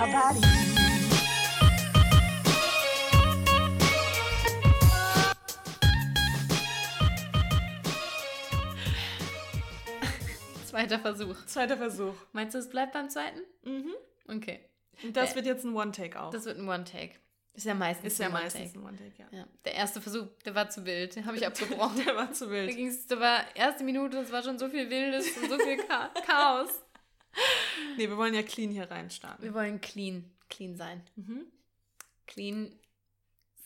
Zweiter 10.66 10.98
Versuch. 11.00 11.36
Zweiter 11.46 11.76
Versuch. 11.76 12.14
Meinst 12.32 12.54
du, 12.54 12.58
es 12.58 12.68
bleibt 12.68 12.92
beim 12.92 13.10
zweiten? 13.10 13.40
Mhm. 13.64 13.92
Okay. 14.28 14.60
Und 15.02 15.16
das 15.16 15.32
Äh, 15.32 15.36
wird 15.36 15.46
jetzt 15.46 15.64
ein 15.64 15.74
One-Take 15.74 16.20
auch. 16.20 16.30
Das 16.30 16.44
wird 16.44 16.58
ein 16.58 16.68
One-Take. 16.68 17.14
Ist 17.54 17.66
ja 17.66 17.74
meistens 17.74 18.12
ist 18.12 18.18
ja 18.20 18.26
ein 18.26 18.32
meistens 18.32 18.76
One-Take. 18.76 18.78
ein 18.78 18.86
One-Take, 18.86 19.22
ja. 19.32 19.38
Ja. 19.40 19.44
Der 19.64 19.74
erste 19.74 20.00
Versuch, 20.00 20.26
der 20.44 20.54
war 20.54 20.70
zu 20.70 20.84
wild. 20.86 21.16
Den 21.16 21.26
habe 21.26 21.36
ich 21.36 21.46
abgebrochen. 21.46 21.96
Der 22.04 22.14
war 22.14 22.32
zu 22.32 22.46
Da 22.46 22.52
wild. 22.52 22.76
ging's, 22.76 23.06
da 23.06 23.18
war 23.18 23.40
erste 23.56 23.82
Minute, 23.82 24.18
es 24.18 24.30
war 24.30 24.42
schon 24.42 24.58
so 24.58 24.68
viel 24.68 24.88
Wildes 24.88 25.36
und 25.36 25.48
so 25.50 25.58
viel 25.58 25.78
Cha 25.86 26.10
Chaos. 26.26 26.68
Nee, 27.96 28.08
wir 28.08 28.16
wollen 28.16 28.34
ja 28.34 28.42
clean 28.42 28.70
hier 28.70 28.90
reinstarten. 28.90 29.42
Wir 29.44 29.54
wollen 29.54 29.80
clean, 29.80 30.30
clean 30.48 30.76
sein. 30.76 31.02
Mhm. 31.16 31.46
Clean 32.26 32.72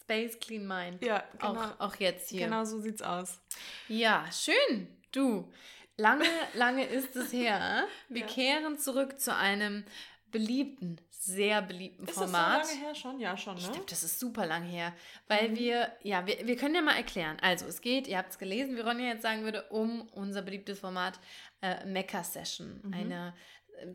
Space, 0.01 0.39
clean 0.39 0.67
Mind. 0.67 1.03
Ja, 1.05 1.25
genau. 1.39 1.55
Auch, 1.57 1.81
auch 1.81 1.97
jetzt 1.97 2.31
hier. 2.31 2.45
Genau 2.47 2.65
so 2.65 2.79
sieht's 2.81 3.03
aus. 3.03 3.41
Ja, 3.89 4.27
schön. 4.33 4.89
Du, 5.13 5.51
lange, 5.97 6.27
lange 6.55 6.85
ist 6.85 7.17
es 7.17 7.33
her. 7.33 7.87
Wir 8.09 8.23
Ja. 8.23 8.27
kehren 8.27 8.79
zurück 8.79 9.19
zu 9.21 9.35
einem 9.35 9.85
beliebten, 10.31 11.01
sehr 11.11 11.63
beliebten 11.63 12.07
Ist 12.07 12.15
Format. 12.15 12.61
das 12.63 12.69
so 12.69 12.75
lange 12.75 12.87
her 12.87 12.95
schon? 12.95 13.21
Ja, 13.21 13.37
schon, 13.37 13.57
Ich 13.57 13.65
ne? 13.67 13.73
glaube, 13.73 13.87
das 13.89 14.03
ist 14.03 14.21
super 14.21 14.45
lang 14.47 14.65
her. 14.65 14.93
Weil 15.29 15.51
Mhm. 15.51 15.57
wir, 15.57 15.93
ja, 16.03 16.27
wir, 16.27 16.47
wir 16.47 16.57
können 16.57 16.75
ja 16.75 16.83
mal 16.83 16.97
erklären. 16.97 17.39
Also, 17.41 17.67
es 17.67 17.81
geht, 17.81 18.07
ihr 18.09 18.19
habt 18.19 18.31
es 18.33 18.39
gelesen, 18.39 18.77
wie 18.77 18.81
Ronja 18.81 19.07
jetzt 19.07 19.23
sagen 19.23 19.43
würde, 19.45 19.63
um 19.71 20.03
unser 20.09 20.43
beliebtes 20.43 20.81
Format 20.81 21.19
äh, 21.63 21.87
Mecha 21.87 22.23
Session. 22.25 22.81
Mhm. 22.83 22.93
Eine, 22.95 23.35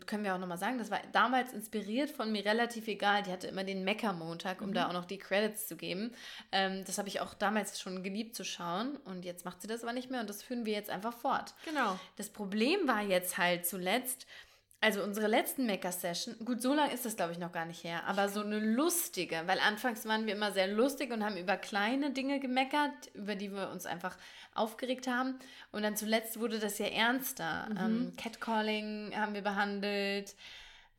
können 0.05 0.23
wir 0.23 0.35
auch 0.35 0.39
nochmal 0.39 0.57
sagen, 0.57 0.77
das 0.77 0.91
war 0.91 0.99
damals 1.11 1.53
inspiriert 1.53 2.09
von 2.11 2.31
mir 2.31 2.45
relativ 2.45 2.87
egal. 2.87 3.23
Die 3.23 3.31
hatte 3.31 3.47
immer 3.47 3.63
den 3.63 3.83
Mecha-Montag, 3.83 4.61
um 4.61 4.69
Mhm. 4.69 4.73
da 4.73 4.87
auch 4.89 4.93
noch 4.93 5.05
die 5.05 5.17
Credits 5.17 5.67
zu 5.67 5.75
geben. 5.77 6.11
Ähm, 6.51 6.83
das 6.85 6.97
habe 6.97 7.07
ich 7.07 7.19
auch 7.21 7.33
damals 7.33 7.79
schon 7.79 8.03
geliebt 8.03 8.35
zu 8.35 8.43
schauen. 8.43 8.97
Und 9.05 9.25
jetzt 9.25 9.45
macht 9.45 9.61
sie 9.61 9.67
das 9.67 9.83
aber 9.83 9.93
nicht 9.93 10.11
mehr 10.11 10.21
und 10.21 10.29
das 10.29 10.43
führen 10.43 10.65
wir 10.65 10.73
jetzt 10.73 10.89
einfach 10.89 11.13
fort. 11.13 11.53
Genau. 11.65 11.99
Das 12.17 12.29
Problem 12.29 12.87
war 12.87 13.01
jetzt 13.01 13.37
halt 13.37 13.65
zuletzt, 13.65 14.27
also 14.81 15.03
unsere 15.03 15.27
letzten 15.27 15.65
Maker-Session, 15.65 16.37
gut, 16.45 16.61
so 16.61 16.73
lange 16.73 16.93
ist 16.93 17.05
das 17.05 17.15
glaube 17.17 17.33
ich 17.33 17.37
noch 17.37 17.51
gar 17.51 17.65
nicht 17.65 17.83
her, 17.83 18.03
aber 18.07 18.29
so 18.29 18.41
eine 18.41 18.59
lustige, 18.59 19.41
weil 19.45 19.59
anfangs 19.59 20.05
waren 20.05 20.25
wir 20.25 20.33
immer 20.33 20.51
sehr 20.53 20.67
lustig 20.67 21.11
und 21.11 21.23
haben 21.23 21.35
über 21.37 21.57
kleine 21.57 22.11
Dinge 22.11 22.39
gemeckert, 22.39 22.91
über 23.13 23.35
die 23.35 23.51
wir 23.51 23.69
uns 23.71 23.85
einfach 23.85 24.15
aufgeregt 24.55 25.07
haben. 25.07 25.37
Und 25.71 25.83
dann 25.83 25.95
zuletzt 25.97 26.39
wurde 26.39 26.59
das 26.59 26.77
ja 26.79 26.87
ernster. 26.87 27.67
Ähm, 27.77 28.13
Catcalling 28.17 29.13
haben 29.15 29.33
wir 29.33 29.41
behandelt. 29.41 30.35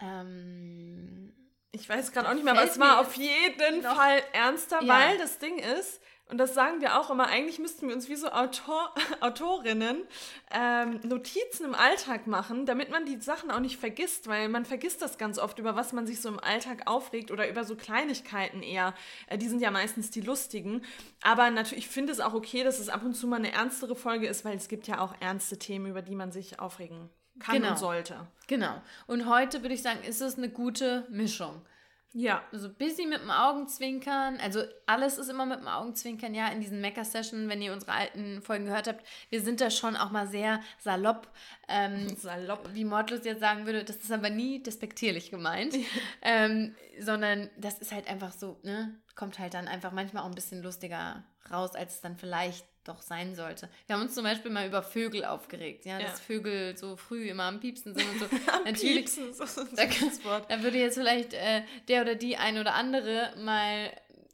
Ähm, 0.00 1.32
Ich 1.72 1.88
weiß 1.88 2.10
gerade 2.12 2.28
auch 2.28 2.34
nicht 2.34 2.42
mehr, 2.44 2.52
aber 2.54 2.64
es 2.64 2.80
war 2.80 2.98
auf 3.00 3.14
jeden 3.16 3.82
Fall 3.82 4.20
ernster, 4.32 4.82
Ja. 4.82 4.88
weil 4.88 5.18
das 5.18 5.38
Ding 5.38 5.58
ist, 5.58 6.00
und 6.30 6.38
das 6.38 6.54
sagen 6.54 6.80
wir 6.80 6.98
auch 6.98 7.10
immer, 7.10 7.26
eigentlich 7.26 7.58
müssten 7.58 7.88
wir 7.88 7.94
uns 7.94 8.08
wie 8.08 8.16
so 8.16 8.28
Autor, 8.30 8.94
Autorinnen 9.20 10.02
ähm, 10.50 11.00
Notizen 11.02 11.64
im 11.64 11.74
Alltag 11.74 12.26
machen, 12.26 12.66
damit 12.66 12.90
man 12.90 13.04
die 13.06 13.20
Sachen 13.20 13.50
auch 13.50 13.60
nicht 13.60 13.78
vergisst, 13.78 14.26
weil 14.28 14.48
man 14.48 14.64
vergisst 14.64 15.02
das 15.02 15.18
ganz 15.18 15.38
oft, 15.38 15.58
über 15.58 15.76
was 15.76 15.92
man 15.92 16.06
sich 16.06 16.20
so 16.20 16.28
im 16.28 16.38
Alltag 16.40 16.82
aufregt 16.86 17.30
oder 17.30 17.48
über 17.48 17.64
so 17.64 17.76
Kleinigkeiten 17.76 18.62
eher. 18.62 18.94
Äh, 19.26 19.38
die 19.38 19.48
sind 19.48 19.60
ja 19.60 19.70
meistens 19.70 20.10
die 20.10 20.20
lustigen. 20.20 20.82
Aber 21.22 21.50
natürlich, 21.50 21.84
ich 21.84 21.90
finde 21.90 22.12
es 22.12 22.20
auch 22.20 22.34
okay, 22.34 22.64
dass 22.64 22.78
es 22.78 22.88
ab 22.88 23.04
und 23.04 23.14
zu 23.14 23.26
mal 23.26 23.36
eine 23.36 23.52
ernstere 23.52 23.96
Folge 23.96 24.26
ist, 24.26 24.44
weil 24.44 24.56
es 24.56 24.68
gibt 24.68 24.86
ja 24.86 25.00
auch 25.00 25.14
ernste 25.20 25.58
Themen, 25.58 25.86
über 25.86 26.02
die 26.02 26.14
man 26.14 26.32
sich 26.32 26.58
aufregen 26.60 27.10
kann 27.38 27.56
Genau. 27.56 27.70
und 27.70 27.78
sollte. 27.78 28.26
genau. 28.48 28.82
Und 29.06 29.26
heute 29.28 29.62
würde 29.62 29.74
ich 29.74 29.82
sagen, 29.82 30.02
ist 30.02 30.20
es 30.20 30.36
eine 30.36 30.50
gute 30.50 31.06
Mischung. 31.10 31.62
Ja. 32.12 32.42
so 32.52 32.68
ein 32.68 32.74
bisschen 32.74 33.08
mit 33.08 33.20
dem 33.20 33.30
Augenzwinkern. 33.30 34.38
Also 34.42 34.62
alles 34.86 35.18
ist 35.18 35.28
immer 35.28 35.46
mit 35.46 35.60
dem 35.60 35.68
Augenzwinkern. 35.68 36.34
Ja, 36.34 36.48
in 36.48 36.60
diesen 36.60 36.80
Mecker-Session, 36.80 37.48
wenn 37.48 37.62
ihr 37.62 37.72
unsere 37.72 37.92
alten 37.92 38.42
Folgen 38.42 38.64
gehört 38.64 38.88
habt, 38.88 39.04
wir 39.28 39.40
sind 39.40 39.60
da 39.60 39.70
schon 39.70 39.96
auch 39.96 40.10
mal 40.10 40.26
sehr 40.26 40.60
salopp. 40.78 41.28
Ähm, 41.68 42.08
Salopp. 42.16 42.70
wie 42.74 42.84
Mordlos 42.84 43.24
jetzt 43.24 43.40
sagen 43.40 43.66
würde, 43.66 43.84
das 43.84 43.96
ist 43.96 44.10
aber 44.10 44.30
nie 44.30 44.62
despektierlich 44.62 45.30
gemeint, 45.30 45.74
ähm, 46.22 46.74
sondern 46.98 47.48
das 47.56 47.78
ist 47.78 47.92
halt 47.92 48.08
einfach 48.08 48.32
so, 48.32 48.58
ne, 48.62 49.00
kommt 49.16 49.38
halt 49.38 49.54
dann 49.54 49.68
einfach 49.68 49.92
manchmal 49.92 50.22
auch 50.22 50.28
ein 50.28 50.34
bisschen 50.34 50.62
lustiger 50.62 51.22
raus, 51.50 51.74
als 51.74 51.94
es 51.94 52.00
dann 52.00 52.16
vielleicht 52.16 52.64
doch 52.84 53.02
sein 53.02 53.34
sollte. 53.34 53.68
Wir 53.86 53.94
haben 53.96 54.02
uns 54.02 54.14
zum 54.14 54.24
Beispiel 54.24 54.50
mal 54.50 54.66
über 54.66 54.82
Vögel 54.82 55.24
aufgeregt, 55.24 55.84
ja, 55.84 55.98
dass 55.98 56.12
Ja. 56.18 56.24
Vögel 56.24 56.76
so 56.78 56.96
früh 56.96 57.28
immer 57.28 57.44
am 57.44 57.60
Piepsen 57.60 57.94
sind 57.94 58.08
und 58.08 58.18
so. 58.20 58.26
Natürlich, 58.64 58.96
Piepsen, 59.04 59.34
so, 59.34 59.44
so 59.44 59.64
da, 59.64 59.82
Wort. 60.24 60.50
da 60.50 60.62
würde 60.62 60.78
jetzt 60.78 60.94
vielleicht 60.96 61.34
äh, 61.34 61.62
der 61.88 62.02
oder 62.02 62.14
die 62.14 62.36
ein 62.38 62.58
oder 62.58 62.74
andere 62.74 63.32
mal 63.38 63.90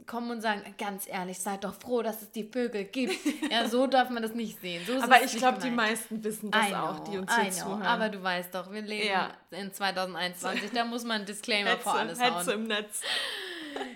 kommen 0.06 0.30
und 0.30 0.40
sagen, 0.40 0.62
ganz 0.78 1.08
ehrlich, 1.08 1.40
seid 1.40 1.64
doch 1.64 1.74
froh, 1.74 2.00
dass 2.02 2.22
es 2.22 2.30
die 2.30 2.44
Vögel 2.44 2.84
gibt. 2.84 3.16
Ja, 3.50 3.68
so 3.68 3.86
darf 3.88 4.10
man 4.10 4.22
das 4.22 4.34
nicht 4.34 4.60
sehen. 4.60 4.84
So 4.86 4.92
ist 4.94 5.02
Aber 5.02 5.22
ich 5.24 5.36
glaube, 5.36 5.58
die 5.60 5.70
meisten 5.70 6.22
wissen 6.22 6.50
das 6.52 6.68
I 6.70 6.74
auch, 6.74 7.00
die 7.00 7.12
know, 7.12 7.20
uns 7.22 7.34
hier 7.34 7.44
know. 7.50 7.62
zuhören. 7.62 7.82
Aber 7.82 8.08
du 8.08 8.22
weißt 8.22 8.54
doch, 8.54 8.70
wir 8.72 8.82
leben 8.82 9.08
Ja. 9.08 9.30
in 9.50 9.72
2021, 9.72 10.70
da 10.72 10.84
muss 10.84 11.02
man 11.02 11.16
einen 11.18 11.26
Disclaimer 11.26 11.70
Hetze, 11.70 11.82
vor 11.82 11.94
alles 11.94 12.20
Hetze 12.20 12.32
hauen. 12.34 12.48
im 12.50 12.64
Netz. 12.68 13.00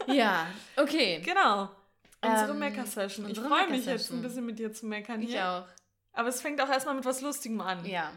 Ja, 0.06 0.46
okay. 0.76 1.20
Genau. 1.24 1.68
Unsere 2.22 2.50
Ähm, 2.52 2.58
Mecker-Session. 2.58 3.30
Ich 3.30 3.38
freue 3.40 3.68
mich 3.68 3.86
jetzt 3.86 4.10
ein 4.10 4.22
bisschen 4.22 4.44
mit 4.44 4.58
dir 4.58 4.72
zu 4.72 4.86
meckern 4.86 5.22
Ich 5.22 5.30
hier. 5.30 5.48
auch. 5.48 5.64
Aber 6.12 6.28
es 6.28 6.42
fängt 6.42 6.60
auch 6.60 6.68
erstmal 6.68 6.94
mit 6.94 7.04
was 7.04 7.20
Lustigem 7.22 7.60
an. 7.60 7.84
Ja. 7.84 8.10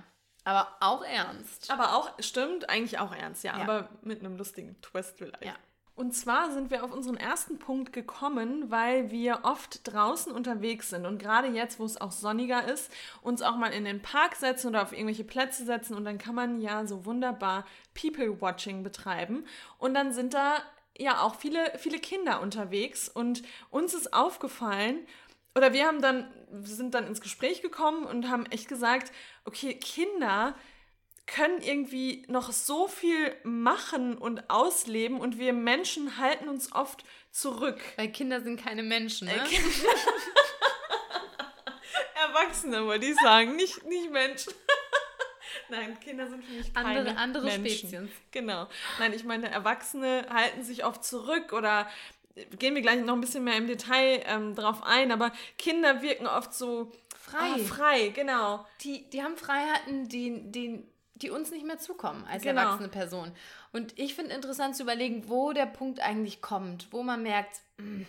Aber 0.44 0.68
auch 0.82 1.04
ernst. 1.06 1.72
Aber 1.72 1.96
auch, 1.96 2.12
stimmt, 2.20 2.70
eigentlich 2.70 3.00
auch 3.00 3.14
ernst, 3.16 3.44
ja, 3.46 3.56
Ja. 3.58 3.64
aber 3.64 3.90
mit 4.02 4.20
einem 4.20 4.36
lustigen 4.36 4.76
Twist 4.82 5.18
vielleicht. 5.18 5.46
Ja. 5.46 5.54
Und 5.96 6.14
zwar 6.16 6.52
sind 6.52 6.72
wir 6.72 6.84
auf 6.84 6.92
unseren 6.92 7.18
ersten 7.18 7.60
Punkt 7.60 7.94
gekommen, 7.94 8.72
weil 8.72 9.12
wir 9.12 9.42
oft 9.44 9.82
draußen 9.88 10.34
unterwegs 10.34 10.90
sind 10.90 11.06
und 11.06 11.20
gerade 11.20 11.48
jetzt, 11.50 11.80
wo 11.80 11.86
es 11.86 12.02
auch 12.02 12.12
sonniger 12.12 12.66
ist, 12.68 12.92
uns 13.22 13.44
auch 13.44 13.56
mal 13.58 13.68
in 13.72 13.86
den 13.86 14.02
Park 14.02 14.36
setzen 14.36 14.70
oder 14.70 14.82
auf 14.82 14.92
irgendwelche 14.92 15.24
Plätze 15.24 15.64
setzen 15.66 15.94
und 15.94 16.04
dann 16.04 16.18
kann 16.18 16.34
man 16.34 16.60
ja 16.62 16.86
so 16.88 17.06
wunderbar 17.06 17.64
People-Watching 17.94 18.82
betreiben 18.82 19.46
und 19.78 19.94
dann 19.94 20.12
sind 20.14 20.34
da 20.34 20.58
ja 20.98 21.22
auch 21.22 21.36
viele, 21.36 21.78
viele 21.78 22.00
Kinder 22.00 22.42
unterwegs 22.42 23.10
und 23.10 23.44
uns 23.70 23.94
ist 23.94 24.14
aufgefallen, 24.14 25.06
oder 25.56 25.74
wir 25.74 25.86
haben 25.86 26.02
dann, 26.02 26.34
sind 26.64 26.96
dann 26.96 27.06
ins 27.06 27.22
Gespräch 27.22 27.62
gekommen 27.62 28.06
und 28.06 28.30
haben 28.30 28.46
echt 28.48 28.68
gesagt, 28.68 29.12
okay, 29.46 29.76
Kinder 29.76 30.56
können 31.26 31.62
irgendwie 31.62 32.26
noch 32.28 32.52
so 32.52 32.88
viel 32.88 33.36
machen 33.44 34.18
und 34.18 34.50
ausleben 34.50 35.20
und 35.20 35.38
wir 35.38 35.54
Menschen 35.54 36.18
halten 36.18 36.50
uns 36.50 36.74
oft 36.74 37.06
zurück. 37.32 37.80
Weil 37.96 38.12
Kinder 38.12 38.42
sind 38.42 38.62
keine 38.62 38.84
Menschen, 38.84 39.28
ne? 39.28 39.36
Erwachsene, 42.16 42.86
wollte 42.86 43.06
ich 43.06 43.16
sagen, 43.16 43.56
nicht, 43.56 43.86
nicht 43.86 44.12
Menschen. 44.12 44.54
Nein, 45.76 46.00
Kinder 46.00 46.28
sind 46.28 46.44
für 46.44 46.54
mich 46.54 46.74
keine 46.74 47.00
Andere- 47.00 47.18
andere 47.18 47.46
Menschen. 47.60 47.90
Spezies. 47.90 48.10
Genau. 48.32 48.68
Nein, 49.00 49.14
ich 49.14 49.24
meine, 49.24 49.50
Erwachsene 49.50 50.26
halten 50.30 50.64
sich 50.64 50.86
oft 50.86 51.04
zurück 51.04 51.54
oder 51.54 51.88
gehen 52.60 52.74
wir 52.76 52.82
gleich 52.82 53.04
noch 53.04 53.14
ein 53.14 53.22
bisschen 53.22 53.44
mehr 53.44 53.58
im 53.58 53.68
Detail 53.68 54.24
ähm, 54.26 54.56
drauf 54.56 54.82
ein, 54.84 55.12
aber 55.12 55.32
Kinder 55.58 56.02
wirken 56.02 56.28
oft 56.28 56.54
so 56.54 56.92
Frei. 57.18 57.38
ah, 57.56 57.58
frei, 57.60 58.08
genau. 58.10 58.66
die, 58.82 59.10
die 59.12 59.24
haben 59.24 59.38
Freiheiten, 59.38 60.08
die, 60.10 60.42
die, 60.52 60.84
die 61.16 61.30
uns 61.30 61.52
nicht 61.52 61.66
mehr 61.66 61.78
zukommen 61.80 62.26
als 62.30 62.44
Genau. 62.44 62.62
erwachsene 62.62 62.90
Person. 62.90 63.32
Und 63.72 63.98
ich 63.98 64.14
finde 64.16 64.34
interessant 64.36 64.76
zu 64.76 64.84
überlegen, 64.84 65.30
wo 65.30 65.54
der 65.54 65.66
Punkt 65.68 66.00
eigentlich 66.00 66.42
kommt, 66.42 66.88
wo 66.92 67.02
man 67.04 67.24
merkt, 67.24 67.62
mm, 67.78 68.02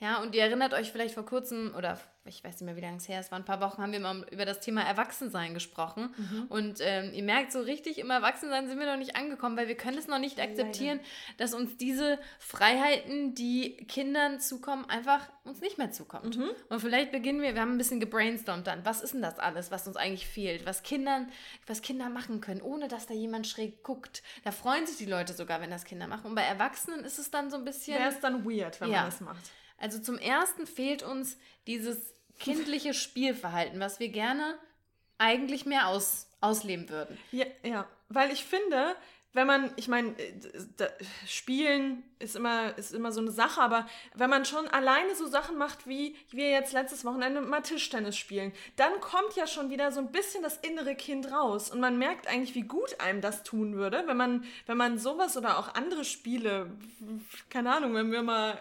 ja, 0.00 0.20
und 0.22 0.34
ihr 0.34 0.42
erinnert 0.42 0.74
euch 0.74 0.90
vielleicht 0.90 1.14
vor 1.14 1.26
kurzem, 1.26 1.74
oder 1.76 2.00
ich 2.24 2.44
weiß 2.44 2.54
nicht 2.60 2.62
mehr, 2.62 2.76
wie 2.76 2.80
lange 2.80 2.96
es 2.98 3.08
her 3.08 3.20
ist, 3.20 3.30
war 3.30 3.38
ein 3.38 3.44
paar 3.44 3.60
Wochen, 3.60 3.82
haben 3.82 3.92
wir 3.92 4.00
mal 4.00 4.26
über 4.30 4.44
das 4.44 4.60
Thema 4.60 4.82
Erwachsensein 4.82 5.54
gesprochen. 5.54 6.14
Mhm. 6.16 6.46
Und 6.48 6.78
ähm, 6.80 7.12
ihr 7.12 7.22
merkt, 7.22 7.50
so 7.52 7.60
richtig 7.60 7.98
im 7.98 8.10
Erwachsensein 8.10 8.68
sind 8.68 8.78
wir 8.78 8.86
noch 8.86 8.98
nicht 8.98 9.16
angekommen, 9.16 9.56
weil 9.56 9.68
wir 9.68 9.76
können 9.76 9.98
es 9.98 10.06
noch 10.06 10.18
nicht 10.18 10.40
akzeptieren, 10.40 11.00
dass 11.38 11.54
uns 11.54 11.76
diese 11.76 12.18
Freiheiten, 12.38 13.34
die 13.34 13.76
Kindern 13.88 14.40
zukommen, 14.40 14.84
einfach 14.88 15.28
uns 15.44 15.60
nicht 15.60 15.78
mehr 15.78 15.90
zukommt. 15.90 16.36
Mhm. 16.36 16.50
Und 16.68 16.80
vielleicht 16.80 17.10
beginnen 17.10 17.40
wir, 17.40 17.54
wir 17.54 17.60
haben 17.60 17.72
ein 17.72 17.78
bisschen 17.78 18.00
gebrainstormt 18.00 18.66
dann, 18.66 18.84
was 18.84 19.00
ist 19.00 19.14
denn 19.14 19.22
das 19.22 19.38
alles, 19.38 19.70
was 19.70 19.86
uns 19.86 19.96
eigentlich 19.96 20.26
fehlt, 20.26 20.66
was 20.66 20.82
Kindern, 20.82 21.30
was 21.66 21.82
Kinder 21.82 22.08
machen 22.10 22.40
können, 22.40 22.60
ohne 22.62 22.88
dass 22.88 23.06
da 23.06 23.14
jemand 23.14 23.46
schräg 23.46 23.82
guckt. 23.82 24.22
Da 24.44 24.52
freuen 24.52 24.86
sich 24.86 24.98
die 24.98 25.06
Leute 25.06 25.32
sogar, 25.32 25.60
wenn 25.60 25.70
das 25.70 25.84
Kinder 25.84 26.06
machen. 26.06 26.26
Und 26.26 26.34
bei 26.34 26.42
Erwachsenen 26.42 27.04
ist 27.04 27.18
es 27.18 27.30
dann 27.30 27.50
so 27.50 27.56
ein 27.56 27.64
bisschen... 27.64 27.98
Wäre 27.98 28.10
es 28.10 28.20
dann 28.20 28.44
weird, 28.44 28.80
wenn 28.80 28.90
Ja. 28.90 28.98
man 29.02 29.06
das 29.06 29.20
macht. 29.20 29.50
Also 29.80 29.98
zum 29.98 30.18
ersten 30.18 30.66
fehlt 30.66 31.02
uns 31.02 31.36
dieses 31.66 32.14
kindliche 32.38 32.94
Spielverhalten, 32.94 33.80
was 33.80 33.98
wir 33.98 34.08
gerne 34.08 34.58
eigentlich 35.18 35.66
mehr 35.66 35.88
aus, 35.88 36.28
ausleben 36.40 36.88
würden. 36.88 37.18
Ja, 37.32 37.46
ja, 37.62 37.86
weil 38.08 38.30
ich 38.30 38.44
finde, 38.44 38.94
wenn 39.32 39.46
man, 39.46 39.72
ich 39.76 39.86
meine, 39.86 40.18
äh, 40.18 40.88
Spielen 41.26 42.02
ist 42.18 42.34
immer, 42.34 42.76
ist 42.76 42.92
immer 42.92 43.12
so 43.12 43.20
eine 43.20 43.30
Sache, 43.30 43.60
aber 43.60 43.86
wenn 44.14 44.28
man 44.28 44.44
schon 44.44 44.66
alleine 44.68 45.14
so 45.14 45.26
Sachen 45.26 45.56
macht, 45.56 45.86
wie 45.86 46.16
wir 46.30 46.50
jetzt 46.50 46.72
letztes 46.72 47.04
Wochenende 47.04 47.40
mal 47.40 47.60
Tischtennis 47.60 48.16
spielen, 48.16 48.52
dann 48.76 48.98
kommt 49.00 49.36
ja 49.36 49.46
schon 49.46 49.70
wieder 49.70 49.92
so 49.92 50.00
ein 50.00 50.10
bisschen 50.10 50.42
das 50.42 50.56
innere 50.56 50.96
Kind 50.96 51.30
raus 51.30 51.70
und 51.70 51.80
man 51.80 51.98
merkt 51.98 52.26
eigentlich, 52.26 52.54
wie 52.54 52.62
gut 52.62 52.98
einem 53.00 53.20
das 53.20 53.44
tun 53.44 53.76
würde, 53.76 54.02
wenn 54.06 54.16
man, 54.16 54.44
wenn 54.66 54.76
man 54.76 54.98
sowas 54.98 55.36
oder 55.36 55.58
auch 55.58 55.74
andere 55.74 56.04
Spiele, 56.04 56.72
keine 57.50 57.72
Ahnung, 57.74 57.94
wenn 57.94 58.10
wir 58.10 58.22
mal 58.22 58.58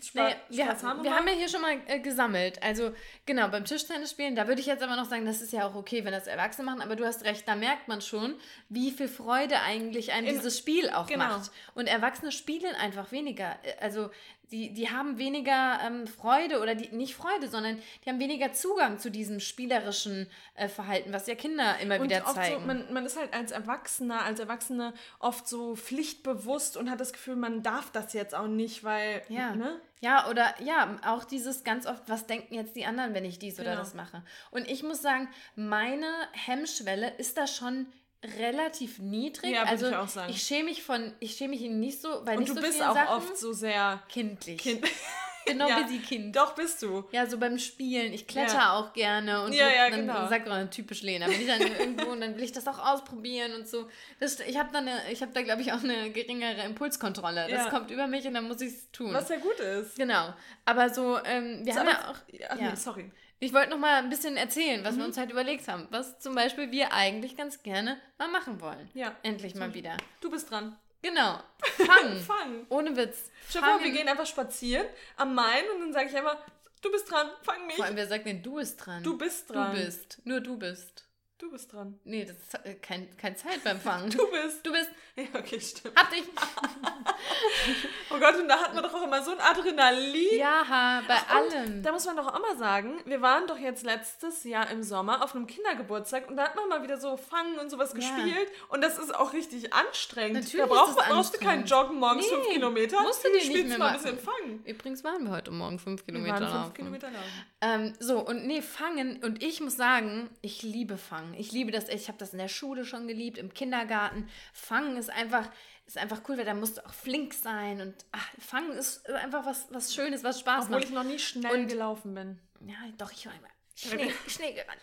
Spaß, 0.00 0.14
naja, 0.14 0.36
wir, 0.48 0.66
haben. 0.68 1.02
Wir 1.02 1.14
haben 1.14 1.26
ja 1.28 1.34
hier 1.34 1.48
schon 1.48 1.60
mal 1.60 1.76
äh, 1.86 1.98
gesammelt. 2.00 2.62
Also 2.62 2.92
genau, 3.26 3.48
beim 3.48 3.64
Tischtennis 3.64 4.10
spielen, 4.10 4.36
da 4.36 4.46
würde 4.46 4.60
ich 4.60 4.66
jetzt 4.66 4.82
aber 4.82 4.96
noch 4.96 5.06
sagen, 5.06 5.24
das 5.24 5.40
ist 5.40 5.52
ja 5.52 5.66
auch 5.66 5.74
okay, 5.74 6.04
wenn 6.04 6.12
das 6.12 6.26
Erwachsene 6.26 6.64
machen, 6.64 6.80
aber 6.80 6.96
du 6.96 7.04
hast 7.04 7.24
recht, 7.24 7.46
da 7.48 7.56
merkt 7.56 7.88
man 7.88 8.00
schon, 8.00 8.34
wie 8.68 8.90
viel 8.90 9.08
Freude 9.08 9.60
eigentlich 9.60 10.12
ein 10.12 10.24
dieses 10.24 10.58
Spiel 10.58 10.90
auch 10.90 11.06
genau. 11.06 11.24
macht. 11.24 11.50
Und 11.74 11.86
Erwachsene 11.86 12.32
spielen 12.32 12.74
einfach 12.74 13.10
weniger. 13.12 13.56
Äh, 13.62 13.74
also 13.80 14.10
die, 14.50 14.72
die 14.72 14.90
haben 14.90 15.18
weniger 15.18 15.78
ähm, 15.84 16.06
Freude 16.06 16.60
oder 16.60 16.74
die, 16.74 16.94
nicht 16.94 17.14
Freude, 17.14 17.48
sondern 17.48 17.78
die 18.04 18.10
haben 18.10 18.18
weniger 18.18 18.52
Zugang 18.52 18.98
zu 18.98 19.10
diesem 19.10 19.40
spielerischen 19.40 20.28
äh, 20.54 20.68
Verhalten, 20.68 21.12
was 21.12 21.26
ja 21.26 21.34
Kinder 21.34 21.78
immer 21.80 21.96
und 21.96 22.04
wieder 22.04 22.24
zeigen. 22.24 22.60
So, 22.60 22.66
man, 22.66 22.92
man 22.92 23.06
ist 23.06 23.18
halt 23.18 23.34
als 23.34 23.52
Erwachsener, 23.52 24.22
als 24.22 24.40
Erwachsene 24.40 24.94
oft 25.18 25.48
so 25.48 25.76
pflichtbewusst 25.76 26.76
und 26.76 26.90
hat 26.90 27.00
das 27.00 27.12
Gefühl, 27.12 27.36
man 27.36 27.62
darf 27.62 27.90
das 27.90 28.12
jetzt 28.12 28.34
auch 28.34 28.48
nicht, 28.48 28.84
weil. 28.84 29.22
Ja. 29.28 29.54
Ne? 29.54 29.80
Ja, 30.00 30.28
oder 30.28 30.54
ja, 30.62 30.96
auch 31.04 31.24
dieses 31.24 31.64
ganz 31.64 31.84
oft, 31.86 32.08
was 32.08 32.26
denken 32.26 32.54
jetzt 32.54 32.76
die 32.76 32.86
anderen, 32.86 33.14
wenn 33.14 33.24
ich 33.24 33.40
dies 33.40 33.56
genau. 33.56 33.70
oder 33.70 33.78
das 33.78 33.94
mache. 33.94 34.22
Und 34.52 34.68
ich 34.70 34.84
muss 34.84 35.02
sagen, 35.02 35.28
meine 35.56 36.06
Hemmschwelle 36.32 37.10
ist 37.16 37.36
da 37.36 37.48
schon 37.48 37.86
relativ 38.24 38.98
niedrig. 38.98 39.52
Ja, 39.52 39.64
also 39.64 39.88
ich 39.88 39.96
auch 39.96 40.08
sagen. 40.08 40.30
Ich 40.30 40.42
schäme 40.42 40.64
mich 40.64 40.82
von, 40.82 41.12
ich 41.20 41.36
schäme 41.36 41.50
mich 41.50 41.62
nicht 41.62 42.00
so, 42.00 42.08
weil 42.24 42.36
Und 42.36 42.44
nicht 42.44 42.50
du 42.50 42.54
so 42.54 42.60
bist 42.60 42.82
auch 42.82 42.94
Sachen 42.94 43.16
oft 43.16 43.38
so 43.38 43.52
sehr 43.52 44.02
kindlich. 44.08 44.58
Kind 44.58 44.84
genau 45.46 45.68
ja, 45.68 45.78
wie 45.78 45.98
die 45.98 46.02
Kind. 46.02 46.34
Doch 46.36 46.54
bist 46.54 46.82
du. 46.82 47.04
Ja, 47.12 47.26
so 47.26 47.38
beim 47.38 47.58
Spielen. 47.58 48.12
Ich 48.12 48.26
kletter 48.26 48.54
ja. 48.54 48.72
auch 48.74 48.92
gerne 48.92 49.44
und 49.44 49.52
ja, 49.52 49.68
ja, 49.68 49.90
dann 49.90 50.00
genau. 50.00 50.28
sagt 50.28 50.48
man 50.48 50.70
typisch 50.70 51.02
Lena. 51.02 51.26
Wenn 51.26 51.40
ich 51.40 51.46
dann 51.46 51.60
irgendwo 51.78 52.10
und 52.10 52.20
dann 52.20 52.36
will 52.36 52.42
ich 52.42 52.52
das 52.52 52.66
auch 52.66 52.78
ausprobieren 52.78 53.54
und 53.54 53.68
so. 53.68 53.88
Das, 54.20 54.40
ich 54.40 54.58
habe 54.58 54.70
da 54.72 54.78
eine, 54.78 55.00
ich 55.10 55.22
habe 55.22 55.32
da 55.32 55.42
glaube 55.42 55.62
ich 55.62 55.72
auch 55.72 55.82
eine 55.82 56.10
geringere 56.10 56.62
Impulskontrolle. 56.64 57.46
Das 57.48 57.64
ja. 57.64 57.70
kommt 57.70 57.90
über 57.90 58.06
mich 58.06 58.26
und 58.26 58.34
dann 58.34 58.48
muss 58.48 58.60
ich 58.60 58.72
es 58.72 58.90
tun. 58.90 59.12
Was 59.12 59.28
ja 59.28 59.36
gut 59.36 59.58
ist. 59.60 59.96
Genau. 59.96 60.34
Aber 60.64 60.90
so, 60.90 61.18
ähm, 61.24 61.64
wir 61.64 61.72
so, 61.72 61.80
haben 61.80 61.88
ja 61.88 62.10
auch. 62.10 62.16
Ach, 62.50 62.56
nee, 62.56 62.74
sorry. 62.74 63.10
Ich 63.40 63.52
wollte 63.52 63.70
noch 63.70 63.78
mal 63.78 64.02
ein 64.02 64.10
bisschen 64.10 64.36
erzählen, 64.36 64.82
was 64.84 64.94
mhm. 64.94 64.98
wir 64.98 65.04
uns 65.06 65.16
halt 65.16 65.30
überlegt 65.30 65.68
haben. 65.68 65.86
Was 65.90 66.18
zum 66.18 66.34
Beispiel 66.34 66.70
wir 66.70 66.92
eigentlich 66.92 67.36
ganz 67.36 67.62
gerne 67.62 68.00
mal 68.18 68.28
machen 68.28 68.60
wollen. 68.60 68.90
Ja. 68.94 69.14
Endlich 69.22 69.54
mal 69.54 69.74
wieder. 69.74 69.96
Du 70.20 70.30
bist 70.30 70.50
dran. 70.50 70.76
Genau. 71.02 71.40
Fangen. 71.62 72.20
Fangen. 72.20 72.66
Ohne 72.68 72.96
Witz. 72.96 73.30
Schau 73.48 73.60
mal, 73.60 73.80
wir 73.82 73.90
gehen 73.90 74.08
einfach 74.08 74.26
spazieren 74.26 74.86
am 75.16 75.34
Main 75.34 75.64
und 75.74 75.80
dann 75.80 75.92
sage 75.92 76.08
ich 76.08 76.16
einfach, 76.16 76.38
du 76.82 76.90
bist 76.90 77.10
dran, 77.10 77.28
fang 77.42 77.66
mich. 77.66 77.76
Vor 77.76 77.84
allem, 77.84 77.96
wer 77.96 78.08
sagt 78.08 78.26
denn, 78.26 78.42
du 78.42 78.56
bist 78.56 78.84
dran? 78.84 79.02
Du 79.02 79.16
bist 79.16 79.50
dran. 79.50 79.74
Du 79.74 79.80
bist. 79.80 80.20
Nur 80.24 80.40
du 80.40 80.58
bist. 80.58 81.07
Du 81.38 81.52
bist 81.52 81.72
dran. 81.72 82.00
Nee, 82.02 82.24
das 82.24 82.36
ist 82.36 82.66
äh, 82.66 82.74
kein, 82.74 83.16
keine 83.16 83.36
Zeit 83.36 83.62
beim 83.62 83.78
Fangen. 83.80 84.10
Du 84.18 84.28
bist. 84.28 84.66
Du 84.66 84.72
bist. 84.72 84.90
Ja, 85.14 85.24
okay, 85.38 85.60
stimmt. 85.60 85.96
Hab 85.96 86.10
dich. 86.10 86.24
oh 88.10 88.18
Gott, 88.18 88.36
und 88.40 88.48
da 88.48 88.60
hat 88.60 88.74
man 88.74 88.82
doch 88.82 88.92
auch 88.92 89.04
immer 89.04 89.22
so 89.22 89.30
ein 89.30 89.38
Adrenalin. 89.38 90.36
Ja, 90.36 91.02
bei 91.06 91.14
Ach, 91.28 91.36
allem. 91.36 91.82
Da 91.82 91.92
muss 91.92 92.06
man 92.06 92.16
doch 92.16 92.26
auch 92.26 92.40
mal 92.40 92.56
sagen, 92.56 93.00
wir 93.04 93.22
waren 93.22 93.46
doch 93.46 93.58
jetzt 93.58 93.84
letztes 93.84 94.42
Jahr 94.42 94.68
im 94.70 94.82
Sommer 94.82 95.22
auf 95.22 95.36
einem 95.36 95.46
Kindergeburtstag 95.46 96.28
und 96.28 96.36
da 96.36 96.44
hat 96.44 96.56
man 96.56 96.68
mal 96.68 96.82
wieder 96.82 96.98
so 96.98 97.16
Fangen 97.16 97.58
und 97.58 97.70
sowas 97.70 97.92
ja. 97.92 98.00
gespielt. 98.00 98.48
Und 98.68 98.80
das 98.80 98.98
ist 98.98 99.14
auch 99.14 99.32
richtig 99.32 99.72
anstrengend. 99.72 100.44
Natürlich 100.44 100.66
da 100.66 100.66
brauchst, 100.66 100.96
brauchst 100.96 101.34
du 101.34 101.38
kein 101.38 101.64
Joggen 101.64 102.00
morgens 102.00 102.26
nee, 102.26 102.34
fünf 102.34 102.48
Kilometer. 102.48 103.00
Musst 103.02 103.24
du, 103.24 103.28
du 103.28 103.34
nicht 103.36 103.68
mehr 103.68 103.78
mal 103.78 103.88
ein 103.88 103.94
bisschen 103.94 104.18
Fangen. 104.18 104.64
Übrigens 104.64 105.04
waren 105.04 105.24
wir 105.24 105.30
heute 105.30 105.52
Morgen 105.52 105.78
fünf 105.78 106.04
Kilometer 106.04 106.34
wir 106.34 106.40
waren 106.40 106.50
fünf 106.50 106.54
laufen. 106.54 106.74
Kilometer 106.74 107.10
laufen. 107.10 107.46
Ähm, 107.60 107.92
so, 108.00 108.18
und 108.20 108.44
nee, 108.46 108.60
Fangen. 108.60 109.22
Und 109.22 109.42
ich 109.42 109.60
muss 109.60 109.76
sagen, 109.76 110.30
ich 110.42 110.62
liebe 110.62 110.96
Fangen. 110.96 111.27
Ich 111.34 111.52
liebe 111.52 111.70
das 111.70 111.88
ich 111.88 112.08
habe 112.08 112.18
das 112.18 112.32
in 112.32 112.38
der 112.38 112.48
Schule 112.48 112.84
schon 112.84 113.08
geliebt, 113.08 113.38
im 113.38 113.52
Kindergarten. 113.52 114.28
Fangen 114.52 114.96
ist 114.96 115.10
einfach, 115.10 115.50
ist 115.86 115.98
einfach 115.98 116.22
cool, 116.28 116.38
weil 116.38 116.44
da 116.44 116.54
musst 116.54 116.78
du 116.78 116.86
auch 116.86 116.94
flink 116.94 117.34
sein 117.34 117.80
und 117.80 117.94
ach, 118.12 118.28
Fangen 118.38 118.72
ist 118.72 119.08
einfach 119.10 119.46
was, 119.46 119.66
was 119.70 119.94
Schönes, 119.94 120.24
was 120.24 120.40
Spaß 120.40 120.64
Obwohl 120.64 120.76
macht. 120.76 120.84
Obwohl 120.84 120.98
ich 120.98 121.04
noch 121.04 121.10
nie 121.10 121.18
schnell 121.18 121.60
und, 121.62 121.68
gelaufen 121.68 122.14
bin. 122.14 122.38
Ja, 122.66 122.76
doch, 122.96 123.12
ich 123.12 123.26
war 123.26 123.34
immer 123.34 123.48
schnell, 123.78 124.12
schnell 124.26 124.54
gerannt. 124.54 124.82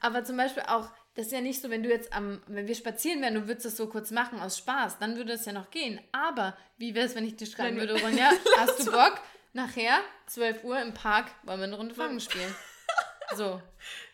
Aber 0.00 0.24
zum 0.24 0.36
Beispiel 0.36 0.64
auch, 0.66 0.90
das 1.14 1.26
ist 1.26 1.32
ja 1.32 1.40
nicht 1.40 1.60
so, 1.60 1.70
wenn 1.70 1.82
du 1.82 1.88
jetzt 1.88 2.12
am, 2.12 2.42
wenn 2.46 2.66
wir 2.66 2.74
spazieren 2.74 3.22
wären, 3.22 3.34
du 3.34 3.46
würdest 3.46 3.66
das 3.66 3.76
so 3.76 3.88
kurz 3.88 4.10
machen 4.10 4.40
aus 4.40 4.58
Spaß, 4.58 4.98
dann 4.98 5.16
würde 5.16 5.32
es 5.32 5.44
ja 5.44 5.52
noch 5.52 5.70
gehen. 5.70 6.00
Aber 6.12 6.56
wie 6.76 6.94
wäre 6.94 7.06
es, 7.06 7.14
wenn 7.14 7.26
ich 7.26 7.36
dir 7.36 7.46
schreiben 7.46 7.78
würde, 7.78 8.00
Ronja, 8.00 8.30
hast 8.58 8.86
du 8.86 8.90
Bock? 8.90 9.20
Nachher, 9.52 10.00
12 10.26 10.64
Uhr 10.64 10.80
im 10.82 10.92
Park, 10.94 11.30
wollen 11.44 11.60
wir 11.60 11.64
eine 11.64 11.76
Runde 11.76 11.94
Fangen 11.94 12.20
spielen. 12.20 12.54
So. 13.36 13.60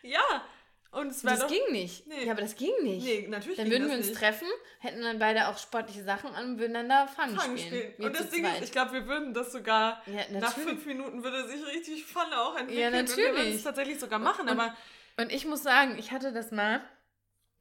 Ja, 0.01 0.43
und 0.91 1.07
es 1.07 1.23
war 1.23 1.31
das 1.31 1.41
doch, 1.41 1.47
ging 1.47 1.71
nicht. 1.71 2.05
Nee. 2.05 2.25
Ja, 2.25 2.33
aber 2.33 2.41
das 2.41 2.55
ging 2.55 2.73
nicht. 2.83 3.05
Nee, 3.05 3.27
natürlich 3.29 3.57
Dann 3.57 3.69
würden 3.69 3.87
wir 3.87 3.95
uns 3.95 4.07
nicht. 4.07 4.19
treffen, 4.19 4.47
hätten 4.79 5.01
dann 5.01 5.19
beide 5.19 5.47
auch 5.47 5.57
sportliche 5.57 6.03
Sachen 6.03 6.35
an 6.35 6.51
und 6.51 6.59
würden 6.59 6.73
dann 6.73 6.89
da 6.89 7.07
Fangen, 7.07 7.37
Fangen 7.37 7.57
spielen. 7.57 7.93
spielen. 7.93 8.07
Und 8.09 8.19
das 8.19 8.29
Ding 8.29 8.45
ist, 8.45 8.63
ich 8.63 8.71
glaube, 8.71 8.93
wir 8.93 9.07
würden 9.07 9.33
das 9.33 9.51
sogar, 9.51 10.01
ja, 10.05 10.39
nach 10.39 10.53
fünf 10.53 10.85
Minuten 10.85 11.23
würde 11.23 11.47
sich 11.47 11.65
richtig 11.65 12.05
Fun 12.05 12.31
auch 12.33 12.57
entwickeln. 12.57 12.81
Ja, 12.81 12.89
natürlich. 12.89 13.29
Und 13.29 13.35
wir 13.35 13.43
würden 13.43 13.55
es 13.55 13.63
tatsächlich 13.63 13.99
sogar 13.99 14.19
machen, 14.19 14.49
und, 14.49 14.59
aber... 14.59 14.75
Und 15.17 15.31
ich 15.31 15.45
muss 15.45 15.63
sagen, 15.63 15.97
ich 15.97 16.11
hatte 16.11 16.33
das 16.33 16.51
mal 16.51 16.81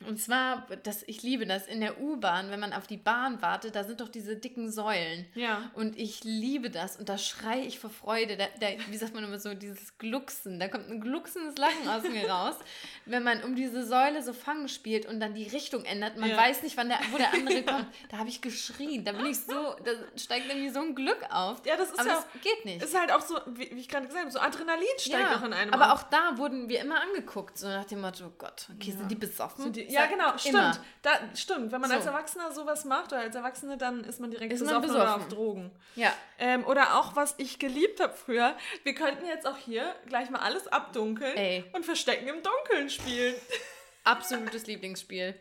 und 0.07 0.19
zwar, 0.19 0.67
das, 0.83 1.03
ich 1.07 1.23
liebe 1.23 1.47
das, 1.47 1.67
in 1.67 1.81
der 1.81 2.01
U-Bahn, 2.01 2.51
wenn 2.51 2.59
man 2.59 2.73
auf 2.73 2.87
die 2.87 2.97
Bahn 2.97 3.43
wartet, 3.43 3.77
da 3.77 3.85
sind 3.85 4.01
doch 4.01 4.09
diese 4.09 4.35
dicken 4.35 4.71
Säulen. 4.71 5.27
Ja. 5.35 5.71
Und 5.75 5.99
ich 5.99 6.25
liebe 6.25 6.71
das 6.71 6.97
und 6.97 7.11
da 7.11 7.19
schreie 7.19 7.63
ich 7.65 7.79
vor 7.79 7.91
Freude. 7.91 8.39
Da, 8.39 8.47
da, 8.61 8.69
wie 8.89 8.97
sagt 8.97 9.15
man 9.15 9.25
immer 9.25 9.39
so, 9.39 9.53
dieses 9.53 9.99
Glucksen. 9.99 10.59
Da 10.59 10.69
kommt 10.69 10.89
ein 10.89 11.03
glucksendes 11.03 11.59
Lachen 11.59 11.87
aus 11.87 12.03
mir 12.05 12.31
raus, 12.31 12.55
wenn 13.05 13.23
man 13.23 13.45
um 13.45 13.55
diese 13.55 13.87
Säule 13.87 14.23
so 14.23 14.33
Fangen 14.33 14.69
spielt 14.69 15.05
und 15.05 15.21
dann 15.21 15.35
die 15.35 15.47
Richtung 15.47 15.85
ändert. 15.85 16.17
Man 16.17 16.31
ja. 16.31 16.37
weiß 16.37 16.63
nicht, 16.63 16.79
wann 16.79 16.89
der, 16.89 16.99
wo 17.11 17.19
der 17.19 17.35
andere 17.35 17.63
kommt. 17.65 17.87
Da 18.09 18.17
habe 18.17 18.31
ich 18.31 18.41
geschrien. 18.41 19.05
Da 19.05 19.13
bin 19.13 19.27
ich 19.27 19.41
so, 19.41 19.77
da 19.85 19.91
steigt 20.17 20.47
irgendwie 20.49 20.71
so 20.71 20.81
ein 20.81 20.95
Glück 20.95 21.23
auf. 21.31 21.67
Ja, 21.67 21.77
das 21.77 21.91
ist 21.91 22.01
aber 22.01 22.09
ja. 22.09 22.15
Das 22.33 22.43
geht 22.43 22.65
nicht. 22.65 22.83
Ist 22.83 22.99
halt 22.99 23.13
auch 23.13 23.21
so, 23.21 23.39
wie, 23.49 23.71
wie 23.71 23.81
ich 23.81 23.89
gerade 23.89 24.07
gesagt 24.07 24.25
habe, 24.25 24.33
so 24.33 24.41
Adrenalin 24.41 24.87
steigt 24.97 25.31
ja, 25.31 25.37
auch 25.37 25.43
in 25.43 25.53
einem. 25.53 25.75
Aber 25.75 25.93
auf. 25.93 26.05
auch 26.05 26.09
da 26.09 26.39
wurden 26.39 26.71
wir 26.71 26.81
immer 26.81 27.03
angeguckt, 27.03 27.59
so 27.59 27.69
nach 27.69 27.85
dem 27.85 28.01
Motto, 28.01 28.25
oh 28.29 28.33
Gott, 28.39 28.69
okay, 28.75 28.93
ja. 28.93 28.97
sind 28.97 29.11
die 29.11 29.15
besoffen? 29.15 29.65
Sind 29.65 29.77
die, 29.77 29.90
ja, 29.93 30.07
genau, 30.07 30.37
stimmt. 30.37 30.81
Da, 31.03 31.11
stimmt. 31.35 31.73
Wenn 31.73 31.81
man 31.81 31.91
so. 31.91 31.97
als 31.97 32.07
Erwachsener 32.07 32.53
sowas 32.53 32.85
macht 32.85 33.13
oder 33.13 33.23
als 33.23 33.35
Erwachsene, 33.35 33.77
dann 33.77 34.05
ist 34.05 34.21
man 34.21 34.31
direkt 34.31 34.53
ist 34.53 34.61
besoffen, 34.61 34.81
man 34.81 34.83
besoffen. 34.83 35.03
oder 35.03 35.17
auf 35.17 35.29
Drogen. 35.29 35.71
Ja. 35.97 36.13
Ähm, 36.39 36.65
oder 36.65 36.99
auch, 36.99 37.17
was 37.17 37.35
ich 37.39 37.59
geliebt 37.59 38.01
habe 38.01 38.15
früher, 38.15 38.57
wir 38.83 38.95
könnten 38.95 39.27
jetzt 39.27 39.47
auch 39.47 39.57
hier 39.57 39.95
gleich 40.07 40.31
mal 40.31 40.41
alles 40.41 40.69
abdunkeln 40.69 41.37
Ey. 41.37 41.65
und 41.73 41.85
Verstecken 41.85 42.29
im 42.29 42.43
Dunkeln 42.43 42.91
spielen. 42.91 43.35
Absolutes 44.05 44.67
Lieblingsspiel. 44.67 45.35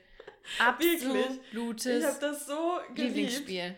Absolutes 0.60 1.86
Ich 1.86 2.06
habe 2.06 2.20
das 2.20 2.46
so 2.46 2.80
geliebt. 2.96 3.16
Lieblingsspiel. 3.16 3.78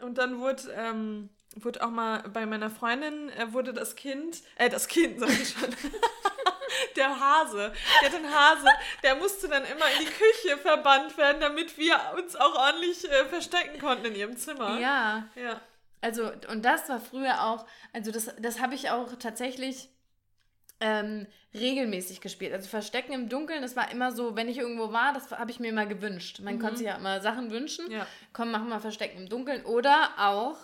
Und 0.00 0.18
dann 0.18 0.38
wurde, 0.40 0.62
ähm, 0.76 1.30
wurde 1.56 1.84
auch 1.84 1.90
mal 1.90 2.22
bei 2.28 2.46
meiner 2.46 2.70
Freundin, 2.70 3.28
äh, 3.30 3.52
wurde 3.52 3.72
das 3.72 3.96
Kind, 3.96 4.42
äh, 4.56 4.68
das 4.68 4.88
Kind, 4.88 5.20
sag 5.20 5.30
ich 5.30 5.50
schon. 5.50 5.68
der 6.96 7.20
Hase, 7.20 7.72
der 8.02 8.08
hat 8.08 8.16
einen 8.16 8.34
Hase, 8.34 8.68
der 9.02 9.16
musste 9.16 9.48
dann 9.48 9.64
immer 9.64 9.86
in 9.98 10.06
die 10.06 10.12
Küche 10.12 10.56
verbannt 10.58 11.16
werden, 11.16 11.40
damit 11.40 11.76
wir 11.78 11.98
uns 12.16 12.36
auch 12.36 12.54
ordentlich 12.54 13.10
äh, 13.10 13.24
verstecken 13.26 13.78
konnten 13.78 14.06
in 14.06 14.14
ihrem 14.14 14.36
Zimmer. 14.36 14.78
Ja. 14.78 15.28
Ja. 15.34 15.60
Also, 16.02 16.30
und 16.48 16.64
das 16.64 16.88
war 16.88 17.00
früher 17.00 17.44
auch, 17.44 17.66
also 17.92 18.10
das, 18.10 18.34
das 18.38 18.60
habe 18.60 18.74
ich 18.74 18.90
auch 18.90 19.16
tatsächlich 19.18 19.90
ähm, 20.80 21.26
regelmäßig 21.54 22.20
gespielt. 22.20 22.52
Also 22.52 22.68
Verstecken 22.68 23.12
im 23.12 23.28
Dunkeln, 23.28 23.62
das 23.62 23.76
war 23.76 23.90
immer 23.90 24.12
so, 24.12 24.34
wenn 24.34 24.48
ich 24.48 24.58
irgendwo 24.58 24.92
war, 24.92 25.12
das 25.12 25.30
habe 25.30 25.50
ich 25.50 25.60
mir 25.60 25.68
immer 25.68 25.86
gewünscht. 25.86 26.40
Man 26.40 26.56
mhm. 26.56 26.60
konnte 26.60 26.78
sich 26.78 26.86
ja 26.86 26.96
immer 26.96 27.20
Sachen 27.20 27.50
wünschen. 27.50 27.90
Ja. 27.90 28.06
Komm, 28.32 28.50
mach 28.50 28.62
mal 28.62 28.80
Verstecken 28.80 29.18
im 29.18 29.28
Dunkeln. 29.28 29.64
Oder 29.64 30.10
auch 30.16 30.56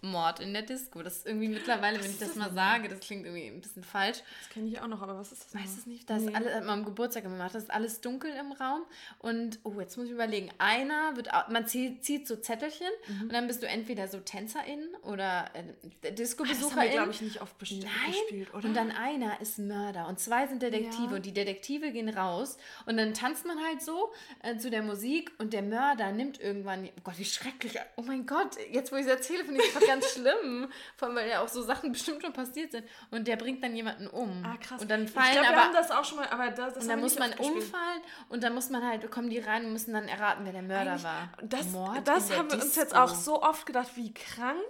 Mord 0.00 0.40
in 0.40 0.52
der 0.52 0.62
Disco. 0.62 1.02
Das 1.02 1.18
ist 1.18 1.26
irgendwie 1.26 1.48
mittlerweile, 1.48 2.02
wenn 2.02 2.10
ich 2.10 2.18
das, 2.18 2.28
das 2.28 2.36
mal 2.36 2.52
sage, 2.52 2.88
das 2.88 3.00
klingt 3.00 3.26
irgendwie 3.26 3.46
ein 3.46 3.60
bisschen 3.60 3.82
falsch. 3.82 4.18
Das 4.42 4.50
kenne 4.50 4.68
ich 4.68 4.80
auch 4.80 4.86
noch, 4.86 5.02
aber 5.02 5.18
was 5.18 5.32
ist 5.32 5.46
das? 5.46 5.60
Weiß 5.60 5.78
es 5.78 5.86
nicht. 5.86 6.08
Das 6.08 6.22
nee. 6.22 6.30
ist 6.30 6.36
alles, 6.36 6.54
hat 6.54 6.64
man 6.64 6.80
am 6.80 6.84
Geburtstag 6.84 7.24
gemacht. 7.24 7.54
Das 7.54 7.64
ist 7.64 7.70
alles 7.70 8.00
dunkel 8.00 8.30
im 8.32 8.52
Raum. 8.52 8.82
Und, 9.18 9.58
oh, 9.64 9.74
jetzt 9.80 9.96
muss 9.96 10.06
ich 10.06 10.12
überlegen. 10.12 10.50
Einer 10.58 11.16
wird, 11.16 11.28
man 11.50 11.66
zieht, 11.66 12.04
zieht 12.04 12.28
so 12.28 12.36
Zettelchen 12.36 12.86
mhm. 13.08 13.22
und 13.22 13.32
dann 13.32 13.46
bist 13.46 13.62
du 13.62 13.66
entweder 13.66 14.08
so 14.08 14.20
TänzerInnen 14.20 14.94
oder 15.02 15.50
äh, 15.54 16.12
Disco-BesucherInnen. 16.12 16.60
Das 16.60 16.76
haben 16.76 16.90
glaube 16.90 17.10
ich, 17.10 17.20
nicht 17.22 17.42
oft 17.42 17.56
Nein. 17.60 17.90
gespielt, 18.06 18.54
oder? 18.54 18.68
Und 18.68 18.74
dann 18.74 18.90
einer 18.90 19.40
ist 19.40 19.58
Mörder 19.58 20.08
und 20.08 20.20
zwei 20.20 20.46
sind 20.46 20.62
Detektive 20.62 21.10
ja. 21.10 21.16
und 21.16 21.26
die 21.26 21.32
Detektive 21.32 21.90
gehen 21.90 22.08
raus 22.08 22.56
und 22.86 22.96
dann 22.96 23.14
tanzt 23.14 23.46
man 23.46 23.58
halt 23.64 23.82
so 23.82 24.12
äh, 24.42 24.56
zu 24.56 24.70
der 24.70 24.82
Musik 24.82 25.32
und 25.38 25.52
der 25.52 25.62
Mörder 25.62 26.12
nimmt 26.12 26.40
irgendwann, 26.40 26.84
oh 26.84 27.00
Gott, 27.04 27.18
wie 27.18 27.24
schrecklich. 27.24 27.74
Oh 27.96 28.02
mein 28.02 28.26
Gott, 28.26 28.56
jetzt 28.70 28.92
wo 28.92 28.96
ich 28.96 29.06
es 29.06 29.10
erzähle, 29.10 29.44
finde 29.44 29.60
ich 29.60 29.68
es 29.87 29.87
ganz 29.88 30.12
schlimm. 30.12 30.70
Vor 30.96 31.08
allem, 31.08 31.16
weil 31.16 31.28
ja 31.28 31.40
auch 31.42 31.48
so 31.48 31.62
Sachen 31.62 31.92
bestimmt 31.92 32.22
schon 32.22 32.32
passiert 32.32 32.72
sind. 32.72 32.86
Und 33.10 33.26
der 33.26 33.36
bringt 33.36 33.62
dann 33.62 33.74
jemanden 33.74 34.06
um. 34.06 34.44
Ah, 34.44 34.56
krass. 34.56 34.80
Und 34.80 34.90
dann 34.90 35.04
ich 35.04 35.10
fallen 35.10 35.32
glaube, 35.32 35.48
wir 35.48 35.64
haben 35.64 35.72
das 35.74 35.90
auch 35.90 36.04
schon 36.04 36.18
mal, 36.18 36.28
aber 36.28 36.50
das, 36.50 36.74
das 36.74 36.82
und 36.84 36.88
dann 36.90 37.00
muss 37.00 37.18
man 37.18 37.32
umfallen 37.34 38.02
und 38.28 38.42
dann 38.42 38.54
muss 38.54 38.70
man 38.70 38.86
halt, 38.86 39.10
kommen 39.10 39.30
die 39.30 39.38
rein 39.38 39.64
und 39.66 39.72
müssen 39.72 39.92
dann 39.94 40.08
erraten, 40.08 40.44
wer 40.44 40.52
der 40.52 40.62
Mörder 40.62 40.92
Eigentlich- 40.92 41.04
war. 41.04 41.28
Das, 41.42 41.66
Mord 41.68 42.06
das 42.08 42.36
haben 42.36 42.50
wir 42.50 42.62
uns 42.62 42.76
jetzt 42.76 42.94
auch 42.94 43.14
so 43.14 43.42
oft 43.42 43.66
gedacht, 43.66 43.88
wie 43.96 44.12
krank 44.14 44.62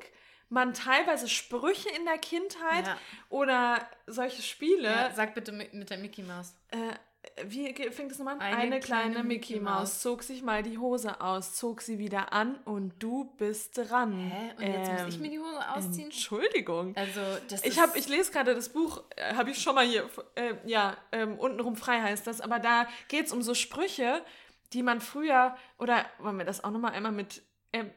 man 0.51 0.73
teilweise 0.73 1.29
Sprüche 1.29 1.91
in 1.91 2.07
der 2.07 2.17
Kindheit 2.19 2.87
Ja. 2.87 2.97
oder 3.29 3.87
solche 4.07 4.41
Spiele. 4.41 4.89
Ja, 4.89 5.11
sag 5.15 5.35
bitte 5.35 5.53
mit, 5.53 5.75
der 5.91 5.99
Mickey 5.99 6.23
Maus. 6.23 6.55
Äh, 6.71 6.77
wie 7.47 7.73
fängt 7.91 8.13
es 8.13 8.19
nochmal 8.19 8.35
an? 8.35 8.41
Eine 8.41 8.57
Eine, 8.57 8.81
kleine, 8.81 9.13
kleine 9.13 9.29
Mickey 9.29 9.61
Maus 9.61 10.01
zog 10.01 10.23
sich 10.23 10.43
mal 10.43 10.63
die 10.63 10.79
Hose 10.79 11.21
aus, 11.21 11.55
zog 11.55 11.81
sie 11.83 11.99
wieder 11.99 12.33
an 12.33 12.57
und 12.65 12.95
du 12.99 13.25
bist 13.37 13.79
dran. 13.79 14.13
Hä? 14.19 14.53
Und 14.57 14.63
jetzt 14.73 14.93
muss 14.93 15.09
ich 15.09 15.15
Ähm, 15.17 15.21
mir 15.23 15.31
die 15.31 15.39
Hose 15.39 15.71
ausziehen? 15.75 16.05
Entschuldigung. 16.07 16.97
Also, 16.97 17.21
das 17.49 17.65
Ich, 17.65 17.79
hab, 17.79 17.97
ich 17.97 18.09
lese 18.09 18.33
gerade 18.33 18.55
das 18.55 18.69
Buch, 18.71 19.03
äh, 19.17 19.35
habe 19.35 19.51
ich 19.51 19.63
schon 19.63 19.75
mal 19.75 19.87
hier, 19.87 20.09
äh, 20.35 20.55
ja, 20.65 20.97
ähm, 21.13 21.39
untenrum 21.39 21.77
frei 21.77 22.01
heißt 22.01 22.27
das, 22.27 22.41
aber 22.41 22.59
da 22.59 22.87
geht 23.09 23.27
es 23.27 23.33
um 23.33 23.43
so 23.43 23.55
Sprüche, 23.55 24.23
die 24.73 24.83
man 24.83 25.01
früher, 25.01 25.57
oder 25.79 26.05
wollen 26.19 26.39
wir 26.39 26.45
das 26.45 26.63
auch 26.65 26.71
nochmal 26.71 26.93
einmal 26.93 27.13
mit, 27.13 27.43
ähm, 27.73 27.91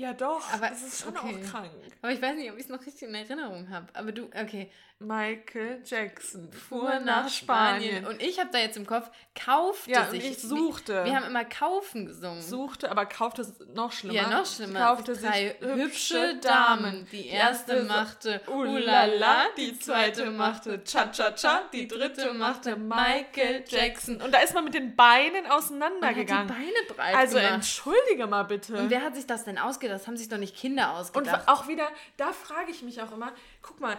ja 0.00 0.12
doch, 0.14 0.42
Aber- 0.52 0.68
das 0.68 0.82
ist 0.82 1.02
schon 1.02 1.16
okay. 1.16 1.36
auch 1.44 1.50
krank. 1.50 1.70
Aber 2.02 2.12
ich 2.12 2.20
weiß 2.22 2.34
nicht, 2.36 2.50
ob 2.50 2.56
ich 2.56 2.64
es 2.64 2.68
noch 2.70 2.80
richtig 2.84 3.02
in 3.08 3.14
Erinnerung 3.14 3.68
habe. 3.70 3.86
Aber 3.94 4.12
du, 4.12 4.24
okay. 4.26 4.70
Michael 5.02 5.80
Jackson 5.82 6.52
fuhr 6.52 6.80
Fuhr 6.90 7.00
nach 7.00 7.26
Spanien. 7.30 8.04
Und 8.06 8.20
ich 8.20 8.38
habe 8.38 8.50
da 8.52 8.58
jetzt 8.58 8.76
im 8.76 8.86
Kopf, 8.86 9.10
kaufte 9.34 9.90
Ja, 9.90 10.02
und 10.04 10.10
sich. 10.10 10.30
ich 10.32 10.42
suchte. 10.42 11.04
Wir 11.06 11.16
haben 11.16 11.24
immer 11.24 11.46
kaufen 11.46 12.04
gesungen. 12.04 12.42
Suchte, 12.42 12.90
aber 12.90 13.06
kaufte 13.06 13.40
es 13.40 13.54
noch 13.74 13.92
schlimmer. 13.92 14.14
ja, 14.14 14.28
noch 14.28 14.44
schlimmer. 14.44 14.78
Kaufte 14.80 15.14
Drei 15.16 15.56
sich 15.60 15.68
hübsche 15.74 16.36
Damen. 16.42 17.06
Die 17.12 17.28
erste 17.28 17.84
machte 17.84 18.42
Ulala, 18.46 19.46
die 19.56 19.78
zweite 19.78 20.30
machte 20.30 20.84
Cha-Cha-Cha, 20.84 21.62
die 21.72 21.88
dritte 21.88 22.34
machte 22.34 22.76
Michael 22.76 23.64
Jackson. 23.68 24.20
Und 24.20 24.32
da 24.34 24.40
ist 24.40 24.52
man 24.52 24.64
mit 24.64 24.74
den 24.74 24.96
Beinen 24.96 25.36
hat 25.36 25.44
die 25.46 25.50
auseinandergegangen. 25.50 26.46
Beine 26.48 26.94
breit 26.94 27.14
Also 27.14 27.36
gemacht. 27.36 27.54
entschuldige 27.54 28.26
mal 28.26 28.42
bitte. 28.42 28.74
Und 28.76 28.90
wer 28.90 29.00
hat 29.00 29.16
sich 29.16 29.26
das 29.26 29.44
denn 29.44 29.56
ausgedacht? 29.56 29.89
Das 29.90 30.06
haben 30.06 30.16
sich 30.16 30.28
doch 30.28 30.38
nicht 30.38 30.56
Kinder 30.56 30.90
Und 30.92 30.96
ausgedacht. 31.00 31.48
auch 31.48 31.68
wieder, 31.68 31.88
da 32.16 32.32
frage 32.32 32.70
ich 32.70 32.82
mich 32.82 33.00
auch 33.02 33.12
immer, 33.12 33.32
guck 33.62 33.80
mal, 33.80 33.96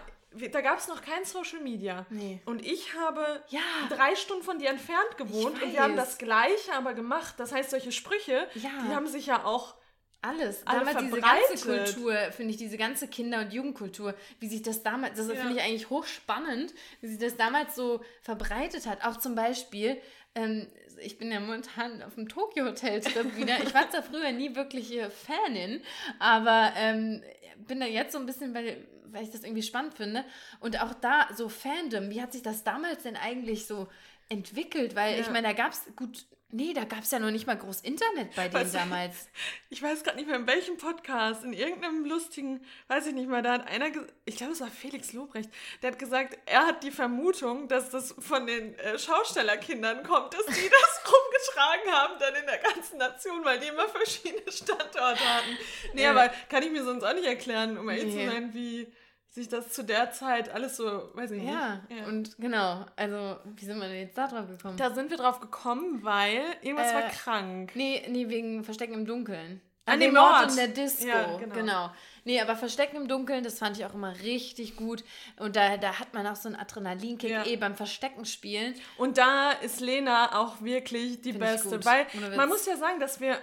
da 0.52 0.62
gab 0.62 0.78
es 0.78 0.88
noch 0.88 1.02
kein 1.02 1.26
Social 1.26 1.60
Media. 1.60 2.06
Nee. 2.10 2.40
Und 2.46 2.66
ich 2.66 2.94
habe 2.96 3.44
Ja. 3.50 3.60
drei 3.90 4.16
Stunden 4.16 4.44
von 4.44 4.60
dir 4.60 4.70
entfernt 4.70 5.18
gewohnt 5.18 5.62
und 5.62 5.74
wir 5.74 5.82
haben 5.82 5.98
das 5.98 6.18
Gleiche 6.18 6.74
aber 6.74 6.94
gemacht. 6.94 7.36
Das 7.38 7.52
heißt, 7.52 7.70
solche 7.72 7.92
Sprüche, 7.92 8.48
Ja. 8.56 8.70
die 8.88 8.96
haben 8.96 9.08
sich 9.08 9.26
ja 9.26 9.44
auch 9.44 9.76
Alles. 10.22 10.66
alle 10.68 10.80
Damals 10.86 10.98
diese 11.00 11.10
verbreitet. 11.12 11.48
ganze 11.66 11.94
Kultur, 11.94 12.14
finde 12.32 12.52
ich, 12.52 12.58
diese 12.58 12.78
ganze 12.78 13.08
Kinder- 13.08 13.40
und 13.40 13.54
Jugendkultur, 13.54 14.14
wie 14.40 14.48
sich 14.48 14.62
das 14.62 14.84
damals, 14.84 15.18
das 15.18 15.28
Ja. 15.28 15.36
finde 15.36 15.56
ich 15.56 15.62
eigentlich 15.62 15.90
hochspannend, 15.90 16.74
wie 17.02 17.08
sich 17.08 17.18
das 17.18 17.38
damals 17.38 17.76
so 17.76 18.02
verbreitet 18.22 18.86
hat. 18.86 19.04
Auch 19.04 19.18
zum 19.18 19.34
Beispiel, 19.36 20.00
ähm, 20.36 20.68
ich 21.02 21.18
bin 21.18 21.32
ja 21.32 21.40
momentan 21.40 22.04
auf 22.04 22.14
dem 22.16 22.30
Tokyo 22.30 22.66
Hotel 22.66 23.02
Trip 23.02 23.36
wieder. 23.36 23.64
Ich 23.64 23.74
war 23.74 23.90
zwar 23.90 24.04
früher 24.04 24.32
nie 24.32 24.56
wirkliche 24.56 25.10
Fanin, 25.10 25.82
aber 26.20 26.74
ähm, 26.78 27.24
bin 27.68 27.80
da 27.80 27.86
jetzt 27.88 28.14
so 28.14 28.20
ein 28.20 28.26
bisschen, 28.28 28.54
weil, 28.54 28.78
weil 29.06 29.24
ich 29.24 29.32
das 29.32 29.44
irgendwie 29.44 29.64
spannend 29.64 29.96
finde. 29.96 30.24
Und 30.60 30.80
auch 30.82 30.94
da 30.94 31.28
so 31.36 31.50
Fandom, 31.50 32.10
wie 32.12 32.22
hat 32.22 32.32
sich 32.32 32.44
das 32.44 32.64
damals 32.64 33.04
denn 33.04 33.16
eigentlich 33.16 33.66
so 33.66 33.88
entwickelt? 34.30 34.96
Weil 34.96 35.20
ich 35.20 35.26
Ja. 35.26 35.32
meine, 35.32 35.48
da 35.48 35.54
gab 35.54 35.72
es 35.72 35.86
gut. 35.96 36.26
Nee, 36.54 36.74
da 36.74 36.84
gab 36.84 37.00
es 37.04 37.12
ja 37.12 37.20
noch 37.20 37.32
nicht 37.32 37.48
mal 37.48 37.58
groß 37.58 37.82
Internet 37.82 38.36
bei 38.36 38.50
denen 38.50 38.54
Weißt 38.64 38.74
du, 38.74 38.78
damals. 38.80 39.30
Ich 39.70 39.82
weiß 39.82 40.04
gerade 40.04 40.18
nicht 40.18 40.28
mehr 40.28 40.36
in 40.36 40.48
welchem 40.48 40.78
Podcast, 40.78 41.44
in 41.44 41.54
irgendeinem 41.54 42.06
lustigen, 42.06 42.66
weiß 42.88 43.08
ich 43.08 43.14
nicht 43.14 43.30
mehr, 43.30 43.42
da 43.42 43.54
hat 43.54 43.68
einer, 43.68 43.88
ich 44.26 44.36
glaube 44.36 44.54
es 44.54 44.62
war 44.62 44.68
Felix 44.68 45.14
Lobrecht, 45.14 45.50
der 45.82 45.92
hat 45.92 46.00
gesagt, 46.00 46.38
er 46.46 46.66
hat 46.68 46.84
die 46.84 46.92
Vermutung, 46.92 47.68
dass 47.68 47.90
das 47.90 48.14
von 48.20 48.46
den 48.48 48.76
äh, 48.80 49.00
Schaustellerkindern 49.00 50.04
kommt, 50.04 50.34
dass 50.34 50.46
die 50.46 50.52
das 50.70 51.02
rumgetragen 51.06 51.92
haben 51.92 52.14
dann 52.20 52.36
in 52.36 52.46
der 52.46 52.58
ganzen 52.58 52.98
Nation, 52.98 53.44
weil 53.46 53.60
die 53.60 53.68
immer 53.68 53.88
verschiedene 53.88 54.52
Standorte 54.52 55.24
hatten. 55.24 55.58
Nee, 55.94 56.04
Ja. 56.04 56.12
aber 56.12 56.30
kann 56.50 56.64
ich 56.64 56.72
mir 56.72 56.84
sonst 56.84 57.04
auch 57.04 57.14
nicht 57.14 57.26
erklären, 57.26 57.78
um 57.78 57.90
ehrlich 57.90 58.14
Nee. 58.14 58.26
zu 58.26 58.32
sein, 58.32 58.54
wie 58.54 58.92
sich 59.32 59.48
das 59.48 59.70
zu 59.72 59.84
der 59.84 60.12
Zeit 60.12 60.50
alles 60.50 60.76
so, 60.78 61.10
weiß 61.14 61.32
ich 61.32 61.44
Ja, 61.44 61.80
nicht. 61.90 62.06
und 62.06 62.38
genau, 62.38 62.86
also 62.98 63.38
wie 63.56 63.66
sind 63.66 63.80
wir 63.80 63.88
denn 63.88 64.02
jetzt 64.02 64.18
da 64.18 64.28
drauf 64.28 64.48
gekommen? 64.48 64.78
da 64.78 64.94
sind 64.94 65.10
wir 65.10 65.18
drauf 65.18 65.40
gekommen, 65.40 66.04
weil 66.04 66.42
irgendwas 66.62 66.94
war 66.94 67.06
Äh, 67.06 67.10
krank. 67.10 67.72
nee, 67.76 68.06
nee, 68.10 68.28
wegen 68.30 68.64
Verstecken 68.64 68.94
im 68.94 69.06
Dunkeln. 69.06 69.62
An 69.86 69.98
nee, 69.98 70.06
dem 70.06 70.14
Mord 70.14 70.50
in 70.52 70.56
der 70.58 70.68
Disco. 70.68 71.08
Ja, 71.08 71.38
genau. 71.38 71.56
genau. 71.56 71.92
Nee, 72.24 72.40
aber 72.40 72.56
Verstecken 72.56 72.98
im 72.98 73.08
Dunkeln, 73.08 73.44
das 73.44 73.58
fand 73.58 73.78
ich 73.78 73.86
auch 73.86 73.96
immer 73.96 74.14
richtig 74.20 74.76
gut. 74.76 75.04
Und 75.40 75.56
da, 75.56 75.76
da 75.78 75.98
hat 75.98 76.14
man 76.14 76.28
auch 76.28 76.36
so 76.36 76.50
einen 76.50 76.56
Adrenalinkick 76.56 77.32
Ja. 77.32 77.46
eh 77.48 77.56
beim 77.58 77.76
Verstecken 77.76 78.26
spielen. 78.26 78.76
Und 78.98 79.18
da 79.18 79.52
ist 79.52 79.80
Lena 79.80 80.40
auch 80.40 80.62
wirklich 80.62 81.22
die 81.22 81.32
Find 81.32 81.40
Beste, 81.40 81.84
weil 81.84 82.06
man 82.36 82.48
muss 82.48 82.68
ja 82.68 82.78
sagen, 82.78 83.00
dass 83.00 83.20
wir 83.20 83.40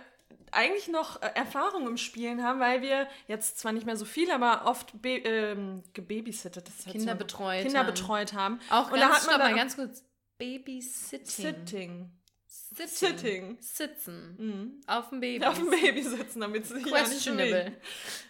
eigentlich 0.52 0.88
noch 0.88 1.22
äh, 1.22 1.30
Erfahrung 1.34 1.86
im 1.86 1.96
Spielen 1.96 2.42
haben, 2.42 2.60
weil 2.60 2.82
wir 2.82 3.08
jetzt 3.26 3.58
zwar 3.58 3.72
nicht 3.72 3.86
mehr 3.86 3.96
so 3.96 4.04
viel, 4.04 4.30
aber 4.30 4.66
oft 4.66 5.00
be 5.00 5.18
ähm, 5.18 5.82
gebabysittet, 5.92 6.66
das 6.66 6.86
hört 6.86 6.96
Kinder 6.96 7.14
betreut 7.14 7.62
Kinder 7.62 7.80
haben. 7.80 7.86
betreut 7.86 8.32
haben. 8.32 8.60
Auch 8.70 8.90
und 8.90 8.98
ganz, 8.98 9.14
da 9.14 9.20
hat 9.20 9.26
man 9.26 9.38
mal 9.38 9.48
dann 9.48 9.56
ganz 9.56 9.76
kurz. 9.76 10.04
Babysitting. 10.38 11.26
Sitting. 11.26 12.10
Sitting. 12.46 12.88
Sitting. 12.88 13.58
Sitzen. 13.60 14.36
Mhm. 14.38 14.80
Auf 14.86 15.10
dem 15.10 15.20
Baby. 15.20 15.44
Auf 15.44 15.58
dem 15.58 15.70
Baby 15.70 16.02
sitzen, 16.02 16.40
damit 16.40 16.66
sie 16.66 16.74
sich 16.74 16.84
nicht 16.84 16.94
Questionable. 16.94 17.64
bewegen. 17.64 17.76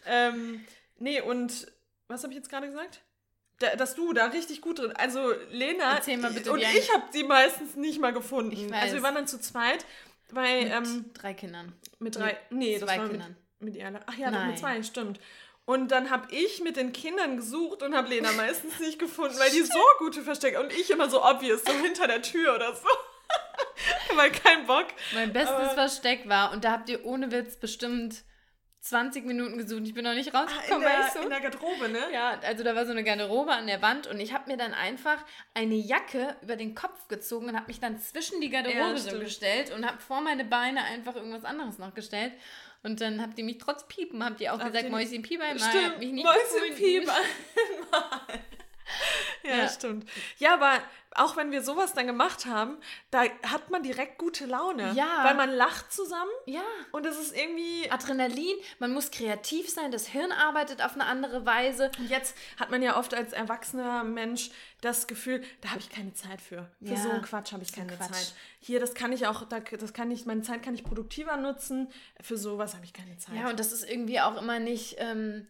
Ähm, 0.07 0.65
nee, 0.99 1.21
und 1.21 1.71
was 2.09 2.23
habe 2.23 2.33
ich 2.33 2.39
jetzt 2.39 2.49
gerade 2.49 2.69
gesagt? 2.69 3.03
Da, 3.59 3.75
dass 3.75 3.97
du 3.97 4.13
da 4.13 4.27
richtig 4.27 4.61
gut 4.61 4.79
drin. 4.79 4.93
Also 4.93 5.33
Lena 5.51 6.01
mal 6.21 6.49
und 6.49 6.61
ich 6.61 6.95
habe 6.95 7.05
sie 7.11 7.25
meistens 7.25 7.75
nicht 7.75 8.01
mal 8.01 8.13
gefunden. 8.13 8.73
Also 8.73 8.95
wir 8.95 9.03
waren 9.03 9.17
dann 9.17 9.27
zu 9.27 9.41
zweit, 9.41 9.85
weil 10.33 10.65
Mit 10.65 10.73
ähm, 10.73 11.05
drei 11.15 11.35
Kindern. 11.35 11.73
Mit 11.99 12.17
drei. 12.17 12.37
nee, 12.51 12.79
das 12.79 12.89
zwei 12.89 12.97
war 12.99 13.03
mit, 13.05 13.13
Kindern. 13.13 13.37
mit 13.61 13.77
ihr. 13.77 13.87
alle- 13.87 14.01
Ach 14.07 14.17
ja, 14.17 14.31
Nein. 14.31 14.49
mit 14.49 14.59
zwei, 14.59 14.83
stimmt. 14.83 15.19
Und 15.65 15.91
dann 15.91 16.09
habe 16.11 16.33
ich 16.35 16.63
mit 16.63 16.77
den 16.77 16.93
Kindern 16.93 17.37
gesucht 17.37 17.83
und 17.83 17.95
habe 17.95 18.09
Lena 18.09 18.33
meistens 18.37 18.79
nicht 18.81 18.99
gefunden, 18.99 19.39
weil 19.39 19.51
die 19.51 19.63
so 19.63 19.79
gute 19.99 20.23
Verstecke 20.23 20.61
und 20.61 20.73
ich 20.73 20.91
immer 20.91 21.11
so 21.11 21.23
obvious, 21.25 21.63
so 21.65 21.73
hinter 21.73 22.07
der 22.07 22.23
Tür 22.23 22.55
oder 22.55 22.75
so. 22.75 22.89
weil 24.17 24.31
kein 24.33 24.67
Bock. 24.67 24.87
Mein 25.15 25.33
bestes 25.33 25.55
Aber- 25.55 25.71
Versteck 25.71 26.29
war, 26.29 26.53
und 26.53 26.65
da 26.65 26.73
habt 26.73 26.89
ihr 26.89 27.05
ohne 27.05 27.31
Witz 27.31 27.57
bestimmt 27.57 28.23
20 28.89 29.25
Minuten 29.27 29.59
gesucht. 29.59 29.83
Ich 29.85 29.95
bin 29.95 30.05
noch 30.05 30.15
nicht 30.15 30.35
Ah, 30.35 30.41
rausgekommen, 30.43 30.83
in, 30.83 30.89
weil 30.93 31.01
ich 31.01 31.13
der, 31.13 31.15
so 31.15 31.21
in 31.21 31.31
der 31.31 31.41
Garderobe, 31.41 31.89
ne? 31.89 32.01
Ja, 32.13 32.39
also 32.45 32.65
da 32.65 32.75
war 32.75 32.85
so 32.87 32.93
eine 32.93 33.05
Garderobe 33.05 33.53
an 33.53 33.67
der 33.67 33.83
Wand 33.83 34.07
und 34.07 34.19
ich 34.21 34.33
habe 34.33 34.51
mir 34.51 34.57
dann 34.57 34.75
einfach 34.75 35.25
eine 35.55 35.75
Jacke 35.75 36.37
über 36.43 36.57
den 36.57 36.75
Kopf 36.75 37.09
gezogen 37.09 37.49
und 37.49 37.57
habe 37.57 37.67
mich 37.67 37.81
dann 37.81 37.99
zwischen 37.99 38.41
die 38.41 38.51
Garderobe 38.51 38.79
Ja, 38.79 38.97
so 38.97 39.19
gestellt 39.19 39.73
und 39.73 39.87
habe 39.87 39.99
vor 39.99 40.21
meine 40.21 40.45
Beine 40.45 40.83
einfach 40.85 41.17
irgendwas 41.17 41.45
anderes 41.45 41.79
noch 41.79 41.95
gestellt. 41.95 42.33
Und 42.83 43.01
dann 43.01 43.21
habt 43.21 43.37
ihr 43.39 43.45
mich 43.45 43.59
trotz 43.59 43.87
Piepen, 43.89 44.25
habt 44.25 44.41
ihr 44.41 44.55
auch 44.55 44.61
Habt 44.61 44.73
gesagt, 44.73 44.91
Mäuschen 44.91 45.23
Pieper 45.23 45.45
mal, 45.45 45.59
Stimmt, 45.59 45.99
mich 45.99 46.13
nicht 46.13 46.25
Mäuschen. 46.25 46.77
Pieper. 46.77 47.17
ja, 49.45 49.57
Ja. 49.59 49.69
stimmt. 49.69 50.09
Ja, 50.39 50.55
aber 50.55 50.79
auch 51.15 51.37
wenn 51.37 51.51
wir 51.51 51.63
sowas 51.63 51.95
dann 51.95 52.07
gemacht 52.07 52.47
haben, 52.47 52.77
da 53.11 53.23
hat 53.43 53.71
man 53.71 53.83
direkt 53.83 54.19
gute 54.19 54.45
Laune. 54.47 54.93
Ja. 54.95 55.25
Weil 55.25 55.35
man 55.35 55.51
lacht 55.51 55.91
zusammen 55.93 56.31
Ja, 56.47 56.63
und 56.93 57.07
es 57.07 57.19
ist 57.19 57.37
irgendwie 57.37 57.91
Adrenalin, 57.91 58.55
man 58.79 58.93
muss 58.93 59.11
kreativ 59.11 59.69
sein, 59.71 59.91
das 59.91 60.07
Hirn 60.07 60.31
arbeitet 60.33 60.83
auf 60.85 60.95
eine 60.95 61.07
andere 61.07 61.45
Weise. 61.47 61.91
Und 61.99 62.09
jetzt 62.11 62.37
hat 62.61 62.71
man 62.71 62.83
ja 62.83 62.97
oft 62.99 63.15
als 63.15 63.33
erwachsener 63.33 64.05
Mensch 64.05 64.51
das 64.81 65.07
Gefühl, 65.09 65.43
da 65.63 65.71
habe 65.71 65.81
ich 65.81 65.89
keine 65.91 66.13
Zeit 66.15 66.41
für. 66.41 66.71
Für 66.81 66.93
Ja, 66.95 66.97
so 66.97 67.11
einen 67.11 67.23
Quatsch 67.23 67.53
habe 67.53 67.63
ich 67.65 67.73
keine 67.73 67.97
Quatsch. 67.97 68.13
Zeit. 68.13 68.35
Hier, 68.61 68.79
das 68.79 68.95
kann 68.95 69.11
ich 69.13 69.27
auch, 69.27 69.45
da- 69.49 69.61
das 69.61 69.93
kann 69.93 70.11
ich, 70.13 70.25
meine 70.27 70.43
Zeit 70.43 70.63
kann 70.63 70.75
ich 70.75 70.85
produktiver 70.85 71.37
nutzen. 71.37 71.91
Für 72.21 72.37
sowas 72.37 72.75
habe 72.75 72.85
ich 72.85 72.93
keine 72.93 73.17
Zeit. 73.17 73.35
Ja, 73.35 73.49
und 73.49 73.59
das 73.59 73.73
ist 73.73 73.89
irgendwie 73.91 74.21
auch 74.21 74.41
immer 74.41 74.61
nicht 74.61 74.97
ähm, 74.99 75.49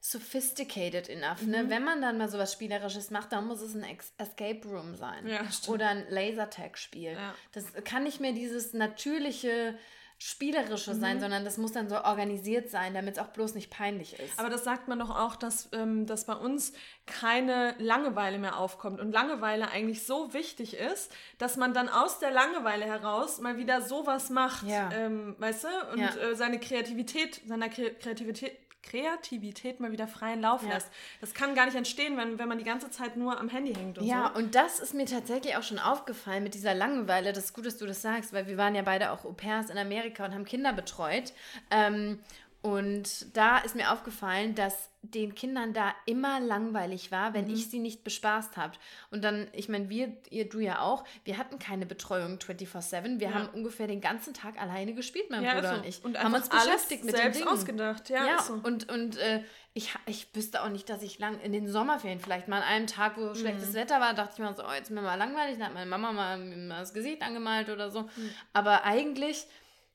sophisticated 0.00 1.08
enough. 1.08 1.42
Ne? 1.42 1.64
Mhm. 1.64 1.70
Wenn 1.70 1.84
man 1.84 2.00
dann 2.00 2.18
mal 2.18 2.28
sowas 2.28 2.52
Spielerisches 2.52 3.10
macht, 3.10 3.32
dann 3.32 3.46
muss 3.46 3.60
es 3.60 3.74
ein 3.74 3.84
Ex 3.84 4.12
Escape 4.18 4.66
Room 4.66 4.96
sein. 4.96 5.26
Ja. 5.26 5.40
Oder 5.68 5.88
ein 5.88 6.06
Lasertag-Spiel. 6.08 7.12
Ja. 7.12 7.34
Das 7.52 7.64
kann 7.84 8.02
nicht 8.04 8.20
mehr 8.20 8.32
dieses 8.32 8.72
natürliche 8.72 9.74
Spielerische 10.22 10.94
sein, 10.94 11.16
Mhm. 11.16 11.20
sondern 11.20 11.44
das 11.46 11.56
muss 11.56 11.72
dann 11.72 11.88
so 11.88 11.96
organisiert 12.04 12.68
sein, 12.68 12.92
damit 12.92 13.14
es 13.16 13.22
auch 13.22 13.28
bloß 13.28 13.54
nicht 13.54 13.70
peinlich 13.70 14.18
ist. 14.20 14.38
Aber 14.38 14.50
das 14.50 14.64
sagt 14.64 14.86
man 14.86 14.98
doch 14.98 15.08
auch, 15.08 15.34
dass, 15.34 15.70
ähm, 15.72 16.04
dass 16.06 16.26
bei 16.26 16.34
uns 16.34 16.74
keine 17.06 17.74
Langeweile 17.78 18.38
mehr 18.38 18.58
aufkommt 18.58 19.00
und 19.00 19.12
Langeweile 19.12 19.70
eigentlich 19.70 20.04
so 20.04 20.34
wichtig 20.34 20.74
ist, 20.76 21.10
dass 21.38 21.56
man 21.56 21.72
dann 21.72 21.88
aus 21.88 22.18
der 22.18 22.30
Langeweile 22.32 22.84
heraus 22.84 23.40
mal 23.40 23.56
wieder 23.56 23.80
sowas 23.80 24.28
macht, 24.28 24.66
Ja. 24.66 24.90
ähm, 24.92 25.36
weißt 25.38 25.64
du, 25.64 25.68
und 25.92 26.00
Ja. 26.00 26.14
äh, 26.16 26.34
seine 26.36 26.60
Kreativität, 26.60 27.40
seiner 27.46 27.70
Kre 27.70 27.90
Kreativität 27.94 28.58
Kreativität 28.82 29.80
mal 29.80 29.92
wieder 29.92 30.06
freien 30.08 30.40
Lauf 30.40 30.62
Ja. 30.62 30.70
lässt. 30.74 30.88
Das 31.20 31.34
kann 31.34 31.54
gar 31.54 31.66
nicht 31.66 31.76
entstehen, 31.76 32.16
wenn, 32.16 32.38
wenn 32.38 32.48
man 32.48 32.58
die 32.58 32.64
ganze 32.64 32.90
Zeit 32.90 33.16
nur 33.16 33.38
am 33.38 33.48
Handy 33.48 33.74
hängt 33.74 33.98
und 33.98 34.06
Ja, 34.06 34.30
so. 34.34 34.38
und 34.40 34.54
das 34.54 34.80
ist 34.80 34.94
mir 34.94 35.06
tatsächlich 35.06 35.56
auch 35.56 35.62
schon 35.62 35.78
aufgefallen 35.78 36.42
mit 36.42 36.54
dieser 36.54 36.74
Langeweile. 36.74 37.32
Das 37.32 37.44
ist 37.44 37.52
gut, 37.54 37.66
dass 37.66 37.76
du 37.78 37.86
das 37.86 38.02
sagst, 38.02 38.32
weil 38.32 38.46
wir 38.46 38.56
waren 38.56 38.74
ja 38.74 38.82
beide 38.82 39.10
auch 39.12 39.24
Au 39.24 39.32
pairs 39.32 39.70
in 39.70 39.78
Amerika 39.78 40.24
und 40.24 40.34
haben 40.34 40.44
Kinder 40.44 40.72
betreut. 40.72 41.32
Ähm, 41.70 42.20
Und 42.62 43.34
da 43.36 43.58
ist 43.58 43.74
mir 43.74 43.90
aufgefallen, 43.90 44.54
dass 44.54 44.90
den 45.02 45.34
Kindern 45.34 45.72
da 45.72 45.94
immer 46.04 46.40
langweilig 46.40 47.10
war, 47.10 47.32
wenn 47.32 47.46
Mhm. 47.46 47.54
ich 47.54 47.70
sie 47.70 47.78
nicht 47.78 48.04
bespaßt 48.04 48.58
habe. 48.58 48.74
Und 49.10 49.24
dann, 49.24 49.48
ich 49.54 49.70
meine, 49.70 49.88
wir, 49.88 50.14
ihr, 50.28 50.46
du 50.46 50.58
ja 50.58 50.82
auch, 50.82 51.04
wir 51.24 51.38
hatten 51.38 51.58
keine 51.58 51.86
Betreuung 51.86 52.38
24-7. 52.38 53.18
Wir 53.18 53.28
Ja. 53.28 53.34
haben 53.34 53.48
ungefähr 53.48 53.86
den 53.86 54.02
ganzen 54.02 54.34
Tag 54.34 54.60
alleine 54.60 54.92
gespielt, 54.92 55.30
mein 55.30 55.42
Ja, 55.42 55.54
Bruder 55.54 55.70
so. 55.70 55.80
und 55.80 55.86
ich. 55.86 56.04
Und 56.04 56.22
haben 56.22 56.34
uns 56.34 56.50
beschäftigt 56.50 57.04
mit 57.04 57.16
selbst 57.16 57.40
den 57.40 57.46
Dingen. 57.46 57.56
ausgedacht. 57.58 58.10
Ja, 58.10 58.26
Ja, 58.26 58.42
so. 58.42 58.52
und, 58.62 58.92
und 58.92 59.16
äh, 59.16 59.42
ich, 59.72 59.94
ich 60.04 60.26
wüsste 60.34 60.62
auch 60.62 60.68
nicht, 60.68 60.86
dass 60.90 61.02
ich 61.02 61.18
lang 61.18 61.40
in 61.40 61.52
den 61.52 61.66
Sommerferien 61.66 62.20
vielleicht 62.20 62.48
mal 62.48 62.58
an 62.58 62.64
einem 62.64 62.86
Tag, 62.86 63.16
wo 63.16 63.22
Mhm. 63.22 63.34
schlechtes 63.36 63.72
Wetter 63.72 64.00
war, 64.00 64.12
dachte 64.12 64.34
ich 64.34 64.38
mir 64.40 64.54
so, 64.54 64.64
oh, 64.66 64.72
jetzt 64.72 64.90
ist 64.90 64.94
mir 64.94 65.00
mal 65.00 65.14
langweilig, 65.14 65.56
dann 65.56 65.68
hat 65.68 65.74
meine 65.74 65.88
Mama 65.88 66.12
mal, 66.12 66.36
mal 66.36 66.80
das 66.80 66.92
Gesicht 66.92 67.22
angemalt 67.22 67.70
oder 67.70 67.90
so. 67.90 68.02
Mhm. 68.02 68.30
Aber 68.52 68.84
eigentlich 68.84 69.46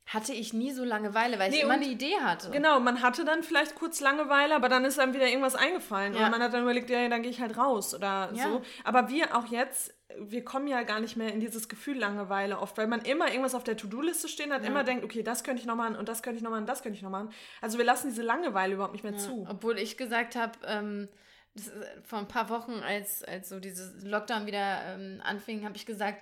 hatte 0.07 0.33
ich 0.33 0.53
nie 0.53 0.71
so 0.71 0.83
Langeweile, 0.83 1.39
weil 1.39 1.49
ich 1.49 1.55
Nee, 1.57 1.63
immer 1.63 1.73
und- 1.73 1.81
eine 1.81 1.91
Idee 1.91 2.15
hatte. 2.21 2.51
Genau, 2.51 2.79
man 2.79 3.01
hatte 3.01 3.25
dann 3.25 3.41
vielleicht 3.41 3.73
kurz 3.73 4.01
Langeweile, 4.01 4.55
aber 4.55 4.69
dann 4.69 4.85
ist 4.85 4.99
einem 4.99 5.13
wieder 5.15 5.27
irgendwas 5.27 5.55
eingefallen. 5.55 6.13
Ja. 6.13 6.19
Oder 6.21 6.29
man 6.29 6.43
hat 6.43 6.53
dann 6.53 6.61
überlegt, 6.61 6.89
ja, 6.91 7.09
dann 7.09 7.23
gehe 7.23 7.31
ich 7.31 7.41
halt 7.41 7.57
raus 7.57 7.95
oder 7.95 8.29
Ja. 8.33 8.43
so. 8.43 8.61
Aber 8.83 9.09
wir 9.09 9.35
auch 9.35 9.47
jetzt, 9.47 9.95
wir 10.19 10.45
kommen 10.45 10.67
ja 10.67 10.83
gar 10.83 10.99
nicht 10.99 11.17
mehr 11.17 11.33
in 11.33 11.39
dieses 11.39 11.67
Gefühl 11.69 11.97
Langeweile 11.97 12.59
oft, 12.59 12.77
weil 12.77 12.85
man 12.85 13.01
immer 13.01 13.29
irgendwas 13.29 13.55
auf 13.55 13.63
der 13.63 13.77
To-Do-Liste 13.77 14.27
stehen 14.29 14.53
hat, 14.53 14.63
immer 14.63 14.83
denkt, 14.83 15.03
okay, 15.03 15.23
das 15.23 15.43
könnte 15.43 15.61
ich 15.61 15.65
noch 15.67 15.75
machen 15.75 15.95
und 15.95 16.07
das 16.07 16.21
könnte 16.21 16.37
ich 16.37 16.43
noch 16.43 16.51
machen, 16.51 16.67
das 16.67 16.83
könnte 16.83 16.97
ich 16.97 17.01
noch 17.01 17.09
machen. 17.09 17.31
Also 17.61 17.79
wir 17.79 17.85
lassen 17.85 18.09
diese 18.09 18.21
Langeweile 18.21 18.75
überhaupt 18.75 18.93
nicht 18.93 19.03
mehr 19.03 19.17
zu. 19.17 19.47
Obwohl 19.49 19.79
ich 19.79 19.97
gesagt 19.97 20.35
habe, 20.35 20.51
ähm, 20.67 21.09
äh, 21.55 21.61
vor 22.03 22.19
ein 22.19 22.27
paar 22.27 22.49
Wochen, 22.49 22.73
als, 22.87 23.23
als 23.23 23.49
so 23.49 23.59
dieses 23.59 24.03
Lockdown 24.03 24.45
wieder 24.45 24.81
ähm, 24.93 25.19
anfing, 25.23 25.65
habe 25.65 25.75
ich 25.75 25.87
gesagt, 25.87 26.21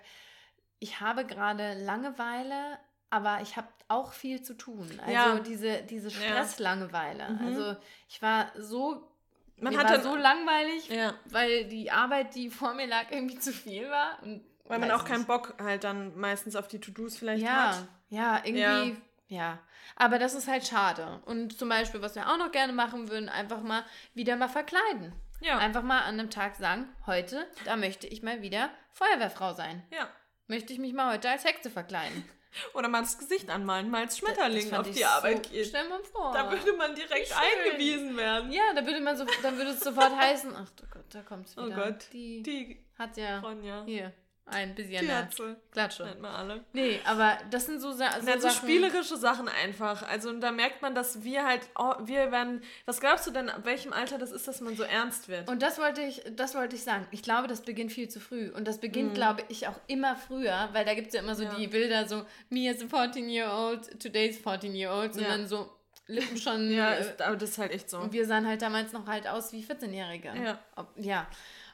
ich 0.80 1.02
habe 1.02 1.25
gerade 1.25 1.74
Langeweile, 1.84 2.78
aber 3.13 3.41
ich 3.41 3.55
habe 3.58 3.67
auch 3.88 4.12
viel 4.13 4.41
zu 4.41 4.55
tun. 4.55 4.89
Also 5.01 5.12
Ja. 5.12 5.39
diese, 5.39 5.84
diese 5.84 6.10
Ja. 6.10 6.15
Stresslangeweile. 6.15 7.29
Mhm. 7.29 7.46
Also 7.48 7.75
ich 8.10 8.22
war 8.22 8.51
so, 8.58 9.08
Man 9.58 9.74
mir 9.74 9.79
hat 9.79 9.86
war 9.89 9.93
dann, 9.98 10.03
so 10.03 10.15
langweilig, 10.15 10.89
ja, 10.89 11.13
weil 11.25 11.65
die 11.65 11.91
Arbeit, 11.91 12.34
die 12.36 12.50
vor 12.50 12.74
mir 12.74 12.88
lag, 12.88 13.12
irgendwie 13.12 13.38
zu 13.38 13.51
viel 13.53 13.89
war. 13.89 14.17
Und 14.24 14.43
weil 14.65 14.79
man 14.79 14.91
auch 14.91 15.05
keinen 15.05 15.20
nicht. 15.20 15.27
Bock 15.27 15.53
halt 15.62 15.84
dann 15.84 16.17
meistens 16.17 16.55
auf 16.55 16.67
die 16.67 16.79
To-Dos 16.79 17.17
vielleicht 17.17 17.43
ja, 17.43 17.77
hat. 17.77 17.88
ja, 18.10 18.41
irgendwie, 18.43 18.98
ja. 19.27 19.60
Aber 19.96 20.17
das 20.17 20.34
ist 20.34 20.48
halt 20.48 20.65
schade. 20.65 21.22
Und 21.25 21.58
zum 21.60 21.70
Beispiel, 21.70 22.01
was 22.01 22.15
wir 22.15 22.27
auch 22.32 22.38
noch 22.38 22.51
gerne 22.51 22.74
machen 22.74 23.10
würden, 23.10 23.29
einfach 23.29 23.62
mal 23.62 23.84
wieder 24.13 24.36
mal 24.38 24.48
verkleiden. 24.48 25.13
Ja, 25.41 25.58
Einfach 25.58 25.84
mal 25.84 26.00
an 26.00 26.17
einem 26.20 26.29
Tag 26.29 26.55
sagen, 26.55 26.88
heute, 27.05 27.46
da 27.65 27.75
möchte 27.75 28.08
ich 28.08 28.24
mal 28.24 28.41
wieder 28.41 28.70
Feuerwehrfrau 28.93 29.53
sein. 29.53 29.84
ja. 29.91 30.08
Möchte 30.48 30.74
ich 30.74 30.79
mich 30.79 30.93
mal 30.93 31.13
heute 31.13 31.29
als 31.29 31.46
Hexe 31.46 31.70
verkleiden. 31.70 32.24
Oder 32.74 32.88
mal 32.88 33.01
das 33.01 33.17
Gesicht 33.17 33.50
anmalen, 33.50 33.89
mal 33.89 34.01
als 34.03 34.17
Schmetterling 34.17 34.74
auf 34.74 34.89
die 34.89 35.05
Arbeit 35.05 35.45
so, 35.45 35.51
geht. 35.51 35.67
Stell 35.67 35.88
mal 35.89 36.03
vor. 36.03 36.31
Da 36.33 36.51
würde 36.51 36.74
man 36.74 36.93
direkt 36.95 37.31
eingewiesen 37.36 38.15
werden. 38.17 38.51
ja, 38.51 38.74
da 38.75 38.86
würde 38.86 39.00
man 39.01 39.17
so, 39.17 39.25
dann 39.41 39.57
würde 39.57 39.72
es 39.72 39.79
sofort 39.79 40.15
heißen, 40.15 40.53
ach 40.55 40.69
du 40.72 40.83
Gott, 40.88 41.05
da 41.12 41.22
kommt 41.22 41.48
es 41.48 41.57
Oh 41.57 41.65
wieder. 41.65 41.75
Gott, 41.75 42.05
Die, 42.13 42.43
Die 42.43 42.77
hat 42.98 43.17
ja 43.17 43.39
Ronja. 43.39 43.83
hier 43.86 44.13
ein 44.46 44.76
bisschen 44.76 45.08
sie. 45.32 45.56
Klatsche. 45.72 46.04
Nennt 46.04 46.22
man 46.22 46.36
alle. 46.36 46.64
Nee, 46.74 47.00
aber 47.06 47.38
das 47.50 47.66
sind 47.66 47.80
so, 47.80 47.92
so 47.94 48.04
Ja, 48.04 48.20
so 48.22 48.40
Sachen. 48.40 48.52
spielerische 48.52 49.16
Sachen 49.18 49.48
einfach. 49.48 50.04
Also 50.08 50.30
und 50.30 50.42
da 50.42 50.52
merkt 50.52 50.82
man, 50.82 50.94
dass 50.94 51.24
wir 51.24 51.46
halt, 51.46 51.62
oh, 51.80 51.94
wir 52.04 52.32
werden, 52.32 52.62
was 52.86 53.00
glaubst 53.00 53.26
du 53.26 53.32
denn, 53.32 53.50
ab 53.50 53.62
welchem 53.64 53.94
Alter 53.94 54.18
das 54.18 54.32
ist, 54.32 54.48
dass 54.48 54.60
man 54.62 54.76
so 54.76 54.84
ernst 54.84 55.30
wird? 55.30 55.50
Und 55.50 55.62
das 55.62 55.80
wollte 55.80 56.02
ich, 56.02 56.22
das 56.36 56.56
wollte 56.56 56.76
ich 56.76 56.84
sagen. 56.84 57.08
Ich 57.12 57.24
glaube, 57.24 57.48
das 57.48 57.62
beginnt 57.62 57.92
viel 57.94 58.10
zu 58.10 58.20
früh. 58.20 58.50
Und 58.52 58.68
das 58.68 58.80
beginnt, 58.80 59.12
Mhm. 59.12 59.16
glaube 59.16 59.44
ich, 59.48 59.68
auch 59.68 59.80
immer 59.88 60.16
früher, 60.18 60.70
weil 60.74 60.84
da 60.86 60.94
gibt 60.94 61.08
es 61.08 61.14
ja 61.14 61.22
immer 61.22 61.36
so 61.36 61.44
Ja. 61.44 61.56
die 61.56 61.68
Bilder, 61.68 62.08
so 62.08 62.26
me 62.50 62.70
as 62.70 62.82
a 62.82 62.86
14-year-old, 62.86 64.00
today's 64.02 64.38
14-year-old, 64.40 65.14
und 65.16 65.22
Ja. 65.22 65.30
dann 65.30 65.48
so 65.48 65.70
Lippen 66.08 66.36
schon. 66.38 66.70
ja, 66.72 66.92
äh, 66.96 67.00
ist, 67.02 67.22
aber 67.22 67.38
das 67.38 67.52
ist 67.52 67.58
halt 67.60 67.72
echt 67.72 67.90
so. 67.90 68.00
und 68.00 68.12
wir 68.12 68.26
sahen 68.28 68.46
halt 68.46 68.62
damals 68.62 68.92
noch 68.92 69.08
halt 69.08 69.26
aus 69.26 69.54
wie 69.54 69.64
14-Jährige. 69.64 70.34
Ja. 70.36 70.60
Ob, 70.76 70.90
ja. 70.98 71.26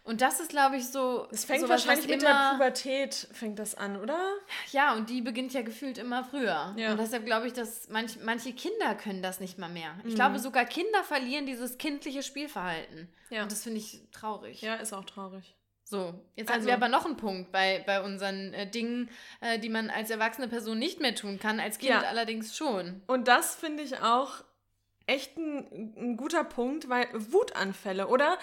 Und 0.09 0.21
das 0.21 0.39
ist, 0.39 0.49
glaube 0.49 0.75
ich, 0.77 0.87
so. 0.87 1.27
Es 1.29 1.45
fängt 1.45 1.61
sowas, 1.61 1.85
wahrscheinlich 1.85 2.07
mit 2.09 2.23
der 2.23 2.53
Pubertät, 2.53 3.27
fängt 3.31 3.59
das 3.59 3.75
an, 3.75 3.95
oder? 4.01 4.19
Ja, 4.71 4.95
und 4.95 5.07
die 5.11 5.21
beginnt 5.21 5.53
ja 5.53 5.61
gefühlt 5.61 5.99
immer 5.99 6.23
früher. 6.23 6.73
Ja. 6.77 6.91
Und 6.93 6.99
deshalb 6.99 7.25
glaube 7.27 7.45
ich, 7.45 7.53
dass 7.53 7.89
manch, 7.89 8.17
manche 8.23 8.53
Kinder 8.53 8.95
können 8.95 9.21
das 9.21 9.39
nicht 9.39 9.59
mal 9.59 9.69
mehr. 9.69 9.93
Mhm. 9.93 10.09
Ich 10.09 10.15
glaube, 10.15 10.39
sogar 10.39 10.65
Kinder 10.65 11.03
verlieren 11.03 11.45
dieses 11.45 11.77
kindliche 11.77 12.23
Spielverhalten. 12.23 13.07
Ja. 13.29 13.43
Und 13.43 13.51
das 13.51 13.61
finde 13.61 13.77
ich 13.77 14.01
traurig. 14.11 14.61
Ja, 14.63 14.75
ist 14.77 14.93
auch 14.93 15.05
traurig. 15.05 15.55
So, 15.83 16.15
jetzt 16.35 16.49
Also- 16.49 16.61
haben 16.61 16.65
wir 16.67 16.73
aber 16.73 16.87
noch 16.89 17.05
einen 17.05 17.17
Punkt 17.17 17.51
bei, 17.51 17.83
bei 17.85 18.01
unseren 18.01 18.51
äh, 18.55 18.67
Dingen, 18.67 19.11
äh, 19.41 19.59
die 19.59 19.69
man 19.69 19.91
als 19.91 20.09
erwachsene 20.09 20.47
Person 20.47 20.79
nicht 20.79 20.99
mehr 21.01 21.13
tun 21.13 21.39
kann, 21.39 21.59
als 21.59 21.77
Kind 21.77 21.91
Ja. 21.91 22.01
allerdings 22.01 22.57
schon. 22.57 23.03
Und 23.05 23.27
das 23.27 23.53
finde 23.55 23.83
ich 23.83 23.99
auch 24.01 24.43
echt 25.05 25.37
ein, 25.37 25.93
ein 25.97 26.17
guter 26.17 26.43
Punkt, 26.43 26.89
weil 26.89 27.07
Wutanfälle 27.13 28.07
oder 28.07 28.39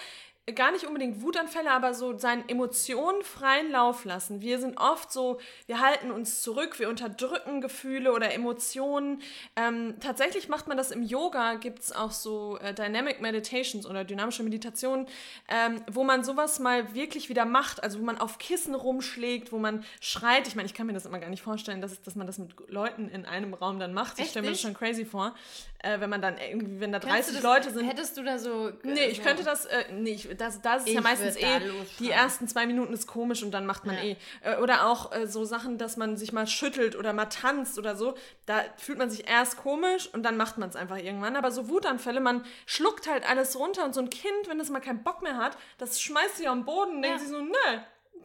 gar 0.55 0.71
nicht 0.71 0.85
unbedingt 0.85 1.21
Wutanfälle, 1.21 1.71
aber 1.71 1.93
so 1.93 2.17
seinen 2.17 2.47
Emotionen 2.47 3.21
freien 3.23 3.69
Lauf 3.69 4.05
lassen. 4.05 4.41
Wir 4.41 4.59
sind 4.59 4.77
oft 4.77 5.11
so, 5.11 5.39
wir 5.65 5.81
halten 5.81 6.09
uns 6.09 6.41
zurück, 6.41 6.79
wir 6.79 6.87
unterdrücken 6.87 7.59
Gefühle 7.59 8.13
oder 8.13 8.33
Emotionen. 8.33 9.21
Ähm, 9.57 9.95
tatsächlich 9.99 10.47
macht 10.47 10.67
man 10.67 10.77
das 10.77 10.91
im 10.91 11.03
Yoga, 11.03 11.55
gibt 11.55 11.79
es 11.79 11.91
auch 11.91 12.11
so 12.11 12.57
äh, 12.59 12.73
Dynamic 12.73 13.19
Meditations 13.19 13.85
oder 13.85 14.05
dynamische 14.05 14.43
Meditationen, 14.43 15.07
ähm, 15.49 15.81
wo 15.91 16.05
man 16.05 16.23
sowas 16.23 16.59
mal 16.59 16.93
wirklich 16.93 17.27
wieder 17.27 17.43
macht, 17.43 17.83
also 17.83 17.99
wo 17.99 18.03
man 18.03 18.17
auf 18.17 18.37
Kissen 18.37 18.73
rumschlägt, 18.73 19.51
wo 19.51 19.57
man 19.57 19.83
schreit. 19.99 20.47
Ich 20.47 20.55
meine, 20.55 20.67
ich 20.67 20.73
kann 20.73 20.87
mir 20.87 20.93
das 20.93 21.05
immer 21.05 21.19
gar 21.19 21.29
nicht 21.29 21.41
vorstellen, 21.41 21.81
dass, 21.81 22.01
dass 22.01 22.15
man 22.15 22.25
das 22.25 22.37
mit 22.37 22.53
Leuten 22.69 23.09
in 23.09 23.25
einem 23.25 23.53
Raum 23.53 23.79
dann 23.79 23.93
macht. 23.93 24.17
ich 24.17 24.29
stelle 24.29 24.45
mir 24.45 24.51
das 24.51 24.61
schon 24.61 24.73
crazy 24.73 25.03
vor, 25.03 25.35
äh, 25.79 25.99
wenn 25.99 26.09
man 26.09 26.21
dann 26.21 26.37
irgendwie, 26.37 26.79
wenn 26.79 26.91
da 26.91 26.99
Kannst 26.99 27.29
du 27.29 27.33
30 27.33 27.35
das, 27.35 27.43
Leute 27.43 27.71
sind. 27.71 27.87
Hättest 27.87 28.17
du 28.17 28.23
da 28.23 28.39
so. 28.39 28.71
Nee, 28.83 29.05
ich 29.05 29.17
so- 29.17 29.23
könnte 29.23 29.43
das, 29.43 29.65
äh, 29.65 29.83
nee, 29.93 30.11
ich, 30.11 30.27
das, 30.37 30.61
das 30.61 30.85
ist 30.87 30.93
ja 30.93 31.01
meistens 31.01 31.35
eh, 31.35 31.59
die 31.99 32.09
ersten 32.09 32.47
zwei 32.47 32.65
Minuten 32.65 32.93
ist 32.93 33.05
komisch 33.07 33.43
und 33.43 33.51
dann 33.51 33.65
macht 33.65 33.85
man 33.85 33.95
Ja. 33.95 34.03
eh. 34.03 34.17
Äh, 34.43 34.57
oder 34.57 34.87
auch 34.87 35.11
äh, 35.11 35.27
so 35.27 35.45
Sachen, 35.45 35.77
dass 35.77 35.95
man 35.97 36.17
sich 36.17 36.33
mal 36.33 36.47
schüttelt 36.47 36.95
oder 36.95 37.13
mal 37.13 37.25
tanzt 37.25 37.77
oder 37.77 37.95
so, 37.95 38.15
da 38.45 38.61
fühlt 38.77 38.97
man 38.97 39.09
sich 39.09 39.29
erst 39.29 39.57
komisch 39.57 40.09
und 40.13 40.23
dann 40.23 40.35
macht 40.37 40.57
man 40.57 40.69
es 40.69 40.75
einfach 40.75 40.97
irgendwann. 40.97 41.35
Aber 41.35 41.51
so 41.51 41.69
Wutanfälle, 41.69 42.19
man 42.19 42.43
schluckt 42.65 43.07
halt 43.07 43.29
alles 43.29 43.57
runter 43.57 43.85
und 43.85 43.93
so 43.93 44.01
ein 44.01 44.09
Kind, 44.09 44.47
wenn 44.47 44.59
es 44.59 44.69
mal 44.69 44.79
keinen 44.79 45.03
Bock 45.03 45.21
mehr 45.21 45.37
hat, 45.37 45.57
das 45.77 46.01
schmeißt 46.01 46.37
sich 46.37 46.47
den 46.47 46.65
Boden 46.65 46.95
und 46.97 47.01
denkt 47.03 47.19
Ja. 47.19 47.23
sich 47.23 47.29
so, 47.29 47.39
nö, 47.41 47.53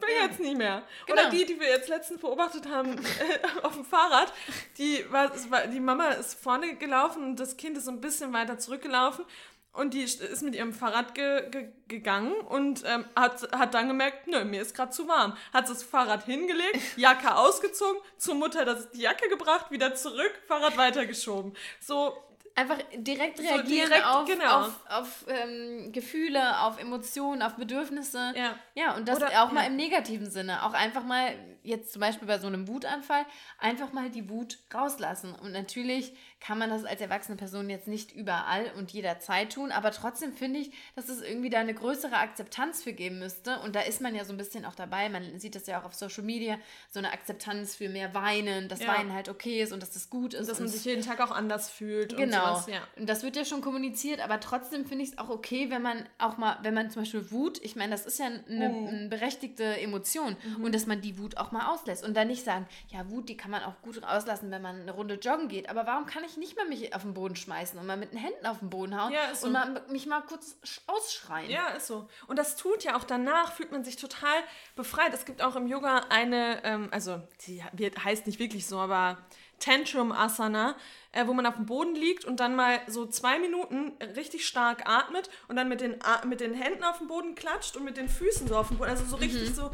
will 0.01 0.09
Ja. 0.17 0.25
jetzt 0.25 0.39
nicht 0.39 0.57
mehr. 0.57 0.83
Genau. 1.05 1.21
Oder 1.21 1.29
die, 1.31 1.45
die 1.45 1.59
wir 1.59 1.67
jetzt 1.67 1.89
letztens 1.89 2.21
beobachtet 2.21 2.67
haben 2.67 2.97
äh, 2.97 3.63
auf 3.65 3.73
dem 3.73 3.85
Fahrrad, 3.85 4.31
die, 4.77 5.05
war, 5.11 5.29
die 5.67 5.79
Mama 5.79 6.09
ist 6.09 6.35
vorne 6.35 6.75
gelaufen 6.75 7.23
und 7.23 7.39
das 7.39 7.57
Kind 7.57 7.77
ist 7.77 7.85
so 7.85 7.91
ein 7.91 8.01
bisschen 8.01 8.33
weiter 8.33 8.57
zurückgelaufen 8.57 9.25
und 9.73 9.93
die 9.95 10.03
ist 10.03 10.41
mit 10.43 10.55
ihrem 10.55 10.71
Fahrrad 10.71 11.15
ge 11.15 11.49
ge 11.49 11.69
gegangen 11.87 12.33
und 12.33 12.83
ähm, 12.85 13.05
hat, 13.15 13.51
hat 13.51 13.73
dann 13.73 13.87
gemerkt, 13.87 14.27
nö, 14.27 14.45
mir 14.45 14.61
ist 14.61 14.75
gerade 14.75 14.91
zu 14.91 15.07
warm. 15.07 15.35
Hat 15.51 15.67
das 15.69 15.83
Fahrrad 15.83 16.25
hingelegt, 16.25 16.79
Jacke 16.95 17.35
ausgezogen, 17.35 17.99
zur 18.17 18.35
Mutter 18.35 18.65
das, 18.65 18.91
die 18.91 19.01
Jacke 19.01 19.29
gebracht, 19.29 19.71
wieder 19.71 19.95
zurück, 19.95 20.31
Fahrrad 20.47 20.77
weitergeschoben. 20.77 21.53
So, 21.79 22.15
Einfach 22.55 22.77
direkt 22.95 23.37
So 23.37 23.43
reagieren 23.43 23.89
direkt, 23.89 24.05
auf, 24.05 24.25
genau. 24.27 24.59
auf, 24.61 24.79
auf 24.89 25.25
ähm, 25.27 25.91
Gefühle, 25.91 26.59
auf 26.61 26.79
Emotionen, 26.79 27.41
auf 27.41 27.55
Bedürfnisse. 27.55 28.33
ja. 28.35 28.55
Ja, 28.75 28.95
und 28.95 29.07
das 29.07 29.17
Oder- 29.17 29.43
auch 29.43 29.51
mal 29.51 29.61
ja. 29.61 29.67
im 29.67 29.75
negativen 29.75 30.29
Sinne. 30.29 30.63
Auch 30.63 30.73
einfach 30.73 31.03
mal, 31.03 31.33
jetzt 31.63 31.93
zum 31.93 31.99
Beispiel 31.99 32.27
bei 32.27 32.37
so 32.37 32.47
einem 32.47 32.67
Wutanfall, 32.67 33.25
einfach 33.59 33.91
mal 33.91 34.09
die 34.09 34.29
Wut 34.29 34.59
rauslassen. 34.73 35.33
Und 35.33 35.51
natürlich 35.51 36.13
kann 36.45 36.57
man 36.57 36.69
das 36.69 36.83
als 36.83 36.99
erwachsene 36.99 37.37
Person 37.37 37.69
jetzt 37.69 37.87
nicht 37.87 38.11
überall 38.11 38.65
und 38.77 38.91
jederzeit 38.91 39.53
tun, 39.53 39.71
aber 39.71 39.91
trotzdem 39.91 40.33
finde 40.33 40.59
ich, 40.59 40.71
dass 40.95 41.07
es 41.07 41.21
irgendwie 41.21 41.49
da 41.49 41.59
eine 41.59 41.73
größere 41.73 42.17
Akzeptanz 42.17 42.83
für 42.83 42.91
geben 42.91 43.19
müsste. 43.19 43.59
Und 43.61 43.75
da 43.75 43.79
ist 43.81 44.01
man 44.01 44.13
ja 44.13 44.25
so 44.25 44.33
ein 44.33 44.37
bisschen 44.37 44.65
auch 44.65 44.75
dabei. 44.75 45.07
Man 45.07 45.39
sieht 45.39 45.55
das 45.55 45.67
ja 45.67 45.79
auch 45.79 45.85
auf 45.85 45.93
Social 45.93 46.23
Media, 46.23 46.57
so 46.89 46.99
eine 46.99 47.13
Akzeptanz 47.13 47.75
für 47.77 47.87
mehr 47.87 48.13
Weinen, 48.13 48.67
dass 48.67 48.81
Ja. 48.81 48.89
Weinen 48.89 49.13
halt 49.13 49.29
okay 49.29 49.61
ist 49.61 49.71
und 49.71 49.81
dass 49.81 49.91
das 49.91 50.09
gut 50.09 50.33
ist. 50.33 50.49
Dass 50.49 50.59
und 50.59 50.65
man 50.65 50.73
sich 50.73 50.83
jeden 50.83 51.01
Tag 51.01 51.21
auch 51.21 51.31
anders 51.31 51.69
fühlt. 51.69 52.11
Und 52.13 52.19
Genau. 52.19 52.55
sowas, 52.55 52.67
ja. 52.67 52.81
Und 52.97 53.07
das 53.07 53.23
wird 53.23 53.37
ja 53.37 53.45
schon 53.45 53.61
kommuniziert, 53.61 54.19
aber 54.19 54.39
trotzdem 54.41 54.85
finde 54.85 55.05
ich 55.05 55.11
es 55.11 55.17
auch 55.17 55.29
okay, 55.29 55.69
wenn 55.69 55.81
man 55.81 56.05
auch 56.17 56.37
mal, 56.37 56.57
wenn 56.61 56.73
man 56.73 56.89
zum 56.91 57.03
Beispiel 57.03 57.31
Wut, 57.31 57.59
ich 57.63 57.77
meine, 57.77 57.91
das 57.91 58.05
ist 58.05 58.19
ja 58.19 58.25
eine, 58.25 58.67
Mhm. 58.69 58.87
eine 58.87 59.07
berechtigte 59.07 59.63
Emotion 59.79 60.35
und 60.61 60.75
dass 60.75 60.87
man 60.87 60.99
die 60.99 61.17
Wut 61.17 61.37
auch 61.37 61.51
mal 61.53 61.67
auslässt 61.73 62.03
und 62.03 62.15
dann 62.17 62.27
nicht 62.27 62.43
sagen, 62.43 62.67
ja, 62.89 63.09
Wut, 63.09 63.29
die 63.29 63.37
kann 63.37 63.49
man 63.51 63.63
auch 63.63 63.81
gut 63.81 64.03
auslassen, 64.03 64.51
wenn 64.51 64.61
man 64.61 64.81
eine 64.81 64.91
Runde 64.91 65.15
joggen 65.15 65.47
geht, 65.47 65.69
aber 65.69 65.85
warum 65.87 66.05
kann 66.05 66.23
ich 66.25 66.32
nicht 66.37 66.55
mal 66.57 66.67
mich 66.67 66.93
auf 66.95 67.01
den 67.03 67.13
Boden 67.13 67.35
schmeißen 67.35 67.79
und 67.79 67.85
mal 67.85 67.97
mit 67.97 68.11
den 68.11 68.17
Händen 68.19 68.45
auf 68.45 68.59
den 68.59 68.69
Boden 68.69 68.99
hauen 68.99 69.11
Ja, 69.13 69.33
so. 69.35 69.47
und 69.47 69.53
mal, 69.53 69.81
mich 69.89 70.05
mal 70.05 70.21
kurz 70.21 70.57
sch- 70.63 70.81
ausschreien? 70.87 71.49
Ja, 71.49 71.69
ist 71.69 71.87
so. 71.87 72.07
Und 72.27 72.37
das 72.39 72.55
tut 72.55 72.83
ja 72.83 72.95
auch 72.97 73.03
danach, 73.03 73.53
fühlt 73.53 73.71
man 73.71 73.83
sich 73.83 73.95
total 73.95 74.35
befreit. 74.75 75.13
Es 75.13 75.25
gibt 75.25 75.41
auch 75.41 75.55
im 75.55 75.67
Yoga 75.67 76.05
eine, 76.09 76.63
ähm, 76.63 76.89
also 76.91 77.21
die 77.47 77.63
wird- 77.73 78.03
heißt 78.03 78.25
nicht 78.27 78.39
wirklich 78.39 78.67
so, 78.67 78.79
aber 78.79 79.17
Tantrum 79.59 80.11
Asana, 80.11 80.75
äh, 81.13 81.25
wo 81.27 81.33
man 81.33 81.45
auf 81.45 81.55
dem 81.55 81.65
Boden 81.65 81.95
liegt 81.95 82.25
und 82.25 82.39
dann 82.41 82.55
mal 82.55 82.81
so 82.87 83.05
zwei 83.05 83.39
Minuten 83.39 83.93
richtig 84.15 84.45
stark 84.45 84.89
atmet 84.89 85.29
und 85.47 85.55
dann 85.55 85.69
mit 85.69 85.79
den, 85.79 85.97
mit 86.25 86.41
den 86.41 86.53
Händen 86.53 86.83
auf 86.83 86.97
dem 86.97 87.07
Boden 87.07 87.35
klatscht 87.35 87.77
und 87.77 87.85
mit 87.85 87.95
den 87.95 88.09
Füßen 88.09 88.47
so 88.47 88.57
auf 88.57 88.67
dem 88.67 88.77
Boden, 88.77 88.89
also 88.89 89.05
so 89.05 89.15
richtig 89.15 89.51
Mhm. 89.51 89.55
so. 89.55 89.71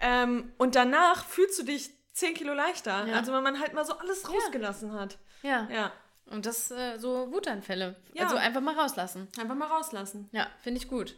Ähm, 0.00 0.52
und 0.58 0.74
danach 0.76 1.24
fühlst 1.24 1.58
du 1.58 1.62
dich 1.64 1.90
zehn 2.14 2.32
Kilo 2.34 2.54
leichter. 2.54 3.06
Ja. 3.06 3.14
Also 3.14 3.32
wenn 3.32 3.42
man 3.42 3.60
halt 3.60 3.74
mal 3.74 3.84
so 3.84 3.92
alles 3.98 4.28
rausgelassen 4.28 4.92
hat. 4.92 5.18
Ja. 5.42 5.68
Ja. 5.70 5.92
Und 6.26 6.46
das 6.46 6.70
äh, 6.70 6.96
so 6.96 7.30
Wutanfälle. 7.30 7.96
Ja. 8.14 8.24
Also 8.24 8.36
einfach 8.36 8.62
mal 8.62 8.74
rauslassen. 8.74 9.28
Einfach 9.38 9.54
mal 9.54 9.68
rauslassen. 9.68 10.30
Ja, 10.32 10.48
finde 10.62 10.80
ich 10.80 10.88
gut. 10.88 11.16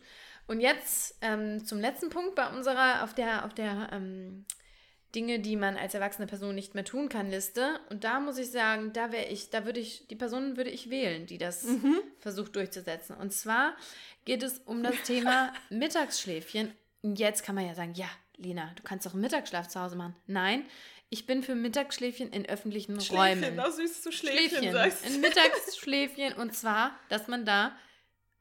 Und 0.48 0.60
jetzt 0.60 1.16
ähm, 1.20 1.64
zum 1.64 1.78
letzten 1.78 2.10
Punkt 2.10 2.34
bei 2.34 2.48
unserer, 2.48 3.04
auf 3.04 3.14
der, 3.14 3.44
auf 3.44 3.54
der 3.54 3.90
ähm, 3.92 4.44
Dinge, 5.14 5.38
die 5.38 5.56
man 5.56 5.76
als 5.76 5.94
erwachsene 5.94 6.26
Person 6.26 6.54
nicht 6.54 6.74
mehr 6.74 6.84
tun 6.84 7.08
kann, 7.08 7.30
Liste. 7.30 7.80
Und 7.90 8.04
da 8.04 8.20
muss 8.20 8.38
ich 8.38 8.50
sagen, 8.50 8.92
da 8.92 9.12
wäre 9.12 9.26
ich, 9.26 9.50
da 9.50 9.64
würde 9.64 9.80
ich, 9.80 10.06
die 10.08 10.16
Person 10.16 10.56
würde 10.56 10.70
ich 10.70 10.90
wählen, 10.90 11.26
die 11.26 11.38
das 11.38 11.66
versucht 12.18 12.56
durchzusetzen. 12.56 13.16
Und 13.16 13.32
zwar 13.32 13.76
geht 14.24 14.42
es 14.42 14.58
um 14.58 14.82
das 14.82 14.94
Thema 15.04 15.52
Mittagsschläfchen. 15.70 16.72
Und 17.02 17.18
jetzt 17.18 17.44
kann 17.44 17.54
man 17.54 17.66
ja 17.66 17.74
sagen, 17.74 17.94
ja, 17.94 18.08
Lena, 18.38 18.72
du 18.76 18.82
kannst 18.82 19.06
doch 19.06 19.14
Mittagsschlaf 19.14 19.68
zu 19.68 19.80
Hause 19.80 19.96
machen. 19.96 20.14
Nein, 20.26 20.66
ich 21.08 21.26
bin 21.26 21.42
für 21.42 21.54
Mittagsschläfchen 21.54 22.30
in 22.30 22.46
öffentlichen 22.46 22.98
Räumen. 22.98 23.58
auch 23.60 23.70
süß 23.70 24.02
zu 24.02 24.12
Schläfchen, 24.12 24.48
Schläfchen, 24.58 24.72
sagst. 24.72 25.06
ein 25.06 25.20
Mittagsschläfchen 25.20 26.32
und 26.34 26.54
zwar, 26.54 26.92
dass 27.08 27.28
man 27.28 27.44
da 27.44 27.72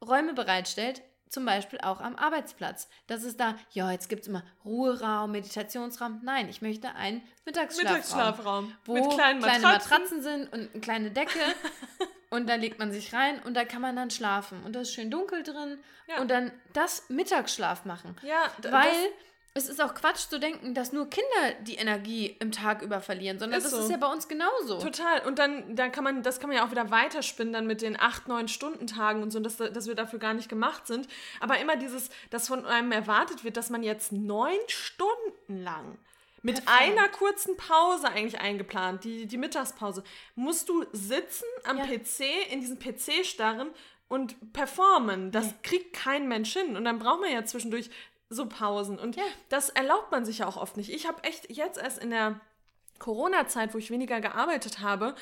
Räume 0.06 0.34
bereitstellt, 0.34 1.02
zum 1.30 1.46
Beispiel 1.46 1.80
auch 1.82 2.00
am 2.02 2.16
Arbeitsplatz. 2.16 2.88
Das 3.08 3.24
ist 3.24 3.40
da, 3.40 3.56
ja, 3.72 3.92
jetzt 3.92 4.10
gibt 4.10 4.24
es 4.24 4.28
immer 4.28 4.44
Ruheraum, 4.64 5.32
Meditationsraum. 5.32 6.22
Nein, 6.24 6.50
ich 6.50 6.62
möchte 6.62 6.94
einen 6.96 7.22
Mittagsschlafraum, 7.46 7.96
Mittagsschlafraum. 7.96 8.76
wo 8.86 8.94
mit 8.94 9.10
kleinen 9.12 9.40
kleine 9.42 9.60
Matratzen. 9.64 9.90
Matratzen 9.92 10.22
sind 10.22 10.54
und 10.54 10.72
eine 10.72 10.82
kleine 10.82 11.12
Decke. 11.12 11.40
und 12.30 12.48
da 12.48 12.56
legt 12.56 12.80
man 12.80 12.92
sich 12.92 13.14
rein 13.14 13.42
und 13.44 13.54
da 13.56 13.66
kann 13.66 13.82
man 13.82 13.96
dann 13.96 14.12
schlafen. 14.12 14.64
Und 14.64 14.74
da 14.76 14.82
ist 14.82 14.94
schön 14.94 15.10
dunkel 15.12 15.44
drin. 15.44 15.80
Ja. 16.08 16.22
Und 16.22 16.30
dann 16.30 16.52
das 16.74 17.10
Mittagsschlaf 17.10 17.86
machen. 17.86 18.16
Ja, 18.24 18.52
Weil 18.62 18.72
das- 18.72 19.12
es 19.58 19.70
ist 19.70 19.82
auch 19.82 19.96
Quatsch 19.96 20.28
zu 20.30 20.38
denken, 20.38 20.74
dass 20.74 20.92
nur 20.92 21.10
Kinder 21.10 21.54
die 21.62 21.76
Energie 21.76 22.36
im 22.40 22.52
Tag 22.52 22.82
über 22.82 23.00
verlieren, 23.00 23.40
sondern 23.40 23.58
Ist 23.58 23.64
das 23.64 23.72
so. 23.72 23.80
ist 23.86 23.90
ja 23.90 23.96
bei 23.96 24.12
uns 24.12 24.28
genauso. 24.28 24.80
Total. 24.80 25.26
Und 25.26 25.40
dann, 25.40 25.78
dann 25.78 25.94
kann 25.94 26.04
man, 26.04 26.24
das 26.24 26.42
kann 26.42 26.50
man 26.50 26.58
ja 26.58 26.66
auch 26.66 26.72
wieder 26.72 26.92
weiterspinnen 26.92 27.54
dann 27.54 27.66
mit 27.66 27.82
den 27.82 27.98
acht, 27.98 28.28
neun 28.28 28.50
Stunden 28.50 28.86
Tagen 28.86 29.24
und 29.24 29.32
so, 29.32 29.40
dass, 29.40 29.56
dass 29.56 29.88
wir 29.88 29.96
dafür 29.96 30.20
gar 30.20 30.34
nicht 30.34 30.50
gemacht 30.50 30.86
sind. 30.86 31.08
Aber 31.40 31.58
immer 31.60 31.78
dieses, 31.78 32.10
dass 32.32 32.50
von 32.50 32.66
einem 32.66 32.92
erwartet 32.92 33.46
wird, 33.46 33.56
dass 33.56 33.70
man 33.70 33.82
jetzt 33.82 34.12
neun 34.12 34.60
Stunden 34.68 35.64
lang 35.64 35.98
mit 36.42 36.64
Perfekt. 36.66 36.92
einer 37.00 37.08
kurzen 37.08 37.56
Pause 37.56 38.10
eigentlich 38.10 38.40
eingeplant, 38.42 39.06
die, 39.06 39.26
die 39.26 39.38
Mittagspause, 39.38 40.04
musst 40.36 40.68
du 40.68 40.86
sitzen 40.92 41.46
am 41.64 41.78
Ja. 41.78 41.86
PC, 41.86 42.52
in 42.52 42.60
diesem 42.60 42.78
PC 42.78 43.26
starren 43.26 43.70
und 44.10 44.52
performen. 44.54 45.32
Das 45.32 45.54
kriegt 45.64 45.94
kein 45.94 46.28
Mensch 46.28 46.52
hin. 46.54 46.76
Und 46.76 46.84
dann 46.84 47.00
braucht 47.00 47.22
man 47.22 47.32
ja 47.32 47.46
zwischendurch 47.46 47.90
so 48.30 48.48
Pausen. 48.48 48.98
Und 49.00 49.16
Ja. 49.16 49.24
das 49.50 49.70
erlaubt 49.70 50.12
man 50.12 50.26
sich 50.26 50.40
ja 50.40 50.48
auch 50.48 50.58
oft 50.58 50.78
nicht. 50.78 50.90
Ich 50.90 51.08
habe 51.08 51.24
echt 51.24 51.50
jetzt 51.50 51.78
erst 51.78 52.00
in 52.00 52.10
der 52.10 52.40
Corona-Zeit, 53.00 53.74
wo 53.74 53.78
ich 53.78 53.92
weniger 53.92 54.22
gearbeitet 54.22 54.80
habe, 54.80 55.16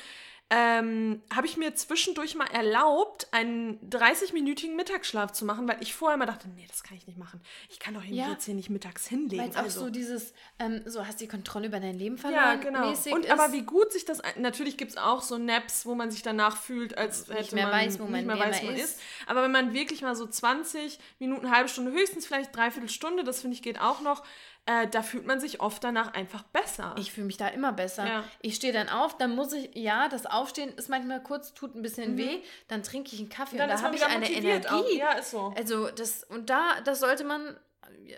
ähm, 0.50 1.22
habe 1.34 1.46
ich 1.46 1.56
mir 1.56 1.74
zwischendurch 1.74 2.34
mal 2.34 2.46
erlaubt, 2.46 3.26
einen 3.32 3.80
30-minütigen 3.90 4.76
Mittagsschlaf 4.76 5.32
zu 5.32 5.44
machen, 5.44 5.66
weil 5.66 5.78
ich 5.80 5.94
vorher 5.94 6.16
mal 6.18 6.26
dachte, 6.26 6.48
nee, 6.48 6.64
das 6.68 6.82
kann 6.84 6.96
ich 6.96 7.06
nicht 7.06 7.18
machen. 7.18 7.40
Ich 7.70 7.80
kann 7.80 7.94
doch 7.94 8.02
irgendwie 8.02 8.18
Ja. 8.18 8.30
jetzt 8.30 8.44
hier 8.44 8.54
nicht 8.54 8.68
mittags 8.70 9.10
Weil 9.10 9.18
hinlegen. 9.18 9.48
es 9.50 9.56
auch 9.56 9.62
also. 9.62 9.80
so 9.80 9.90
dieses, 9.90 10.32
ähm, 10.58 10.82
so 10.84 11.06
hast 11.06 11.20
die 11.20 11.28
Kontrolle 11.28 11.66
über 11.68 11.80
dein 11.80 11.98
Leben 11.98 12.18
verloren. 12.18 12.42
ja, 12.42 12.54
genau. 12.56 12.88
Und 12.88 13.24
ist. 13.24 13.30
aber 13.30 13.52
wie 13.52 13.62
gut 13.62 13.90
sich 13.92 14.04
das, 14.04 14.20
natürlich 14.38 14.76
gibt 14.76 14.92
es 14.92 14.96
auch 14.98 15.22
so 15.22 15.38
Naps, 15.38 15.86
wo 15.86 15.94
man 15.94 16.10
sich 16.10 16.22
danach 16.22 16.56
fühlt, 16.58 16.96
als 16.96 17.26
Nicht 17.26 17.38
hätte 17.38 17.54
mehr 17.54 17.64
man 17.66 17.72
weiß, 17.86 17.98
man- 17.98 18.12
nicht 18.12 18.26
mehr 18.26 18.38
weiß, 18.38 18.62
wo 18.62 18.66
man 18.66 18.74
ist. 18.76 18.84
ist. 18.84 19.00
Aber 19.26 19.42
wenn 19.42 19.52
man 19.52 19.72
wirklich 19.72 20.02
mal 20.02 20.14
so 20.14 20.26
20 20.26 20.98
Minuten, 21.18 21.50
halbe 21.50 21.68
Stunde, 21.70 21.90
höchstens 21.90 22.26
vielleicht 22.26 22.54
dreiviertel 22.54 22.90
Stunde, 22.90 23.24
das 23.24 23.40
finde 23.40 23.56
ich 23.56 23.62
geht 23.62 23.80
auch 23.80 24.02
noch, 24.02 24.22
äh, 24.66 24.88
da 24.88 25.02
fühlt 25.02 25.26
man 25.26 25.40
sich 25.40 25.60
oft 25.60 25.84
danach 25.84 26.14
einfach 26.14 26.42
besser. 26.44 26.94
Ich 26.98 27.12
fühle 27.12 27.26
mich 27.26 27.36
da 27.36 27.48
immer 27.48 27.72
besser. 27.72 28.06
Ja. 28.06 28.24
Ich 28.40 28.54
stehe 28.54 28.72
dann 28.72 28.88
auf, 28.88 29.16
dann 29.18 29.34
muss 29.34 29.52
ich, 29.52 29.70
ja, 29.74 30.08
das 30.08 30.24
Aufstehen 30.26 30.70
ist 30.76 30.88
manchmal 30.88 31.22
kurz, 31.22 31.52
tut 31.54 31.74
ein 31.74 31.82
bisschen 31.82 32.16
weh, 32.16 32.40
dann 32.68 32.82
trinke 32.82 33.12
ich 33.12 33.20
einen 33.20 33.28
Kaffee 33.28 33.56
Mhm. 33.56 33.58
Dann 33.58 33.68
und 33.70 33.74
ist 33.74 33.80
da 33.82 33.86
habe 33.86 33.96
ich 33.96 34.04
eine 34.06 34.30
Energie. 34.30 34.66
auch. 34.68 34.90
Ja, 34.90 35.12
ist 35.12 35.30
so. 35.32 35.52
Also 35.56 35.90
das, 35.90 36.24
und 36.24 36.48
da, 36.50 36.80
das 36.82 37.00
sollte 37.00 37.24
man, 37.24 37.56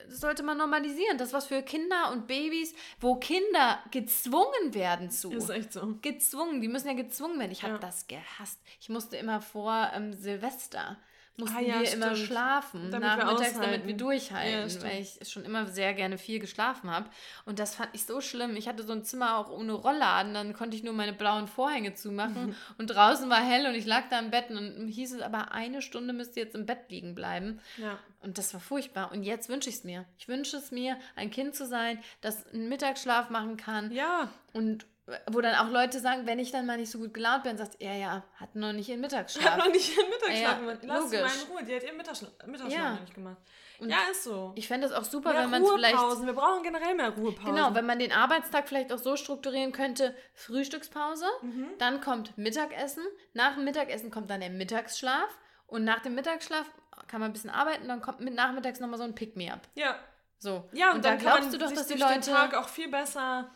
sollte 0.08 0.42
man 0.44 0.56
normalisieren. 0.58 1.18
Das 1.18 1.32
was 1.32 1.46
für 1.46 1.62
Kinder 1.62 2.12
und 2.12 2.26
Babys, 2.28 2.74
wo 3.00 3.16
Kinder 3.16 3.80
gezwungen 3.90 4.72
werden 4.72 5.10
zu. 5.10 5.32
Ist 5.32 5.50
echt 5.50 5.72
so. 5.72 5.96
gezwungen, 6.00 6.60
die 6.60 6.68
müssen 6.68 6.86
ja 6.88 6.94
gezwungen 6.94 7.38
werden. 7.40 7.50
Ich 7.52 7.62
habe 7.64 7.74
Ja. 7.74 7.78
das 7.80 8.06
gehasst. 8.06 8.60
Ich 8.80 8.88
musste 8.88 9.16
immer 9.16 9.40
vor 9.40 9.90
ähm, 9.94 10.12
Silvester, 10.12 10.96
mussten 11.38 11.56
Ah 11.56 11.60
ja, 11.60 11.80
wir 11.80 11.92
immer 11.92 12.14
stimmt. 12.14 12.28
schlafen, 12.28 12.90
Damit 12.90 13.08
wir 13.08 13.16
nachmittags, 13.16 13.52
damit 13.52 13.66
aushalten. 13.68 13.86
wir 13.88 13.96
durchhalten, 13.96 14.80
Ja, 14.80 14.82
weil 14.88 15.00
ich 15.00 15.28
schon 15.28 15.44
immer 15.44 15.66
sehr 15.66 15.92
gerne 15.94 16.18
viel 16.18 16.38
geschlafen 16.38 16.90
habe. 16.90 17.08
Und 17.44 17.58
das 17.58 17.74
fand 17.74 17.90
ich 17.92 18.04
so 18.04 18.20
schlimm. 18.20 18.56
Ich 18.56 18.68
hatte 18.68 18.82
so 18.82 18.92
ein 18.92 19.04
Zimmer 19.04 19.36
auch 19.36 19.50
ohne 19.50 19.72
Rollladen, 19.72 20.34
dann 20.34 20.52
konnte 20.54 20.76
ich 20.76 20.82
nur 20.82 20.94
meine 20.94 21.12
blauen 21.12 21.46
Vorhänge 21.48 21.94
zumachen 21.94 22.54
und 22.78 22.86
draußen 22.88 23.28
war 23.28 23.42
hell 23.42 23.66
und 23.66 23.74
ich 23.74 23.86
lag 23.86 24.08
da 24.10 24.18
im 24.18 24.30
Bett 24.30 24.50
und 24.50 24.56
dann 24.56 24.88
hieß 24.88 25.14
es 25.14 25.20
aber, 25.22 25.52
eine 25.52 25.82
Stunde 25.82 26.12
müsst 26.12 26.36
ihr 26.36 26.44
jetzt 26.44 26.54
im 26.54 26.66
Bett 26.66 26.90
liegen 26.90 27.14
bleiben. 27.14 27.60
Ja. 27.76 27.98
Und 28.20 28.38
das 28.38 28.52
war 28.54 28.60
furchtbar. 28.60 29.12
Und 29.12 29.22
jetzt 29.22 29.48
wünsche 29.48 29.68
ich 29.68 29.76
es 29.76 29.84
mir. 29.84 30.04
Ich 30.18 30.26
wünsche 30.26 30.56
es 30.56 30.70
mir, 30.72 30.96
ein 31.14 31.30
Kind 31.30 31.54
zu 31.54 31.66
sein, 31.66 32.02
das 32.22 32.46
einen 32.48 32.68
Mittagsschlaf 32.68 33.30
machen 33.30 33.56
kann, 33.56 33.92
Ja, 33.92 34.30
und 34.52 34.86
wo 35.30 35.40
dann 35.40 35.54
auch 35.54 35.70
Leute 35.70 36.00
sagen, 36.00 36.26
wenn 36.26 36.38
ich 36.40 36.50
dann 36.50 36.66
mal 36.66 36.76
nicht 36.76 36.90
so 36.90 36.98
gut 36.98 37.14
gelaunt 37.14 37.44
bin, 37.44 37.56
sagst 37.56 37.76
ja, 37.80 37.92
ja, 37.94 38.24
hat 38.40 38.54
noch 38.56 38.72
nicht 38.72 38.88
ihren 38.88 39.00
Mittagsschlaf. 39.00 39.56
noch 39.56 39.68
nicht 39.70 39.96
ihren 39.96 40.08
Mittagsschlaf 40.10 40.40
Ja, 40.40 40.58
gemacht. 40.58 40.78
Lass 40.82 41.10
sie 41.10 41.16
mal 41.18 41.26
in 41.26 41.52
Ruhe. 41.52 41.64
Die 41.64 41.76
hat 41.76 41.82
ihren 41.84 41.96
Mittagsschlaf, 41.96 42.30
Mittagsschlaf 42.46 42.72
Ja. 42.82 42.92
noch 42.94 43.00
nicht 43.00 43.14
gemacht. 43.14 43.36
Und 43.78 43.90
ja, 43.90 43.98
ist 44.10 44.24
so. 44.24 44.52
Ich 44.56 44.66
fände 44.68 44.86
es 44.86 44.92
auch 44.92 45.04
super, 45.04 45.32
mehr 45.32 45.42
wenn 45.42 45.50
man 45.50 45.62
es 45.62 45.70
vielleicht. 45.70 45.94
Ruhepausen. 45.96 46.26
Wir 46.26 46.32
brauchen 46.32 46.62
generell 46.62 46.94
mehr 46.94 47.10
Ruhepausen. 47.10 47.54
Genau, 47.54 47.74
wenn 47.74 47.84
man 47.86 47.98
den 47.98 48.10
Arbeitstag 48.10 48.68
vielleicht 48.68 48.90
auch 48.92 48.98
so 48.98 49.16
strukturieren 49.16 49.72
könnte: 49.72 50.16
Frühstückspause, 50.34 51.26
Mhm. 51.42 51.68
dann 51.78 52.00
kommt 52.00 52.36
Mittagessen, 52.38 53.04
nach 53.34 53.54
dem 53.54 53.64
Mittagessen 53.64 54.10
kommt 54.10 54.30
dann 54.30 54.40
der 54.40 54.50
Mittagsschlaf 54.50 55.28
und 55.66 55.84
nach 55.84 56.00
dem 56.00 56.14
Mittagsschlaf 56.14 56.66
kann 57.08 57.20
man 57.20 57.30
ein 57.30 57.32
bisschen 57.34 57.50
arbeiten, 57.50 57.86
dann 57.88 58.00
kommt 58.00 58.20
mit 58.20 58.34
nachmittags 58.34 58.80
nochmal 58.80 58.98
so 58.98 59.04
ein 59.04 59.14
Pick-me-up. 59.14 59.60
ja. 59.74 59.96
So. 60.38 60.68
ja, 60.72 60.90
und, 60.90 60.96
und 60.96 61.04
dann 61.06 61.18
da 61.18 61.24
kann 61.24 61.38
glaubst 61.40 61.54
du 61.54 61.58
doch, 61.58 61.72
dass 61.72 61.86
die 61.86 61.94
Leute. 61.94 62.12
den 62.20 62.20
Tag 62.22 62.52
auch 62.54 62.68
viel 62.68 62.88
besser 62.90 63.50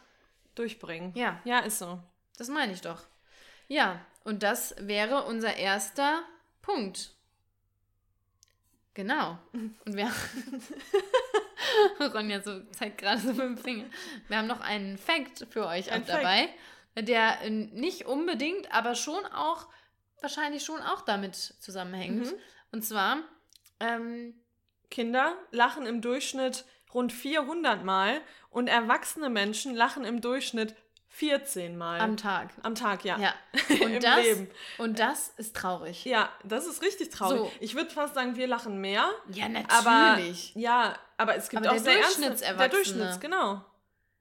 durchbringen. 0.60 1.12
Ja. 1.14 1.40
Ja, 1.44 1.60
ist 1.60 1.78
so. 1.78 1.98
Das 2.38 2.48
meine 2.48 2.72
ich 2.72 2.80
doch. 2.80 3.02
Ja, 3.68 4.04
und 4.24 4.42
das 4.42 4.74
wäre 4.78 5.24
unser 5.24 5.56
erster 5.56 6.22
Punkt. 6.62 7.10
Genau. 8.94 9.38
Und 9.52 9.96
wir. 9.96 10.12
Ronja 12.14 12.42
so, 12.42 12.60
zeigt 12.72 12.98
gerade 12.98 13.20
so 13.20 13.28
mit 13.28 13.38
dem 13.38 13.56
Finger. 13.56 13.84
Wir 14.28 14.38
haben 14.38 14.48
noch 14.48 14.60
einen 14.60 14.98
Fact 14.98 15.46
für 15.50 15.66
euch 15.66 15.92
Ein 15.92 16.02
auch 16.02 16.06
dabei, 16.06 16.48
der 16.98 17.42
äh, 17.42 17.50
nicht 17.50 18.06
unbedingt, 18.06 18.72
aber 18.74 18.94
schon 18.94 19.24
auch, 19.26 19.68
wahrscheinlich 20.20 20.64
schon 20.64 20.80
auch 20.80 21.02
damit 21.02 21.36
zusammenhängt. 21.36 22.26
Mhm. 22.26 22.38
Und 22.72 22.84
zwar, 22.84 23.18
ähm, 23.78 24.34
Kinder 24.90 25.36
lachen 25.52 25.86
im 25.86 26.02
Durchschnitt 26.02 26.64
rund 26.94 27.12
400 27.12 27.84
Mal 27.84 28.20
und 28.50 28.66
erwachsene 28.68 29.30
Menschen 29.30 29.74
lachen 29.74 30.04
im 30.04 30.20
Durchschnitt 30.20 30.74
14 31.12 31.76
Mal. 31.76 32.00
am 32.00 32.16
Tag. 32.16 32.50
Am 32.62 32.74
Tag, 32.76 33.04
ja. 33.04 33.18
Ja. 33.18 33.34
Im 33.68 33.82
Und 33.96 34.04
das, 34.04 34.22
Leben. 34.22 34.48
und 34.78 34.98
das 35.00 35.32
ist 35.38 35.56
traurig. 35.56 36.04
Ja, 36.04 36.30
das 36.44 36.66
ist 36.66 36.82
richtig 36.82 37.10
traurig. 37.10 37.38
So. 37.40 37.52
Ich 37.58 37.74
würde 37.74 37.90
fast 37.90 38.14
sagen, 38.14 38.36
wir 38.36 38.46
lachen 38.46 38.80
mehr. 38.80 39.10
Ja, 39.32 39.46
Aber 39.68 39.90
natürlich. 39.90 40.54
ja, 40.54 40.94
aber 41.16 41.34
es 41.34 41.48
gibt 41.48 41.66
Aber 41.66 41.70
auch 41.76 41.82
der 41.82 41.82
sehr 41.82 41.94
Durchschnittserwachsene. 42.02 42.58
Der 42.58 42.68
Durchschnitts, 42.68 43.20
genau. 43.20 43.64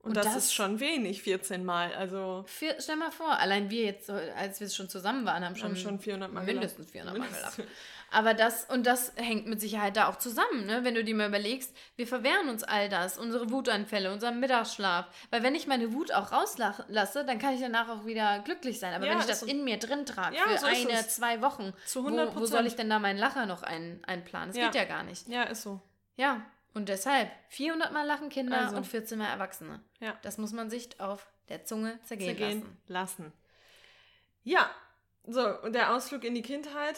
Und, 0.02 0.12
Und 0.12 0.18
das, 0.18 0.26
das- 0.26 0.36
ist 0.38 0.54
schon 0.56 0.80
wenig, 0.80 1.22
14 1.22 1.64
Mal. 1.64 1.94
Also 1.94 2.44
Vier, 2.48 2.76
stell 2.80 2.96
mal 2.96 3.12
vor, 3.12 3.38
allein 3.38 3.70
wir 3.70 3.84
jetzt, 3.84 4.10
als 4.10 4.60
wir 4.60 4.70
schon 4.70 4.90
zusammen 4.90 5.26
waren, 5.26 5.46
haben 5.46 5.56
schon, 5.58 5.70
haben 5.70 5.76
schon 5.76 6.00
400 6.00 6.34
Mal 6.34 6.44
mindestens 6.44 6.92
gelacht. 6.92 7.16
400 7.18 7.32
Mal 7.32 7.38
gelacht. 7.38 7.64
Aber 8.12 8.34
das, 8.34 8.65
und 8.65 8.86
das 8.88 9.13
hängt 9.17 9.45
mit 9.48 9.62
Sicherheit 9.62 9.95
da 9.98 10.08
auch 10.10 10.15
zusammen, 10.17 10.65
ne? 10.65 10.84
wenn 10.84 10.95
du 10.95 11.04
dir 11.04 11.15
mal 11.15 11.28
überlegst, 11.28 11.76
wir 11.95 12.08
verwehren 12.08 12.50
uns 12.50 12.63
all 12.63 12.89
das, 12.89 13.17
unsere 13.17 13.52
Wutanfälle, 13.52 14.12
unseren 14.12 14.39
Mittagsschlaf. 14.39 15.06
Weil 15.30 15.43
wenn 15.43 15.54
ich 15.56 15.67
meine 15.67 15.93
Wut 15.93 16.12
auch 16.12 16.32
rauslasse, 16.32 17.24
dann 17.26 17.38
kann 17.39 17.54
ich 17.54 17.62
danach 17.62 17.88
auch 17.89 18.06
wieder 18.06 18.39
glücklich 18.39 18.80
sein. 18.80 18.93
Aber 18.93 19.06
Ja, 19.06 19.12
wenn 19.12 19.19
ich 19.19 19.26
das 19.26 19.41
so. 19.41 19.45
in 19.45 19.63
mir 19.63 19.78
drin 19.78 20.06
trage, 20.06 20.36
Ja, 20.36 20.43
für 20.43 20.58
so 20.58 20.65
eine, 20.65 21.08
zwei 21.08 21.41
Wochen, 21.41 21.74
Zu 21.86 22.04
wo, 22.04 22.08
100 22.08 22.36
wo 22.36 22.45
soll 22.45 22.65
ich 22.65 22.76
denn 22.76 22.89
da 22.89 23.00
meinen 23.00 23.19
Lacher 23.19 23.45
noch 23.45 23.63
ein, 23.63 24.02
einplanen? 24.06 24.50
Das 24.50 24.58
Ja. 24.58 24.65
geht 24.65 24.76
ja 24.76 24.86
gar 24.86 25.04
nicht. 25.04 25.28
Ja, 25.28 25.43
ist 25.43 25.62
so. 25.62 25.80
Ja, 26.15 26.41
und 26.74 26.89
deshalb 26.89 27.30
400 27.50 27.91
Mal 27.93 28.06
lachen 28.06 28.30
Kinder 28.30 28.58
Also. 28.60 28.76
und 28.78 28.86
14 28.88 29.17
Mal 29.17 29.28
Erwachsene. 29.28 29.82
Ja. 30.00 30.17
Das 30.24 30.38
muss 30.38 30.52
man 30.52 30.69
sich 30.69 31.00
auf 31.00 31.28
der 31.50 31.65
Zunge 31.65 32.00
zergehen, 32.04 32.38
Zergehen 32.38 32.60
lassen. 32.88 33.24
lassen. 33.24 33.34
Ja, 34.43 34.69
so, 35.28 35.48
und 35.62 35.74
der 35.74 35.93
Ausflug 35.93 36.24
in 36.24 36.34
die 36.36 36.41
Kindheit. 36.41 36.95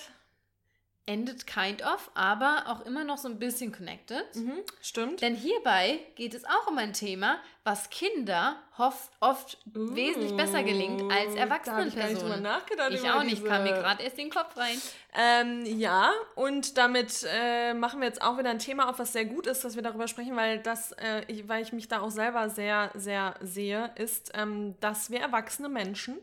Endet 1.08 1.48
kind 1.48 1.84
of, 1.84 2.12
aber 2.14 2.64
auch 2.68 2.86
immer 2.86 3.04
noch 3.04 3.18
so 3.18 3.28
ein 3.28 3.40
bisschen 3.40 3.72
connected. 3.72 4.24
Mhm, 4.36 4.60
stimmt. 4.82 5.22
Denn 5.22 5.36
hierbei 5.36 6.00
geht 6.16 6.34
es 6.34 6.46
auch 6.46 6.68
um 6.68 6.78
ein 6.78 6.94
Thema, 6.94 7.40
was 7.64 7.90
Kinder 7.90 8.56
oft, 8.78 9.12
oft 9.20 9.58
uh, 9.76 9.96
wesentlich 9.96 10.36
besser 10.36 10.64
gelingt 10.64 11.12
als 11.12 11.36
Erwachsenenpersonen. 11.36 12.48
Ich, 12.90 13.04
ich 13.04 13.10
auch 13.10 13.24
nicht, 13.24 13.46
kam 13.46 13.64
mir 13.64 13.74
gerade 13.74 14.04
erst 14.04 14.18
in 14.18 14.26
den 14.26 14.34
Kopf 14.34 14.58
rein. 14.58 14.82
Ähm, 15.16 15.66
ja, 15.66 16.12
und 16.36 16.78
damit 16.78 17.26
äh, 17.32 17.74
machen 17.74 18.00
wir 18.00 18.08
jetzt 18.08 18.22
auch 18.22 18.38
wieder 18.38 18.50
ein 18.50 18.60
Thema 18.60 18.90
auf, 18.90 18.98
was 18.98 19.14
sehr 19.14 19.26
gut 19.26 19.48
ist, 19.48 19.64
dass 19.64 19.76
wir 19.76 19.84
darüber 19.84 20.08
sprechen, 20.08 20.36
weil 20.36 20.60
das, 20.60 20.94
äh, 20.94 21.24
ich, 21.28 21.48
weil 21.48 21.62
ich 21.62 21.74
mich 21.74 21.88
da 21.88 22.02
auch 22.02 22.12
selber 22.12 22.50
sehr, 22.50 22.92
sehr 22.96 23.36
sehe, 23.42 23.92
ist, 23.96 24.32
ähm, 24.34 24.76
dass 24.80 25.12
wir 25.12 25.20
erwachsene 25.20 25.70
Menschen 25.70 26.18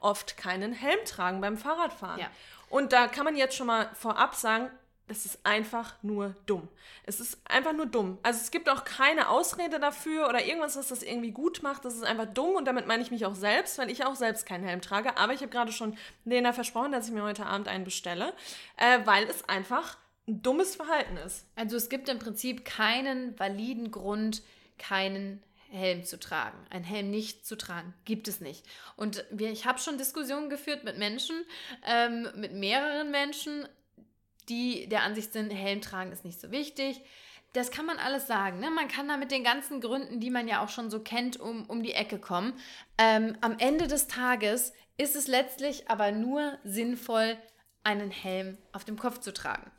oft 0.00 0.36
keinen 0.36 0.72
Helm 0.72 1.00
tragen 1.04 1.40
beim 1.40 1.58
Fahrradfahren. 1.58 2.20
Ja. 2.20 2.30
Und 2.70 2.92
da 2.92 3.06
kann 3.06 3.24
man 3.24 3.36
jetzt 3.36 3.56
schon 3.56 3.66
mal 3.66 3.90
vorab 3.94 4.34
sagen, 4.34 4.70
das 5.08 5.24
ist 5.24 5.38
einfach 5.44 5.94
nur 6.02 6.34
dumm. 6.44 6.68
Es 7.04 7.18
ist 7.18 7.38
einfach 7.44 7.72
nur 7.72 7.86
dumm. 7.86 8.18
Also 8.22 8.40
es 8.40 8.50
gibt 8.50 8.68
auch 8.68 8.84
keine 8.84 9.30
Ausrede 9.30 9.80
dafür 9.80 10.28
oder 10.28 10.44
irgendwas, 10.44 10.76
was 10.76 10.88
das 10.88 11.02
irgendwie 11.02 11.30
gut 11.30 11.62
macht. 11.62 11.84
Das 11.86 11.94
ist 11.94 12.04
einfach 12.04 12.26
dumm 12.26 12.56
und 12.56 12.66
damit 12.66 12.86
meine 12.86 13.02
ich 13.02 13.10
mich 13.10 13.24
auch 13.24 13.34
selbst, 13.34 13.78
weil 13.78 13.90
ich 13.90 14.04
auch 14.04 14.14
selbst 14.14 14.44
keinen 14.44 14.64
Helm 14.64 14.82
trage. 14.82 15.16
Aber 15.16 15.32
ich 15.32 15.40
habe 15.40 15.50
gerade 15.50 15.72
schon 15.72 15.96
Lena 16.26 16.52
versprochen, 16.52 16.92
dass 16.92 17.08
ich 17.08 17.14
mir 17.14 17.22
heute 17.22 17.46
Abend 17.46 17.68
einen 17.68 17.84
bestelle, 17.84 18.34
äh, 18.76 19.00
weil 19.04 19.24
es 19.24 19.48
einfach 19.48 19.96
ein 20.28 20.42
dummes 20.42 20.76
Verhalten 20.76 21.16
ist. 21.16 21.46
Also 21.56 21.76
es 21.76 21.88
gibt 21.88 22.10
im 22.10 22.18
Prinzip 22.18 22.66
keinen 22.66 23.38
validen 23.38 23.90
Grund, 23.90 24.42
keinen 24.76 25.42
Helm 25.70 26.04
zu 26.04 26.18
tragen, 26.18 26.58
einen 26.70 26.84
Helm 26.84 27.10
nicht 27.10 27.46
zu 27.46 27.56
tragen, 27.56 27.94
gibt 28.04 28.28
es 28.28 28.40
nicht. 28.40 28.64
Und 28.96 29.24
wir, 29.30 29.50
ich 29.50 29.66
habe 29.66 29.78
schon 29.78 29.98
Diskussionen 29.98 30.50
geführt 30.50 30.84
mit 30.84 30.98
Menschen, 30.98 31.44
ähm, 31.86 32.28
mit 32.36 32.52
mehreren 32.52 33.10
Menschen, 33.10 33.68
die 34.48 34.88
der 34.88 35.02
Ansicht 35.02 35.32
sind, 35.32 35.50
Helm 35.50 35.80
tragen 35.80 36.12
ist 36.12 36.24
nicht 36.24 36.40
so 36.40 36.50
wichtig. 36.50 37.00
Das 37.52 37.70
kann 37.70 37.86
man 37.86 37.98
alles 37.98 38.26
sagen. 38.26 38.60
Ne? 38.60 38.70
Man 38.70 38.88
kann 38.88 39.08
da 39.08 39.16
mit 39.16 39.30
den 39.30 39.44
ganzen 39.44 39.80
Gründen, 39.80 40.20
die 40.20 40.30
man 40.30 40.48
ja 40.48 40.62
auch 40.62 40.68
schon 40.68 40.90
so 40.90 41.00
kennt, 41.00 41.38
um, 41.38 41.64
um 41.66 41.82
die 41.82 41.94
Ecke 41.94 42.18
kommen. 42.18 42.54
Ähm, 42.98 43.36
am 43.40 43.58
Ende 43.58 43.88
des 43.88 44.06
Tages 44.06 44.72
ist 44.96 45.16
es 45.16 45.26
letztlich 45.28 45.90
aber 45.90 46.12
nur 46.12 46.58
sinnvoll, 46.64 47.36
einen 47.84 48.10
Helm 48.10 48.58
auf 48.72 48.84
dem 48.84 48.98
Kopf 48.98 49.20
zu 49.20 49.32
tragen. 49.32 49.70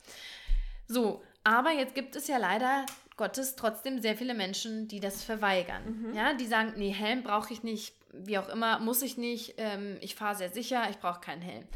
So, 0.88 1.22
aber 1.44 1.70
jetzt 1.70 1.94
gibt 1.94 2.16
es 2.16 2.26
ja 2.26 2.38
leider 2.38 2.86
Gottes 3.20 3.54
trotzdem 3.54 4.00
sehr 4.00 4.16
viele 4.16 4.32
Menschen, 4.32 4.88
die 4.88 4.98
das 4.98 5.22
verweigern. 5.22 5.82
Mhm. 6.08 6.14
Ja, 6.14 6.32
die 6.32 6.46
sagen, 6.46 6.72
nee, 6.76 6.90
Helm 6.90 7.22
brauche 7.22 7.52
ich 7.52 7.62
nicht, 7.62 7.94
wie 8.14 8.38
auch 8.38 8.48
immer, 8.48 8.78
muss 8.78 9.02
ich 9.02 9.18
nicht, 9.18 9.56
ähm, 9.58 9.98
ich 10.00 10.14
fahre 10.14 10.36
sehr 10.36 10.48
sicher, 10.48 10.88
ich 10.88 10.96
brauche 10.96 11.20
keinen 11.20 11.42
Helm. 11.42 11.66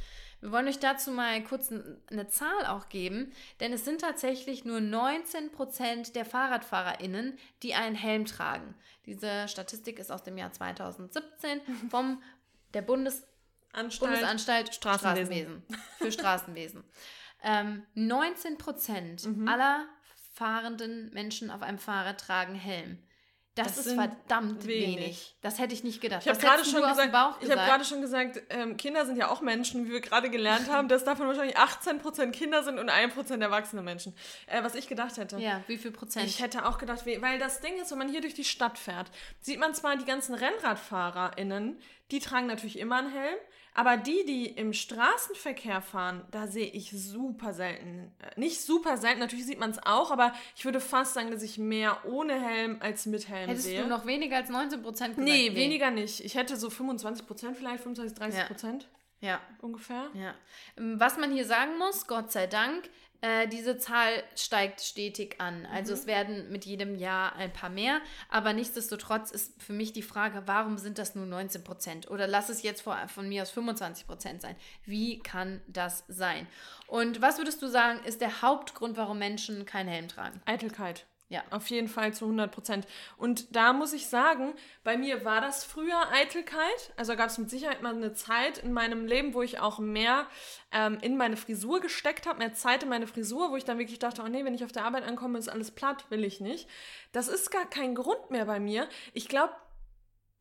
Wir 0.40 0.52
wollen 0.52 0.66
euch 0.66 0.78
dazu 0.78 1.10
mal 1.10 1.44
kurz 1.44 1.70
eine 2.10 2.28
Zahl 2.28 2.64
auch 2.66 2.88
geben, 2.88 3.30
denn 3.60 3.74
es 3.74 3.84
sind 3.84 4.00
tatsächlich 4.00 4.64
nur 4.64 4.78
19% 4.78 6.14
der 6.14 6.24
FahrradfahrerInnen, 6.24 7.38
die 7.62 7.74
einen 7.74 7.94
Helm 7.94 8.24
tragen. 8.24 8.74
Diese 9.04 9.46
Statistik 9.46 9.98
ist 9.98 10.10
aus 10.10 10.22
dem 10.22 10.38
Jahr 10.38 10.50
2017 10.50 11.60
vom 11.90 12.22
der 12.72 12.80
Bundes 12.80 13.22
Anstalt, 13.74 14.12
Bundesanstalt 14.12 14.74
Straßenwesen. 14.74 15.62
Straßenwesen 15.66 15.84
für 15.98 16.10
Straßenwesen. 16.12 16.84
ähm, 17.42 17.82
19% 17.96 19.28
mhm. 19.28 19.46
aller 19.46 19.86
fahrenden 20.34 21.12
Menschen 21.12 21.50
auf 21.50 21.62
einem 21.62 21.78
Fahrrad 21.78 22.20
tragen 22.20 22.54
Helm. 22.54 22.98
Das, 23.54 23.76
das 23.76 23.86
ist 23.86 23.94
verdammt 23.94 24.66
wenig. 24.66 24.96
wenig. 24.96 25.36
Das 25.40 25.60
hätte 25.60 25.74
ich 25.74 25.84
nicht 25.84 26.00
gedacht. 26.00 26.22
Ich 26.22 26.28
habe 26.28 26.40
gerade 26.40 26.64
schon 26.64 26.82
gesagt, 26.82 27.36
ich 27.40 27.48
gerade 27.48 27.84
schon 27.84 28.00
gesagt, 28.00 28.42
ähm, 28.50 28.76
Kinder 28.76 29.06
sind 29.06 29.16
ja 29.16 29.30
auch 29.30 29.42
Menschen, 29.42 29.86
wie 29.86 29.92
wir 29.92 30.00
gerade 30.00 30.28
gelernt 30.28 30.68
haben, 30.68 30.88
dass 30.88 31.04
davon 31.04 31.28
wahrscheinlich 31.28 31.56
18% 31.56 32.32
Kinder 32.32 32.64
sind 32.64 32.80
und 32.80 32.90
1% 32.90 33.40
erwachsene 33.40 33.82
Menschen. 33.82 34.12
Äh, 34.46 34.64
was 34.64 34.74
ich 34.74 34.88
gedacht 34.88 35.16
hätte. 35.18 35.38
Ja, 35.38 35.62
wie 35.68 35.78
viel 35.78 35.92
Prozent? 35.92 36.26
Ich 36.26 36.42
hätte 36.42 36.66
auch 36.66 36.78
gedacht, 36.78 37.06
weil 37.06 37.38
das 37.38 37.60
Ding 37.60 37.80
ist, 37.80 37.92
wenn 37.92 37.98
man 37.98 38.08
hier 38.08 38.22
durch 38.22 38.34
die 38.34 38.44
Stadt 38.44 38.76
fährt, 38.76 39.12
sieht 39.38 39.60
man 39.60 39.72
zwar 39.72 39.96
die 39.96 40.04
ganzen 40.04 40.34
RennradfahrerInnen, 40.34 41.78
die 42.10 42.18
tragen 42.18 42.48
natürlich 42.48 42.80
immer 42.80 42.96
einen 42.96 43.12
Helm, 43.12 43.36
aber 43.74 43.96
die, 43.96 44.24
die 44.24 44.46
im 44.46 44.72
Straßenverkehr 44.72 45.82
fahren, 45.82 46.22
da 46.30 46.46
sehe 46.46 46.66
ich 46.66 46.92
super 46.92 47.52
selten. 47.52 48.12
Äh, 48.20 48.38
nicht 48.40 48.62
super 48.62 48.96
selten, 48.96 49.18
natürlich 49.18 49.46
sieht 49.46 49.58
man 49.58 49.70
es 49.70 49.84
auch, 49.84 50.12
aber 50.12 50.32
ich 50.56 50.64
würde 50.64 50.80
fast 50.80 51.14
sagen, 51.14 51.32
dass 51.32 51.42
ich 51.42 51.58
mehr 51.58 51.98
ohne 52.06 52.40
Helm 52.40 52.76
als 52.80 53.06
mit 53.06 53.28
Helm 53.28 53.48
Hättest 53.48 53.64
sehe. 53.64 53.78
Hättest 53.78 53.90
du 53.90 53.96
noch 53.96 54.06
weniger 54.06 54.36
als 54.36 54.48
19 54.48 54.82
Prozent 54.82 55.16
gesagt? 55.16 55.28
Nee, 55.28 55.50
nee, 55.50 55.56
weniger 55.56 55.90
nicht. 55.90 56.24
Ich 56.24 56.36
hätte 56.36 56.56
so 56.56 56.70
25 56.70 57.26
Prozent 57.26 57.56
vielleicht, 57.56 57.82
25, 57.82 58.16
30 58.16 58.46
Prozent. 58.46 58.88
Ja. 59.20 59.28
ja. 59.28 59.40
Ungefähr. 59.60 60.08
Ja. 60.14 60.34
Ähm, 60.78 61.00
was 61.00 61.18
man 61.18 61.32
hier 61.32 61.44
sagen 61.44 61.76
muss, 61.76 62.06
Gott 62.06 62.30
sei 62.30 62.46
Dank, 62.46 62.88
äh, 63.24 63.48
diese 63.48 63.78
Zahl 63.78 64.22
steigt 64.36 64.82
stetig 64.82 65.40
an. 65.40 65.66
Also 65.72 65.92
mhm. 65.92 65.98
es 65.98 66.06
werden 66.06 66.52
mit 66.52 66.66
jedem 66.66 66.94
Jahr 66.94 67.34
ein 67.36 67.50
paar 67.50 67.70
mehr, 67.70 68.02
aber 68.28 68.52
nichtsdestotrotz 68.52 69.30
ist 69.30 69.62
für 69.62 69.72
mich 69.72 69.94
die 69.94 70.02
Frage, 70.02 70.42
warum 70.44 70.76
sind 70.76 70.98
das 70.98 71.14
nur 71.14 71.24
19 71.24 71.64
Prozent? 71.64 72.10
Oder 72.10 72.26
lass 72.26 72.50
es 72.50 72.62
jetzt 72.62 72.82
vor, 72.82 72.98
von 73.08 73.26
mir 73.26 73.40
aus 73.40 73.50
25 73.50 74.06
Prozent 74.06 74.42
sein. 74.42 74.56
Wie 74.84 75.20
kann 75.20 75.62
das 75.66 76.04
sein? 76.08 76.46
Und 76.86 77.22
was 77.22 77.38
würdest 77.38 77.62
du 77.62 77.68
sagen, 77.68 78.04
ist 78.04 78.20
der 78.20 78.42
Hauptgrund, 78.42 78.98
warum 78.98 79.18
Menschen 79.18 79.64
keinen 79.64 79.88
Helm 79.88 80.08
tragen? 80.08 80.42
Eitelkeit. 80.44 81.06
Ja. 81.28 81.42
Auf 81.50 81.68
jeden 81.68 81.88
Fall 81.88 82.12
zu 82.12 82.26
100 82.26 82.52
Prozent. 82.52 82.86
Und 83.16 83.56
da 83.56 83.72
muss 83.72 83.92
ich 83.92 84.08
sagen, 84.08 84.54
bei 84.84 84.96
mir 84.96 85.24
war 85.24 85.40
das 85.40 85.64
früher 85.64 86.12
Eitelkeit. 86.12 86.92
Also 86.96 87.16
gab 87.16 87.28
es 87.28 87.38
mit 87.38 87.48
Sicherheit 87.48 87.82
mal 87.82 87.94
eine 87.94 88.12
Zeit 88.12 88.58
in 88.58 88.72
meinem 88.72 89.06
Leben, 89.06 89.32
wo 89.32 89.42
ich 89.42 89.58
auch 89.58 89.78
mehr 89.78 90.26
ähm, 90.70 90.98
in 91.00 91.16
meine 91.16 91.36
Frisur 91.36 91.80
gesteckt 91.80 92.26
habe, 92.26 92.40
mehr 92.40 92.54
Zeit 92.54 92.82
in 92.82 92.90
meine 92.90 93.06
Frisur, 93.06 93.50
wo 93.50 93.56
ich 93.56 93.64
dann 93.64 93.78
wirklich 93.78 93.98
dachte, 93.98 94.22
oh 94.22 94.28
nee, 94.28 94.44
wenn 94.44 94.54
ich 94.54 94.64
auf 94.64 94.72
der 94.72 94.84
Arbeit 94.84 95.04
ankomme, 95.04 95.38
ist 95.38 95.48
alles 95.48 95.70
platt, 95.70 96.04
will 96.10 96.24
ich 96.24 96.40
nicht. 96.40 96.68
Das 97.12 97.28
ist 97.28 97.50
gar 97.50 97.68
kein 97.68 97.94
Grund 97.94 98.30
mehr 98.30 98.44
bei 98.44 98.60
mir. 98.60 98.88
Ich 99.14 99.26
glaube, 99.26 99.54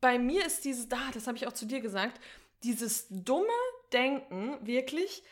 bei 0.00 0.18
mir 0.18 0.44
ist 0.44 0.66
dieses, 0.66 0.88
da, 0.88 0.98
das 1.14 1.26
habe 1.26 1.38
ich 1.38 1.46
auch 1.46 1.54
zu 1.54 1.64
dir 1.64 1.80
gesagt, 1.80 2.20
dieses 2.62 3.06
dumme 3.08 3.48
Denken 3.92 4.58
wirklich, 4.66 5.22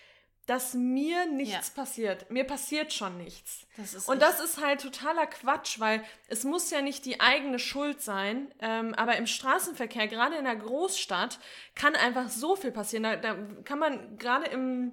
dass 0.46 0.74
mir 0.74 1.26
nichts 1.26 1.68
ja. 1.68 1.83
passiert. 1.83 2.31
Mir 2.31 2.44
passiert 2.44 2.92
schon 2.92 3.16
nichts. 3.16 3.66
Das 3.76 4.09
und 4.09 4.20
das 4.20 4.40
ist 4.40 4.61
halt 4.61 4.81
totaler 4.81 5.26
Quatsch, 5.26 5.78
weil 5.78 6.05
es 6.28 6.44
muss 6.44 6.70
ja 6.70 6.83
nicht 6.83 7.05
die 7.05 7.20
eigene 7.20 7.59
Schuld 7.59 8.02
sein, 8.02 8.52
ähm, 8.61 8.94
aber 8.94 9.16
im 9.16 9.26
Straßenverkehr, 9.26 10.09
gerade 10.09 10.37
in 10.37 10.44
der 10.44 10.57
Großstadt, 10.57 11.38
kann 11.74 11.94
einfach 11.94 12.28
so 12.28 12.57
viel 12.57 12.72
passieren. 12.72 13.05
Da, 13.05 13.16
da 13.16 13.37
kann 13.64 13.78
man 13.78 14.18
gerade 14.18 14.46
im 14.46 14.92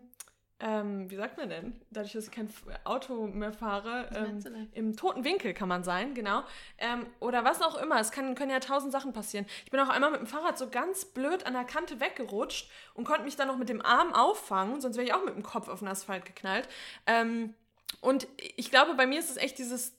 ähm, 0.61 1.09
wie 1.09 1.15
sagt 1.15 1.37
man 1.37 1.49
denn? 1.49 1.79
Dadurch, 1.89 2.13
dass 2.13 2.25
ich 2.25 2.31
kein 2.31 2.49
Auto 2.83 3.27
mehr 3.27 3.53
fahre, 3.53 4.09
ähm, 4.13 4.67
im 4.73 4.97
toten 4.97 5.23
Winkel 5.23 5.53
kann 5.53 5.69
man 5.69 5.83
sein, 5.83 6.13
genau. 6.13 6.43
Ähm, 6.77 7.05
oder 7.19 7.45
was 7.45 7.61
auch 7.61 7.81
immer. 7.81 7.99
Es 7.99 8.11
kann, 8.11 8.35
können 8.35 8.51
ja 8.51 8.59
tausend 8.59 8.91
Sachen 8.91 9.13
passieren. 9.13 9.45
Ich 9.63 9.71
bin 9.71 9.79
auch 9.79 9.87
einmal 9.87 10.11
mit 10.11 10.19
dem 10.19 10.27
Fahrrad 10.27 10.57
so 10.57 10.69
ganz 10.69 11.05
blöd 11.05 11.45
an 11.45 11.53
der 11.53 11.63
Kante 11.63 12.01
weggerutscht 12.01 12.69
und 12.93 13.05
konnte 13.05 13.23
mich 13.23 13.37
dann 13.37 13.47
noch 13.47 13.57
mit 13.57 13.69
dem 13.69 13.81
Arm 13.81 14.13
auffangen, 14.13 14.81
sonst 14.81 14.97
wäre 14.97 15.07
ich 15.07 15.13
auch 15.13 15.23
mit 15.23 15.35
dem 15.35 15.43
Kopf 15.43 15.69
auf 15.69 15.79
den 15.79 15.87
Asphalt 15.87 16.25
geknallt. 16.25 16.67
Ähm, 17.05 17.53
und 18.01 18.27
ich 18.55 18.69
glaube, 18.69 18.95
bei 18.95 19.07
mir 19.07 19.19
ist 19.19 19.29
es 19.29 19.37
echt 19.37 19.57
dieses 19.57 19.98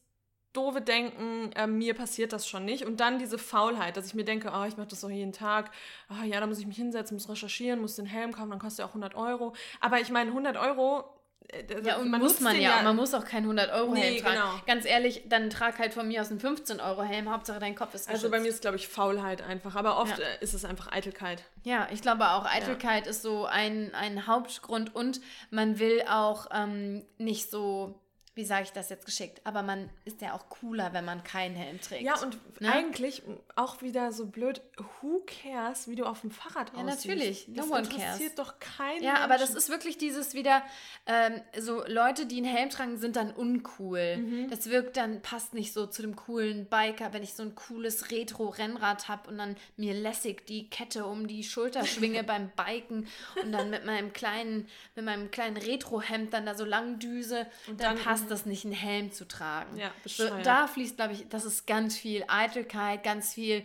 doofe 0.52 0.80
Denken, 0.80 1.52
äh, 1.52 1.66
mir 1.66 1.94
passiert 1.94 2.32
das 2.32 2.46
schon 2.46 2.64
nicht. 2.64 2.84
Und 2.84 3.00
dann 3.00 3.18
diese 3.18 3.38
Faulheit, 3.38 3.96
dass 3.96 4.06
ich 4.06 4.14
mir 4.14 4.24
denke, 4.24 4.52
oh, 4.54 4.64
ich 4.64 4.76
mache 4.76 4.88
das 4.88 5.00
doch 5.00 5.10
jeden 5.10 5.32
Tag. 5.32 5.70
Oh, 6.10 6.24
ja, 6.24 6.40
da 6.40 6.46
muss 6.46 6.58
ich 6.58 6.66
mich 6.66 6.76
hinsetzen, 6.76 7.16
muss 7.16 7.28
recherchieren, 7.28 7.80
muss 7.80 7.96
den 7.96 8.06
Helm 8.06 8.32
kaufen, 8.32 8.50
dann 8.50 8.58
kostet 8.58 8.80
er 8.80 8.86
auch 8.86 8.90
100 8.90 9.14
Euro. 9.14 9.54
Aber 9.80 10.00
ich 10.00 10.10
meine, 10.10 10.30
100 10.30 10.56
Euro 10.56 11.04
äh, 11.52 11.82
ja, 11.84 11.96
und 11.96 12.10
man 12.10 12.20
muss 12.20 12.40
man 12.40 12.54
ja, 12.56 12.76
ja, 12.76 12.82
man 12.82 12.96
muss 12.96 13.14
auch 13.14 13.24
keinen 13.24 13.50
100-Euro-Helm 13.50 14.14
nee, 14.14 14.20
tragen. 14.20 14.36
Genau. 14.36 14.62
Ganz 14.66 14.84
ehrlich, 14.84 15.22
dann 15.26 15.50
trag 15.50 15.78
halt 15.78 15.94
von 15.94 16.06
mir 16.06 16.20
aus 16.20 16.30
einen 16.30 16.40
15-Euro-Helm, 16.40 17.30
Hauptsache 17.30 17.58
dein 17.58 17.74
Kopf 17.74 17.94
ist 17.94 18.06
geschützt. 18.06 18.24
Also 18.24 18.30
bei 18.30 18.40
mir 18.40 18.48
ist, 18.48 18.60
glaube 18.60 18.76
ich, 18.76 18.88
Faulheit 18.88 19.42
einfach, 19.42 19.74
aber 19.74 19.98
oft 19.98 20.18
ja. 20.18 20.24
Äh, 20.24 20.44
ist 20.44 20.54
es 20.54 20.64
einfach 20.64 20.92
Eitelkeit. 20.92 21.44
Ja, 21.64 21.88
ich 21.92 22.02
glaube 22.02 22.30
auch, 22.30 22.44
Eitelkeit 22.44 23.04
ja. 23.04 23.10
ist 23.10 23.22
so 23.22 23.46
ein, 23.46 23.94
ein 23.94 24.26
Hauptgrund 24.26 24.94
und 24.94 25.20
man 25.50 25.78
will 25.78 26.02
auch 26.08 26.46
ähm, 26.52 27.04
nicht 27.18 27.50
so 27.50 27.98
wie 28.40 28.44
sage 28.46 28.62
ich 28.62 28.72
das 28.72 28.88
jetzt 28.88 29.04
geschickt, 29.04 29.42
aber 29.44 29.62
man 29.62 29.90
ist 30.06 30.22
ja 30.22 30.32
auch 30.32 30.48
cooler, 30.48 30.94
wenn 30.94 31.04
man 31.04 31.22
keinen 31.22 31.54
Helm 31.54 31.78
trägt. 31.78 32.02
Ja, 32.02 32.18
und 32.22 32.38
ne? 32.58 32.72
eigentlich 32.72 33.22
auch 33.54 33.82
wieder 33.82 34.12
so 34.12 34.24
blöd, 34.24 34.62
who 34.78 35.22
cares, 35.26 35.88
wie 35.88 35.94
du 35.94 36.06
auf 36.06 36.22
dem 36.22 36.30
Fahrrad 36.30 36.72
ja, 36.74 36.82
aussiehst. 36.82 37.04
Ja, 37.04 37.14
natürlich, 37.14 37.48
no 37.48 37.54
das 37.56 37.70
one 37.70 37.80
interessiert 37.80 38.34
cares. 38.36 38.48
doch 38.48 38.58
keinen 38.58 39.02
Ja, 39.02 39.12
Menschen. 39.12 39.24
aber 39.24 39.36
das 39.36 39.50
ist 39.50 39.68
wirklich 39.68 39.98
dieses 39.98 40.32
wieder, 40.32 40.62
ähm, 41.04 41.42
so 41.58 41.84
Leute, 41.86 42.24
die 42.24 42.38
einen 42.38 42.46
Helm 42.46 42.70
tragen, 42.70 42.96
sind 42.96 43.16
dann 43.16 43.30
uncool. 43.30 44.16
Mhm. 44.16 44.48
Das 44.48 44.70
wirkt 44.70 44.96
dann, 44.96 45.20
passt 45.20 45.52
nicht 45.52 45.74
so 45.74 45.86
zu 45.86 46.00
dem 46.00 46.16
coolen 46.16 46.64
Biker, 46.64 47.12
wenn 47.12 47.22
ich 47.22 47.34
so 47.34 47.42
ein 47.42 47.54
cooles 47.54 48.10
Retro-Rennrad 48.10 49.08
habe 49.08 49.28
und 49.28 49.36
dann 49.36 49.54
mir 49.76 49.92
lässig 49.92 50.46
die 50.46 50.70
Kette 50.70 51.04
um 51.04 51.26
die 51.26 51.44
Schulter 51.44 51.84
schwinge 51.84 52.24
beim 52.24 52.50
Biken 52.56 53.06
und 53.42 53.52
dann 53.52 53.68
mit 53.68 53.84
meinem 53.84 54.14
kleinen, 54.14 54.66
mit 54.94 55.04
meinem 55.04 55.30
kleinen 55.30 55.58
Retro-Hemd 55.58 56.32
dann 56.32 56.46
da 56.46 56.54
so 56.54 56.64
lang 56.64 56.98
düse, 56.98 57.46
und 57.66 57.78
dann, 57.82 57.96
dann 57.96 58.04
passt 58.04 58.29
das 58.30 58.46
nicht, 58.46 58.64
einen 58.64 58.74
Helm 58.74 59.12
zu 59.12 59.26
tragen. 59.26 59.76
Ja, 59.76 59.92
so, 60.04 60.28
da 60.42 60.66
fließt, 60.66 60.96
glaube 60.96 61.12
ich, 61.14 61.28
das 61.28 61.44
ist 61.44 61.66
ganz 61.66 61.96
viel 61.96 62.24
Eitelkeit, 62.28 63.02
ganz 63.02 63.34
viel 63.34 63.64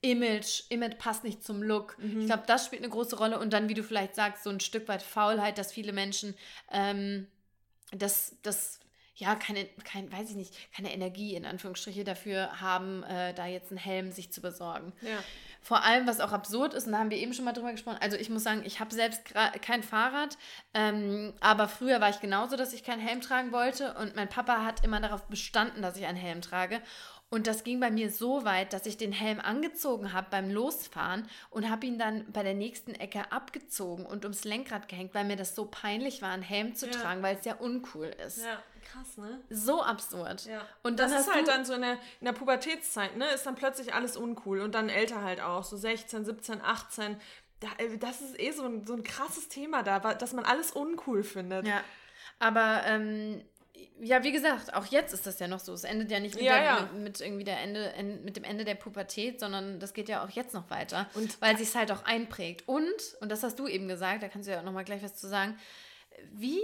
Image. 0.00 0.64
Image 0.68 0.98
passt 0.98 1.24
nicht 1.24 1.44
zum 1.44 1.62
Look. 1.62 1.96
Mhm. 1.98 2.20
Ich 2.20 2.26
glaube, 2.26 2.44
das 2.46 2.66
spielt 2.66 2.82
eine 2.82 2.90
große 2.90 3.16
Rolle. 3.16 3.38
Und 3.38 3.52
dann, 3.52 3.68
wie 3.68 3.74
du 3.74 3.82
vielleicht 3.82 4.14
sagst, 4.14 4.44
so 4.44 4.50
ein 4.50 4.60
Stück 4.60 4.88
weit 4.88 5.02
Faulheit, 5.02 5.58
dass 5.58 5.72
viele 5.72 5.92
Menschen 5.92 6.34
ähm, 6.70 7.26
das, 7.92 8.36
das 8.42 8.80
ja, 9.16 9.34
keine, 9.34 9.64
kein, 9.84 10.12
weiß 10.12 10.30
ich 10.30 10.36
nicht, 10.36 10.54
keine 10.74 10.92
Energie 10.92 11.34
in 11.34 11.46
Anführungsstriche 11.46 12.04
dafür 12.04 12.60
haben, 12.60 13.02
äh, 13.04 13.32
da 13.32 13.46
jetzt 13.46 13.70
einen 13.70 13.78
Helm 13.78 14.12
sich 14.12 14.30
zu 14.30 14.42
besorgen. 14.42 14.92
Ja. 15.00 15.18
Vor 15.62 15.82
allem, 15.82 16.06
was 16.06 16.20
auch 16.20 16.32
absurd 16.32 16.74
ist, 16.74 16.86
und 16.86 16.92
da 16.92 16.98
haben 16.98 17.10
wir 17.10 17.16
eben 17.16 17.32
schon 17.32 17.46
mal 17.46 17.52
drüber 17.52 17.72
gesprochen, 17.72 17.98
also 18.00 18.16
ich 18.16 18.28
muss 18.28 18.44
sagen, 18.44 18.62
ich 18.64 18.78
habe 18.78 18.94
selbst 18.94 19.22
kein 19.62 19.82
Fahrrad, 19.82 20.36
ähm, 20.74 21.32
aber 21.40 21.66
früher 21.66 22.00
war 22.00 22.10
ich 22.10 22.20
genauso, 22.20 22.56
dass 22.56 22.72
ich 22.72 22.84
keinen 22.84 23.00
Helm 23.00 23.22
tragen 23.22 23.52
wollte 23.52 23.94
und 23.94 24.14
mein 24.14 24.28
Papa 24.28 24.64
hat 24.64 24.84
immer 24.84 25.00
darauf 25.00 25.24
bestanden, 25.24 25.82
dass 25.82 25.96
ich 25.96 26.04
einen 26.04 26.18
Helm 26.18 26.42
trage. 26.42 26.80
Und 27.28 27.48
das 27.48 27.64
ging 27.64 27.80
bei 27.80 27.90
mir 27.90 28.12
so 28.12 28.44
weit, 28.44 28.72
dass 28.72 28.86
ich 28.86 28.98
den 28.98 29.10
Helm 29.10 29.40
angezogen 29.40 30.12
habe 30.12 30.28
beim 30.30 30.48
Losfahren 30.48 31.28
und 31.50 31.68
habe 31.68 31.86
ihn 31.86 31.98
dann 31.98 32.30
bei 32.30 32.44
der 32.44 32.54
nächsten 32.54 32.94
Ecke 32.94 33.32
abgezogen 33.32 34.06
und 34.06 34.24
ums 34.24 34.44
Lenkrad 34.44 34.86
gehängt, 34.88 35.12
weil 35.14 35.24
mir 35.24 35.34
das 35.34 35.56
so 35.56 35.64
peinlich 35.64 36.22
war, 36.22 36.30
einen 36.30 36.44
Helm 36.44 36.76
zu 36.76 36.86
ja. 36.86 36.92
tragen, 36.92 37.22
weil 37.22 37.36
es 37.36 37.44
ja 37.44 37.56
uncool 37.56 38.14
ist. 38.24 38.44
Ja, 38.44 38.62
krass, 38.92 39.16
ne? 39.16 39.40
So 39.50 39.82
absurd. 39.82 40.46
Ja. 40.46 40.66
Und 40.82 40.98
das 40.98 41.12
ist 41.12 41.32
halt 41.32 41.48
dann 41.48 41.64
so 41.64 41.74
in 41.74 41.82
der, 41.82 41.98
in 42.20 42.24
der 42.24 42.32
Pubertätszeit, 42.32 43.16
ne? 43.16 43.26
Ist 43.30 43.46
dann 43.46 43.54
plötzlich 43.54 43.94
alles 43.94 44.16
uncool 44.16 44.60
und 44.60 44.74
dann 44.74 44.88
älter 44.88 45.22
halt 45.22 45.40
auch, 45.40 45.64
so 45.64 45.76
16, 45.76 46.24
17, 46.24 46.60
18. 46.62 47.20
Da, 47.60 47.68
äh, 47.78 47.98
das 47.98 48.20
ist 48.20 48.38
eh 48.40 48.50
so 48.52 48.64
ein, 48.64 48.86
so 48.86 48.94
ein 48.94 49.02
krasses 49.02 49.48
Thema 49.48 49.82
da, 49.82 49.98
dass 49.98 50.32
man 50.32 50.44
alles 50.44 50.72
uncool 50.72 51.22
findet. 51.22 51.66
Ja. 51.66 51.82
Aber 52.38 52.82
ähm, 52.86 53.42
ja, 54.00 54.22
wie 54.22 54.32
gesagt, 54.32 54.74
auch 54.74 54.86
jetzt 54.86 55.12
ist 55.12 55.26
das 55.26 55.38
ja 55.38 55.48
noch 55.48 55.60
so. 55.60 55.72
Es 55.72 55.84
endet 55.84 56.10
ja 56.10 56.20
nicht 56.20 56.34
mit, 56.34 56.44
ja, 56.44 56.54
der, 56.54 56.64
ja. 56.64 56.80
Mit, 56.92 57.02
mit, 57.02 57.20
irgendwie 57.20 57.44
der 57.44 57.60
Ende, 57.60 57.92
mit 58.24 58.36
dem 58.36 58.44
Ende 58.44 58.64
der 58.64 58.74
Pubertät, 58.74 59.40
sondern 59.40 59.80
das 59.80 59.94
geht 59.94 60.08
ja 60.08 60.24
auch 60.24 60.30
jetzt 60.30 60.54
noch 60.54 60.70
weiter, 60.70 61.08
und 61.14 61.40
weil 61.40 61.56
sich 61.56 61.68
es 61.68 61.74
halt 61.74 61.90
auch 61.92 62.04
einprägt. 62.04 62.68
Und, 62.68 62.84
und 63.20 63.30
das 63.30 63.42
hast 63.42 63.58
du 63.58 63.66
eben 63.66 63.88
gesagt, 63.88 64.22
da 64.22 64.28
kannst 64.28 64.48
du 64.48 64.52
ja 64.52 64.60
auch 64.60 64.64
noch 64.64 64.72
mal 64.72 64.84
gleich 64.84 65.02
was 65.02 65.16
zu 65.16 65.28
sagen, 65.28 65.58
wie 66.32 66.60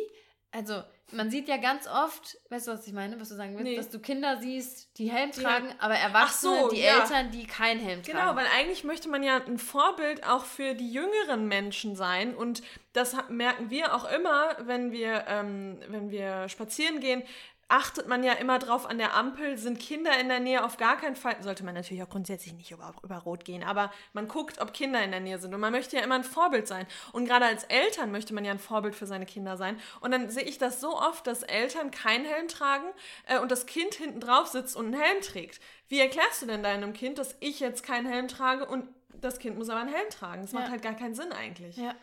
also 0.53 0.83
man 1.13 1.31
sieht 1.31 1.49
ja 1.49 1.59
ganz 1.59 1.87
oft, 1.87 2.39
weißt 2.49 2.69
du, 2.69 2.73
was 2.73 2.87
ich 2.87 2.93
meine, 2.93 3.21
was 3.21 3.29
du 3.29 3.35
sagen 3.35 3.53
willst, 3.53 3.65
nee. 3.65 3.77
dass 3.77 3.91
du 3.91 3.99
Kinder 3.99 4.39
siehst, 4.39 4.99
die 4.99 5.11
Helm 5.11 5.31
tragen, 5.31 5.69
ja. 5.69 5.75
aber 5.79 5.95
Erwachsene, 5.95 6.61
so, 6.61 6.71
die 6.71 6.81
ja. 6.81 7.01
Eltern, 7.01 7.31
die 7.31 7.47
kein 7.47 7.79
Helm 7.79 8.03
genau, 8.03 8.19
tragen. 8.19 8.37
Genau, 8.37 8.37
weil 8.37 8.47
eigentlich 8.59 8.85
möchte 8.85 9.09
man 9.09 9.23
ja 9.23 9.37
ein 9.37 9.59
Vorbild 9.59 10.27
auch 10.27 10.45
für 10.45 10.75
die 10.75 10.91
jüngeren 10.91 11.47
Menschen 11.49 11.97
sein 11.97 12.35
und 12.35 12.63
das 12.93 13.17
merken 13.29 13.71
wir 13.71 13.95
auch 13.95 14.11
immer, 14.11 14.57
wenn 14.61 14.93
wir, 14.93 15.25
ähm, 15.29 15.79
wenn 15.89 16.11
wir 16.11 16.49
spazieren 16.49 17.01
gehen, 17.01 17.23
achtet 17.73 18.07
man 18.07 18.23
ja 18.23 18.35
immer 18.35 18.59
drauf 18.59 18.85
an 18.85 18.99
der 18.99 19.15
Ampel, 19.17 19.57
sind 19.57 19.81
Kinder 19.81 20.21
in 20.21 20.29
der 20.29 20.41
Nähe 20.41 20.63
auf 20.63 20.77
gar 20.77 20.99
keinen 20.99 21.17
Fall, 21.17 21.43
sollte 21.43 21.65
man 21.65 21.75
natürlich 21.75 22.03
auch 22.03 22.09
grundsätzlich 22.11 22.53
nicht 22.53 22.71
über, 22.71 22.95
über 23.03 23.17
Rot 23.17 23.47
gehen, 23.47 23.65
aber 23.65 23.91
man 24.13 24.29
guckt, 24.29 24.61
ob 24.61 24.75
Kinder 24.75 25.03
in 25.03 25.11
der 25.11 25.21
Nähe 25.21 25.39
sind 25.39 25.55
und 25.55 25.61
man 25.61 25.73
möchte 25.73 25.97
ja 25.97 26.03
immer 26.03 26.17
ein 26.17 26.23
Vorbild 26.23 26.69
sein. 26.69 26.87
Und 27.13 27.25
gerade 27.25 27.47
als 27.47 27.65
Eltern 27.65 28.13
möchte 28.13 28.35
man 28.35 28.45
ja 28.45 28.51
ein 28.51 28.59
Vorbild 28.59 28.95
für 28.95 29.07
seine 29.07 29.25
Kinder 29.25 29.57
sein. 29.57 29.81
Und 30.01 30.11
dann 30.11 30.29
sehe 30.29 30.43
ich 30.43 30.59
das 30.59 30.83
so 30.83 30.99
oft, 30.99 31.27
dass 31.27 31.43
Eltern 31.43 31.91
keinen 31.91 32.27
Helm 32.27 32.47
tragen 32.47 32.85
äh, 33.27 33.39
und 33.39 33.51
das 33.51 33.65
Kind 33.65 33.95
hinten 33.95 34.21
drauf 34.21 34.49
sitzt 34.49 34.77
und 34.77 34.87
einen 34.87 35.01
Helm 35.01 35.23
trägt. 35.23 35.59
Wie 35.89 35.99
erklärst 35.99 36.43
du 36.43 36.47
denn 36.47 36.63
deinem 36.63 36.93
Kind, 36.93 37.17
dass 37.17 37.37
ich 37.41 37.59
jetzt 37.59 37.83
keinen 37.85 38.07
Helm 38.07 38.29
trage 38.29 38.67
und 38.67 38.87
das 39.15 39.39
Kind 39.39 39.57
muss 39.57 39.71
aber 39.71 39.81
einen 39.81 39.95
Helm 39.95 40.11
tragen? 40.11 40.43
Das 40.43 40.53
macht 40.53 40.71
halt 40.71 40.83
gar 40.83 40.95
keinen 40.95 41.15
Sinn 41.15 41.33
eigentlich. 41.33 41.79
Ja. 41.79 41.95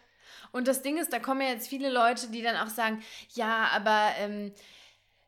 Und 0.52 0.68
das 0.68 0.82
Ding 0.82 0.98
ist, 0.98 1.14
da 1.14 1.20
kommen 1.20 1.42
ja 1.42 1.50
jetzt 1.50 1.68
viele 1.68 1.92
Leute, 1.92 2.30
die 2.30 2.42
dann 2.42 2.56
auch 2.56 2.72
sagen, 2.72 3.04
ja, 3.36 3.70
aber 3.72 4.14
ähm, 4.18 4.52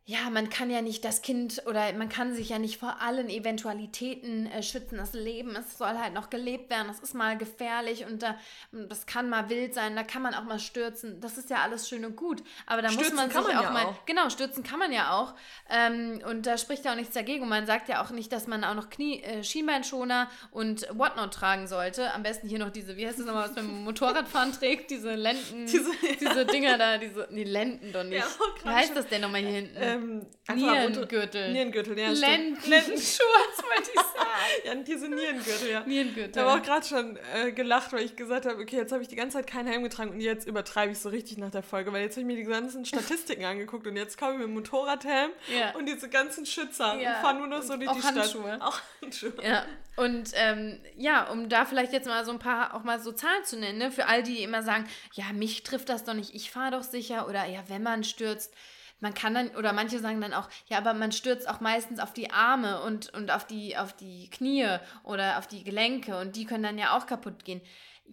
ja, 0.05 0.31
man 0.31 0.49
kann 0.49 0.71
ja 0.71 0.81
nicht 0.81 1.05
das 1.05 1.21
Kind 1.21 1.61
oder 1.67 1.93
man 1.93 2.09
kann 2.09 2.33
sich 2.33 2.49
ja 2.49 2.57
nicht 2.57 2.79
vor 2.79 3.01
allen 3.01 3.29
Eventualitäten 3.29 4.47
äh, 4.47 4.63
schützen. 4.63 4.97
Das 4.97 5.13
Leben, 5.13 5.55
es 5.55 5.77
soll 5.77 5.95
halt 5.97 6.15
noch 6.15 6.31
gelebt 6.31 6.71
werden. 6.71 6.87
Das 6.87 6.99
ist 6.99 7.13
mal 7.13 7.37
gefährlich 7.37 8.05
und 8.05 8.23
äh, 8.23 8.33
das 8.71 9.05
kann 9.05 9.29
mal 9.29 9.49
wild 9.49 9.75
sein. 9.75 9.95
Da 9.95 10.01
kann 10.01 10.23
man 10.23 10.33
auch 10.33 10.43
mal 10.43 10.59
stürzen. 10.59 11.21
Das 11.21 11.37
ist 11.37 11.51
ja 11.51 11.57
alles 11.57 11.87
schön 11.87 12.03
und 12.03 12.15
gut. 12.15 12.43
Aber 12.65 12.81
da 12.81 12.89
stürzen 12.89 13.15
muss 13.15 13.21
man 13.21 13.29
sich 13.29 13.41
man 13.41 13.57
auch 13.57 13.63
ja 13.63 13.71
mal. 13.71 13.85
Auch. 13.85 14.05
Genau, 14.07 14.29
stürzen 14.29 14.63
kann 14.63 14.79
man 14.79 14.91
ja 14.91 15.13
auch. 15.13 15.35
Ähm, 15.69 16.19
und 16.27 16.47
da 16.47 16.57
spricht 16.57 16.83
ja 16.83 16.93
auch 16.93 16.97
nichts 16.97 17.13
dagegen. 17.13 17.43
Und 17.43 17.49
man 17.49 17.67
sagt 17.67 17.87
ja 17.87 18.03
auch 18.03 18.09
nicht, 18.09 18.33
dass 18.33 18.47
man 18.47 18.63
auch 18.63 18.75
noch 18.75 18.89
Knie, 18.89 19.21
äh, 19.21 19.43
Schienbeinschoner 19.43 20.31
und 20.49 20.87
Whatnot 20.97 21.31
tragen 21.31 21.67
sollte. 21.67 22.11
Am 22.13 22.23
besten 22.23 22.49
hier 22.49 22.59
noch 22.59 22.71
diese, 22.71 22.97
wie 22.97 23.05
heißt 23.05 23.19
das 23.19 23.27
nochmal, 23.27 23.49
was 23.49 23.55
man 23.55 23.67
mit 23.67 23.85
Motorradfahren 23.85 24.51
trägt? 24.51 24.89
Diese 24.89 25.13
Lenden, 25.13 25.65
diese, 25.67 25.91
diese 26.19 26.45
Dinger 26.47 26.79
da, 26.79 26.97
diese, 26.97 27.27
die 27.31 27.43
Lenden 27.43 27.93
doch 27.93 28.03
nicht. 28.03 28.17
Ja, 28.17 28.25
wie 28.63 28.69
heißt 28.69 28.95
das 28.95 29.07
denn 29.07 29.21
nochmal 29.21 29.41
hier 29.41 29.51
hinten? 29.51 29.77
Ähm, 29.79 29.90
ähm, 29.93 30.25
Nierengürtel. 30.53 31.51
Nierengürtel, 31.51 31.97
ja. 31.97 32.09
Lenden 32.11 32.57
Lendenschuhe, 32.69 33.25
wollte 33.75 33.91
ich 33.93 33.99
sagen. 33.99 34.65
ja, 34.65 34.75
diese 34.75 35.07
Nierengürtel, 35.07 35.69
ja. 35.69 35.83
Nierengürtel. 35.85 36.31
Ich 36.31 36.37
habe 36.37 36.59
auch 36.59 36.65
gerade 36.65 36.85
schon 36.85 37.17
äh, 37.33 37.51
gelacht, 37.51 37.93
weil 37.93 38.03
ich 38.03 38.15
gesagt 38.15 38.45
habe, 38.45 38.61
okay, 38.61 38.77
jetzt 38.77 38.91
habe 38.91 39.01
ich 39.01 39.07
die 39.07 39.15
ganze 39.15 39.37
Zeit 39.37 39.47
keinen 39.47 39.67
Helm 39.67 39.83
getragen 39.83 40.11
und 40.11 40.19
jetzt 40.19 40.47
übertreibe 40.47 40.91
ich 40.91 40.99
so 40.99 41.09
richtig 41.09 41.37
nach 41.37 41.51
der 41.51 41.63
Folge, 41.63 41.93
weil 41.93 42.01
jetzt 42.01 42.15
habe 42.15 42.21
ich 42.21 42.27
mir 42.27 42.35
die 42.35 42.49
ganzen 42.49 42.85
Statistiken 42.85 43.45
angeguckt 43.45 43.87
und 43.87 43.95
jetzt 43.95 44.17
komme 44.17 44.33
ich 44.33 44.37
mit 44.39 44.47
dem 44.47 44.53
Motorradhelm 44.55 45.31
ja. 45.55 45.75
und 45.75 45.87
diese 45.87 46.09
ganzen 46.09 46.45
Schützer 46.45 46.99
ja. 46.99 47.15
und 47.15 47.21
fahre 47.21 47.37
nur 47.37 47.47
noch 47.47 47.61
so 47.61 47.77
durch 47.77 47.91
die 47.91 48.03
Handschuhe. 48.03 48.55
Stadt. 48.55 48.61
Auch 48.61 48.79
Handschuhe. 49.01 49.33
Ja, 49.43 49.65
und 49.97 50.31
ähm, 50.33 50.79
ja, 50.97 51.29
um 51.29 51.49
da 51.49 51.65
vielleicht 51.65 51.93
jetzt 51.93 52.07
mal 52.07 52.25
so 52.25 52.31
ein 52.31 52.39
paar 52.39 52.73
auch 52.73 52.83
mal 52.83 52.99
so 52.99 53.11
Zahlen 53.11 53.43
zu 53.43 53.57
nennen, 53.57 53.77
ne? 53.77 53.91
für 53.91 54.07
all 54.07 54.23
die, 54.23 54.31
die 54.31 54.43
immer 54.43 54.63
sagen, 54.63 54.87
ja, 55.13 55.25
mich 55.33 55.63
trifft 55.63 55.89
das 55.89 56.03
doch 56.03 56.13
nicht, 56.13 56.33
ich 56.33 56.51
fahre 56.51 56.71
doch 56.71 56.83
sicher 56.83 57.27
oder 57.27 57.45
ja, 57.45 57.63
wenn 57.67 57.83
man 57.83 58.03
stürzt, 58.03 58.53
man 59.01 59.13
kann 59.13 59.33
dann, 59.33 59.49
oder 59.55 59.73
manche 59.73 59.99
sagen 59.99 60.21
dann 60.21 60.33
auch, 60.33 60.47
ja, 60.67 60.77
aber 60.77 60.93
man 60.93 61.11
stürzt 61.11 61.49
auch 61.49 61.59
meistens 61.59 61.99
auf 61.99 62.13
die 62.13 62.31
Arme 62.31 62.81
und, 62.83 63.13
und 63.13 63.31
auf, 63.31 63.45
die, 63.45 63.75
auf 63.75 63.93
die 63.93 64.29
Knie 64.29 64.77
oder 65.03 65.37
auf 65.39 65.47
die 65.47 65.63
Gelenke 65.63 66.17
und 66.17 66.35
die 66.35 66.45
können 66.45 66.63
dann 66.63 66.77
ja 66.77 66.95
auch 66.95 67.07
kaputt 67.07 67.43
gehen. 67.43 67.61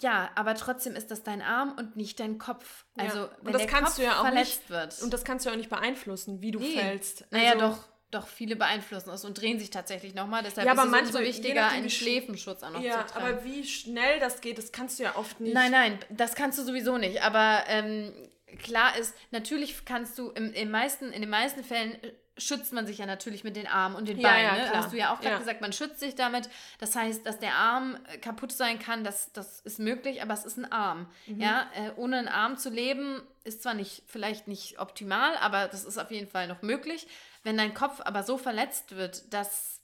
Ja, 0.00 0.30
aber 0.34 0.54
trotzdem 0.54 0.94
ist 0.94 1.10
das 1.10 1.22
dein 1.22 1.42
Arm 1.42 1.74
und 1.76 1.96
nicht 1.96 2.20
dein 2.20 2.38
Kopf. 2.38 2.84
Also, 2.96 3.18
ja. 3.18 3.30
wenn 3.42 3.52
das 3.52 3.62
der 3.62 3.70
kannst 3.70 3.86
Kopf 3.92 3.96
du 3.96 4.04
ja 4.04 4.20
auch 4.20 4.26
verletzt 4.26 4.60
nicht, 4.60 4.70
wird. 4.70 5.02
Und 5.02 5.12
das 5.12 5.24
kannst 5.24 5.44
du 5.44 5.50
ja 5.50 5.54
auch 5.54 5.58
nicht 5.58 5.70
beeinflussen, 5.70 6.40
wie 6.40 6.52
du 6.52 6.60
nee. 6.60 6.76
fällst. 6.76 7.26
Naja, 7.30 7.52
also, 7.52 7.68
doch 7.68 7.84
doch 8.10 8.26
viele 8.26 8.56
beeinflussen 8.56 9.10
es 9.10 9.24
und 9.26 9.38
drehen 9.38 9.58
sich 9.58 9.68
tatsächlich 9.68 10.14
nochmal. 10.14 10.42
Deshalb 10.42 10.66
ja, 10.66 10.72
aber 10.72 10.84
ist 10.84 10.92
es 11.02 11.08
umso 11.08 11.20
wichtiger, 11.20 11.68
einen 11.68 11.90
Schläfenschutz 11.90 12.62
auch 12.62 12.70
noch 12.70 12.80
ja, 12.80 13.06
zu 13.06 13.12
tragen. 13.12 13.26
aber 13.26 13.44
wie 13.44 13.66
schnell 13.66 14.18
das 14.18 14.40
geht, 14.40 14.56
das 14.56 14.72
kannst 14.72 14.98
du 14.98 15.02
ja 15.02 15.16
oft 15.16 15.40
nicht. 15.40 15.52
Nein, 15.52 15.70
nein, 15.70 15.98
das 16.08 16.34
kannst 16.34 16.58
du 16.58 16.62
sowieso 16.62 16.96
nicht. 16.96 17.22
Aber 17.22 17.64
ähm, 17.66 18.14
klar 18.56 18.96
ist, 18.96 19.14
natürlich 19.30 19.84
kannst 19.84 20.18
du 20.18 20.30
im, 20.30 20.52
im 20.52 20.70
meisten, 20.70 21.12
in 21.12 21.20
den 21.20 21.30
meisten 21.30 21.62
Fällen 21.62 22.02
äh, 22.02 22.12
schützt 22.38 22.72
man 22.72 22.86
sich 22.86 22.98
ja 22.98 23.06
natürlich 23.06 23.44
mit 23.44 23.56
den 23.56 23.66
Armen 23.66 23.96
und 23.96 24.08
den 24.08 24.22
Beinen. 24.22 24.44
Ja, 24.44 24.54
ne? 24.54 24.72
Hast 24.72 24.92
du 24.92 24.96
ja 24.96 25.12
auch 25.12 25.20
gerade 25.20 25.34
ja. 25.34 25.38
gesagt, 25.38 25.60
man 25.60 25.72
schützt 25.72 26.00
sich 26.00 26.14
damit. 26.14 26.48
Das 26.78 26.94
heißt, 26.94 27.26
dass 27.26 27.38
der 27.38 27.54
Arm 27.54 27.98
äh, 28.12 28.18
kaputt 28.18 28.52
sein 28.52 28.78
kann, 28.78 29.04
das, 29.04 29.32
das 29.32 29.60
ist 29.60 29.78
möglich, 29.78 30.22
aber 30.22 30.34
es 30.34 30.44
ist 30.44 30.56
ein 30.56 30.70
Arm. 30.70 31.10
Mhm. 31.26 31.40
Ja, 31.40 31.68
äh, 31.74 31.90
ohne 31.96 32.18
einen 32.18 32.28
Arm 32.28 32.56
zu 32.56 32.70
leben, 32.70 33.22
ist 33.44 33.62
zwar 33.62 33.74
nicht, 33.74 34.04
vielleicht 34.06 34.46
nicht 34.48 34.78
optimal, 34.78 35.36
aber 35.38 35.68
das 35.68 35.84
ist 35.84 35.98
auf 35.98 36.10
jeden 36.10 36.28
Fall 36.28 36.46
noch 36.46 36.62
möglich. 36.62 37.08
Wenn 37.42 37.56
dein 37.56 37.74
Kopf 37.74 38.00
aber 38.04 38.22
so 38.22 38.38
verletzt 38.38 38.96
wird, 38.96 39.32
dass 39.32 39.77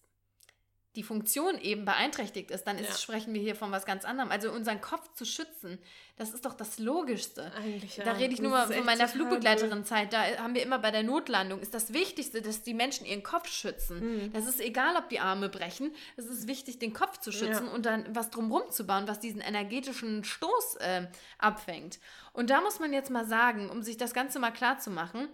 die 0.97 1.03
Funktion 1.03 1.59
eben 1.61 1.85
beeinträchtigt 1.85 2.51
ist, 2.51 2.65
dann 2.65 2.79
ist, 2.79 2.89
ja. 2.89 2.97
sprechen 2.97 3.35
wir 3.35 3.41
hier 3.41 3.57
von 3.57 3.73
was 3.73 3.85
ganz 3.85 4.05
anderem. 4.05 4.31
Also 4.31 4.53
unseren 4.53 4.81
Kopf 4.81 5.13
zu 5.15 5.25
schützen, 5.25 5.79
das 6.17 6.33
ist 6.33 6.45
doch 6.45 6.55
das 6.55 6.79
Logischste. 6.79 7.51
Eigentlich, 7.57 7.97
ja. 7.97 8.05
Da 8.05 8.13
rede 8.13 8.33
ich 8.33 8.41
nur 8.41 8.53
mal 8.53 8.73
von 8.73 8.85
meiner 8.85 9.09
Flugbegleiterin-Zeit. 9.09 10.13
Da 10.13 10.23
haben 10.39 10.55
wir 10.55 10.63
immer 10.63 10.79
bei 10.79 10.93
der 10.93 11.03
Notlandung, 11.03 11.61
ist 11.61 11.75
das 11.75 11.93
Wichtigste, 11.93 12.43
dass 12.43 12.63
die 12.63 12.75
Menschen 12.75 13.07
ihren 13.07 13.25
Kopf 13.25 13.49
schützen. 13.49 14.27
Mhm. 14.27 14.33
Das 14.33 14.47
ist 14.47 14.61
egal, 14.61 14.95
ob 14.97 15.09
die 15.09 15.19
Arme 15.19 15.49
brechen. 15.49 15.93
Es 16.17 16.27
ist 16.27 16.47
wichtig, 16.47 16.79
den 16.79 16.93
Kopf 16.93 17.19
zu 17.19 17.33
schützen 17.33 17.67
ja. 17.67 17.73
und 17.73 17.87
dann 17.87 18.07
was 18.15 18.31
drumherum 18.31 18.71
zu 18.71 18.87
bauen, 18.87 19.09
was 19.09 19.19
diesen 19.19 19.41
energetischen 19.41 20.23
Stoß 20.23 20.77
äh, 20.77 21.09
abfängt. 21.39 21.99
Und 22.33 22.51
da 22.51 22.61
muss 22.61 22.79
man 22.79 22.93
jetzt 22.93 23.11
mal 23.11 23.27
sagen, 23.27 23.69
um 23.69 23.83
sich 23.83 23.97
das 23.97 24.15
Ganze 24.15 24.39
mal 24.39 24.53
klar 24.53 24.79
zu 24.79 24.91
machen, 24.91 25.29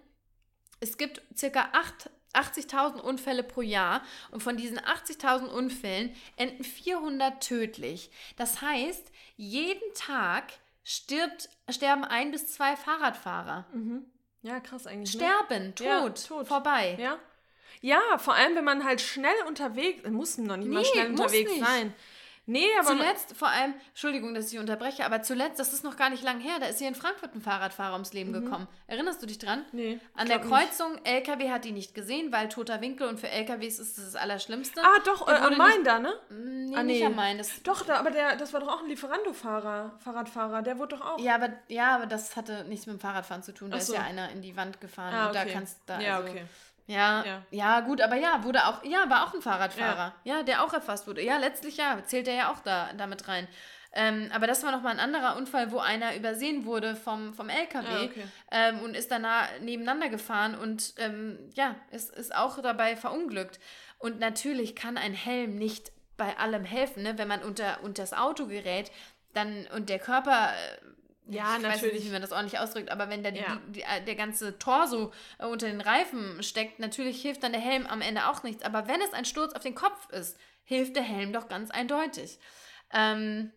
es 0.80 0.96
gibt 0.96 1.20
circa 1.36 1.68
acht 1.72 2.08
80.000 2.34 3.00
Unfälle 3.00 3.42
pro 3.42 3.62
Jahr 3.62 4.02
und 4.30 4.42
von 4.42 4.56
diesen 4.56 4.78
80.000 4.78 5.46
Unfällen 5.46 6.14
enden 6.36 6.64
400 6.64 7.42
tödlich. 7.42 8.10
Das 8.36 8.62
heißt, 8.62 9.10
jeden 9.36 9.94
Tag 9.94 10.52
stirbt, 10.84 11.48
sterben 11.68 12.04
ein 12.04 12.30
bis 12.30 12.46
zwei 12.48 12.76
Fahrradfahrer. 12.76 13.66
Mhm. 13.72 14.04
Ja, 14.42 14.60
krass 14.60 14.86
eigentlich. 14.86 15.14
Ne? 15.14 15.26
Sterben, 15.26 15.66
ne? 15.66 15.74
tot, 15.74 15.86
ja, 15.86 16.08
tot, 16.08 16.48
vorbei. 16.48 16.96
Ja. 16.98 17.18
ja, 17.80 18.18
vor 18.18 18.34
allem, 18.34 18.56
wenn 18.56 18.64
man 18.64 18.84
halt 18.84 19.00
schnell 19.00 19.34
unterwegs, 19.46 20.08
muss 20.08 20.38
noch 20.38 20.56
nicht 20.56 20.68
nee, 20.68 20.74
mal 20.74 20.84
schnell 20.84 21.10
unterwegs 21.10 21.58
sein. 21.58 21.94
Nee, 22.50 22.66
aber. 22.80 22.88
Zuletzt, 22.88 23.36
vor 23.36 23.48
allem, 23.48 23.74
Entschuldigung, 23.90 24.34
dass 24.34 24.52
ich 24.52 24.58
unterbreche, 24.58 25.06
aber 25.06 25.22
zuletzt, 25.22 25.60
das 25.60 25.72
ist 25.72 25.84
noch 25.84 25.96
gar 25.96 26.10
nicht 26.10 26.24
lang 26.24 26.40
her, 26.40 26.54
da 26.58 26.66
ist 26.66 26.80
hier 26.80 26.88
in 26.88 26.96
Frankfurt 26.96 27.32
ein 27.32 27.40
Fahrradfahrer 27.40 27.92
ums 27.92 28.12
Leben 28.12 28.32
mhm. 28.32 28.44
gekommen. 28.44 28.68
Erinnerst 28.88 29.22
du 29.22 29.26
dich 29.26 29.38
dran? 29.38 29.64
Nee. 29.70 30.00
An 30.14 30.26
der 30.26 30.40
Kreuzung, 30.40 30.94
nicht. 30.94 31.06
LKW 31.06 31.50
hat 31.50 31.64
die 31.64 31.70
nicht 31.70 31.94
gesehen, 31.94 32.32
weil 32.32 32.48
toter 32.48 32.80
Winkel 32.80 33.06
und 33.06 33.20
für 33.20 33.28
LKWs 33.28 33.78
ist 33.78 33.98
das 33.98 34.06
das 34.06 34.16
Allerschlimmste. 34.16 34.82
Ah, 34.82 34.98
doch, 35.04 35.28
äh, 35.28 35.32
am 35.32 35.56
Main 35.56 35.84
da, 35.84 36.00
ne? 36.00 36.12
Mm, 36.28 36.64
nee, 36.64 36.76
ah, 36.76 36.82
nee, 36.82 36.94
nicht 36.94 37.06
am 37.06 37.14
Main. 37.14 37.38
Das 37.38 37.62
doch, 37.62 37.86
da, 37.86 38.00
aber 38.00 38.10
der, 38.10 38.34
das 38.34 38.52
war 38.52 38.58
doch 38.58 38.68
auch 38.68 38.82
ein 38.82 38.88
Lieferando-Fahrer, 38.88 39.96
Fahrradfahrer, 40.02 40.62
der 40.62 40.78
wurde 40.78 40.96
doch 40.96 41.06
auch. 41.06 41.20
Ja, 41.20 41.36
aber, 41.36 41.50
ja, 41.68 41.94
aber 41.94 42.06
das 42.06 42.34
hatte 42.34 42.64
nichts 42.64 42.86
mit 42.86 42.96
dem 42.96 43.00
Fahrradfahren 43.00 43.44
zu 43.44 43.52
tun. 43.52 43.70
Da 43.70 43.78
so. 43.78 43.92
ist 43.92 43.98
ja 43.98 44.04
einer 44.04 44.28
in 44.30 44.42
die 44.42 44.56
Wand 44.56 44.80
gefahren 44.80 45.14
ah, 45.14 45.28
okay. 45.28 45.38
und 45.38 45.46
da 45.46 45.52
kannst 45.52 45.76
du 45.76 45.82
da. 45.86 46.00
Ja, 46.00 46.16
also, 46.16 46.30
okay. 46.30 46.44
Ja, 46.90 47.24
ja, 47.24 47.42
ja, 47.50 47.80
gut, 47.80 48.00
aber 48.00 48.16
ja, 48.16 48.42
wurde 48.42 48.66
auch, 48.66 48.82
ja, 48.82 49.08
war 49.08 49.24
auch 49.24 49.34
ein 49.34 49.42
Fahrradfahrer, 49.42 50.12
ja, 50.24 50.38
ja 50.38 50.42
der 50.42 50.64
auch 50.64 50.72
erfasst 50.72 51.06
wurde. 51.06 51.22
Ja, 51.22 51.38
letztlich 51.38 51.76
ja, 51.76 52.02
zählt 52.04 52.26
er 52.26 52.34
ja 52.34 52.52
auch 52.52 52.60
da 52.60 52.90
damit 52.96 53.28
rein. 53.28 53.46
Ähm, 53.92 54.30
aber 54.32 54.46
das 54.46 54.62
war 54.62 54.72
nochmal 54.72 54.92
ein 54.92 55.00
anderer 55.00 55.36
Unfall, 55.36 55.72
wo 55.72 55.78
einer 55.78 56.14
übersehen 56.16 56.64
wurde 56.64 56.94
vom, 56.96 57.34
vom 57.34 57.48
LKW 57.48 57.86
Ah, 57.88 58.04
okay. 58.04 58.24
ähm, 58.50 58.80
und 58.80 58.96
ist 58.96 59.10
danach 59.10 59.48
nebeneinander 59.60 60.08
gefahren 60.08 60.54
und 60.56 60.94
ähm, 60.98 61.38
ja, 61.54 61.74
ist, 61.90 62.10
ist 62.10 62.34
auch 62.34 62.60
dabei 62.60 62.96
verunglückt. 62.96 63.58
Und 63.98 64.18
natürlich 64.18 64.74
kann 64.74 64.96
ein 64.96 65.14
Helm 65.14 65.56
nicht 65.56 65.92
bei 66.16 66.38
allem 66.38 66.64
helfen, 66.64 67.02
ne? 67.02 67.18
wenn 67.18 67.28
man 67.28 67.42
unter, 67.42 67.82
unter 67.82 68.02
das 68.02 68.12
Auto 68.12 68.46
gerät 68.46 68.90
dann 69.32 69.66
und 69.74 69.88
der 69.88 69.98
Körper. 69.98 70.50
Ja, 71.30 71.56
ich 71.56 71.62
Weiß 71.62 71.76
natürlich. 71.76 71.94
nicht, 71.94 72.06
wie 72.08 72.12
man 72.12 72.22
das 72.22 72.32
ordentlich 72.32 72.58
ausdrückt, 72.58 72.90
aber 72.90 73.08
wenn 73.08 73.22
da 73.22 73.30
die, 73.30 73.40
Ja. 73.40 73.60
die, 73.68 73.82
äh, 73.82 74.02
der 74.04 74.16
ganze 74.16 74.58
Torso 74.58 75.12
äh, 75.38 75.46
unter 75.46 75.66
den 75.68 75.80
Reifen 75.80 76.42
steckt, 76.42 76.78
natürlich 76.80 77.22
hilft 77.22 77.42
dann 77.42 77.52
der 77.52 77.60
Helm 77.60 77.86
am 77.86 78.00
Ende 78.00 78.26
auch 78.28 78.42
nichts. 78.42 78.62
Aber 78.64 78.88
wenn 78.88 79.00
es 79.00 79.12
ein 79.12 79.24
Sturz 79.24 79.52
auf 79.54 79.62
den 79.62 79.74
Kopf 79.74 80.08
ist, 80.10 80.36
hilft 80.64 80.96
der 80.96 81.02
Helm 81.02 81.32
doch 81.32 81.48
ganz 81.48 81.70
eindeutig. 81.70 82.38
Ähm, 82.92 83.52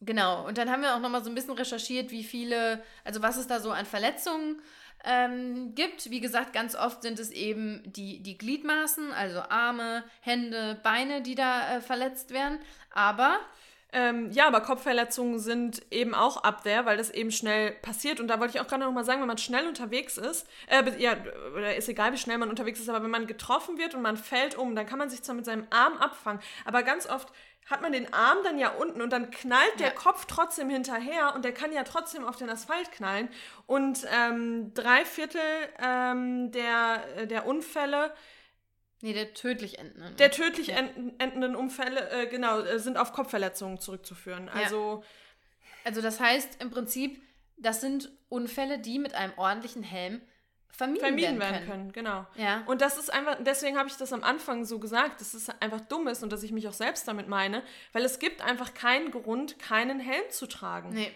genau, 0.00 0.46
und 0.46 0.58
dann 0.58 0.70
haben 0.70 0.82
wir 0.82 0.94
auch 0.94 1.00
nochmal 1.00 1.24
so 1.24 1.30
ein 1.30 1.34
bisschen 1.34 1.54
recherchiert, 1.54 2.10
wie 2.10 2.24
viele, 2.24 2.82
also 3.04 3.22
was 3.22 3.36
es 3.36 3.46
da 3.46 3.60
so 3.60 3.70
an 3.70 3.86
Verletzungen 3.86 4.60
ähm, 5.04 5.74
gibt. 5.74 6.10
Wie 6.10 6.20
gesagt, 6.20 6.52
ganz 6.52 6.74
oft 6.74 7.02
sind 7.02 7.18
es 7.18 7.30
eben 7.30 7.82
die, 7.86 8.22
die 8.22 8.38
Gliedmaßen, 8.38 9.12
also 9.12 9.40
Arme, 9.40 10.04
Hände, 10.20 10.78
Beine, 10.82 11.22
die 11.22 11.34
da 11.34 11.76
äh, 11.76 11.80
verletzt 11.80 12.30
werden. 12.32 12.58
Aber 12.90 13.38
Ähm, 13.94 14.32
ja, 14.32 14.48
aber 14.48 14.60
Kopfverletzungen 14.60 15.38
sind 15.38 15.82
eben 15.92 16.14
auch 16.14 16.42
up 16.42 16.64
there, 16.64 16.84
weil 16.84 16.96
das 16.96 17.10
eben 17.10 17.30
schnell 17.30 17.70
passiert. 17.70 18.18
Und 18.18 18.26
da 18.26 18.40
wollte 18.40 18.56
ich 18.56 18.60
auch 18.60 18.66
gerade 18.66 18.82
noch 18.82 18.92
mal 18.92 19.04
sagen, 19.04 19.20
wenn 19.20 19.28
man 19.28 19.38
schnell 19.38 19.68
unterwegs 19.68 20.18
ist, 20.18 20.48
äh, 20.66 20.82
ja, 21.00 21.16
oder 21.56 21.76
ist 21.76 21.88
egal, 21.88 22.12
wie 22.12 22.18
schnell 22.18 22.38
man 22.38 22.50
unterwegs 22.50 22.80
ist, 22.80 22.88
aber 22.88 23.04
wenn 23.04 23.10
man 23.10 23.28
getroffen 23.28 23.78
wird 23.78 23.94
und 23.94 24.02
man 24.02 24.16
fällt 24.16 24.58
um, 24.58 24.74
dann 24.74 24.84
kann 24.86 24.98
man 24.98 25.10
sich 25.10 25.22
zwar 25.22 25.36
mit 25.36 25.44
seinem 25.44 25.68
Arm 25.70 25.96
abfangen, 25.98 26.42
aber 26.64 26.82
ganz 26.82 27.08
oft 27.08 27.28
hat 27.70 27.80
man 27.82 27.92
den 27.92 28.12
Arm 28.12 28.38
dann 28.44 28.58
ja 28.58 28.70
unten 28.70 29.00
und 29.00 29.10
dann 29.10 29.30
knallt 29.30 29.78
der 29.78 29.88
Ja. 29.88 29.94
Kopf 29.94 30.26
trotzdem 30.26 30.68
hinterher 30.68 31.34
und 31.34 31.44
der 31.44 31.52
kann 31.54 31.72
ja 31.72 31.82
trotzdem 31.84 32.24
auf 32.24 32.36
den 32.36 32.50
Asphalt 32.50 32.92
knallen. 32.92 33.28
Und 33.66 34.06
ähm, 34.12 34.74
drei 34.74 35.04
Viertel 35.06 35.40
ähm, 35.82 36.50
der, 36.52 37.04
äh, 37.16 37.26
der 37.26 37.46
Unfälle 37.46 38.12
Nee, 39.04 39.12
der 39.12 39.34
tödlich 39.34 39.78
enden. 39.78 40.16
der 40.16 40.30
tödlich 40.30 40.70
enden, 40.70 41.12
endenden 41.20 41.56
Unfälle, 41.56 42.08
äh, 42.10 42.26
genau, 42.26 42.60
äh, 42.60 42.78
sind 42.78 42.96
auf 42.96 43.12
Kopfverletzungen 43.12 43.78
zurückzuführen. 43.78 44.48
Also, 44.48 45.04
Also 45.84 46.00
das 46.00 46.20
heißt 46.20 46.62
im 46.62 46.70
Prinzip, 46.70 47.22
das 47.58 47.82
sind 47.82 48.10
Unfälle, 48.30 48.78
die 48.78 48.98
mit 48.98 49.14
einem 49.14 49.34
ordentlichen 49.36 49.82
Helm 49.82 50.22
vermieden, 50.70 51.00
vermieden 51.00 51.38
werden 51.38 51.52
werden 51.52 51.68
können. 51.68 51.92
können, 51.92 51.92
genau. 51.92 52.26
Ja. 52.36 52.62
Und 52.64 52.80
das 52.80 52.96
ist 52.96 53.12
einfach, 53.12 53.36
deswegen 53.40 53.76
habe 53.76 53.90
ich 53.90 53.96
das 53.98 54.10
am 54.14 54.24
Anfang 54.24 54.64
so 54.64 54.78
gesagt, 54.78 55.20
dass 55.20 55.34
es 55.34 55.50
einfach 55.60 55.82
dumm 55.82 56.08
ist 56.08 56.22
und 56.22 56.32
dass 56.32 56.42
ich 56.42 56.50
mich 56.52 56.66
auch 56.66 56.72
selbst 56.72 57.06
damit 57.06 57.28
meine, 57.28 57.62
weil 57.92 58.06
es 58.06 58.18
gibt 58.18 58.40
einfach 58.40 58.72
keinen 58.72 59.10
Grund, 59.10 59.58
keinen 59.58 60.00
Helm 60.00 60.30
zu 60.30 60.46
tragen. 60.46 60.88
Nee. 60.94 61.12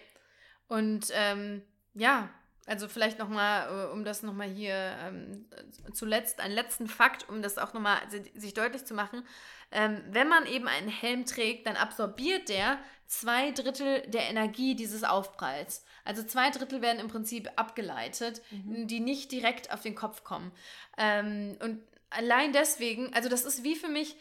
Und 0.66 1.06
ähm, 1.14 1.62
ja, 1.94 2.28
also 2.68 2.86
vielleicht 2.86 3.18
nochmal, 3.18 3.90
um 3.92 4.04
das 4.04 4.22
nochmal 4.22 4.48
hier 4.48 4.74
ähm, 4.74 5.46
zuletzt, 5.92 6.40
einen 6.40 6.54
letzten 6.54 6.86
Fakt, 6.86 7.28
um 7.28 7.42
das 7.42 7.58
auch 7.58 7.72
nochmal 7.72 7.98
sich 8.34 8.54
deutlich 8.54 8.84
zu 8.84 8.94
machen. 8.94 9.22
Ähm, 9.70 10.02
wenn 10.10 10.28
man 10.28 10.46
eben 10.46 10.68
einen 10.68 10.88
Helm 10.88 11.24
trägt, 11.24 11.66
dann 11.66 11.76
absorbiert 11.76 12.48
der 12.48 12.78
zwei 13.06 13.50
Drittel 13.52 14.02
der 14.08 14.28
Energie 14.28 14.74
dieses 14.74 15.02
Aufpralls. 15.02 15.84
Also 16.04 16.22
zwei 16.22 16.50
Drittel 16.50 16.82
werden 16.82 17.00
im 17.00 17.08
Prinzip 17.08 17.50
abgeleitet, 17.56 18.42
die 18.50 19.00
nicht 19.00 19.32
direkt 19.32 19.72
auf 19.72 19.80
den 19.80 19.94
Kopf 19.94 20.24
kommen. 20.24 20.52
Ähm, 20.98 21.56
und 21.62 21.82
allein 22.10 22.52
deswegen, 22.52 23.12
also 23.14 23.28
das 23.28 23.44
ist 23.44 23.64
wie 23.64 23.76
für 23.76 23.88
mich, 23.88 24.16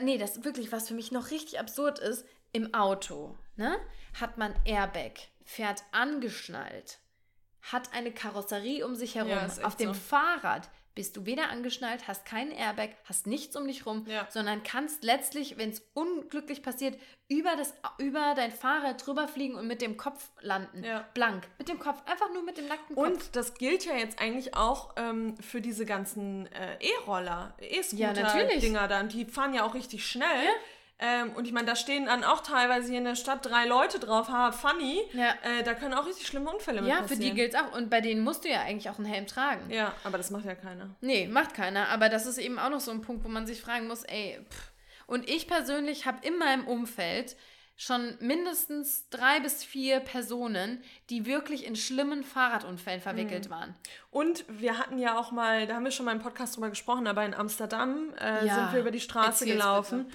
nee, 0.00 0.18
das 0.18 0.36
ist 0.36 0.44
wirklich, 0.44 0.70
was 0.72 0.88
für 0.88 0.94
mich 0.94 1.10
noch 1.10 1.30
richtig 1.30 1.58
absurd 1.58 1.98
ist, 1.98 2.24
im 2.52 2.74
Auto, 2.74 3.36
ne, 3.56 3.76
hat 4.20 4.36
man 4.36 4.54
Airbag, 4.64 5.14
fährt 5.44 5.82
angeschnallt, 5.90 6.98
hat 7.62 7.92
eine 7.94 8.12
Karosserie 8.12 8.84
um 8.84 8.94
sich 8.96 9.14
herum. 9.14 9.30
Ja, 9.30 9.48
Auf 9.64 9.76
dem 9.76 9.94
so. 9.94 10.00
Fahrrad 10.00 10.68
bist 10.94 11.16
du 11.16 11.24
weder 11.24 11.48
angeschnallt, 11.48 12.06
hast 12.06 12.26
keinen 12.26 12.50
Airbag, 12.50 12.90
hast 13.04 13.26
nichts 13.26 13.56
um 13.56 13.66
dich 13.66 13.86
rum, 13.86 14.04
Ja. 14.06 14.26
sondern 14.28 14.62
kannst 14.62 15.04
letztlich, 15.04 15.56
wenn 15.56 15.70
es 15.70 15.80
unglücklich 15.94 16.62
passiert, 16.62 16.98
über, 17.28 17.56
das, 17.56 17.72
über 17.96 18.34
dein 18.36 18.52
Fahrrad 18.52 19.06
drüber 19.06 19.26
fliegen 19.26 19.54
und 19.54 19.66
mit 19.66 19.80
dem 19.80 19.96
Kopf 19.96 20.28
landen. 20.42 20.84
Ja. 20.84 21.08
Blank. 21.14 21.48
Mit 21.56 21.70
dem 21.70 21.78
Kopf. 21.78 22.02
Einfach 22.04 22.30
nur 22.34 22.42
mit 22.42 22.58
dem 22.58 22.68
nackten 22.68 22.94
Kopf. 22.94 23.06
Und 23.06 23.34
das 23.36 23.54
gilt 23.54 23.86
ja 23.86 23.94
jetzt 23.94 24.20
eigentlich 24.20 24.54
auch 24.54 24.92
ähm, 24.96 25.34
für 25.38 25.62
diese 25.62 25.86
ganzen 25.86 26.44
äh, 26.52 26.76
E-Roller, 26.80 27.54
Ja. 27.60 27.66
E-Scooter-Dinger 27.68 28.86
da. 28.88 29.00
Und 29.00 29.14
die 29.14 29.24
fahren 29.24 29.54
ja 29.54 29.64
auch 29.64 29.72
richtig 29.74 30.04
schnell. 30.06 30.46
Ähm, 31.04 31.32
und 31.32 31.46
ich 31.46 31.52
meine, 31.52 31.66
da 31.66 31.74
stehen 31.74 32.06
dann 32.06 32.22
auch 32.22 32.42
teilweise 32.42 32.88
hier 32.88 32.98
in 32.98 33.04
der 33.04 33.16
Stadt 33.16 33.44
drei 33.44 33.66
Leute 33.66 33.98
drauf, 33.98 34.28
ha, 34.28 34.52
funny. 34.52 35.00
Ja. 35.12 35.34
Äh, 35.42 35.64
da 35.64 35.74
können 35.74 35.94
auch 35.94 36.06
richtig 36.06 36.28
schlimme 36.28 36.48
Unfälle 36.48 36.80
mit 36.80 36.88
Ja, 36.90 37.00
passieren. 37.00 37.20
für 37.20 37.24
die 37.28 37.34
gilt 37.34 37.54
es 37.54 37.60
auch. 37.60 37.76
Und 37.76 37.90
bei 37.90 38.00
denen 38.00 38.20
musst 38.22 38.44
du 38.44 38.48
ja 38.48 38.60
eigentlich 38.60 38.88
auch 38.88 38.98
einen 38.98 39.06
Helm 39.06 39.26
tragen. 39.26 39.68
Ja, 39.68 39.94
aber 40.04 40.16
das 40.16 40.30
macht 40.30 40.44
ja 40.44 40.54
keiner. 40.54 40.94
Nee, 41.00 41.26
macht 41.26 41.54
keiner. 41.54 41.88
Aber 41.88 42.08
das 42.08 42.26
ist 42.26 42.38
eben 42.38 42.60
auch 42.60 42.70
noch 42.70 42.78
so 42.80 42.92
ein 42.92 43.02
Punkt, 43.02 43.24
wo 43.24 43.28
man 43.28 43.48
sich 43.48 43.60
fragen 43.60 43.88
muss, 43.88 44.04
ey, 44.04 44.38
pff. 44.48 44.70
Und 45.08 45.28
ich 45.28 45.48
persönlich 45.48 46.06
habe 46.06 46.24
in 46.24 46.38
meinem 46.38 46.66
Umfeld 46.68 47.36
schon 47.76 48.16
mindestens 48.20 49.08
drei 49.10 49.40
bis 49.40 49.64
vier 49.64 49.98
Personen, 49.98 50.84
die 51.10 51.26
wirklich 51.26 51.66
in 51.66 51.74
schlimmen 51.74 52.22
Fahrradunfällen 52.22 53.00
verwickelt 53.00 53.50
waren. 53.50 53.74
Und 54.10 54.44
wir 54.48 54.78
hatten 54.78 54.98
ja 54.98 55.18
auch 55.18 55.32
mal, 55.32 55.66
da 55.66 55.74
haben 55.74 55.84
wir 55.84 55.90
schon 55.90 56.06
mal 56.06 56.12
im 56.12 56.20
Podcast 56.20 56.54
drüber 56.54 56.70
gesprochen, 56.70 57.08
aber 57.08 57.24
in 57.24 57.34
Amsterdam 57.34 58.12
äh, 58.20 58.46
Ja, 58.46 58.54
sind 58.54 58.72
wir 58.74 58.80
über 58.80 58.90
die 58.92 59.00
Straße 59.00 59.44
erzähl's 59.44 59.50
gelaufen. 59.50 60.12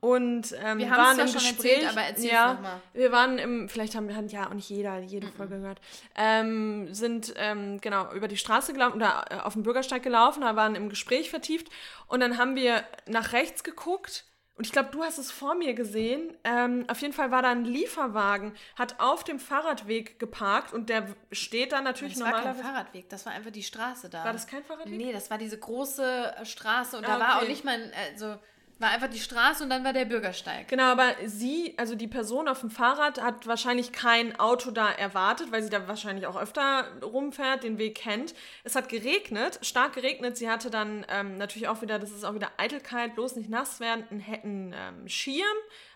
Und 0.00 0.54
ähm, 0.64 0.78
Wir 0.78 0.90
haben 0.90 0.96
waren 1.18 1.18
es 1.20 1.34
im 1.34 1.40
schon 1.40 1.50
Gespräch. 1.50 1.72
erzählt, 1.72 1.90
aber 1.90 2.02
erzähl's 2.02 2.30
ja, 2.32 2.54
noch 2.54 2.60
mal. 2.60 2.80
Wir 2.94 3.10
waren 3.10 3.38
im, 3.38 3.68
vielleicht 3.68 3.96
haben 3.96 4.08
wir 4.08 4.14
ja 4.28 4.48
auch 4.48 4.54
nicht 4.54 4.70
jeder 4.70 4.98
jede 5.00 5.26
Folge 5.32 5.56
gehört, 5.58 5.80
ähm, 6.14 6.92
sind 6.94 7.34
ähm, 7.36 7.80
genau 7.80 8.12
über 8.12 8.28
die 8.28 8.36
Straße 8.36 8.72
gelaufen 8.72 8.96
oder 8.96 9.24
äh, 9.30 9.34
auf 9.40 9.54
dem 9.54 9.64
Bürgersteig 9.64 10.02
gelaufen, 10.02 10.42
da 10.42 10.54
waren 10.54 10.76
im 10.76 10.88
Gespräch 10.88 11.30
vertieft 11.30 11.68
und 12.06 12.20
dann 12.20 12.38
haben 12.38 12.54
wir 12.54 12.84
nach 13.06 13.32
rechts 13.32 13.64
geguckt. 13.64 14.24
Und 14.54 14.66
ich 14.66 14.72
glaube, 14.72 14.88
du 14.90 15.04
hast 15.04 15.18
es 15.18 15.30
vor 15.30 15.54
mir 15.54 15.72
gesehen. 15.74 16.36
Ähm, 16.42 16.84
auf 16.88 17.00
jeden 17.00 17.12
Fall 17.12 17.30
war 17.30 17.42
da 17.42 17.50
ein 17.50 17.64
Lieferwagen, 17.64 18.54
hat 18.76 18.98
auf 18.98 19.22
dem 19.22 19.38
Fahrradweg 19.38 20.18
geparkt 20.18 20.72
und 20.72 20.88
der 20.90 21.06
steht 21.30 21.70
dann 21.70 21.84
natürlich 21.84 22.14
Das 22.14 22.22
war 22.22 22.30
kein 22.32 22.40
normalerweise. 22.40 22.68
Fahrradweg, 22.68 23.08
das 23.08 23.24
war 23.24 23.32
einfach 23.34 23.52
die 23.52 23.62
Straße 23.62 24.10
da. 24.10 24.24
War 24.24 24.32
das 24.32 24.48
kein 24.48 24.64
Fahrradweg? 24.64 24.96
Nee, 24.96 25.12
das 25.12 25.30
war 25.30 25.38
diese 25.38 25.58
große 25.58 26.34
äh, 26.40 26.44
Straße 26.44 26.96
und 26.96 27.04
Ah, 27.04 27.14
da 27.18 27.20
war 27.20 27.36
auch 27.36 27.42
okay. 27.42 27.50
nicht 27.50 27.64
mal, 27.64 27.74
ein- 27.80 27.92
also 28.10 28.36
war 28.78 28.90
einfach 28.90 29.08
die 29.08 29.18
Straße 29.18 29.64
und 29.64 29.70
dann 29.70 29.82
war 29.84 29.92
der 29.92 30.04
Bürgersteig. 30.04 30.68
Genau, 30.68 30.84
aber 30.84 31.14
sie, 31.24 31.74
also 31.76 31.96
die 31.96 32.06
Person 32.06 32.46
auf 32.46 32.60
dem 32.60 32.70
Fahrrad, 32.70 33.20
hat 33.20 33.46
wahrscheinlich 33.46 33.92
kein 33.92 34.38
Auto 34.38 34.70
da 34.70 34.90
erwartet, 34.90 35.50
weil 35.50 35.62
sie 35.62 35.70
da 35.70 35.88
wahrscheinlich 35.88 36.26
auch 36.26 36.40
öfter 36.40 36.86
rumfährt, 37.02 37.64
den 37.64 37.78
Weg 37.78 37.96
kennt. 37.96 38.34
Es 38.62 38.76
hat 38.76 38.88
geregnet, 38.88 39.58
stark 39.62 39.94
geregnet. 39.94 40.36
Sie 40.36 40.48
hatte 40.48 40.70
dann 40.70 41.04
ähm, 41.08 41.38
natürlich 41.38 41.66
auch 41.66 41.82
wieder, 41.82 41.98
das 41.98 42.12
ist 42.12 42.24
auch 42.24 42.34
wieder 42.34 42.52
Eitelkeit, 42.56 43.16
bloß 43.16 43.36
nicht 43.36 43.50
nass 43.50 43.80
werden, 43.80 44.04
einen, 44.10 44.24
einen 44.42 44.74
ähm, 44.76 45.08
Schirm 45.08 45.44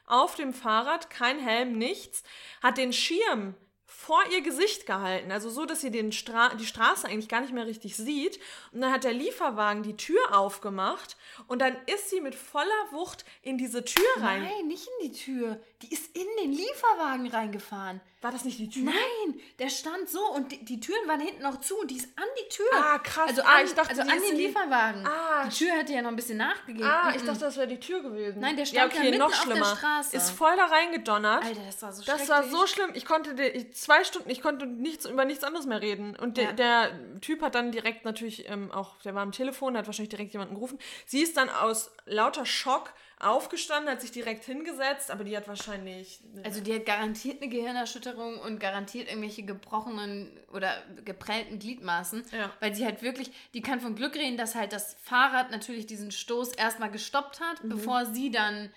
auf 0.06 0.34
dem 0.34 0.52
Fahrrad, 0.52 1.08
kein 1.08 1.38
Helm, 1.38 1.78
nichts. 1.78 2.24
Hat 2.62 2.78
den 2.78 2.92
Schirm 2.92 3.54
vor 3.86 4.22
ihr 4.32 4.42
Gesicht 4.42 4.86
gehalten, 4.86 5.30
also 5.30 5.50
so, 5.50 5.64
dass 5.64 5.80
sie 5.80 5.90
den 5.90 6.12
Stra 6.12 6.54
die 6.54 6.66
Straße 6.66 7.06
eigentlich 7.06 7.28
gar 7.28 7.40
nicht 7.40 7.52
mehr 7.52 7.66
richtig 7.66 7.96
sieht. 7.96 8.38
Und 8.72 8.80
dann 8.80 8.92
hat 8.92 9.04
der 9.04 9.12
Lieferwagen 9.12 9.82
die 9.82 9.96
Tür 9.96 10.36
aufgemacht 10.36 11.16
und 11.46 11.60
dann 11.60 11.76
ist 11.86 12.10
sie 12.10 12.20
mit 12.20 12.34
voller 12.34 12.66
Wucht 12.90 13.24
in 13.42 13.58
diese 13.58 13.84
Tür 13.84 14.04
rein. 14.18 14.42
Nein, 14.42 14.66
nicht 14.66 14.88
in 15.00 15.10
die 15.10 15.16
Tür. 15.16 15.60
Die 15.82 15.92
ist 15.92 16.16
in 16.16 16.26
den 16.42 16.52
Lieferwagen 16.52 17.26
reingefahren. 17.28 18.00
War 18.20 18.30
das 18.30 18.44
nicht 18.44 18.56
die 18.60 18.70
Tür? 18.70 18.84
Nein, 18.84 19.40
der 19.58 19.68
stand 19.68 20.08
so 20.08 20.24
und 20.32 20.52
die, 20.52 20.64
die 20.64 20.78
Türen 20.78 21.08
waren 21.08 21.18
hinten 21.20 21.42
noch 21.42 21.58
zu 21.58 21.76
und 21.80 21.90
die 21.90 21.96
ist 21.96 22.06
an 22.16 22.24
die 22.40 22.48
Tür. 22.54 22.66
Ah, 22.72 22.98
krass. 23.00 23.30
Also 23.30 23.42
Ah, 23.42 23.56
an, 23.58 23.64
ich 23.66 23.74
dachte, 23.74 23.90
also 23.90 24.02
an 24.02 24.20
den 24.28 24.36
Lieferwagen. 24.36 25.04
Ah, 25.04 25.44
die 25.46 25.56
Tür 25.56 25.72
hätte 25.72 25.92
ja 25.92 26.02
noch 26.02 26.10
ein 26.10 26.14
bisschen 26.16 26.38
nachgegeben. 26.38 26.86
Ah, 26.88 27.12
ich 27.16 27.22
dachte, 27.24 27.40
das 27.40 27.56
wäre 27.56 27.66
die 27.66 27.80
Tür 27.80 28.00
gewesen. 28.00 28.38
Nein, 28.40 28.56
der 28.56 28.64
stand 28.66 28.94
ja 28.94 29.00
mitten 29.02 29.22
auf 29.22 29.44
der 29.44 29.56
Straße. 29.64 30.16
Ist 30.16 30.30
voll 30.30 30.54
da 30.56 30.66
reingedonnert. 30.66 31.44
Alter, 31.44 31.62
das 31.66 31.82
war 31.82 31.92
so 31.92 32.04
das 32.04 32.28
war 32.28 32.44
so 32.44 32.64
schlimm. 32.68 32.90
Ich 32.94 33.04
konnte 33.06 33.42
ich- 33.42 33.74
zwei 33.74 34.04
Stunden, 34.04 34.30
ich 34.30 34.40
konnte 34.40 34.66
nichts 34.66 35.04
über 35.06 35.24
nichts 35.24 35.42
anderes 35.42 35.66
mehr 35.66 35.82
reden. 35.82 36.14
Und 36.14 36.36
der, 36.36 36.44
Ja. 36.44 36.52
der 36.52 37.20
Typ 37.20 37.42
hat 37.42 37.56
dann 37.56 37.72
direkt 37.72 38.04
natürlich 38.04 38.48
ähm, 38.48 38.70
auch, 38.70 38.98
der 39.02 39.16
war 39.16 39.22
am 39.22 39.32
Telefon, 39.32 39.76
hat 39.76 39.86
wahrscheinlich 39.86 40.10
direkt 40.10 40.32
jemanden 40.32 40.54
gerufen. 40.54 40.78
Sie 41.06 41.22
ist 41.22 41.36
dann 41.36 41.48
aus 41.50 41.90
lauter 42.06 42.46
Schock 42.46 42.92
aufgestanden, 43.22 43.90
hat 43.92 44.00
sich 44.00 44.10
direkt 44.10 44.44
hingesetzt, 44.44 45.10
aber 45.10 45.24
die 45.24 45.36
hat 45.36 45.46
wahrscheinlich. 45.48 46.20
Also 46.44 46.60
die 46.60 46.74
hat 46.74 46.86
garantiert 46.86 47.40
eine 47.40 47.50
Gehirnerschütterung 47.50 48.38
und 48.40 48.58
garantiert 48.58 49.08
irgendwelche 49.08 49.42
gebrochenen 49.44 50.30
oder 50.52 50.82
geprellten 51.04 51.58
Gliedmaßen. 51.58 52.24
Ja. 52.32 52.50
Weil 52.60 52.74
sie 52.74 52.84
halt 52.84 53.02
wirklich, 53.02 53.30
die 53.54 53.62
kann 53.62 53.80
von 53.80 53.94
Glück 53.94 54.14
reden, 54.16 54.36
dass 54.36 54.54
halt 54.54 54.72
das 54.72 54.96
Fahrrad 55.02 55.50
natürlich 55.50 55.86
diesen 55.86 56.10
Stoß 56.10 56.52
erstmal 56.54 56.90
gestoppt 56.90 57.40
hat, 57.40 57.62
Mhm. 57.62 57.68
bevor 57.68 58.06
sie 58.06 58.30
dann 58.30 58.70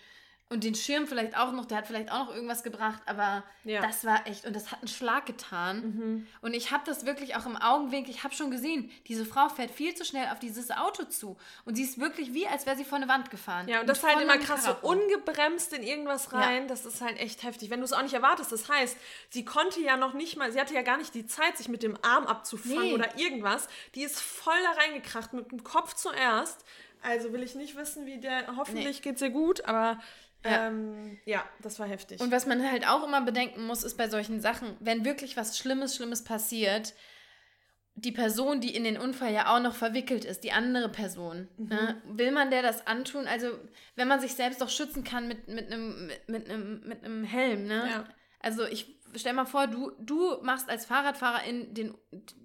Und 0.47 0.63
den 0.63 0.75
Schirm 0.75 1.07
vielleicht 1.07 1.35
auch 1.35 1.51
noch, 1.53 1.65
der 1.65 1.79
hat 1.79 1.87
vielleicht 1.87 2.11
auch 2.11 2.27
noch 2.27 2.35
irgendwas 2.35 2.61
gebracht, 2.61 3.01
aber 3.07 3.43
ja. 3.63 3.81
das 3.81 4.05
war 4.05 4.27
echt, 4.27 4.45
und 4.45 4.55
das 4.55 4.71
hat 4.71 4.77
einen 4.77 4.87
Schlag 4.87 5.25
getan. 5.25 5.81
Mhm. 5.81 6.27
Und 6.41 6.53
ich 6.53 6.71
habe 6.71 6.83
das 6.85 7.03
wirklich 7.07 7.35
auch 7.35 7.47
im 7.47 7.57
Augenwinkel, 7.57 8.13
ich 8.13 8.23
habe 8.23 8.35
schon 8.35 8.51
gesehen, 8.51 8.91
diese 9.07 9.25
Frau 9.25 9.49
fährt 9.49 9.71
viel 9.71 9.95
zu 9.95 10.05
schnell 10.05 10.27
auf 10.31 10.37
dieses 10.37 10.69
Auto 10.69 11.05
zu. 11.05 11.35
Und 11.65 11.73
sie 11.75 11.81
ist 11.81 11.99
wirklich 11.99 12.35
wie, 12.35 12.47
als 12.47 12.67
wäre 12.67 12.77
sie 12.77 12.85
vor 12.85 12.97
eine 12.97 13.07
Wand 13.07 13.31
gefahren. 13.31 13.67
Ja, 13.67 13.81
und 13.81 13.89
das 13.89 13.97
ist 13.97 14.03
halt 14.03 14.21
immer 14.21 14.37
krass, 14.37 14.65
so 14.65 14.75
ungebremst 14.87 15.73
in 15.73 15.81
irgendwas 15.81 16.31
rein, 16.31 16.63
ja. 16.63 16.67
das 16.67 16.85
ist 16.85 17.01
halt 17.01 17.19
echt 17.19 17.41
heftig. 17.41 17.71
Wenn 17.71 17.79
du 17.79 17.85
es 17.85 17.93
auch 17.93 18.03
nicht 18.03 18.13
erwartest, 18.13 18.51
das 18.51 18.69
heißt, 18.69 18.97
sie 19.31 19.45
konnte 19.45 19.81
ja 19.81 19.97
noch 19.97 20.13
nicht 20.13 20.37
mal, 20.37 20.51
sie 20.51 20.61
hatte 20.61 20.75
ja 20.75 20.83
gar 20.83 20.97
nicht 20.97 21.15
die 21.15 21.25
Zeit, 21.25 21.57
sich 21.57 21.69
mit 21.69 21.81
dem 21.81 21.97
Arm 22.03 22.27
abzufangen 22.27 22.83
nee. 22.83 22.93
oder 22.93 23.17
irgendwas. 23.17 23.67
Die 23.95 24.03
ist 24.03 24.21
voll 24.21 24.53
da 24.61 24.79
reingekracht, 24.83 25.33
mit 25.33 25.51
dem 25.51 25.63
Kopf 25.63 25.95
zuerst. 25.95 26.63
Also 27.01 27.31
will 27.33 27.43
ich 27.43 27.53
nicht 27.53 27.75
wissen, 27.75 28.07
wie 28.07 28.19
der, 28.19 28.55
hoffentlich 28.55 28.97
nee. 28.97 29.01
geht 29.01 29.17
es 29.17 29.21
ihr 29.21 29.29
gut, 29.29 29.65
aber 29.65 29.99
ja. 30.45 30.67
Ähm, 30.67 31.17
ja, 31.25 31.43
das 31.61 31.79
war 31.79 31.87
heftig. 31.87 32.21
Und 32.21 32.31
was 32.31 32.45
man 32.45 32.69
halt 32.69 32.87
auch 32.87 33.05
immer 33.05 33.21
bedenken 33.21 33.65
muss, 33.65 33.83
ist 33.83 33.97
bei 33.97 34.07
solchen 34.07 34.41
Sachen, 34.41 34.77
wenn 34.79 35.05
wirklich 35.05 35.35
was 35.37 35.57
Schlimmes, 35.57 35.95
Schlimmes 35.95 36.23
passiert, 36.23 36.93
die 37.95 38.11
Person, 38.11 38.59
die 38.59 38.75
in 38.75 38.83
den 38.83 38.97
Unfall 38.97 39.33
ja 39.33 39.55
auch 39.55 39.61
noch 39.61 39.73
verwickelt 39.73 40.25
ist, 40.25 40.43
die 40.43 40.51
andere 40.51 40.89
Person, 40.89 41.47
mhm. 41.57 41.67
ne? 41.67 42.01
will 42.05 42.31
man 42.31 42.51
der 42.51 42.61
das 42.61 42.87
antun? 42.87 43.25
Also, 43.25 43.47
wenn 43.95 44.07
man 44.07 44.19
sich 44.19 44.33
selbst 44.33 44.61
doch 44.61 44.69
schützen 44.69 45.03
kann 45.03 45.27
mit, 45.27 45.47
mit, 45.47 45.71
einem, 45.71 46.07
mit, 46.07 46.29
mit, 46.29 46.49
einem, 46.49 46.81
mit 46.85 47.03
einem 47.03 47.23
Helm, 47.23 47.67
ne? 47.67 47.87
Ja. 47.89 48.05
Also, 48.41 48.65
ich 48.65 48.94
stell 49.15 49.33
mal 49.33 49.45
vor, 49.45 49.67
du, 49.67 49.91
du 49.99 50.37
machst 50.41 50.69
als 50.69 50.85
Fahrradfahrerin 50.85 51.73
den, 51.73 51.95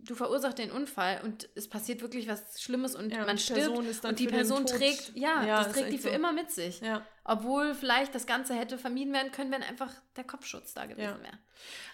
du 0.04 0.14
verursachst 0.14 0.58
den 0.58 0.70
Unfall 0.70 1.20
und 1.24 1.48
es 1.54 1.68
passiert 1.68 2.02
wirklich 2.02 2.28
was 2.28 2.60
Schlimmes 2.60 2.94
und 2.94 3.10
ja, 3.12 3.24
man 3.24 3.38
stirbt 3.38 4.04
und 4.04 4.18
die 4.18 4.26
Person 4.26 4.66
trägt, 4.66 5.12
ja, 5.14 5.44
ja 5.44 5.64
das 5.64 5.72
trägt 5.72 5.92
die 5.92 5.98
für 5.98 6.08
so. 6.08 6.14
immer 6.14 6.32
mit 6.32 6.50
sich. 6.50 6.80
Ja. 6.80 7.06
Obwohl 7.24 7.74
vielleicht 7.74 8.14
das 8.14 8.26
Ganze 8.26 8.54
hätte 8.54 8.78
vermieden 8.78 9.12
werden 9.12 9.30
können, 9.30 9.52
wenn 9.52 9.62
einfach 9.62 9.92
der 10.16 10.24
Kopfschutz 10.24 10.74
da 10.74 10.86
gewesen 10.86 11.22
wäre. 11.22 11.38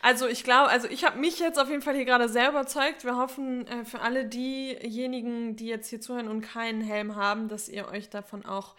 Also 0.00 0.26
ich 0.28 0.44
glaube, 0.44 0.70
also 0.70 0.88
ich 0.88 1.04
habe 1.04 1.18
mich 1.18 1.38
jetzt 1.38 1.58
auf 1.58 1.68
jeden 1.68 1.82
Fall 1.82 1.94
hier 1.94 2.04
gerade 2.04 2.28
sehr 2.28 2.48
überzeugt. 2.48 3.04
Wir 3.04 3.16
hoffen 3.16 3.66
äh, 3.66 3.84
für 3.84 4.00
alle 4.00 4.24
diejenigen, 4.24 5.56
die 5.56 5.66
jetzt 5.66 5.88
hier 5.88 6.00
zuhören 6.00 6.28
und 6.28 6.42
keinen 6.42 6.80
Helm 6.80 7.16
haben, 7.16 7.48
dass 7.48 7.68
ihr 7.68 7.88
euch 7.88 8.08
davon 8.08 8.46
auch 8.46 8.76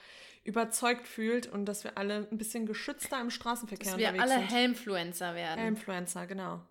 überzeugt 0.48 1.08
fühlt 1.08 1.46
und 1.46 1.66
dass 1.66 1.84
wir 1.84 1.98
alle 1.98 2.28
ein 2.32 2.38
bisschen 2.38 2.66
geschützter 2.66 3.20
im 3.20 3.30
Straßenverkehr 3.30 3.92
dass 3.92 4.00
wir 4.00 4.22
alle 4.22 4.40
sind. 4.40 4.52
Helmfluencer 4.52 5.36
werden. 5.36 5.60
Helmfluencer, 5.60 6.26
genau. 6.26 6.62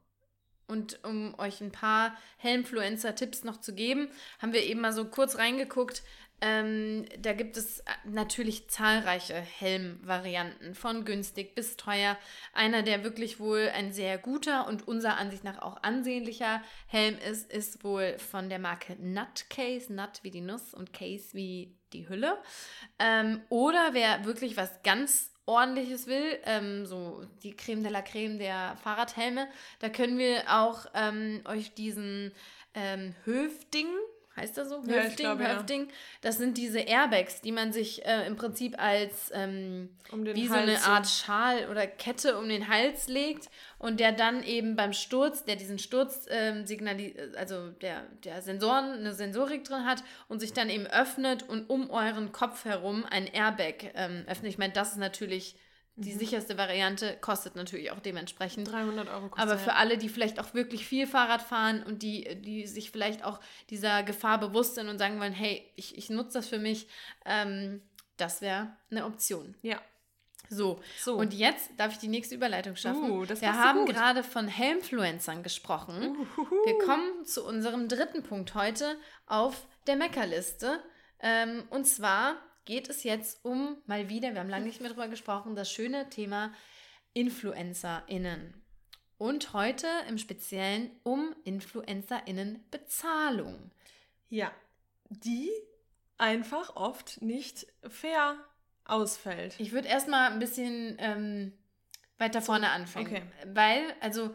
Und 0.67 1.05
um 1.05 1.39
euch 1.39 1.61
ein 1.61 1.71
paar 1.71 2.17
Helmfluencer-Tipps 2.39 3.45
noch 3.45 3.61
zu 3.61 3.75
geben, 3.75 4.09
haben 4.41 4.53
wir 4.53 4.65
eben 4.65 4.81
mal 4.81 4.93
so 4.93 5.05
kurz 5.05 5.39
reingeguckt. 5.39 6.03
Ähm, 6.41 7.07
da 7.19 7.33
gibt 7.33 7.57
es 7.57 7.83
natürlich 8.05 8.69
zahlreiche 8.69 9.35
Helmvarianten, 9.35 10.75
von 10.75 11.05
günstig 11.05 11.55
bis 11.55 11.77
teuer. 11.77 12.19
Einer, 12.53 12.83
der 12.83 13.05
wirklich 13.05 13.39
wohl 13.39 13.71
ein 13.75 13.93
sehr 13.93 14.19
guter 14.19 14.67
und 14.67 14.87
unserer 14.87 15.17
Ansicht 15.19 15.45
nach 15.45 15.63
auch 15.63 15.83
ansehnlicher 15.83 16.63
Helm 16.89 17.17
ist, 17.19 17.51
ist 17.51 17.85
wohl 17.85 18.19
von 18.19 18.49
der 18.51 18.59
Marke 18.59 18.97
Nutcase. 18.99 19.93
Nut 19.93 20.21
wie 20.23 20.31
die 20.31 20.43
Nuss 20.43 20.75
und 20.75 20.93
Case 20.93 21.29
wie 21.33 21.75
die 21.97 22.09
Hülle. 22.09 22.39
Ähm, 22.99 23.43
oder 23.49 23.91
wer 23.93 24.25
wirklich 24.25 24.57
was 24.57 24.83
ganz 24.83 25.33
ordentliches 25.47 26.07
will, 26.07 26.39
ähm, 26.45 26.87
so 26.87 27.25
die 27.43 27.55
Creme 27.55 27.83
de 27.83 27.93
la 27.93 28.03
Creme 28.03 28.39
der 28.39 28.77
Fahrradhelme, 28.83 29.49
da 29.79 29.89
können 29.89 30.19
wir 30.19 30.43
auch 30.49 30.87
ähm, 30.95 31.43
euch 31.47 31.73
diesen 31.75 32.33
ähm, 32.75 33.15
Höfding 33.25 33.89
heißt 34.37 34.57
das 34.57 34.69
so? 34.69 34.83
Ja, 34.87 35.03
Höfding, 35.03 35.17
glaube, 35.17 35.49
Höfding. 35.49 35.87
Ja. 35.87 35.95
Das 36.21 36.39
sind 36.39 36.57
diese 36.59 36.81
Airbags, 36.81 37.41
die 37.41 37.53
man 37.53 37.73
sich 37.73 38.05
äh, 38.05 38.27
im 38.27 38.37
Prinzip 38.37 38.81
als 38.81 39.31
ähm, 39.35 39.91
um 40.13 40.25
wie 40.25 40.49
Hals 40.49 40.49
so 40.49 40.55
eine 40.55 40.83
Art 40.85 41.07
Schal 41.07 41.69
oder 41.71 41.87
Kette 41.87 42.39
um 42.39 42.49
den 42.49 42.69
Hals 42.69 43.09
legt 43.09 43.49
und 43.79 44.01
der 44.01 44.13
dann 44.13 44.43
eben 44.43 44.77
beim 44.77 44.93
Sturz, 44.93 45.45
der 45.45 45.57
diesen 45.57 45.79
Sturz 45.79 46.27
ähm, 46.29 46.67
signalisiert, 46.67 47.37
also 47.37 47.71
der, 47.71 48.03
der 48.25 48.43
Sensoren, 48.43 48.93
eine 48.93 49.15
Sensorik 49.15 49.65
drin 49.65 49.85
hat 49.85 50.03
und 50.29 50.41
sich 50.41 50.53
dann 50.53 50.71
eben 50.71 50.87
öffnet 50.87 51.49
und 51.49 51.69
um 51.71 51.91
euren 51.91 52.33
Kopf 52.33 52.65
herum 52.65 53.05
ein 53.09 53.27
Airbag 53.27 53.93
ähm, 53.95 54.25
öffnet. 54.27 54.51
Ich 54.51 54.59
meine, 54.59 54.73
das 54.73 54.93
ist 54.93 54.99
natürlich 54.99 55.57
die 55.97 56.13
mhm. 56.13 56.19
sicherste 56.19 56.59
Variante 56.59 57.17
kostet 57.21 57.57
natürlich 57.57 57.91
auch 57.91 58.01
dementsprechend. 58.01 58.71
300 58.71 59.09
Euro 59.09 59.29
kostet. 59.29 59.39
Aber 59.39 59.59
für 59.59 59.75
alle, 59.75 59.97
die 59.97 60.11
vielleicht 60.11 60.39
auch 60.39 60.53
wirklich 60.53 60.87
viel 60.87 61.07
Fahrrad 61.07 61.41
fahren 61.41 61.83
und 61.83 62.03
die, 62.03 62.37
die 62.43 62.67
sich 62.67 62.91
vielleicht 62.91 63.25
auch 63.25 63.41
dieser 63.71 64.03
Gefahr 64.03 64.39
bewusst 64.39 64.75
sind 64.75 64.89
und 64.89 64.99
sagen 64.99 65.19
wollen, 65.19 65.33
hey, 65.33 65.65
ich, 65.75 65.97
ich 65.97 66.11
nutze 66.11 66.35
das 66.35 66.49
für 66.49 66.59
mich, 66.59 66.87
ähm, 67.25 67.81
das 68.19 68.43
wäre 68.43 68.77
eine 68.91 69.07
Option. 69.07 69.55
Ja. 69.63 69.81
So. 70.49 70.81
so, 71.03 71.17
und 71.17 71.35
jetzt 71.35 71.71
darf 71.77 71.93
ich 71.93 71.99
die 71.99 72.09
nächste 72.09 72.35
Überleitung 72.35 72.77
schaffen. 72.77 73.11
Uh, 73.11 73.27
Wir 73.29 73.55
haben 73.55 73.87
gut. 73.87 73.95
gerade 73.95 74.23
von 74.23 74.47
Helmfluencern 74.47 75.43
gesprochen. 75.43 76.17
Uhuhu. 76.37 76.55
Wir 76.67 76.79
kommen 76.87 77.25
zu 77.25 77.45
unserem 77.45 77.89
dritten 77.89 78.23
Punkt 78.23 78.55
heute 78.55 78.97
auf 79.27 79.67
der 79.89 79.97
Meckerliste. 79.97 80.79
Ähm, 81.21 81.65
und 81.71 81.87
zwar 81.87 82.37
geht 82.67 82.91
es 82.91 83.03
jetzt 83.05 83.43
um, 83.45 83.79
mal 83.87 84.11
wieder, 84.11 84.35
wir 84.35 84.41
haben 84.41 84.51
lange 84.51 84.67
nicht 84.67 84.83
mehr 84.83 84.91
drüber 84.91 85.09
gesprochen, 85.09 85.57
das 85.57 85.73
schöne 85.73 86.11
Thema 86.11 86.53
InfluencerInnen. 87.15 88.63
Und 89.17 89.55
heute 89.55 89.89
im 90.09 90.19
Speziellen 90.19 90.91
um 91.03 91.35
InfluencerInnen-Bezahlung. 91.45 93.71
Ja, 94.29 94.53
die 95.09 95.51
einfach 96.19 96.77
oft 96.77 97.23
nicht 97.23 97.67
fair 97.89 98.37
ausfällt. 98.85 99.55
Ich 99.59 99.73
würde 99.73 99.89
erstmal 99.89 100.31
ein 100.33 100.39
bisschen 100.39 100.97
ähm, 100.99 101.55
weiter 102.19 102.43
vorne 102.43 102.69
anfangen. 102.71 103.07
Okay. 103.07 103.23
Weil, 103.47 103.95
also, 104.01 104.35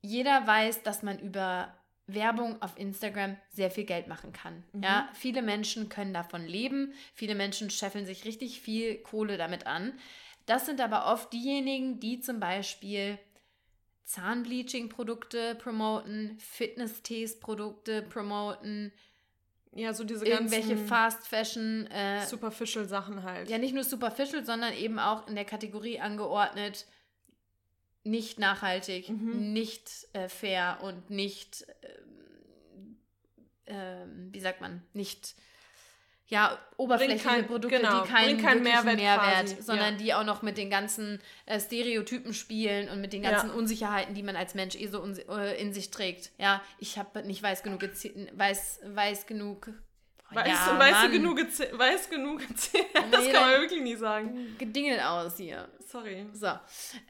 jeder 0.00 0.46
weiß, 0.46 0.82
dass 0.82 1.02
man 1.02 1.18
über 1.18 1.76
Werbung 2.14 2.60
auf 2.62 2.78
Instagram 2.78 3.36
sehr 3.50 3.70
viel 3.70 3.84
Geld 3.84 4.08
machen 4.08 4.32
kann. 4.32 4.62
Mhm. 4.72 4.82
Ja, 4.82 5.08
viele 5.14 5.42
Menschen 5.42 5.88
können 5.88 6.14
davon 6.14 6.46
leben, 6.46 6.92
viele 7.14 7.34
Menschen 7.34 7.70
scheffeln 7.70 8.06
sich 8.06 8.24
richtig 8.24 8.60
viel 8.60 8.98
Kohle 8.98 9.36
damit 9.36 9.66
an. 9.66 9.92
Das 10.46 10.66
sind 10.66 10.80
aber 10.80 11.06
oft 11.06 11.32
diejenigen, 11.32 12.00
die 12.00 12.20
zum 12.20 12.40
Beispiel 12.40 13.18
Zahnbleaching-Produkte 14.04 15.54
promoten, 15.54 16.36
Fitness-Tees-Produkte 16.38 18.02
promoten, 18.02 18.92
ja, 19.74 19.94
so 19.94 20.04
diese 20.04 20.26
irgendwelche 20.26 20.76
Fast 20.76 21.26
Fashion 21.26 21.86
äh, 21.86 22.26
superficial 22.26 22.84
Sachen 22.84 23.22
halt. 23.22 23.48
Ja, 23.48 23.56
nicht 23.56 23.74
nur 23.74 23.84
superficial, 23.84 24.44
sondern 24.44 24.74
eben 24.74 24.98
auch 24.98 25.26
in 25.28 25.34
der 25.34 25.46
Kategorie 25.46 25.98
angeordnet 25.98 26.86
nicht 28.04 28.38
nachhaltig, 28.38 29.08
mhm. 29.08 29.52
nicht 29.52 30.08
äh, 30.12 30.28
fair 30.28 30.78
und 30.82 31.10
nicht, 31.10 31.62
äh, 31.82 31.88
äh, 33.66 34.04
wie 34.30 34.40
sagt 34.40 34.60
man, 34.60 34.82
nicht 34.92 35.34
ja, 36.32 36.58
oberflächliche 36.78 37.28
kein, 37.28 37.46
Produkte, 37.46 37.76
genau, 37.76 38.02
die 38.02 38.08
keinen 38.08 38.40
kein 38.40 38.62
Mehrwert, 38.62 38.96
Mehrwert 38.96 39.48
quasi, 39.48 39.60
sondern 39.60 39.94
ja. 39.94 39.98
die 39.98 40.14
auch 40.14 40.24
noch 40.24 40.40
mit 40.40 40.56
den 40.56 40.70
ganzen 40.70 41.20
äh, 41.44 41.60
Stereotypen 41.60 42.32
spielen 42.32 42.88
und 42.88 43.02
mit 43.02 43.12
den 43.12 43.22
ganzen 43.22 43.50
ja. 43.50 43.54
Unsicherheiten, 43.54 44.14
die 44.14 44.22
man 44.22 44.34
als 44.34 44.54
Mensch 44.54 44.74
eh 44.76 44.86
so 44.86 45.04
äh, 45.04 45.60
in 45.60 45.74
sich 45.74 45.90
trägt. 45.90 46.30
Ja, 46.38 46.62
ich 46.78 46.96
habe 46.96 47.22
nicht 47.24 47.42
weiß 47.42 47.62
genug, 47.62 47.82
weiß, 47.82 48.80
weiß 48.86 49.26
genug 49.26 49.68
Weiß, 50.34 50.48
ja, 50.48 50.78
weißt, 50.78 51.04
du 51.04 51.10
genug 51.10 51.38
weiß 51.38 52.10
genug 52.10 52.42
das 52.48 53.24
nee, 53.24 53.32
kann 53.32 53.50
man 53.50 53.60
wirklich 53.60 53.82
nie 53.82 53.96
sagen. 53.96 54.56
Gedingelt 54.58 55.02
aus 55.02 55.36
hier. 55.36 55.68
Sorry. 55.86 56.26
So. 56.32 56.48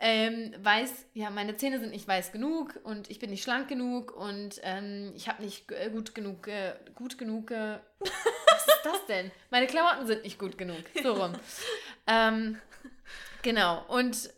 Ähm, 0.01 0.55
weiß, 0.61 1.07
ja, 1.14 1.31
meine 1.31 1.57
Zähne 1.57 1.79
sind 1.79 1.91
nicht 1.91 2.09
weiß 2.09 2.33
genug 2.33 2.81
und 2.83 3.11
ich 3.11 3.20
bin 3.20 3.31
nicht 3.31 3.45
schlank 3.45 3.68
genug 3.68 4.16
und 4.16 4.61
ähm, 4.62 5.12
ich 5.14 5.29
habe 5.29 5.43
nicht 5.43 5.70
äh, 5.70 5.89
gut 5.91 6.14
genug, 6.14 6.49
äh, 6.49 6.75
gut 6.95 7.16
genug. 7.16 7.53
Äh, 7.53 7.79
was 8.01 8.66
ist 8.66 8.83
das 8.85 9.07
denn? 9.07 9.31
Meine 9.51 9.68
Klamotten 9.68 10.07
sind 10.07 10.25
nicht 10.25 10.39
gut 10.39 10.59
genug. 10.59 10.83
So 11.03 11.12
rum. 11.12 11.33
ähm, 12.09 12.59
genau. 13.43 13.85
Und 13.87 14.31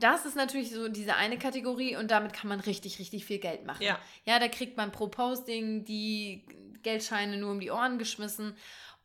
das 0.00 0.24
ist 0.24 0.34
natürlich 0.34 0.70
so 0.70 0.88
diese 0.88 1.16
eine 1.16 1.38
Kategorie 1.38 1.96
und 1.96 2.10
damit 2.10 2.32
kann 2.32 2.48
man 2.48 2.60
richtig, 2.60 2.98
richtig 2.98 3.26
viel 3.26 3.38
Geld 3.38 3.66
machen. 3.66 3.82
Ja, 3.82 3.98
ja 4.24 4.38
da 4.38 4.48
kriegt 4.48 4.76
man 4.76 4.92
pro 4.92 5.08
Posting 5.08 5.84
die 5.84 6.44
Geldscheine 6.82 7.36
nur 7.36 7.50
um 7.50 7.60
die 7.60 7.70
Ohren 7.70 7.98
geschmissen. 7.98 8.56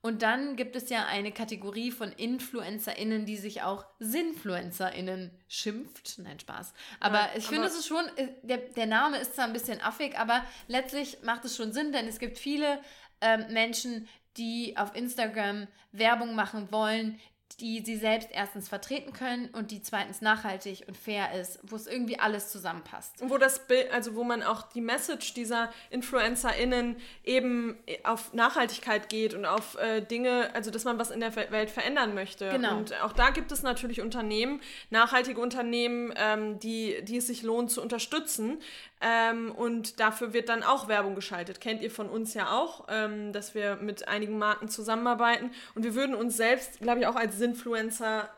Und 0.01 0.21
dann 0.21 0.55
gibt 0.55 0.75
es 0.75 0.89
ja 0.89 1.07
eine 1.07 1.31
Kategorie 1.31 1.89
von 1.89 2.11
InfluencerInnen, 2.11 3.25
die 3.25 3.37
sich 3.37 3.63
auch 3.63 3.87
SinfluencerInnen 3.97 5.31
schimpft. 5.47 6.19
Nein, 6.19 6.39
Spaß. 6.39 6.73
Aber 6.99 7.21
ja, 7.21 7.29
ich 7.35 7.47
finde, 7.47 7.65
es 7.67 7.75
ist 7.75 7.87
schon, 7.87 8.05
äh, 8.15 8.27
der, 8.43 8.57
der 8.57 8.85
Name 8.85 9.17
ist 9.17 9.33
zwar 9.33 9.45
ein 9.45 9.53
bisschen 9.53 9.81
affig, 9.81 10.15
aber 10.19 10.45
letztlich 10.67 11.17
macht 11.23 11.43
es 11.45 11.55
schon 11.57 11.73
Sinn, 11.73 11.91
denn 11.91 12.07
es 12.07 12.19
gibt 12.19 12.37
viele 12.37 12.79
ähm, 13.19 13.51
Menschen, 13.51 14.07
die 14.37 14.77
auf 14.77 14.95
Instagram 14.95 15.67
Werbung 15.91 16.35
machen 16.35 16.71
wollen, 16.71 17.19
die 17.59 17.81
sie 17.85 17.95
selbst 17.95 18.29
erstens 18.31 18.67
vertreten 18.67 19.13
können 19.13 19.49
und 19.53 19.71
die 19.71 19.81
zweitens 19.81 20.21
nachhaltig 20.21 20.83
und 20.87 20.97
fair 20.97 21.39
ist, 21.39 21.59
wo 21.63 21.75
es 21.75 21.87
irgendwie 21.87 22.19
alles 22.19 22.51
zusammenpasst. 22.51 23.21
Und 23.21 23.29
wo 23.29 23.37
das 23.37 23.67
Bild, 23.67 23.91
also 23.91 24.15
wo 24.15 24.23
man 24.23 24.43
auch 24.43 24.63
die 24.63 24.81
Message 24.81 25.33
dieser 25.33 25.71
InfluencerInnen 25.89 26.97
eben 27.23 27.77
auf 28.03 28.33
Nachhaltigkeit 28.33 29.07
geht 29.07 29.33
und 29.33 29.45
auf 29.45 29.77
äh, 29.77 30.01
Dinge, 30.01 30.53
also 30.53 30.69
dass 30.69 30.83
man 30.83 30.99
was 30.99 31.11
in 31.11 31.21
der 31.21 31.35
Welt 31.35 31.69
verändern 31.69 32.13
möchte. 32.13 32.49
Genau. 32.49 32.77
Und 32.77 33.01
auch 33.01 33.13
da 33.13 33.29
gibt 33.29 33.51
es 33.51 33.63
natürlich 33.63 34.01
Unternehmen, 34.01 34.61
nachhaltige 34.89 35.39
Unternehmen, 35.39 36.13
ähm, 36.17 36.59
die, 36.59 37.03
die 37.03 37.17
es 37.17 37.27
sich 37.27 37.41
lohnt 37.43 37.71
zu 37.71 37.81
unterstützen. 37.81 38.59
Ähm, 39.01 39.51
und 39.51 39.99
dafür 39.99 40.33
wird 40.33 40.49
dann 40.49 40.63
auch 40.63 40.87
Werbung 40.87 41.15
geschaltet. 41.15 41.59
Kennt 41.61 41.81
ihr 41.81 41.91
von 41.91 42.09
uns 42.09 42.33
ja 42.33 42.51
auch, 42.51 42.87
ähm, 42.89 43.33
dass 43.33 43.53
wir 43.53 43.75
mit 43.75 44.07
einigen 44.07 44.37
Marken 44.37 44.69
zusammenarbeiten. 44.69 45.51
Und 45.75 45.83
wir 45.83 45.95
würden 45.95 46.15
uns 46.15 46.37
selbst, 46.37 46.79
glaube 46.79 47.01
ich, 47.01 47.07
auch 47.07 47.15
als 47.15 47.39
Influencer 47.41 48.29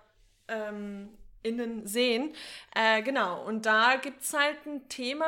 ähm, 0.48 1.10
innen 1.44 1.86
sehen. 1.88 2.34
Äh, 2.76 3.02
genau, 3.02 3.44
und 3.46 3.66
da 3.66 3.96
gibt 3.96 4.22
es 4.22 4.34
halt 4.34 4.66
ein 4.66 4.88
Thema, 4.90 5.26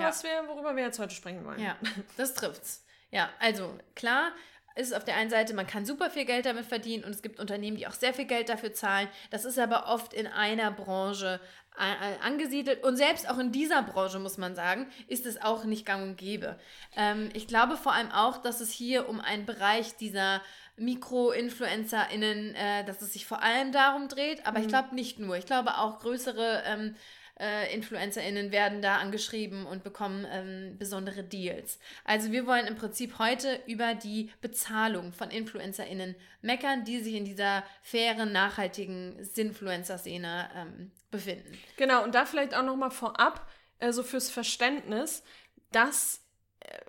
ja. 0.00 0.08
was 0.08 0.22
wir, 0.22 0.48
worüber 0.48 0.76
wir 0.76 0.84
jetzt 0.84 0.98
heute 0.98 1.14
sprechen 1.14 1.44
wollen. 1.44 1.60
Ja, 1.60 1.76
das 2.16 2.34
trifft's. 2.34 2.84
Ja, 3.10 3.30
also 3.40 3.78
klar, 3.94 4.32
ist 4.74 4.94
auf 4.94 5.04
der 5.04 5.16
einen 5.16 5.30
Seite, 5.30 5.54
man 5.54 5.66
kann 5.66 5.84
super 5.84 6.08
viel 6.10 6.24
Geld 6.24 6.46
damit 6.46 6.66
verdienen 6.66 7.04
und 7.04 7.10
es 7.10 7.22
gibt 7.22 7.40
Unternehmen, 7.40 7.76
die 7.76 7.86
auch 7.86 7.92
sehr 7.92 8.14
viel 8.14 8.26
Geld 8.26 8.48
dafür 8.48 8.72
zahlen. 8.72 9.08
Das 9.30 9.44
ist 9.44 9.58
aber 9.58 9.88
oft 9.88 10.14
in 10.14 10.26
einer 10.26 10.70
Branche 10.70 11.40
angesiedelt 12.22 12.82
und 12.82 12.96
selbst 12.96 13.28
auch 13.30 13.38
in 13.38 13.52
dieser 13.52 13.82
Branche, 13.82 14.18
muss 14.18 14.38
man 14.38 14.54
sagen, 14.54 14.86
ist 15.06 15.26
es 15.26 15.40
auch 15.40 15.64
nicht 15.64 15.86
gang 15.86 16.02
und 16.02 16.16
gäbe. 16.16 16.58
Ähm, 16.96 17.30
ich 17.34 17.46
glaube 17.46 17.76
vor 17.76 17.92
allem 17.92 18.10
auch, 18.10 18.38
dass 18.38 18.60
es 18.60 18.70
hier 18.70 19.08
um 19.08 19.20
einen 19.20 19.46
Bereich 19.46 19.96
dieser 19.96 20.42
Mikro-InfluencerInnen, 20.76 22.54
äh, 22.54 22.84
dass 22.84 23.02
es 23.02 23.12
sich 23.12 23.26
vor 23.26 23.42
allem 23.42 23.72
darum 23.72 24.08
dreht, 24.08 24.46
aber 24.46 24.58
mhm. 24.58 24.64
ich 24.64 24.68
glaube 24.68 24.94
nicht 24.94 25.18
nur. 25.18 25.36
Ich 25.36 25.46
glaube 25.46 25.78
auch 25.78 26.00
größere 26.00 26.62
ähm, 26.66 26.94
äh, 27.40 27.72
InfluencerInnen 27.74 28.52
werden 28.52 28.82
da 28.82 28.98
angeschrieben 28.98 29.66
und 29.66 29.84
bekommen 29.84 30.26
ähm, 30.30 30.76
besondere 30.78 31.22
Deals. 31.22 31.78
Also 32.04 32.32
wir 32.32 32.46
wollen 32.46 32.66
im 32.66 32.76
Prinzip 32.76 33.18
heute 33.18 33.60
über 33.66 33.94
die 33.94 34.30
Bezahlung 34.40 35.12
von 35.12 35.30
InfluencerInnen 35.30 36.14
meckern, 36.42 36.84
die 36.84 37.00
sich 37.00 37.14
in 37.14 37.24
dieser 37.24 37.64
fairen, 37.82 38.32
nachhaltigen 38.32 39.22
Sinfluencer-Szene 39.22 40.50
ähm, 40.54 40.92
befinden. 41.10 41.56
Genau, 41.76 42.04
und 42.04 42.14
da 42.14 42.26
vielleicht 42.26 42.54
auch 42.54 42.64
nochmal 42.64 42.90
vorab, 42.90 43.48
äh, 43.78 43.92
so 43.92 44.02
fürs 44.02 44.30
Verständnis, 44.30 45.22
dass 45.72 46.27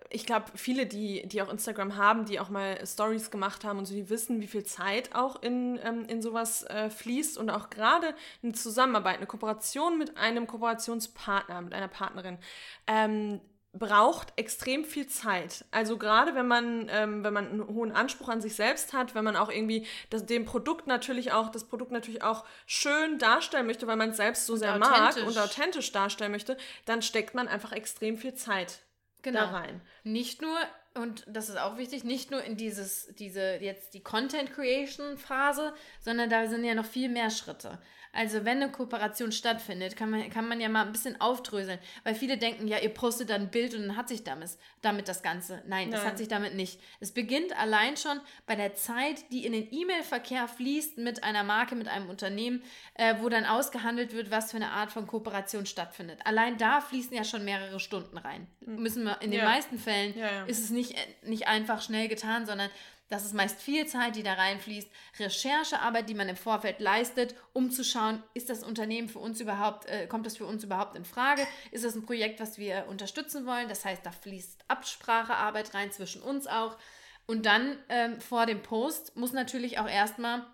ich 0.10 0.26
glaube, 0.26 0.46
viele, 0.56 0.86
die, 0.86 1.28
die 1.28 1.42
auch 1.42 1.50
Instagram 1.50 1.96
haben, 1.96 2.26
die 2.26 2.40
auch 2.40 2.50
mal 2.50 2.86
Stories 2.86 3.30
gemacht 3.30 3.64
haben 3.64 3.78
und 3.80 3.86
so, 3.86 3.94
die 3.94 4.10
wissen, 4.10 4.42
wie 4.42 4.48
viel 4.48 4.64
Zeit 4.64 5.14
auch 5.14 5.42
in, 5.42 5.80
ähm, 5.84 6.06
in 6.08 6.22
sowas 6.22 6.64
äh, 6.64 6.90
fließt 6.90 7.38
und 7.38 7.50
auch 7.50 7.70
gerade 7.70 8.16
eine 8.42 8.54
Zusammenarbeit, 8.54 9.18
eine 9.18 9.28
Kooperation 9.28 9.98
mit 9.98 10.18
einem 10.18 10.48
Kooperationspartner, 10.48 11.62
mit 11.62 11.74
einer 11.74 11.88
Partnerin, 11.88 12.40
ähm, 12.88 13.40
braucht 13.72 14.34
extrem 14.36 14.84
viel 14.84 15.06
Zeit. 15.06 15.64
Also 15.70 15.98
gerade 15.98 16.34
wenn 16.34 16.48
man, 16.48 16.90
ähm, 16.90 17.24
wenn 17.24 17.34
man 17.34 17.48
einen 17.48 17.68
hohen 17.68 17.92
Anspruch 17.92 18.30
an 18.30 18.42
sich 18.42 18.56
selbst 18.56 18.94
hat, 18.94 19.14
wenn 19.14 19.24
man 19.24 19.36
auch 19.36 19.52
irgendwie 19.52 19.86
das, 20.10 20.26
dem 20.26 20.46
Produkt 20.46 20.88
natürlich 20.88 21.34
auch, 21.34 21.50
das 21.50 21.66
Produkt 21.66 21.92
natürlich 21.92 22.24
auch 22.24 22.46
schön 22.66 23.20
darstellen 23.20 23.68
möchte, 23.68 23.86
weil 23.86 23.96
man 23.96 24.10
es 24.10 24.18
selbst 24.18 24.48
so 24.48 24.54
und 24.54 24.60
sehr 24.60 24.80
mag 24.80 25.16
und 25.18 25.38
authentisch 25.38 25.92
darstellen 25.92 26.32
möchte, 26.32 26.58
dann 26.86 27.04
steckt 27.04 27.36
man 27.36 27.48
einfach 27.48 27.72
extrem 27.72 28.18
viel 28.18 28.34
Zeit 28.34 28.80
genau. 29.22 29.41
da 29.41 29.51
rein. 29.51 29.82
Nicht 30.03 30.41
nur, 30.41 30.57
und 30.95 31.24
das 31.28 31.49
ist 31.49 31.57
auch 31.57 31.78
wichtig, 31.78 32.03
nicht 32.03 32.32
nur 32.32 32.43
in 32.43 32.57
dieses, 32.57 33.13
diese, 33.15 33.57
jetzt 33.61 33.93
die 33.93 34.03
Content 34.03 34.51
Creation 34.53 35.17
Phase, 35.17 35.74
sondern 36.01 36.30
da 36.30 36.47
sind 36.47 36.63
ja 36.63 36.76
noch 36.76 36.86
viel 36.86 37.09
mehr 37.09 37.30
Schritte. 37.30 37.80
Also 38.12 38.43
wenn 38.43 38.62
eine 38.62 38.72
Kooperation 38.72 39.32
stattfindet, 39.32 39.95
kann 39.95 40.10
man, 40.10 40.30
kann 40.30 40.47
man 40.47 40.60
ja 40.60 40.68
mal 40.68 40.86
ein 40.86 40.91
bisschen 40.91 41.22
aufdröseln, 41.22 41.80
weil 42.03 42.16
viele 42.16 42.38
denken, 42.38 42.68
ja, 42.68 42.80
ihr 42.80 42.89
postet 42.89 43.30
dann 43.30 43.43
ein 43.43 43.51
Bild 43.51 43.76
und 43.76 43.84
dann 43.84 43.95
hat 43.95 44.10
sich 44.10 44.24
damit, 44.24 44.51
damit 44.82 45.07
das 45.07 45.22
Ganze. 45.22 45.62
Nein, 45.68 45.89
Nein, 45.89 45.91
das 45.91 46.05
hat 46.05 46.18
sich 46.18 46.28
damit 46.28 46.55
nicht. 46.55 46.80
Es 46.99 47.12
beginnt 47.12 47.57
allein 47.57 47.97
schon 47.97 48.20
bei 48.47 48.55
der 48.55 48.74
Zeit, 48.74 49.32
die 49.32 49.45
in 49.45 49.51
den 49.51 49.72
E-Mail-Verkehr 49.72 50.47
fließt 50.47 50.97
mit 50.97 51.24
einer 51.24 51.43
Marke, 51.43 51.76
mit 51.76 51.88
einem 51.88 52.10
Unternehmen, 52.10 52.64
äh, 52.95 53.16
wo 53.20 53.30
dann 53.30 53.45
ausgehandelt 53.45 54.14
wird, 54.14 54.32
was 54.32 54.51
für 54.51 54.57
eine 54.57 54.72
Art 54.72 54.91
von 54.91 55.05
Kooperation 55.05 55.66
stattfindet. 55.66 56.20
Allein 56.26 56.57
da 56.57 56.82
fließen 56.82 57.16
ja 57.16 57.24
schon 57.24 57.45
mehrere 57.45 57.80
Stunden 57.80 58.18
rein. 58.18 58.47
Hm. 58.66 58.78
Müssen 58.78 59.03
wir, 59.03 59.22
in 59.22 59.32
den 59.32 59.41
ja. 59.41 59.45
meisten 59.45 59.78
Fällen 59.78 60.18
ja, 60.18 60.32
ja. 60.32 60.43
ist 60.45 60.64
es 60.64 60.72
nicht, 60.72 60.95
nicht 61.24 61.47
einfach 61.47 61.82
schnell 61.82 62.07
getan, 62.07 62.45
sondern 62.45 62.70
das 63.10 63.26
ist 63.26 63.34
meist 63.34 63.60
viel 63.60 63.88
Zeit, 63.88 64.16
die 64.16 64.24
da 64.24 64.34
reinfließt, 64.34 64.89
Recherchearbeit, 65.20 66.07
die 66.07 66.14
man 66.14 66.30
im 66.30 66.36
Vorfeld 66.36 66.80
leistet, 66.80 67.36
um 67.53 67.72
zu 67.72 67.84
schauen, 67.84 68.24
ist 68.36 68.49
das 68.49 68.64
Unternehmen 68.64 69.10
für 69.10 69.20
uns 69.20 69.41
überhaupt, 69.41 69.88
äh, 69.88 70.05
kommt 70.07 70.26
das 70.26 70.38
für 70.38 70.45
uns 70.45 70.64
überhaupt 70.64 70.95
in 70.95 71.05
Frage? 71.05 71.47
Ist 71.72 71.84
das 71.84 71.95
ein 71.95 72.05
Projekt, 72.05 72.39
was 72.39 72.60
wir 72.60 72.86
unterstützen 72.88 73.45
wollen? 73.45 73.68
Das 73.68 73.84
heißt, 73.84 74.05
da 74.05 74.12
fließt 74.12 74.66
Absprachearbeit 74.68 75.74
rein 75.74 75.91
zwischen 75.91 76.22
uns 76.22 76.45
auch. 76.45 76.78
Und 77.26 77.45
dann 77.45 77.78
ähm, 77.89 78.22
vor 78.22 78.45
dem 78.45 78.62
Post 78.62 79.16
muss 79.16 79.34
natürlich 79.34 79.80
auch 79.80 79.89
erstmal 79.89 80.45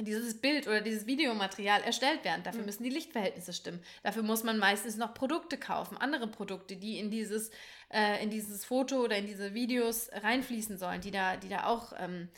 dieses 0.00 0.40
Bild 0.40 0.66
oder 0.66 0.80
dieses 0.80 1.06
Videomaterial 1.06 1.82
erstellt 1.82 2.24
werden. 2.24 2.42
Dafür 2.42 2.60
mhm. 2.60 2.66
müssen 2.66 2.84
die 2.84 2.90
Lichtverhältnisse 2.90 3.52
stimmen. 3.52 3.82
Dafür 4.02 4.22
muss 4.22 4.42
man 4.42 4.58
meistens 4.58 4.96
noch 4.96 5.14
Produkte 5.14 5.58
kaufen, 5.58 5.98
andere 5.98 6.26
Produkte, 6.26 6.76
die 6.76 6.98
in 6.98 7.10
dieses, 7.10 7.50
äh, 7.92 8.22
in 8.22 8.30
dieses 8.30 8.64
Foto 8.64 9.02
oder 9.02 9.16
in 9.16 9.26
diese 9.26 9.54
Videos 9.54 10.10
reinfließen 10.12 10.78
sollen, 10.78 11.00
die 11.00 11.10
da, 11.10 11.36
die 11.36 11.48
da 11.48 11.64
auch 11.64 11.92
ähm, 11.98 12.28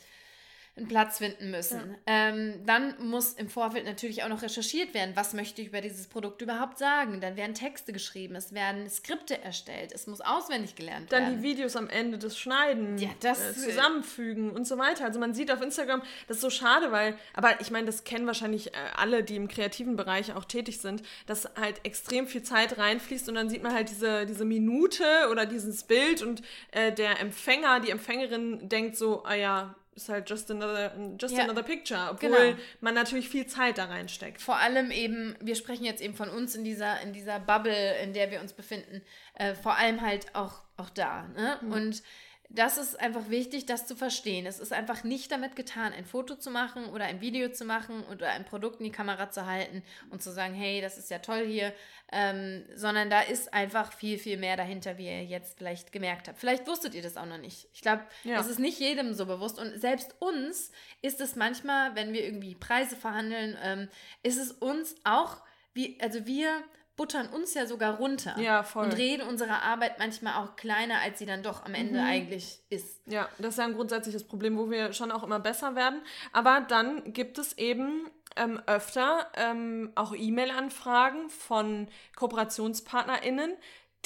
einen 0.77 0.89
Platz 0.89 1.19
finden 1.19 1.51
müssen. 1.51 1.79
Ja. 2.05 2.29
Ähm, 2.29 2.65
dann 2.65 2.95
muss 2.99 3.33
im 3.33 3.47
Vorfeld 3.47 3.85
natürlich 3.85 4.23
auch 4.23 4.27
noch 4.27 4.41
recherchiert 4.41 4.93
werden, 4.93 5.15
was 5.15 5.33
möchte 5.33 5.61
ich 5.61 5.69
über 5.69 5.79
dieses 5.79 6.07
Produkt 6.07 6.41
überhaupt 6.41 6.77
sagen. 6.77 7.21
Dann 7.21 7.37
werden 7.37 7.53
Texte 7.53 7.93
geschrieben, 7.93 8.35
es 8.35 8.53
werden 8.53 8.89
Skripte 8.89 9.41
erstellt, 9.41 9.93
es 9.93 10.05
muss 10.05 10.19
auswendig 10.19 10.75
gelernt 10.75 11.13
dann 11.13 11.21
werden. 11.21 11.33
Dann 11.35 11.41
die 11.41 11.47
Videos 11.47 11.77
am 11.77 11.89
Ende, 11.89 12.17
das 12.17 12.37
Schneiden, 12.37 12.97
ja, 12.97 13.07
das 13.21 13.39
äh, 13.39 13.53
zusammenfügen 13.53 14.51
und 14.51 14.67
so 14.67 14.77
weiter. 14.77 15.05
Also 15.05 15.17
man 15.17 15.33
sieht 15.33 15.49
auf 15.49 15.61
Instagram, 15.61 16.01
das 16.27 16.37
ist 16.37 16.41
so 16.41 16.49
schade, 16.49 16.91
weil, 16.91 17.17
aber 17.33 17.61
ich 17.61 17.71
meine, 17.71 17.85
das 17.85 18.03
kennen 18.03 18.27
wahrscheinlich 18.27 18.73
äh, 18.73 18.77
alle, 18.97 19.23
die 19.23 19.37
im 19.37 19.47
kreativen 19.47 19.95
Bereich 19.95 20.33
auch 20.33 20.43
tätig 20.43 20.79
sind, 20.81 21.03
dass 21.25 21.49
halt 21.55 21.79
extrem 21.85 22.27
viel 22.27 22.43
Zeit 22.43 22.77
reinfließt 22.77 23.29
und 23.29 23.35
dann 23.35 23.49
sieht 23.49 23.63
man 23.63 23.73
halt 23.73 23.89
diese, 23.89 24.25
diese 24.25 24.43
Minute 24.43 25.05
oder 25.31 25.45
dieses 25.45 25.83
Bild 25.83 26.21
und 26.21 26.41
äh, 26.71 26.91
der 26.91 27.21
Empfänger, 27.21 27.79
die 27.79 27.91
Empfängerin 27.91 28.67
denkt 28.67 28.97
so, 28.97 29.23
ah 29.23 29.35
ja, 29.35 29.75
ist 29.95 30.09
halt 30.09 30.29
just 30.29 30.51
another, 30.51 30.91
just 31.19 31.35
ja, 31.35 31.43
another 31.43 31.63
picture, 31.63 32.09
obwohl 32.11 32.29
genau. 32.29 32.57
man 32.81 32.93
natürlich 32.93 33.29
viel 33.29 33.47
Zeit 33.47 33.77
da 33.77 33.85
reinsteckt. 33.85 34.41
Vor 34.41 34.57
allem 34.57 34.91
eben, 34.91 35.35
wir 35.39 35.55
sprechen 35.55 35.85
jetzt 35.85 36.01
eben 36.01 36.13
von 36.13 36.29
uns 36.29 36.53
in 36.53 36.65
dieser, 36.65 36.99
in 37.01 37.13
dieser 37.13 37.39
Bubble, 37.39 37.97
in 38.03 38.13
der 38.13 38.29
wir 38.29 38.41
uns 38.41 38.51
befinden, 38.51 39.01
äh, 39.35 39.55
vor 39.55 39.77
allem 39.77 40.01
halt 40.01 40.35
auch, 40.35 40.61
auch 40.75 40.89
da. 40.89 41.27
Ne? 41.35 41.57
Mhm. 41.61 41.71
Und 41.71 42.03
das 42.49 42.77
ist 42.77 42.99
einfach 42.99 43.29
wichtig, 43.29 43.65
das 43.65 43.87
zu 43.87 43.95
verstehen. 43.95 44.45
Es 44.45 44.59
ist 44.59 44.71
einfach 44.71 45.03
nicht 45.03 45.31
damit 45.31 45.55
getan, 45.55 45.93
ein 45.93 46.05
Foto 46.05 46.35
zu 46.35 46.51
machen 46.51 46.85
oder 46.85 47.05
ein 47.05 47.21
Video 47.21 47.49
zu 47.49 47.65
machen 47.65 48.03
oder 48.11 48.29
ein 48.29 48.45
Produkt 48.45 48.79
in 48.79 48.85
die 48.85 48.91
Kamera 48.91 49.29
zu 49.29 49.45
halten 49.45 49.83
und 50.09 50.21
zu 50.21 50.31
sagen, 50.31 50.53
hey, 50.53 50.81
das 50.81 50.97
ist 50.97 51.09
ja 51.09 51.19
toll 51.19 51.45
hier, 51.45 51.73
ähm, 52.11 52.63
sondern 52.75 53.09
da 53.09 53.21
ist 53.21 53.53
einfach 53.53 53.91
viel, 53.91 54.19
viel 54.19 54.37
mehr 54.37 54.57
dahinter, 54.57 54.97
wie 54.97 55.05
ihr 55.05 55.23
jetzt 55.23 55.57
vielleicht 55.57 55.91
gemerkt 55.91 56.27
habt. 56.27 56.39
Vielleicht 56.39 56.67
wusstet 56.67 56.93
ihr 56.93 57.01
das 57.01 57.17
auch 57.17 57.25
noch 57.25 57.39
nicht. 57.39 57.67
Ich 57.73 57.81
glaube, 57.81 58.03
ja. 58.23 58.39
es 58.39 58.47
ist 58.47 58.59
nicht 58.59 58.79
jedem 58.79 59.13
so 59.13 59.25
bewusst 59.25 59.59
und 59.59 59.79
selbst 59.79 60.15
uns 60.19 60.71
ist 61.01 61.21
es 61.21 61.35
manchmal, 61.35 61.95
wenn 61.95 62.13
wir 62.13 62.23
irgendwie 62.23 62.55
Preise 62.55 62.95
verhandeln, 62.95 63.57
ähm, 63.61 63.89
ist 64.23 64.37
es 64.37 64.51
uns 64.51 64.95
auch, 65.03 65.41
wie, 65.73 65.97
also 65.99 66.25
wir 66.25 66.63
buttern 66.95 67.27
uns 67.27 67.53
ja 67.53 67.65
sogar 67.65 67.97
runter. 67.97 68.39
Ja, 68.39 68.63
voll. 68.63 68.85
Und 68.85 68.93
reden 68.93 69.27
unsere 69.27 69.61
Arbeit 69.61 69.99
manchmal 69.99 70.43
auch 70.43 70.55
kleiner, 70.55 70.99
als 71.01 71.19
sie 71.19 71.25
dann 71.25 71.43
doch 71.43 71.65
am 71.65 71.73
Ende 71.73 71.99
mhm. 71.99 72.07
eigentlich 72.07 72.59
ist. 72.69 73.01
Ja, 73.05 73.27
das 73.37 73.49
ist 73.49 73.57
ja 73.57 73.65
ein 73.65 73.73
grundsätzliches 73.73 74.23
Problem, 74.23 74.57
wo 74.57 74.69
wir 74.69 74.93
schon 74.93 75.11
auch 75.11 75.23
immer 75.23 75.39
besser 75.39 75.75
werden. 75.75 76.01
Aber 76.31 76.61
dann 76.61 77.13
gibt 77.13 77.37
es 77.37 77.57
eben 77.57 78.09
ähm, 78.35 78.61
öfter 78.65 79.27
ähm, 79.35 79.91
auch 79.95 80.13
E-Mail-Anfragen 80.15 81.29
von 81.29 81.87
KooperationspartnerInnen, 82.15 83.53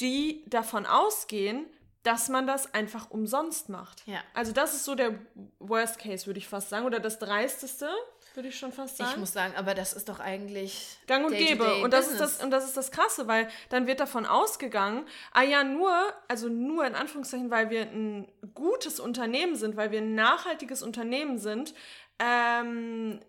die 0.00 0.44
davon 0.46 0.86
ausgehen, 0.86 1.66
dass 2.02 2.28
man 2.28 2.46
das 2.46 2.72
einfach 2.72 3.10
umsonst 3.10 3.68
macht. 3.68 4.06
Ja. 4.06 4.20
Also 4.32 4.52
das 4.52 4.74
ist 4.74 4.84
so 4.84 4.94
der 4.94 5.18
Worst 5.58 5.98
Case, 5.98 6.26
würde 6.26 6.38
ich 6.38 6.48
fast 6.48 6.70
sagen, 6.70 6.86
oder 6.86 6.98
das 6.98 7.18
Dreisteste 7.18 7.90
würde 8.34 8.48
ich 8.48 8.58
schon 8.58 8.72
fast 8.72 8.96
sagen. 8.96 9.10
Ich 9.12 9.16
muss 9.16 9.32
sagen, 9.32 9.54
aber 9.56 9.74
das 9.74 9.92
ist 9.92 10.08
doch 10.08 10.20
eigentlich 10.20 10.98
gang 11.06 11.26
und 11.26 11.32
gäbe. 11.32 11.82
Und 11.82 11.92
das 11.92 12.08
ist 12.08 12.20
das 12.20 12.42
und 12.42 12.50
das 12.50 12.64
ist 12.64 12.76
das 12.76 12.90
Krasse, 12.90 13.26
weil 13.28 13.48
dann 13.68 13.86
wird 13.86 14.00
davon 14.00 14.26
ausgegangen, 14.26 15.06
ah 15.32 15.42
ja, 15.42 15.64
nur, 15.64 15.92
also 16.28 16.48
nur 16.48 16.86
in 16.86 16.94
Anführungszeichen, 16.94 17.50
weil 17.50 17.70
wir 17.70 17.82
ein 17.82 18.28
gutes 18.54 19.00
Unternehmen 19.00 19.56
sind, 19.56 19.76
weil 19.76 19.90
wir 19.90 20.00
ein 20.00 20.14
nachhaltiges 20.14 20.82
Unternehmen 20.82 21.38
sind, 21.38 21.74
ähm, 22.18 23.20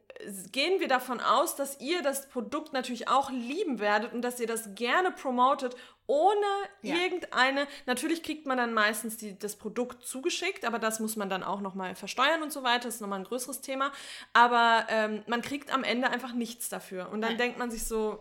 gehen 0.51 0.79
wir 0.79 0.87
davon 0.87 1.19
aus, 1.19 1.55
dass 1.55 1.79
ihr 1.79 2.01
das 2.01 2.29
Produkt 2.29 2.73
natürlich 2.73 3.07
auch 3.07 3.31
lieben 3.31 3.79
werdet 3.79 4.13
und 4.13 4.21
dass 4.21 4.39
ihr 4.39 4.47
das 4.47 4.75
gerne 4.75 5.11
promotet, 5.11 5.75
ohne 6.07 6.45
ja. 6.81 6.95
irgendeine. 6.95 7.67
Natürlich 7.85 8.23
kriegt 8.23 8.45
man 8.45 8.57
dann 8.57 8.73
meistens 8.73 9.17
die, 9.17 9.37
das 9.37 9.55
Produkt 9.55 10.05
zugeschickt, 10.05 10.65
aber 10.65 10.79
das 10.79 10.99
muss 10.99 11.15
man 11.15 11.29
dann 11.29 11.43
auch 11.43 11.61
nochmal 11.61 11.95
versteuern 11.95 12.43
und 12.43 12.51
so 12.51 12.63
weiter. 12.63 12.85
Das 12.85 12.95
ist 12.95 13.01
nochmal 13.01 13.19
ein 13.19 13.25
größeres 13.25 13.61
Thema. 13.61 13.91
Aber 14.33 14.85
ähm, 14.89 15.23
man 15.27 15.41
kriegt 15.41 15.73
am 15.73 15.83
Ende 15.83 16.09
einfach 16.09 16.33
nichts 16.33 16.69
dafür. 16.69 17.09
Und 17.09 17.21
dann 17.21 17.31
Nein. 17.31 17.37
denkt 17.37 17.59
man 17.59 17.71
sich 17.71 17.85
so. 17.85 18.19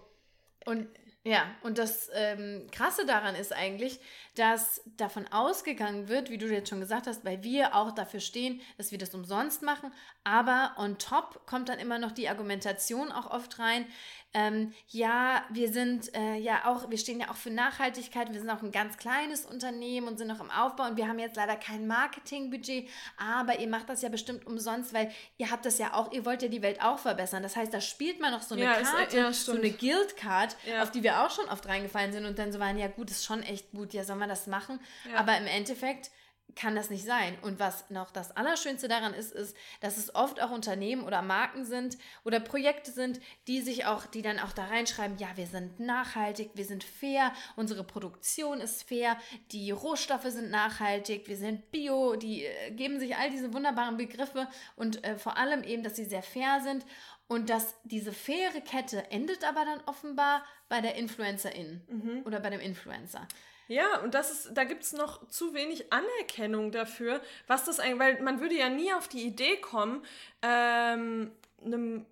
Und 0.67 0.89
ja, 1.23 1.45
und 1.63 1.77
das 1.77 2.09
ähm, 2.15 2.67
Krasse 2.73 3.05
daran 3.05 3.35
ist 3.35 3.53
eigentlich, 3.53 4.01
dass 4.41 4.81
davon 4.97 5.29
ausgegangen 5.31 6.09
wird, 6.09 6.31
wie 6.31 6.39
du 6.39 6.47
jetzt 6.47 6.71
schon 6.71 6.81
gesagt 6.81 7.07
hast, 7.07 7.27
weil 7.27 7.43
wir 7.43 7.77
auch 7.77 7.93
dafür 7.93 8.21
stehen, 8.21 8.63
dass 8.79 8.91
wir 8.91 8.97
das 8.97 9.15
umsonst 9.15 9.63
machen, 9.63 9.93
aber 10.25 10.73
on 10.79 10.97
top 10.97 11.45
kommt 11.45 11.69
dann 11.69 11.79
immer 11.79 11.99
noch 11.99 12.11
die 12.11 12.27
Argumentation 12.27 13.13
auch 13.13 13.31
oft 13.31 13.59
rein, 13.59 13.85
ähm, 14.33 14.73
ja, 14.89 15.43
wir 15.51 15.73
sind 15.73 16.15
äh, 16.15 16.37
ja 16.37 16.63
auch, 16.67 16.89
wir 16.89 16.99
stehen 16.99 17.19
ja 17.19 17.31
auch 17.31 17.37
für 17.37 17.51
Nachhaltigkeit, 17.51 18.33
wir 18.33 18.39
sind 18.39 18.49
auch 18.49 18.63
ein 18.63 18.71
ganz 18.71 18.97
kleines 18.97 19.45
Unternehmen 19.45 20.07
und 20.07 20.19
sind 20.19 20.29
noch 20.29 20.41
im 20.41 20.53
Aufbau. 20.53 20.85
Und 20.85 20.97
wir 20.97 21.09
haben 21.09 21.19
jetzt 21.19 21.35
leider 21.35 21.57
kein 21.57 21.89
Marketingbudget, 21.89 22.89
aber 23.17 23.59
ihr 23.59 23.67
macht 23.67 23.89
das 23.89 24.03
ja 24.03 24.09
bestimmt 24.09 24.47
umsonst, 24.47 24.95
weil 24.95 25.11
ihr 25.39 25.51
habt 25.51 25.67
das 25.67 25.79
ja 25.79 25.95
auch, 25.95 26.13
ihr 26.13 26.25
wollt 26.25 26.43
ja 26.43 26.49
die 26.49 26.63
Welt 26.63 26.81
auch 26.81 27.01
verbessern. 27.01 27.43
Das 27.43 27.57
heißt, 27.57 27.75
da 27.75 27.81
spielt 27.81 28.21
man 28.21 28.31
noch 28.31 28.43
so 28.43 28.55
eine 28.55 28.65
ja, 28.65 28.75
Karte, 28.75 29.03
ist, 29.09 29.15
ja, 29.15 29.33
so 29.33 29.53
eine 29.53 29.71
Guild-Card, 29.71 30.57
ja. 30.65 30.85
auf 30.85 30.93
die 30.93 31.03
wir 31.03 31.25
auch 31.25 31.31
schon 31.31 31.49
oft 31.49 31.67
reingefallen 31.67 32.13
sind 32.13 32.25
und 32.25 32.39
dann 32.39 32.53
so 32.53 32.61
waren, 32.61 32.79
ja 32.79 32.87
gut, 32.87 33.11
ist 33.11 33.25
schon 33.25 33.43
echt 33.43 33.73
gut, 33.73 33.93
ja, 33.95 34.05
soll 34.05 34.17
man 34.17 34.29
das 34.31 34.47
machen? 34.47 34.81
Aber 35.15 35.37
im 35.37 35.47
Endeffekt 35.47 36.11
kann 36.55 36.75
das 36.75 36.91
nicht 36.91 37.05
sein. 37.05 37.37
Und 37.43 37.59
was 37.59 37.91
noch 37.91 38.11
das 38.11 38.37
Allerschönste 38.37 38.89
daran 38.89 39.15
ist, 39.15 39.33
ist, 39.33 39.57
dass 39.81 39.97
es 39.97 40.15
oft 40.15 40.43
auch 40.43 40.51
Unternehmen 40.51 41.05
oder 41.05 41.23
Marken 41.23 41.65
sind 41.65 41.99
oder 42.25 42.41
Projekte 42.41 42.91
sind, 42.91 43.21
die 43.47 43.61
sich 43.61 43.87
auch, 43.87 44.07
die 44.07 44.23
dann 44.23 44.39
auch 44.39 44.53
da 44.53 44.67
reinschreiben, 44.67 45.19
ja, 45.19 45.29
wir 45.37 45.47
sind 45.47 45.81
nachhaltig, 45.81 46.51
wir 46.55 46.65
sind 46.65 46.85
fair, 46.85 47.33
unsere 47.57 47.85
Produktion 47.85 48.61
ist 48.61 48.89
fair, 48.89 49.17
die 49.53 49.71
Rohstoffe 49.71 50.25
sind 50.25 50.51
nachhaltig, 50.51 51.29
wir 51.29 51.37
sind 51.37 51.71
bio, 51.71 52.17
die 52.17 52.45
äh, 52.45 52.71
geben 52.73 52.99
sich 52.99 53.17
all 53.17 53.31
diese 53.31 53.53
wunderbaren 53.53 53.97
Begriffe 53.97 54.49
und 54.77 55.05
äh, 55.05 55.17
vor 55.17 55.37
allem 55.37 55.63
eben, 55.63 55.83
dass 55.83 55.97
sie 55.97 56.05
sehr 56.05 56.23
fair 56.23 56.61
sind 56.63 56.85
und 57.29 57.49
dass 57.49 57.75
diese 57.85 58.13
faire 58.13 58.61
Kette 58.61 59.11
endet 59.11 59.45
aber 59.45 59.65
dann 59.65 59.81
offenbar 59.87 60.45
bei 60.69 60.81
der 60.81 60.97
Influencerin 60.97 61.83
mhm. 61.89 62.23
oder 62.25 62.41
bei 62.41 62.51
dem 62.51 62.61
Influencer. 62.61 63.27
Ja, 63.71 64.01
und 64.01 64.15
das 64.15 64.33
ist, 64.33 64.51
da 64.55 64.65
gibt 64.65 64.83
es 64.83 64.93
noch 64.93 65.29
zu 65.29 65.55
wenig 65.55 65.93
Anerkennung 65.93 66.73
dafür, 66.73 67.21
was 67.47 67.67
das 67.67 67.79
eigentlich, 67.79 68.01
weil 68.01 68.21
man 68.21 68.41
würde 68.41 68.57
ja 68.57 68.69
nie 68.69 68.93
auf 68.93 69.07
die 69.07 69.23
Idee 69.23 69.59
kommen, 69.59 70.05
ähm, 70.43 71.31
einem 71.65 72.05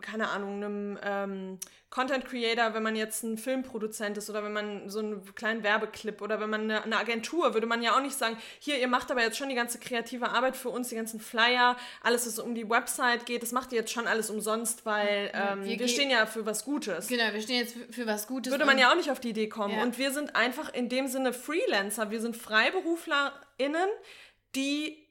keine 0.00 0.28
Ahnung, 0.28 0.56
einem 0.56 0.98
ähm, 1.02 1.58
Content 1.90 2.24
Creator, 2.24 2.72
wenn 2.72 2.82
man 2.82 2.96
jetzt 2.96 3.22
ein 3.22 3.36
Filmproduzent 3.36 4.16
ist 4.16 4.30
oder 4.30 4.42
wenn 4.42 4.54
man 4.54 4.88
so 4.88 5.00
einen 5.00 5.34
kleinen 5.34 5.62
Werbeclip 5.62 6.22
oder 6.22 6.40
wenn 6.40 6.48
man 6.48 6.62
eine, 6.62 6.82
eine, 6.82 6.96
Agentur, 6.96 7.52
würde 7.52 7.66
man 7.66 7.82
ja 7.82 7.94
auch 7.94 8.00
nicht 8.00 8.16
sagen, 8.16 8.38
hier, 8.58 8.78
ihr 8.78 8.88
macht 8.88 9.10
aber 9.10 9.20
jetzt 9.20 9.36
schon 9.36 9.50
die 9.50 9.54
ganze 9.54 9.78
kreative 9.78 10.30
Arbeit 10.30 10.56
für 10.56 10.70
uns, 10.70 10.88
die 10.88 10.94
ganzen 10.94 11.20
Flyer, 11.20 11.76
alles, 12.02 12.26
was 12.26 12.38
um 12.38 12.54
die 12.54 12.68
Website 12.68 13.26
geht, 13.26 13.42
das 13.42 13.52
macht 13.52 13.72
ihr 13.72 13.80
jetzt 13.80 13.92
schon 13.92 14.06
alles 14.06 14.30
umsonst, 14.30 14.86
weil 14.86 15.30
ähm, 15.34 15.64
wir, 15.64 15.78
wir 15.78 15.88
stehen 15.88 16.10
ja 16.10 16.24
für 16.24 16.46
was 16.46 16.64
Gutes. 16.64 17.08
Genau, 17.08 17.30
wir 17.30 17.42
stehen 17.42 17.60
jetzt 17.60 17.76
für, 17.90 18.06
was 18.06 18.26
Gutes. 18.26 18.50
Würde 18.50 18.64
man 18.64 18.78
ja 18.78 18.90
auch 18.90 18.96
nicht 18.96 19.10
auf 19.10 19.20
die 19.20 19.30
Idee 19.30 19.48
kommen. 19.48 19.76
Ja. 19.76 19.82
Und 19.82 19.98
wir 19.98 20.12
sind 20.12 20.34
einfach 20.34 20.72
in 20.72 20.88
dem 20.88 21.08
Sinne 21.08 21.34
Freelancer, 21.34 22.10
wir 22.10 22.22
sind 22.22 22.38
FreiberuflerInnen, 22.38 23.88
die 24.54 25.01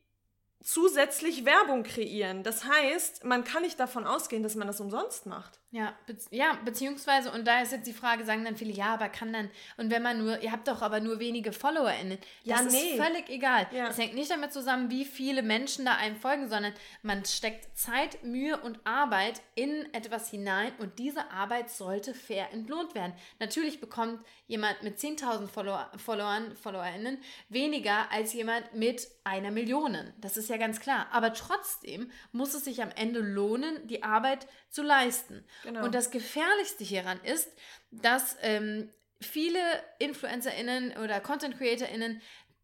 zusätzlich 0.63 1.45
Werbung 1.45 1.83
kreieren. 1.83 2.43
Das 2.43 2.65
heißt, 2.65 3.23
man 3.23 3.43
kann 3.43 3.63
nicht 3.63 3.79
davon 3.79 4.05
ausgehen, 4.05 4.43
dass 4.43 4.55
man 4.55 4.67
das 4.67 4.81
umsonst 4.81 5.25
macht. 5.25 5.60
Ja, 5.73 5.95
be 6.05 6.17
ja, 6.31 6.57
beziehungsweise, 6.65 7.31
und 7.31 7.47
da 7.47 7.61
ist 7.61 7.71
jetzt 7.71 7.87
die 7.87 7.93
Frage, 7.93 8.25
sagen 8.25 8.43
dann 8.43 8.57
viele, 8.57 8.73
ja, 8.73 8.93
aber 8.93 9.07
kann 9.07 9.31
dann, 9.31 9.49
und 9.77 9.89
wenn 9.89 10.03
man 10.03 10.17
nur, 10.17 10.41
ihr 10.41 10.51
habt 10.51 10.67
doch 10.67 10.81
aber 10.81 10.99
nur 10.99 11.19
wenige 11.19 11.53
FollowerInnen, 11.53 12.17
das 12.45 12.59
ja, 12.59 12.61
nee. 12.63 12.77
ist 12.95 13.01
völlig 13.01 13.29
egal. 13.29 13.67
Ja. 13.71 13.87
Es 13.87 13.97
hängt 13.97 14.13
nicht 14.13 14.29
damit 14.29 14.51
zusammen, 14.51 14.89
wie 14.89 15.05
viele 15.05 15.41
Menschen 15.41 15.85
da 15.85 15.95
einem 15.95 16.17
folgen, 16.17 16.49
sondern 16.49 16.73
man 17.03 17.23
steckt 17.23 17.77
Zeit, 17.77 18.21
Mühe 18.21 18.57
und 18.57 18.81
Arbeit 18.83 19.41
in 19.55 19.87
etwas 19.93 20.29
hinein 20.29 20.73
und 20.79 20.99
diese 20.99 21.31
Arbeit 21.31 21.69
sollte 21.69 22.13
fair 22.13 22.51
entlohnt 22.51 22.93
werden. 22.93 23.13
Natürlich 23.39 23.79
bekommt 23.79 24.25
jemand 24.47 24.83
mit 24.83 24.97
10.000 24.97 25.47
Follower, 25.47 25.89
Followern, 25.95 26.53
FollowerInnen 26.57 27.17
weniger 27.47 28.11
als 28.11 28.33
jemand 28.33 28.73
mit 28.73 29.07
einer 29.23 29.51
Million. 29.51 29.97
Das 30.19 30.35
ist 30.35 30.49
ja 30.49 30.57
ganz 30.57 30.81
klar. 30.81 31.07
Aber 31.13 31.33
trotzdem 31.33 32.11
muss 32.33 32.53
es 32.53 32.65
sich 32.65 32.81
am 32.83 32.89
Ende 32.89 33.21
lohnen, 33.21 33.87
die 33.87 34.03
Arbeit 34.03 34.47
zu 34.69 34.83
leisten. 34.83 35.45
Genau. 35.63 35.83
Und 35.85 35.95
das 35.95 36.11
Gefährlichste 36.11 36.83
hieran 36.83 37.19
ist, 37.23 37.49
dass 37.91 38.37
ähm, 38.41 38.89
viele 39.19 39.59
InfluencerInnen 39.99 40.97
oder 40.97 41.19
Content 41.19 41.57
CreatorInnen 41.57 42.21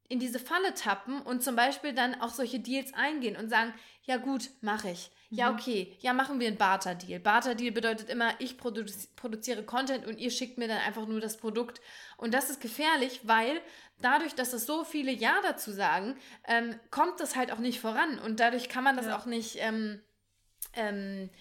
in 0.10 0.20
diese 0.20 0.40
Falle 0.40 0.74
tappen 0.74 1.22
und 1.22 1.44
zum 1.44 1.56
Beispiel 1.56 1.94
dann 1.94 2.22
auch 2.22 2.30
solche 2.30 2.60
Deals 2.60 2.94
eingehen 2.94 3.36
und 3.36 3.50
sagen, 3.50 3.74
ja 4.04 4.18
gut, 4.18 4.50
mache 4.62 4.90
ich. 4.92 5.12
Ja, 5.30 5.52
mhm. 5.52 5.58
okay, 5.58 5.98
ja, 6.00 6.14
machen 6.14 6.40
wir 6.40 6.48
einen 6.48 6.58
Barter-Deal. 6.58 7.20
Barter-Deal 7.20 7.74
bedeutet 7.74 8.10
immer, 8.10 8.34
ich 8.40 8.58
produziere 8.58 9.64
Content 9.64 10.06
und 10.06 10.18
ihr 10.18 10.32
schickt 10.32 10.58
mir 10.58 10.70
dann 10.70 10.78
einfach 10.78 11.06
nur 11.06 11.20
das 11.20 11.36
Produkt. 11.36 11.82
Und 12.16 12.34
das 12.34 12.50
ist 12.50 12.62
gefährlich, 12.62 13.22
weil 13.24 13.60
dadurch, 14.02 14.34
dass 14.34 14.54
es 14.54 14.66
so 14.66 14.86
viele 14.86 15.12
Ja 15.12 15.42
dazu 15.44 15.72
sagen, 15.72 16.16
ähm, 16.48 16.80
kommt 16.92 17.20
das 17.20 17.36
halt 17.36 17.52
auch 17.52 17.60
nicht 17.60 17.82
voran. 17.82 18.20
Und 18.20 18.40
dadurch 18.40 18.70
kann 18.70 18.86
man 18.86 18.96
das 18.96 19.08
ja. 19.08 19.18
auch 19.18 19.26
nicht 19.26 19.58
ähm, 19.60 20.00
ähm, 20.74 21.30
äh, 21.30 21.38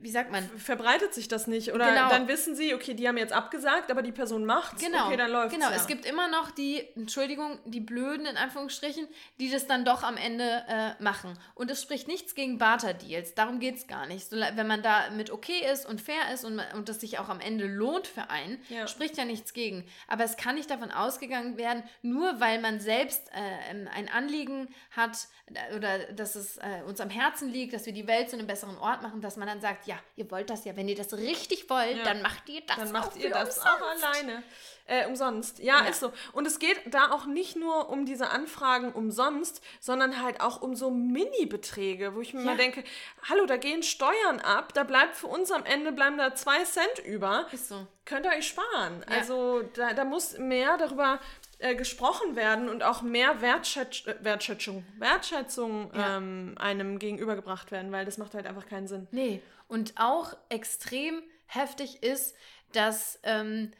wie 0.00 0.10
sagt 0.10 0.30
man? 0.30 0.48
Verbreitet 0.58 1.14
sich 1.14 1.28
das 1.28 1.46
nicht. 1.46 1.72
Oder 1.72 1.86
genau. 1.86 2.08
dann 2.10 2.28
wissen 2.28 2.54
sie, 2.54 2.74
okay, 2.74 2.92
die 2.94 3.08
haben 3.08 3.16
jetzt 3.16 3.32
abgesagt, 3.32 3.90
aber 3.90 4.02
die 4.02 4.12
Person 4.12 4.44
macht's. 4.44 4.82
Genau. 4.82 5.06
Okay, 5.06 5.16
dann 5.16 5.30
läuft's. 5.30 5.54
Genau, 5.54 5.70
ja. 5.70 5.76
es 5.76 5.86
gibt 5.86 6.04
immer 6.04 6.28
noch 6.28 6.50
die, 6.50 6.86
Entschuldigung, 6.94 7.58
die 7.64 7.80
Blöden 7.80 8.26
in 8.26 8.36
Anführungsstrichen, 8.36 9.08
die 9.40 9.50
das 9.50 9.66
dann 9.66 9.84
doch 9.84 10.02
am 10.02 10.16
Ende 10.16 10.64
äh, 10.68 11.02
machen. 11.02 11.38
Und 11.54 11.70
es 11.70 11.80
spricht 11.80 12.06
nichts 12.06 12.34
gegen 12.34 12.58
Barter-Deals. 12.58 13.34
Darum 13.34 13.60
geht 13.60 13.76
es 13.76 13.86
gar 13.86 14.06
nicht. 14.06 14.28
So, 14.28 14.36
wenn 14.36 14.66
man 14.66 14.82
da 14.82 15.10
mit 15.10 15.30
okay 15.30 15.66
ist 15.72 15.86
und 15.86 16.02
fair 16.02 16.32
ist 16.34 16.44
und, 16.44 16.60
und 16.74 16.88
das 16.90 17.00
sich 17.00 17.18
auch 17.18 17.30
am 17.30 17.40
Ende 17.40 17.66
lohnt 17.66 18.06
für 18.06 18.28
einen, 18.28 18.60
ja. 18.68 18.86
spricht 18.86 19.16
ja 19.16 19.24
nichts 19.24 19.54
gegen. 19.54 19.86
Aber 20.06 20.24
es 20.24 20.36
kann 20.36 20.56
nicht 20.56 20.70
davon 20.70 20.90
ausgegangen 20.90 21.56
werden, 21.56 21.82
nur 22.02 22.40
weil 22.40 22.60
man 22.60 22.78
selbst 22.80 23.30
äh, 23.32 23.88
ein 23.94 24.08
Anliegen 24.10 24.68
hat 24.90 25.28
äh, 25.54 25.76
oder 25.76 26.12
dass 26.12 26.34
es 26.34 26.58
äh, 26.58 26.82
uns 26.86 27.00
am 27.00 27.08
Herzen 27.08 27.50
liegt, 27.50 27.72
dass 27.72 27.86
wir 27.86 27.92
die 27.92 28.06
Welt 28.06 28.28
zu 28.28 28.36
einem 28.36 28.46
besseren 28.46 28.76
Ort 28.76 29.02
machen, 29.02 29.20
dass 29.22 29.36
man 29.36 29.48
dann 29.48 29.61
sagt, 29.62 29.86
ja, 29.86 29.98
ihr 30.16 30.30
wollt 30.30 30.50
das 30.50 30.66
ja, 30.66 30.76
wenn 30.76 30.88
ihr 30.88 30.94
das 30.94 31.14
richtig 31.14 31.70
wollt, 31.70 31.96
ja. 31.96 32.04
dann 32.04 32.20
macht 32.20 32.48
ihr 32.48 32.60
das 32.66 32.76
Dann 32.76 32.92
macht 32.92 33.16
ihr 33.16 33.30
das 33.30 33.56
umsonst. 33.56 33.66
auch 33.66 34.04
alleine. 34.04 34.42
Äh, 34.86 35.06
umsonst. 35.06 35.60
Ja, 35.60 35.82
ja, 35.82 35.88
ist 35.88 36.00
so. 36.00 36.12
Und 36.32 36.46
es 36.46 36.58
geht 36.58 36.76
da 36.92 37.12
auch 37.12 37.24
nicht 37.24 37.56
nur 37.56 37.88
um 37.88 38.04
diese 38.04 38.30
Anfragen 38.30 38.92
umsonst, 38.92 39.62
sondern 39.80 40.20
halt 40.20 40.40
auch 40.40 40.60
um 40.60 40.74
so 40.74 40.90
Mini-Beträge, 40.90 42.14
wo 42.14 42.20
ich 42.20 42.34
mir 42.34 42.40
ja. 42.40 42.46
mal 42.46 42.56
denke, 42.56 42.82
hallo, 43.28 43.46
da 43.46 43.56
gehen 43.56 43.82
Steuern 43.82 44.40
ab, 44.40 44.74
da 44.74 44.82
bleibt 44.82 45.14
für 45.14 45.28
uns 45.28 45.50
am 45.52 45.64
Ende 45.64 45.92
bleiben 45.92 46.18
da 46.18 46.34
zwei 46.34 46.64
Cent 46.64 46.98
über. 47.06 47.46
Ist 47.52 47.68
so. 47.68 47.86
Könnt 48.04 48.26
ihr 48.26 48.32
euch 48.32 48.48
sparen. 48.48 49.04
Also 49.08 49.62
da, 49.74 49.92
da 49.92 50.04
muss 50.04 50.36
mehr 50.36 50.76
darüber 50.76 51.20
äh, 51.62 51.76
gesprochen 51.76 52.34
werden 52.34 52.68
und 52.68 52.82
auch 52.82 53.02
mehr 53.02 53.40
Wertschätz 53.40 54.04
äh, 54.08 54.16
Wertschätzung, 54.20 54.84
Wertschätzung 54.98 55.92
ja. 55.94 56.16
ähm, 56.16 56.56
einem 56.58 56.98
gegenübergebracht 56.98 57.70
werden, 57.70 57.92
weil 57.92 58.04
das 58.04 58.18
macht 58.18 58.34
halt 58.34 58.46
einfach 58.46 58.66
keinen 58.66 58.88
Sinn. 58.88 59.06
Nee, 59.12 59.40
und 59.72 59.94
auch 59.96 60.36
extrem 60.50 61.22
heftig 61.46 62.02
ist, 62.02 62.36
dass, 62.72 63.18
ähm, 63.22 63.72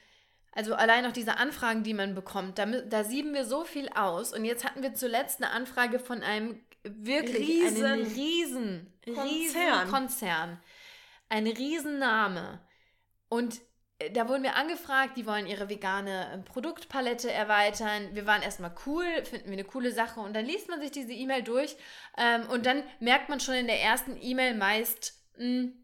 also 0.52 0.74
allein 0.74 1.04
auch 1.04 1.12
diese 1.12 1.36
Anfragen, 1.36 1.82
die 1.82 1.92
man 1.92 2.14
bekommt, 2.14 2.58
da, 2.58 2.64
da 2.64 3.04
sieben 3.04 3.34
wir 3.34 3.44
so 3.44 3.64
viel 3.64 3.90
aus. 3.90 4.32
Und 4.32 4.46
jetzt 4.46 4.64
hatten 4.64 4.82
wir 4.82 4.94
zuletzt 4.94 5.42
eine 5.42 5.52
Anfrage 5.52 5.98
von 5.98 6.22
einem 6.22 6.58
wirklich 6.82 7.46
riesen, 7.46 7.84
einen 7.84 8.06
riesen, 8.06 8.92
Konzern. 9.04 9.28
riesen 9.28 9.90
Konzern. 9.90 10.62
Ein 11.28 11.46
Riesenname. 11.46 12.60
Und 13.28 13.60
da 14.14 14.30
wurden 14.30 14.44
wir 14.44 14.56
angefragt, 14.56 15.18
die 15.18 15.26
wollen 15.26 15.46
ihre 15.46 15.68
vegane 15.68 16.30
ähm, 16.32 16.44
Produktpalette 16.44 17.30
erweitern. 17.30 18.14
Wir 18.14 18.26
waren 18.26 18.40
erstmal 18.40 18.74
cool, 18.86 19.04
finden 19.24 19.48
wir 19.48 19.52
eine 19.52 19.64
coole 19.64 19.92
Sache. 19.92 20.20
Und 20.20 20.34
dann 20.34 20.46
liest 20.46 20.70
man 20.70 20.80
sich 20.80 20.90
diese 20.90 21.12
E-Mail 21.12 21.42
durch 21.42 21.76
ähm, 22.16 22.48
und 22.48 22.64
dann 22.64 22.82
merkt 22.98 23.28
man 23.28 23.40
schon 23.40 23.54
in 23.56 23.66
der 23.66 23.80
ersten 23.82 24.16
E-Mail 24.18 24.54
meist, 24.54 25.22
mh, 25.36 25.44
hm, 25.44 25.72
äh, 25.72 25.81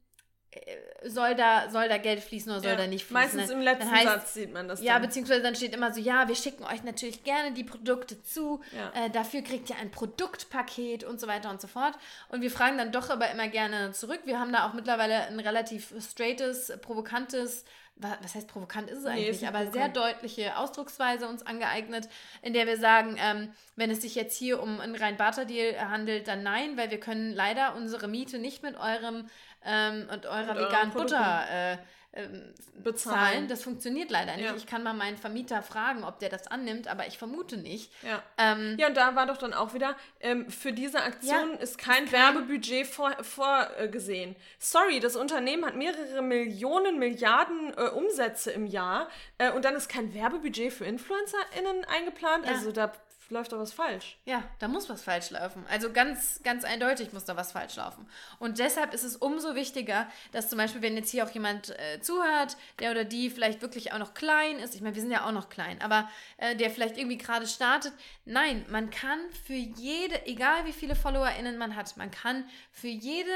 soll 1.04 1.34
da, 1.34 1.68
soll 1.70 1.88
da 1.88 1.98
Geld 1.98 2.20
fließen 2.20 2.50
oder 2.50 2.60
soll 2.60 2.70
ja, 2.70 2.76
da 2.76 2.86
nicht 2.86 3.04
fließen? 3.04 3.14
Meistens 3.14 3.50
im 3.50 3.60
letzten 3.60 3.90
heißt, 3.90 4.04
Satz 4.04 4.34
sieht 4.34 4.52
man 4.52 4.66
das. 4.66 4.80
Dann. 4.80 4.86
Ja, 4.86 4.98
beziehungsweise 4.98 5.42
dann 5.42 5.54
steht 5.54 5.74
immer 5.74 5.92
so, 5.92 6.00
ja, 6.00 6.26
wir 6.26 6.34
schicken 6.34 6.64
euch 6.64 6.82
natürlich 6.82 7.22
gerne 7.22 7.52
die 7.52 7.64
Produkte 7.64 8.22
zu, 8.22 8.60
ja. 8.72 9.04
äh, 9.04 9.10
dafür 9.10 9.42
kriegt 9.42 9.68
ihr 9.70 9.76
ein 9.76 9.90
Produktpaket 9.90 11.04
und 11.04 11.20
so 11.20 11.26
weiter 11.26 11.50
und 11.50 11.60
so 11.60 11.68
fort. 11.68 11.94
Und 12.30 12.40
wir 12.40 12.50
fragen 12.50 12.78
dann 12.78 12.92
doch 12.92 13.10
aber 13.10 13.30
immer 13.30 13.48
gerne 13.48 13.92
zurück. 13.92 14.20
Wir 14.24 14.40
haben 14.40 14.52
da 14.52 14.66
auch 14.68 14.74
mittlerweile 14.74 15.26
ein 15.26 15.40
relativ 15.40 15.92
straightes, 16.00 16.72
provokantes 16.80 17.64
was 18.00 18.34
heißt 18.34 18.48
provokant 18.48 18.90
ist 18.90 18.98
es 18.98 19.06
eigentlich, 19.06 19.40
nee, 19.40 19.46
aber 19.46 19.64
provokant. 19.64 19.94
sehr 19.94 20.02
deutliche 20.02 20.56
Ausdrucksweise 20.56 21.28
uns 21.28 21.44
angeeignet, 21.44 22.08
in 22.42 22.52
der 22.52 22.66
wir 22.66 22.78
sagen, 22.78 23.16
ähm, 23.18 23.52
wenn 23.76 23.90
es 23.90 24.02
sich 24.02 24.14
jetzt 24.14 24.36
hier 24.36 24.62
um 24.62 24.80
einen 24.80 24.94
rein 24.94 25.16
Barter-Deal 25.16 25.90
handelt, 25.90 26.28
dann 26.28 26.42
nein, 26.42 26.76
weil 26.76 26.90
wir 26.90 27.00
können 27.00 27.32
leider 27.32 27.74
unsere 27.74 28.08
Miete 28.08 28.38
nicht 28.38 28.62
mit 28.62 28.76
eurem 28.76 29.26
ähm, 29.64 30.08
und 30.12 30.26
eurer 30.26 30.56
veganen 30.56 30.92
Butter 30.92 31.44
äh, 31.50 31.78
ähm, 32.14 32.54
bezahlen. 32.82 33.48
Das 33.48 33.62
funktioniert 33.62 34.10
leider 34.10 34.34
nicht. 34.36 34.46
Ja. 34.46 34.56
Ich 34.56 34.66
kann 34.66 34.82
mal 34.82 34.94
meinen 34.94 35.18
Vermieter 35.18 35.62
fragen, 35.62 36.04
ob 36.04 36.18
der 36.20 36.30
das 36.30 36.46
annimmt, 36.46 36.88
aber 36.88 37.06
ich 37.06 37.18
vermute 37.18 37.58
nicht. 37.58 37.92
Ja, 38.02 38.22
ähm, 38.38 38.76
ja 38.78 38.86
und 38.88 38.96
da 38.96 39.14
war 39.14 39.26
doch 39.26 39.36
dann 39.36 39.52
auch 39.52 39.74
wieder, 39.74 39.94
ähm, 40.20 40.50
für 40.50 40.72
diese 40.72 41.02
Aktion 41.02 41.52
ja, 41.52 41.58
ist 41.58 41.76
kein, 41.76 42.06
kein 42.06 42.12
Werbebudget 42.12 42.86
vorgesehen. 42.86 44.34
Vor, 44.34 44.42
äh, 44.42 44.54
Sorry, 44.58 45.00
das 45.00 45.16
Unternehmen 45.16 45.66
hat 45.66 45.76
mehrere 45.76 46.22
Millionen, 46.22 46.98
Milliarden 46.98 47.74
äh, 47.76 47.90
Umsätze 47.90 48.52
im 48.52 48.66
Jahr 48.66 49.08
äh, 49.36 49.52
und 49.52 49.64
dann 49.64 49.74
ist 49.74 49.88
kein 49.88 50.14
Werbebudget 50.14 50.72
für 50.72 50.86
InfluencerInnen 50.86 51.84
eingeplant. 51.84 52.48
Also 52.48 52.72
da 52.72 52.92
läuft 53.30 53.52
da 53.52 53.58
was 53.58 53.72
falsch. 53.72 54.18
Ja, 54.24 54.42
da 54.58 54.68
muss 54.68 54.88
was 54.88 55.02
falsch 55.02 55.30
laufen. 55.30 55.64
Also 55.70 55.92
ganz, 55.92 56.40
ganz 56.42 56.64
eindeutig 56.64 57.12
muss 57.12 57.24
da 57.24 57.36
was 57.36 57.52
falsch 57.52 57.76
laufen. 57.76 58.08
Und 58.38 58.58
deshalb 58.58 58.94
ist 58.94 59.04
es 59.04 59.16
umso 59.16 59.54
wichtiger, 59.54 60.08
dass 60.32 60.48
zum 60.48 60.58
Beispiel, 60.58 60.82
wenn 60.82 60.96
jetzt 60.96 61.10
hier 61.10 61.24
auch 61.24 61.30
jemand 61.30 61.70
äh, 61.70 62.00
zuhört, 62.00 62.56
der 62.78 62.90
oder 62.90 63.04
die 63.04 63.30
vielleicht 63.30 63.62
wirklich 63.62 63.92
auch 63.92 63.98
noch 63.98 64.14
klein 64.14 64.58
ist, 64.58 64.74
ich 64.74 64.80
meine, 64.80 64.94
wir 64.94 65.02
sind 65.02 65.10
ja 65.10 65.26
auch 65.26 65.32
noch 65.32 65.48
klein, 65.48 65.80
aber 65.82 66.08
äh, 66.38 66.56
der 66.56 66.70
vielleicht 66.70 66.96
irgendwie 66.96 67.18
gerade 67.18 67.46
startet, 67.46 67.92
nein, 68.24 68.64
man 68.68 68.90
kann 68.90 69.18
für 69.46 69.54
jede, 69.54 70.26
egal 70.26 70.64
wie 70.64 70.72
viele 70.72 70.94
FollowerInnen 70.94 71.58
man 71.58 71.76
hat, 71.76 71.96
man 71.96 72.10
kann 72.10 72.44
für 72.70 72.88
jede 72.88 73.30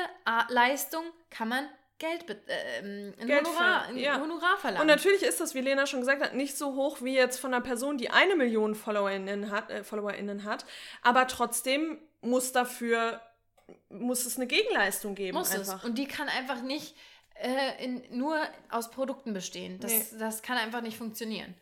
Leistung 0.49 1.05
kann 1.31 1.49
man 1.49 1.69
Geld, 2.03 2.29
äh, 2.29 2.79
ähm, 2.81 3.15
ein, 3.21 3.27
Geld 3.29 3.47
Honorar, 3.47 3.87
ein 3.87 3.97
ja. 3.97 4.21
Honorar 4.21 4.57
verlangen. 4.59 4.81
Und 4.81 4.89
natürlich 4.89 5.23
ist 5.23 5.41
das, 5.41 5.55
wie 5.55 5.61
Lena 5.61 5.87
schon 5.87 6.01
gesagt 6.01 6.21
hat, 6.21 6.35
nicht 6.35 6.59
so 6.59 6.75
hoch 6.75 7.01
wie 7.01 7.15
jetzt 7.15 7.39
von 7.39 7.55
einer 7.55 7.63
Person, 7.63 7.97
die 7.97 8.11
eine 8.11 8.35
Million 8.35 8.75
FollowerInnen 8.75 9.53
hat, 9.53 9.71
äh, 9.71 9.85
FollowerInnen 9.85 10.43
hat. 10.43 10.67
Aber 11.03 11.29
trotzdem 11.29 11.99
muss 12.21 12.51
dafür, 12.51 13.21
muss 13.89 14.27
es 14.27 14.37
eine 14.37 14.49
Gegenleistung 14.49 15.15
geben. 15.15 15.39
Muss 15.39 15.53
einfach. 15.53 15.79
es. 15.79 15.85
Und 15.85 15.97
die 15.97 16.09
kann 16.09 16.29
einfach 16.29 16.61
nicht 16.63 16.97
äh, 17.35 17.85
in, 17.85 18.03
nur 18.11 18.37
aus 18.69 18.91
Produkten 18.91 19.33
bestehen. 19.33 19.79
Das, 19.79 19.93
nee. 19.93 20.19
das 20.19 20.43
kann 20.43 20.59
einfach 20.59 20.81
nicht 20.81 20.99
funktionieren. 20.99 21.55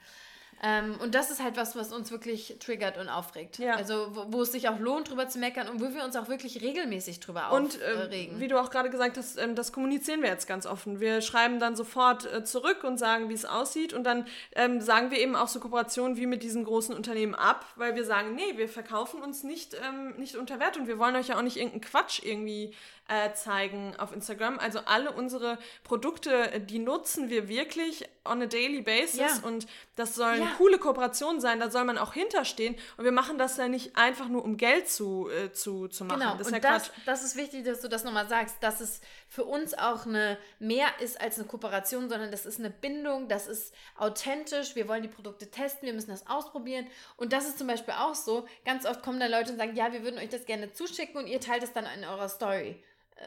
Ähm, 0.63 0.97
und 1.01 1.15
das 1.15 1.31
ist 1.31 1.43
halt 1.43 1.57
was, 1.57 1.75
was 1.75 1.93
uns 1.93 2.11
wirklich 2.11 2.57
triggert 2.61 2.99
und 2.99 3.09
aufregt. 3.09 3.59
Ja. 3.59 3.77
Also 3.77 4.09
wo, 4.11 4.25
wo, 4.29 4.43
es 4.43 4.53
sich 4.53 4.69
auch 4.69 4.79
lohnt, 4.79 5.09
drüber 5.09 5.27
zu 5.29 5.39
meckern 5.39 5.69
und 5.69 5.81
wo 5.81 5.95
wir 5.95 6.05
uns 6.05 6.17
auch 6.17 6.29
wirklich 6.29 6.61
regelmäßig 6.61 7.21
drüber 7.21 7.51
und, 7.53 7.77
aufregen. 7.77 8.35
Und 8.35 8.39
äh, 8.39 8.41
wie 8.41 8.49
du 8.49 8.61
auch 8.61 8.71
gerade 8.71 8.91
gesagt 8.91 9.17
hast, 9.17 9.39
ähm, 9.39 9.55
das 9.55 9.73
kommunizieren 9.73 10.23
wir 10.23 10.29
jetzt 10.29 10.47
ganz 10.47 10.67
offen. 10.67 11.01
Wir 11.01 11.23
schreiben 11.23 11.61
dann 11.61 11.77
sofort 11.77 12.31
äh, 12.31 12.45
zurück 12.45 12.85
und 12.85 12.99
sagen, 12.99 13.31
wie 13.31 13.35
es 13.35 13.47
aussieht. 13.47 13.95
Und 13.95 14.05
dann 14.05 14.27
ähm, 14.55 14.83
sagen 14.83 15.11
wir 15.11 15.19
eben 15.19 15.35
auch 15.35 15.49
so 15.49 15.61
Kooperationen 15.61 16.19
wie 16.19 16.27
mit 16.27 16.43
diesen 16.43 16.65
großen 16.65 16.95
Unternehmen 16.95 17.35
ab, 17.35 17.65
weil 17.77 17.97
wir 17.97 18.05
sagen, 18.05 18.35
nee, 18.35 18.57
wir 18.57 18.69
verkaufen 18.69 19.23
uns 19.23 19.43
nicht, 19.43 19.75
ähm, 19.75 20.15
nicht 20.19 20.37
unter 20.37 20.61
Wert 20.61 20.77
und 20.77 20.87
wir 20.87 20.99
wollen 20.99 21.17
euch 21.17 21.29
ja 21.29 21.39
auch 21.39 21.43
nicht 21.43 21.57
irgendeinen 21.57 21.81
Quatsch 21.81 22.21
irgendwie 22.23 22.75
äh, 23.11 23.35
zeigen 23.35 23.95
auf 23.99 24.13
Instagram. 24.13 24.61
Also 24.61 24.81
alle 24.85 25.11
unsere 25.11 25.59
Produkte, 25.83 26.61
die 26.61 26.79
nutzen 26.79 27.29
wir 27.29 27.49
wirklich 27.49 28.09
on 28.25 28.41
a 28.41 28.47
daily 28.47 28.83
basis 28.83 29.19
ja. 29.19 29.41
und 29.43 29.67
das 29.97 30.15
sollen 30.15 30.43
ja. 30.43 30.53
coole 30.57 30.79
Kooperationen 30.79 31.41
sein, 31.41 31.59
da 31.59 31.71
soll 31.71 31.85
man 31.85 31.99
auch 31.99 32.13
hinterstehen 32.13 32.77
und 32.97 33.05
wir 33.05 33.13
machen 33.13 33.37
das 33.37 33.57
ja 33.57 33.67
nicht 33.67 33.97
einfach 33.97 34.29
nur, 34.29 34.45
um 34.45 34.57
Geld 34.57 34.89
zu, 34.89 35.29
äh, 35.29 35.51
zu, 35.53 35.89
zu 35.89 36.05
machen. 36.05 36.21
Genau, 36.21 36.33
das 36.37 36.43
ist 36.43 36.53
und 36.53 36.63
ja 36.63 36.73
das, 36.73 36.93
das 37.05 37.25
ist 37.25 37.37
wichtig, 37.37 37.65
dass 37.65 37.81
du 37.81 37.89
das 37.89 38.05
nochmal 38.05 38.29
sagst, 38.29 38.57
dass 38.61 38.81
es 38.81 39.01
für 39.29 39.45
uns 39.45 39.75
auch 39.75 40.07
eine 40.07 40.39
mehr 40.61 40.89
ist 41.01 41.21
als 41.21 41.39
eine 41.39 41.49
Kooperation, 41.49 42.09
sondern 42.09 42.31
das 42.31 42.47
ist 42.47 42.61
eine 42.61 42.71
Bindung, 42.71 43.27
das 43.27 43.49
ist 43.49 43.75
authentisch, 43.97 44.77
wir 44.77 44.87
wollen 44.87 45.03
die 45.03 45.09
Produkte 45.09 45.51
testen, 45.51 45.87
wir 45.87 45.95
müssen 45.95 46.11
das 46.11 46.29
ausprobieren 46.29 46.87
und 47.17 47.33
das 47.33 47.49
ist 47.49 47.59
zum 47.59 47.67
Beispiel 47.67 47.95
auch 47.95 48.15
so, 48.15 48.47
ganz 48.65 48.87
oft 48.87 49.03
kommen 49.03 49.19
da 49.19 49.27
Leute 49.27 49.51
und 49.51 49.59
sagen, 49.59 49.75
ja, 49.75 49.93
wir 49.93 50.05
würden 50.05 50.19
euch 50.19 50.29
das 50.29 50.47
gerne 50.47 50.73
zuschicken 50.73 51.17
und 51.17 51.27
ihr 51.27 51.41
teilt 51.41 51.65
es 51.65 51.73
dann 51.73 51.87
in 51.87 52.05
eurer 52.05 52.29
Story. 52.29 52.81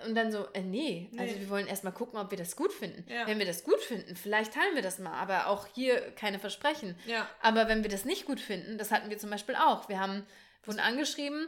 Und 0.06 0.16
dann 0.16 0.32
so, 0.32 0.48
äh, 0.54 0.62
nee, 0.62 1.10
nee, 1.12 1.20
also 1.20 1.40
wir 1.40 1.50
wollen 1.50 1.68
erstmal 1.68 1.94
gucken, 1.94 2.20
ob 2.20 2.32
wir 2.32 2.38
das 2.38 2.56
gut 2.56 2.74
finden. 2.74 3.06
Ja. 3.12 3.28
Wenn 3.28 3.38
wir 3.40 3.46
das 3.46 3.64
gut 3.64 3.80
finden, 3.80 4.16
vielleicht 4.16 4.54
teilen 4.54 4.76
wir 4.76 4.82
das 4.82 5.00
mal, 5.00 5.14
aber 5.14 5.48
auch 5.48 5.68
hier 5.68 6.12
keine 6.16 6.40
Versprechen. 6.40 6.96
Ja. 7.06 7.28
Aber 7.42 7.68
wenn 7.68 7.84
wir 7.84 7.90
das 7.90 8.04
nicht 8.04 8.26
gut 8.26 8.40
finden, 8.40 8.78
das 8.78 8.92
hatten 8.92 9.10
wir 9.10 9.18
zum 9.18 9.30
Beispiel 9.30 9.56
auch. 9.56 9.90
Wir 9.90 10.00
haben, 10.00 10.26
wurden 10.64 10.80
angeschrieben. 10.80 11.48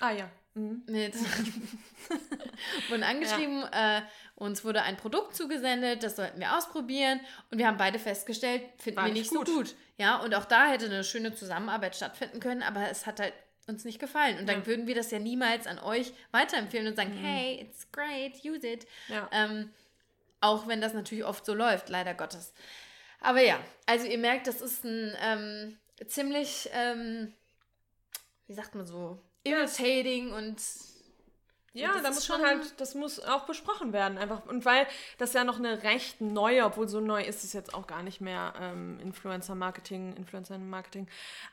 Ah 0.00 0.12
ja. 0.12 0.30
Mhm. 0.54 0.84
Mit, 0.86 1.14
wurden 2.88 3.02
angeschrieben, 3.02 3.60
ja. 3.72 3.98
äh, 3.98 4.02
uns 4.36 4.64
wurde 4.64 4.82
ein 4.82 4.96
Produkt 4.96 5.34
zugesendet, 5.34 6.04
das 6.04 6.14
sollten 6.14 6.38
wir 6.38 6.56
ausprobieren 6.56 7.20
und 7.50 7.58
wir 7.58 7.66
haben 7.66 7.76
beide 7.76 7.98
festgestellt, 7.98 8.62
finden 8.78 8.98
War 8.98 9.06
wir 9.06 9.12
nicht 9.12 9.30
gut. 9.30 9.48
so 9.48 9.54
gut. 9.54 9.74
Ja, 9.98 10.18
und 10.18 10.32
auch 10.34 10.44
da 10.44 10.68
hätte 10.68 10.86
eine 10.86 11.02
schöne 11.02 11.34
Zusammenarbeit 11.34 11.96
stattfinden 11.96 12.38
können, 12.38 12.62
aber 12.62 12.88
es 12.88 13.04
hat 13.04 13.18
halt 13.18 13.32
uns 13.68 13.84
nicht 13.84 13.98
gefallen. 13.98 14.38
Und 14.38 14.48
dann 14.48 14.60
ja. 14.60 14.66
würden 14.66 14.86
wir 14.86 14.94
das 14.94 15.10
ja 15.10 15.18
niemals 15.18 15.66
an 15.66 15.78
euch 15.78 16.12
weiterempfehlen 16.30 16.86
und 16.86 16.96
sagen, 16.96 17.14
mhm. 17.14 17.24
hey, 17.24 17.60
it's 17.60 17.90
great, 17.92 18.44
use 18.44 18.66
it. 18.66 18.86
Ja. 19.08 19.28
Ähm, 19.32 19.70
auch 20.40 20.66
wenn 20.66 20.80
das 20.80 20.92
natürlich 20.92 21.24
oft 21.24 21.46
so 21.46 21.54
läuft, 21.54 21.88
leider 21.88 22.14
Gottes. 22.14 22.52
Aber 23.20 23.40
ja, 23.40 23.58
also 23.86 24.06
ihr 24.06 24.18
merkt, 24.18 24.46
das 24.46 24.60
ist 24.60 24.84
ein 24.84 25.16
ähm, 25.22 25.78
ziemlich, 26.06 26.68
ähm, 26.72 27.32
wie 28.46 28.54
sagt 28.54 28.74
man 28.74 28.86
so, 28.86 29.18
irritating 29.44 30.32
und 30.32 30.60
ja, 31.74 32.00
da 32.00 32.10
muss 32.10 32.28
man 32.28 32.42
halt, 32.42 32.80
das 32.80 32.94
muss 32.94 33.18
auch 33.20 33.46
besprochen 33.46 33.92
werden 33.92 34.16
einfach. 34.16 34.46
Und 34.46 34.64
weil 34.64 34.86
das 35.18 35.32
ja 35.32 35.42
noch 35.42 35.58
eine 35.58 35.82
recht 35.82 36.20
neue, 36.20 36.64
obwohl 36.64 36.88
so 36.88 37.00
neu 37.00 37.22
ist 37.22 37.42
es 37.42 37.52
jetzt 37.52 37.74
auch 37.74 37.88
gar 37.88 38.04
nicht 38.04 38.20
mehr, 38.20 38.54
ähm, 38.60 39.00
Influencer-Marketing, 39.00 40.14
Influencer-Marketing, 40.16 41.08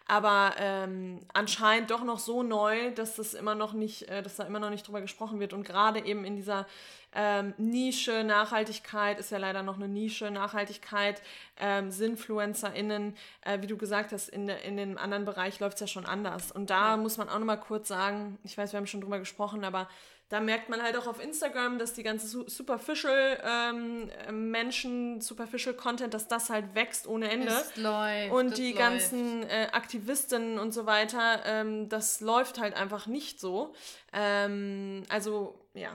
aber 0.07 0.53
ähm, 0.59 1.19
anscheinend 1.33 1.89
doch 1.89 2.03
noch 2.03 2.19
so 2.19 2.43
neu, 2.43 2.91
dass 2.91 3.15
das 3.15 3.33
immer 3.33 3.55
noch 3.55 3.73
nicht, 3.73 4.09
äh, 4.09 4.21
dass 4.21 4.35
da 4.35 4.43
immer 4.43 4.59
noch 4.59 4.69
nicht 4.69 4.87
drüber 4.87 5.01
gesprochen 5.01 5.39
wird. 5.39 5.53
Und 5.53 5.63
gerade 5.63 6.05
eben 6.05 6.23
in 6.23 6.35
dieser 6.35 6.67
ähm, 7.13 7.53
Nische 7.57 8.23
Nachhaltigkeit 8.23 9.19
ist 9.19 9.31
ja 9.31 9.37
leider 9.37 9.63
noch 9.63 9.75
eine 9.75 9.87
Nische 9.87 10.31
Nachhaltigkeit, 10.31 11.21
ähm, 11.59 11.91
SinfluencerInnen, 11.91 13.15
äh, 13.41 13.61
wie 13.61 13.67
du 13.67 13.77
gesagt 13.77 14.11
hast, 14.11 14.29
in, 14.29 14.47
in 14.49 14.77
dem 14.77 14.97
anderen 14.97 15.25
Bereich 15.25 15.59
läuft 15.59 15.75
es 15.75 15.81
ja 15.81 15.87
schon 15.87 16.05
anders. 16.05 16.51
Und 16.51 16.69
da 16.69 16.91
ja. 16.91 16.97
muss 16.97 17.17
man 17.17 17.29
auch 17.29 17.39
nochmal 17.39 17.59
kurz 17.59 17.87
sagen, 17.87 18.37
ich 18.43 18.57
weiß, 18.57 18.73
wir 18.73 18.77
haben 18.77 18.87
schon 18.87 19.01
drüber 19.01 19.19
gesprochen, 19.19 19.63
aber 19.63 19.87
da 20.31 20.39
merkt 20.39 20.69
man 20.69 20.81
halt 20.81 20.95
auch 20.95 21.07
auf 21.07 21.21
Instagram, 21.21 21.77
dass 21.77 21.91
die 21.91 22.03
ganze 22.03 22.45
superficial 22.49 23.37
ähm, 23.43 24.09
Menschen, 24.49 25.19
superficial 25.19 25.75
Content, 25.75 26.13
dass 26.13 26.29
das 26.29 26.49
halt 26.49 26.73
wächst 26.73 27.05
ohne 27.05 27.29
Ende. 27.29 27.51
Es 27.51 27.75
läuft, 27.75 28.31
und 28.31 28.57
die 28.57 28.71
läuft. 28.71 28.77
ganzen 28.77 29.43
äh, 29.43 29.67
Aktivistinnen 29.73 30.57
und 30.57 30.73
so 30.73 30.85
weiter, 30.85 31.41
ähm, 31.45 31.89
das 31.89 32.21
läuft 32.21 32.61
halt 32.61 32.75
einfach 32.75 33.07
nicht 33.07 33.41
so. 33.41 33.73
Ähm, 34.13 35.03
also 35.09 35.59
ja, 35.73 35.91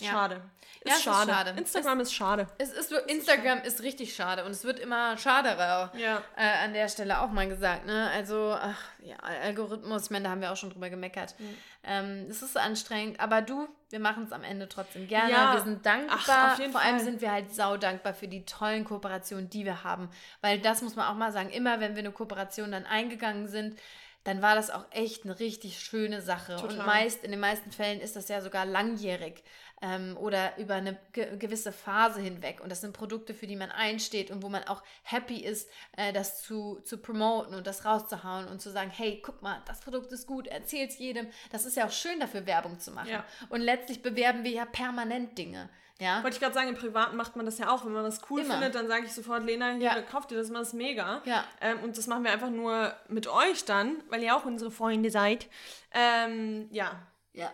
Schade. 0.00 0.42
Ist, 0.80 0.88
ja, 0.88 1.12
schade. 1.12 1.30
ist 1.30 1.36
schade. 1.36 1.50
Instagram 1.58 2.00
es, 2.00 2.08
ist 2.08 2.14
schade. 2.14 2.46
Es 2.58 2.72
ist, 2.72 2.92
Instagram 2.92 3.58
ist, 3.58 3.66
ist, 3.74 3.82
richtig 3.82 4.14
schade 4.14 4.44
und 4.44 4.50
es 4.50 4.64
wird 4.64 4.80
immer 4.80 5.16
schaderer. 5.16 5.92
Ja. 5.96 6.22
Äh, 6.36 6.64
an 6.64 6.72
der 6.72 6.88
Stelle 6.88 7.20
auch 7.20 7.30
mal 7.30 7.48
gesagt. 7.48 7.86
Ne? 7.86 8.10
Also, 8.10 8.56
ach, 8.58 8.80
ja, 9.00 9.16
Algorithmus, 9.18 10.10
meine, 10.10 10.24
da 10.24 10.30
haben 10.30 10.40
wir 10.40 10.52
auch 10.52 10.56
schon 10.56 10.70
drüber 10.70 10.90
gemeckert. 10.90 11.38
Mhm. 11.38 11.56
Ähm, 11.84 12.26
es 12.28 12.42
ist 12.42 12.56
anstrengend, 12.56 13.20
aber 13.20 13.42
du, 13.42 13.68
wir 13.90 14.00
machen 14.00 14.24
es 14.24 14.32
am 14.32 14.42
Ende 14.42 14.68
trotzdem 14.68 15.06
gerne. 15.06 15.30
Ja. 15.30 15.54
Wir 15.54 15.62
sind 15.62 15.86
dankbar. 15.86 16.18
Ach, 16.20 16.56
Vor 16.56 16.70
Fall. 16.70 16.82
allem 16.82 16.98
sind 16.98 17.20
wir 17.20 17.30
halt 17.30 17.54
saudankbar 17.54 18.14
für 18.14 18.28
die 18.28 18.44
tollen 18.44 18.84
Kooperationen, 18.84 19.50
die 19.50 19.64
wir 19.64 19.84
haben. 19.84 20.10
Weil 20.40 20.58
das 20.58 20.82
muss 20.82 20.96
man 20.96 21.06
auch 21.06 21.16
mal 21.16 21.32
sagen, 21.32 21.50
immer 21.50 21.80
wenn 21.80 21.94
wir 21.94 22.00
eine 22.00 22.12
Kooperation 22.12 22.72
dann 22.72 22.86
eingegangen 22.86 23.46
sind, 23.46 23.78
dann 24.24 24.40
war 24.40 24.54
das 24.54 24.70
auch 24.70 24.84
echt 24.90 25.24
eine 25.24 25.38
richtig 25.40 25.80
schöne 25.80 26.22
Sache. 26.22 26.56
Total. 26.56 26.78
Und 26.78 26.86
meist, 26.86 27.24
in 27.24 27.32
den 27.32 27.40
meisten 27.40 27.72
Fällen 27.72 28.00
ist 28.00 28.14
das 28.14 28.28
ja 28.28 28.40
sogar 28.40 28.64
langjährig 28.64 29.42
ähm, 29.82 30.16
oder 30.18 30.56
über 30.56 30.74
eine 30.74 30.96
ge 31.12 31.36
gewisse 31.36 31.72
Phase 31.72 32.20
hinweg. 32.20 32.60
Und 32.62 32.70
das 32.70 32.80
sind 32.80 32.92
Produkte, 32.94 33.34
für 33.34 33.46
die 33.46 33.56
man 33.56 33.70
einsteht 33.70 34.30
und 34.30 34.42
wo 34.42 34.48
man 34.48 34.64
auch 34.64 34.82
happy 35.02 35.38
ist, 35.38 35.68
äh, 35.96 36.12
das 36.12 36.42
zu, 36.42 36.80
zu 36.84 36.98
promoten 36.98 37.54
und 37.54 37.66
das 37.66 37.84
rauszuhauen 37.84 38.46
und 38.46 38.62
zu 38.62 38.70
sagen, 38.70 38.90
hey, 38.90 39.20
guck 39.22 39.42
mal, 39.42 39.60
das 39.66 39.80
Produkt 39.80 40.12
ist 40.12 40.26
gut, 40.26 40.46
erzähl 40.46 40.86
es 40.86 40.98
jedem. 40.98 41.26
Das 41.50 41.66
ist 41.66 41.76
ja 41.76 41.86
auch 41.86 41.92
schön 41.92 42.20
dafür, 42.20 42.46
Werbung 42.46 42.78
zu 42.78 42.92
machen. 42.92 43.10
Ja. 43.10 43.24
Und 43.50 43.60
letztlich 43.60 44.02
bewerben 44.02 44.44
wir 44.44 44.52
ja 44.52 44.64
permanent 44.64 45.36
Dinge. 45.36 45.68
Ja. 45.98 46.22
Wollte 46.22 46.34
ich 46.34 46.40
gerade 46.40 46.54
sagen, 46.54 46.68
im 46.68 46.74
Privaten 46.74 47.16
macht 47.16 47.36
man 47.36 47.46
das 47.46 47.58
ja 47.58 47.70
auch. 47.70 47.84
Wenn 47.84 47.92
man 47.92 48.04
das 48.04 48.20
cool 48.30 48.40
Immer. 48.40 48.54
findet, 48.54 48.74
dann 48.74 48.88
sage 48.88 49.04
ich 49.06 49.12
sofort, 49.12 49.44
Lena, 49.44 49.72
hier, 49.72 49.82
ja. 49.82 50.02
kauft 50.02 50.30
dir 50.30 50.36
das 50.36 50.50
mal, 50.50 50.60
das 50.60 50.68
ist 50.68 50.74
mega. 50.74 51.22
Ja. 51.24 51.44
Ähm, 51.60 51.80
und 51.80 51.96
das 51.96 52.06
machen 52.06 52.24
wir 52.24 52.32
einfach 52.32 52.50
nur 52.50 52.94
mit 53.08 53.28
euch 53.28 53.64
dann, 53.64 54.02
weil 54.08 54.22
ihr 54.22 54.34
auch 54.36 54.44
unsere 54.44 54.70
Freunde 54.70 55.10
seid. 55.10 55.48
Ähm, 55.92 56.68
ja. 56.72 56.98
Ja. 57.34 57.50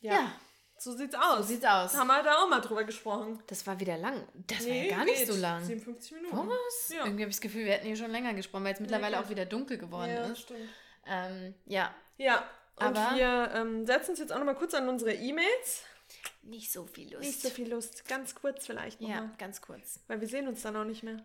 Ja. 0.00 0.12
ja. 0.12 0.32
So 0.80 0.96
sieht's 0.96 1.14
aus. 1.14 1.38
So 1.38 1.42
sieht's 1.54 1.64
aus. 1.64 1.94
Haben 1.96 2.06
wir 2.06 2.22
da 2.22 2.36
auch 2.36 2.48
mal 2.48 2.60
drüber 2.60 2.84
gesprochen. 2.84 3.42
Das 3.48 3.66
war 3.66 3.80
wieder 3.80 3.98
lang. 3.98 4.26
Das 4.46 4.60
nee, 4.60 4.82
war 4.82 4.90
ja 4.90 4.96
gar 4.96 5.04
nicht 5.04 5.26
so 5.26 5.34
lang. 5.36 5.64
57 5.64 6.12
Minuten. 6.12 6.36
Was? 6.48 6.88
Ja. 6.90 7.04
Irgendwie 7.04 7.22
habe 7.24 7.30
ich 7.30 7.36
das 7.36 7.40
Gefühl, 7.40 7.64
wir 7.64 7.72
hätten 7.72 7.86
hier 7.86 7.96
schon 7.96 8.12
länger 8.12 8.32
gesprochen, 8.34 8.64
weil 8.64 8.74
es 8.74 8.80
mittlerweile 8.80 9.16
nee, 9.16 9.22
auch 9.24 9.28
wieder 9.28 9.44
dunkel 9.44 9.76
geworden 9.76 10.10
ja, 10.10 10.26
ist. 10.26 10.42
Stimmt. 10.42 10.68
Ähm, 11.06 11.54
ja. 11.66 11.92
Ja. 12.16 12.48
Und 12.76 12.96
Aber 12.96 13.16
wir 13.16 13.50
ähm, 13.54 13.86
setzen 13.86 14.10
uns 14.10 14.20
jetzt 14.20 14.32
auch 14.32 14.38
noch 14.38 14.44
mal 14.44 14.54
kurz 14.54 14.72
an 14.74 14.88
unsere 14.88 15.12
E-Mails. 15.14 15.82
nicht 16.42 16.70
so 16.70 16.86
viel 16.86 17.12
Lust. 17.12 17.24
Nicht 17.24 17.42
so 17.42 17.50
viel 17.50 17.70
Lust. 17.72 18.06
Ganz 18.06 18.36
kurz 18.36 18.66
vielleicht 18.66 19.00
Ja, 19.00 19.08
nochmal. 19.08 19.30
ganz 19.38 19.60
kurz. 19.60 19.98
Weil 20.06 20.20
wir 20.20 20.28
sehen 20.28 20.46
uns 20.46 20.62
dann 20.62 20.76
auch 20.76 20.84
nicht 20.84 21.02
mehr. 21.02 21.16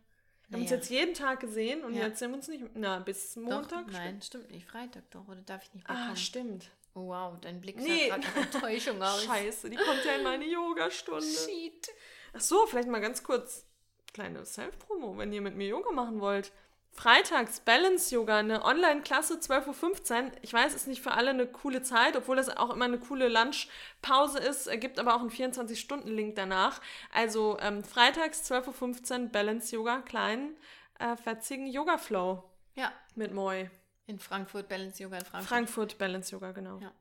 Wir 0.49 0.55
haben 0.57 0.61
uns 0.63 0.71
jetzt 0.71 0.89
jeden 0.89 1.13
Tag 1.13 1.39
gesehen 1.39 1.83
und 1.83 1.93
Ja. 1.93 2.07
jetzt 2.07 2.17
sehen 2.19 2.31
wir 2.31 2.37
uns 2.37 2.47
nicht 2.47 2.63
Na, 2.73 2.99
bis 2.99 3.35
Montag? 3.35 3.85
Doch, 3.85 3.93
nein, 3.93 4.19
stimmt 4.21 4.49
nicht. 4.49 4.67
Freitag 4.67 5.09
doch. 5.11 5.27
Oder 5.27 5.41
darf 5.41 5.63
ich 5.63 5.73
nicht 5.75 5.87
mehr 5.87 5.97
Ah, 6.11 6.15
stimmt. 6.15 6.71
Oh, 6.95 7.07
wow, 7.07 7.33
dein 7.41 7.59
Blick 7.59 7.77
Nee. 7.77 8.09
sah 8.09 8.17
gerade 8.17 8.27
nach 8.27 8.53
Enttäuschung 8.53 9.01
aus. 9.01 9.23
Scheiße, 9.23 9.69
die 9.69 9.77
kommt 9.77 10.05
ja 10.05 10.13
in 10.15 10.23
meine 10.23 10.45
Yogastunde. 10.45 11.25
Shit. 11.25 11.87
Ach 12.33 12.41
so, 12.41 12.65
vielleicht 12.67 12.87
mal 12.87 13.01
ganz 13.01 13.23
kurz 13.23 13.65
kleine 14.13 14.45
Self-Promo, 14.45 15.17
wenn 15.17 15.33
ihr 15.33 15.41
mit 15.41 15.55
mir 15.55 15.67
Yoga 15.67 15.91
machen 15.91 16.19
wollt. 16.21 16.51
Freitags 16.91 17.59
Balance 17.61 18.13
Yoga, 18.13 18.37
eine 18.37 18.63
Online-Klasse 18.63 19.39
12.15 19.39 20.25
Uhr. 20.25 20.31
Ich 20.43 20.53
weiß, 20.53 20.75
ist 20.75 20.85
nicht 20.85 21.01
für 21.01 21.13
alle 21.13 21.31
eine 21.31 21.47
coole 21.47 21.81
Zeit, 21.81 22.15
obwohl 22.15 22.35
das 22.35 22.55
auch 22.55 22.69
immer 22.69 22.85
eine 22.85 22.99
coole 22.99 23.29
Lunchpause 23.29 24.37
ist. 24.37 24.67
Es 24.67 24.79
gibt 24.79 24.99
aber 24.99 25.15
auch 25.15 25.21
einen 25.21 25.31
24-Stunden-Link 25.31 26.35
danach. 26.35 26.79
Also 27.11 27.57
ähm, 27.59 27.83
freitags 27.83 28.43
12.15 28.51 29.23
Uhr 29.23 29.29
Balance 29.29 29.75
Yoga, 29.75 30.01
kleinen, 30.01 30.55
äh, 30.99 31.15
fetzigen 31.17 31.65
Yoga-Flow 31.65 32.43
Ja, 32.75 32.91
mit 33.15 33.33
Moi. 33.33 33.69
In 34.07 34.19
Frankfurt, 34.19 34.67
Balance 34.67 35.01
Yoga 35.01 35.17
in 35.17 35.25
Frankfurt. 35.25 35.49
Frankfurt 35.49 35.97
Balance 35.97 36.31
Yoga, 36.31 36.51
genau. 36.51 36.79
Ja. 36.79 36.91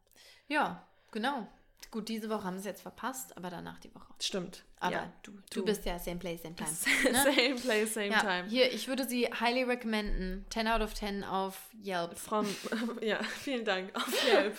Ja, 0.49 0.87
genau. 1.11 1.49
Gut, 1.91 2.09
diese 2.09 2.31
Woche 2.31 2.45
haben 2.45 2.59
sie 2.59 2.69
jetzt 2.69 2.83
verpasst, 2.83 3.37
aber 3.37 3.51
danach 3.51 3.79
die 3.81 3.95
Woche. 3.95 4.15
Stimmt. 4.21 4.65
Aber 4.79 4.95
ja. 4.95 5.13
du, 5.23 5.33
du, 5.33 5.61
du. 5.61 5.65
bist 5.65 5.85
ja 5.85 5.99
same 5.99 6.19
place, 6.19 6.43
same 6.43 6.55
time. 6.55 6.71
same 6.71 7.55
place, 7.57 7.95
same 7.95 8.09
Ja, 8.09 8.21
time. 8.21 8.49
hier, 8.49 8.73
ich 8.73 8.89
würde 8.89 9.07
sie 9.07 9.27
highly 9.27 9.65
recommenden. 9.65 10.47
10 10.51 10.69
out 10.69 10.81
of 10.81 10.95
10 10.95 11.25
auf 11.25 11.71
Yelp. 11.85 12.17
From, 12.17 12.47
ja, 13.03 13.23
vielen 13.23 13.65
Dank. 13.65 13.95
Auf 13.95 14.27
Yelp. 14.27 14.57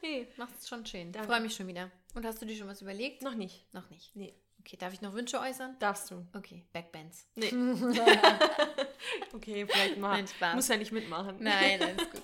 Hey, 0.00 0.26
macht's 0.36 0.68
schon 0.68 0.84
schön. 0.86 1.12
Danke. 1.12 1.28
Freue 1.28 1.40
mich 1.40 1.54
schon 1.54 1.66
wieder. 1.66 1.90
Und 2.14 2.24
hast 2.24 2.40
du 2.40 2.46
dir 2.46 2.56
schon 2.56 2.66
was 2.68 2.82
überlegt? 2.82 3.22
Noch 3.22 3.34
nicht. 3.34 3.72
Noch 3.74 3.88
nicht. 3.90 4.16
Nee. 4.16 4.34
Okay, 4.68 4.76
darf 4.76 4.92
ich 4.92 5.00
noch 5.00 5.14
Wünsche 5.14 5.40
äußern? 5.40 5.76
Darfst 5.78 6.10
du. 6.10 6.26
Okay, 6.36 6.62
Backbands. 6.74 7.26
Nee. 7.34 7.50
okay, 9.32 9.66
vielleicht 9.66 9.96
mal. 9.96 10.16
Nein, 10.16 10.28
Spaß. 10.28 10.54
Muss 10.56 10.68
ja 10.68 10.76
nicht 10.76 10.92
mitmachen. 10.92 11.36
Nein, 11.38 11.80
alles 11.80 12.10
gut. 12.10 12.22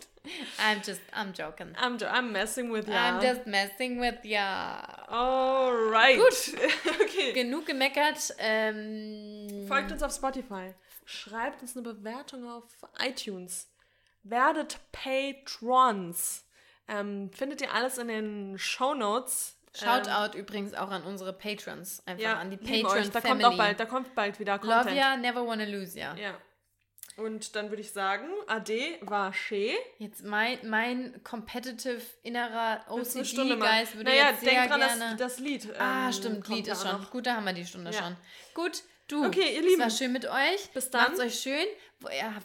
I'm 0.58 0.86
just, 0.86 1.00
I'm 1.14 1.32
joking. 1.32 1.74
I'm, 1.82 1.96
jo- 1.96 2.06
I'm 2.06 2.32
messing 2.32 2.70
with 2.70 2.86
you. 2.86 2.92
I'm 2.92 3.22
just 3.22 3.46
messing 3.46 3.98
with 3.98 4.22
ya. 4.24 4.76
Alright. 5.08 6.18
Gut. 6.18 6.52
okay. 7.00 7.32
Genug 7.32 7.64
gemeckert. 7.64 8.34
Ähm, 8.36 9.64
Folgt 9.66 9.90
uns 9.90 10.02
auf 10.02 10.12
Spotify. 10.14 10.74
Schreibt 11.06 11.62
uns 11.62 11.74
eine 11.74 11.94
Bewertung 11.94 12.46
auf 12.46 12.64
iTunes. 12.98 13.70
Werdet 14.22 14.80
Patrons. 14.92 16.44
Ähm, 16.88 17.30
findet 17.32 17.62
ihr 17.62 17.72
alles 17.72 17.96
in 17.96 18.08
den 18.08 18.58
Show 18.58 18.92
Notes. 18.92 19.53
Shoutout 19.74 20.36
übrigens 20.36 20.74
auch 20.74 20.90
an 20.90 21.02
unsere 21.02 21.32
Patrons. 21.32 22.02
Einfach 22.06 22.22
ja, 22.22 22.38
an 22.38 22.50
die 22.50 22.56
lieben 22.56 22.82
Patron 22.82 23.02
euch. 23.02 23.10
Da 23.10 23.20
kommt 23.20 23.44
auch 23.44 23.56
bald, 23.56 23.80
da 23.80 23.86
kommt 23.86 24.14
bald 24.14 24.38
wieder 24.38 24.58
Content. 24.58 24.86
Love 24.86 24.96
ya, 24.96 25.16
never 25.16 25.46
wanna 25.46 25.64
lose 25.64 25.98
ya. 25.98 26.14
Ja. 26.14 26.38
Und 27.16 27.54
dann 27.54 27.70
würde 27.70 27.80
ich 27.80 27.92
sagen, 27.92 28.26
Ade 28.48 28.98
war 29.02 29.32
schön. 29.32 29.76
Jetzt 29.98 30.24
mein, 30.24 30.58
mein 30.64 31.22
competitive 31.22 32.02
innerer? 32.22 32.84
OCD-Geist 32.88 33.94
würde 33.96 34.10
naja, 34.10 34.30
jetzt 34.30 34.40
sehr 34.40 34.50
denk 34.50 34.68
dran, 34.68 34.80
gerne... 34.80 35.16
das, 35.16 35.36
das 35.36 35.38
Lied. 35.38 35.68
ah, 35.78 36.06
ähm, 36.06 36.12
stimmt, 36.12 36.44
kommt 36.44 36.56
Lied 36.56 36.68
ist 36.68 36.82
schon. 36.82 37.00
noch. 37.00 37.10
Gut, 37.10 37.26
da 37.26 37.36
haben 37.36 37.44
wir 37.44 37.52
die 37.52 37.64
Stunde 37.64 37.92
Ja. 37.92 38.02
schon. 38.02 38.16
Gut, 38.54 38.82
du. 39.08 39.24
Okay, 39.26 39.54
ihr 39.54 39.62
Lieben. 39.62 39.74
Es 39.74 39.78
war 39.80 39.90
schön 39.90 40.12
mit 40.12 40.26
euch. 40.26 40.70
Bis 40.72 40.90
dann. 40.90 41.02
Macht's 41.04 41.20
euch 41.20 41.38
schön. 41.40 41.66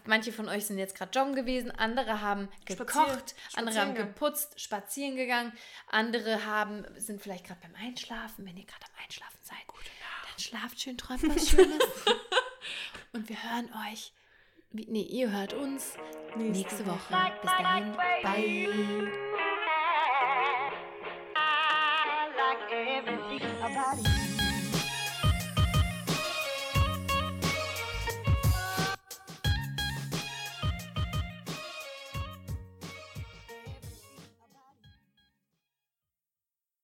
Manche 0.05 0.31
von 0.31 0.47
euch 0.47 0.65
sind 0.65 0.77
jetzt 0.77 0.95
gerade 0.95 1.11
joggen 1.17 1.35
gewesen, 1.35 1.69
andere 1.71 2.21
haben 2.21 2.47
gekocht, 2.65 2.87
Spazieren- 2.93 3.57
andere 3.57 3.75
haben 3.81 3.93
geputzt, 3.95 4.57
spazieren 4.61 5.17
gegangen, 5.17 5.51
andere 5.89 6.45
haben 6.45 6.85
sind 6.95 7.21
vielleicht 7.21 7.45
gerade 7.45 7.59
beim 7.61 7.75
Einschlafen. 7.75 8.45
Wenn 8.45 8.55
ihr 8.55 8.65
gerade 8.65 8.85
am 8.85 9.03
Einschlafen 9.03 9.37
seid, 9.41 9.57
dann 9.67 10.39
schlaft 10.39 10.79
schön, 10.81 10.97
träumt 10.97 11.27
was 11.35 11.49
Schönes. 11.49 11.83
Und 13.11 13.27
wir 13.27 13.43
hören 13.43 13.69
euch. 13.91 14.13
Nee, 14.71 15.01
ihr 15.01 15.31
hört 15.31 15.53
uns 15.53 15.95
Nächste 16.37 16.75
nächste 16.77 16.85
Woche. 16.85 17.31
Bis 17.41 17.51
dahin. 17.51 17.91
Bye. 18.23 19.28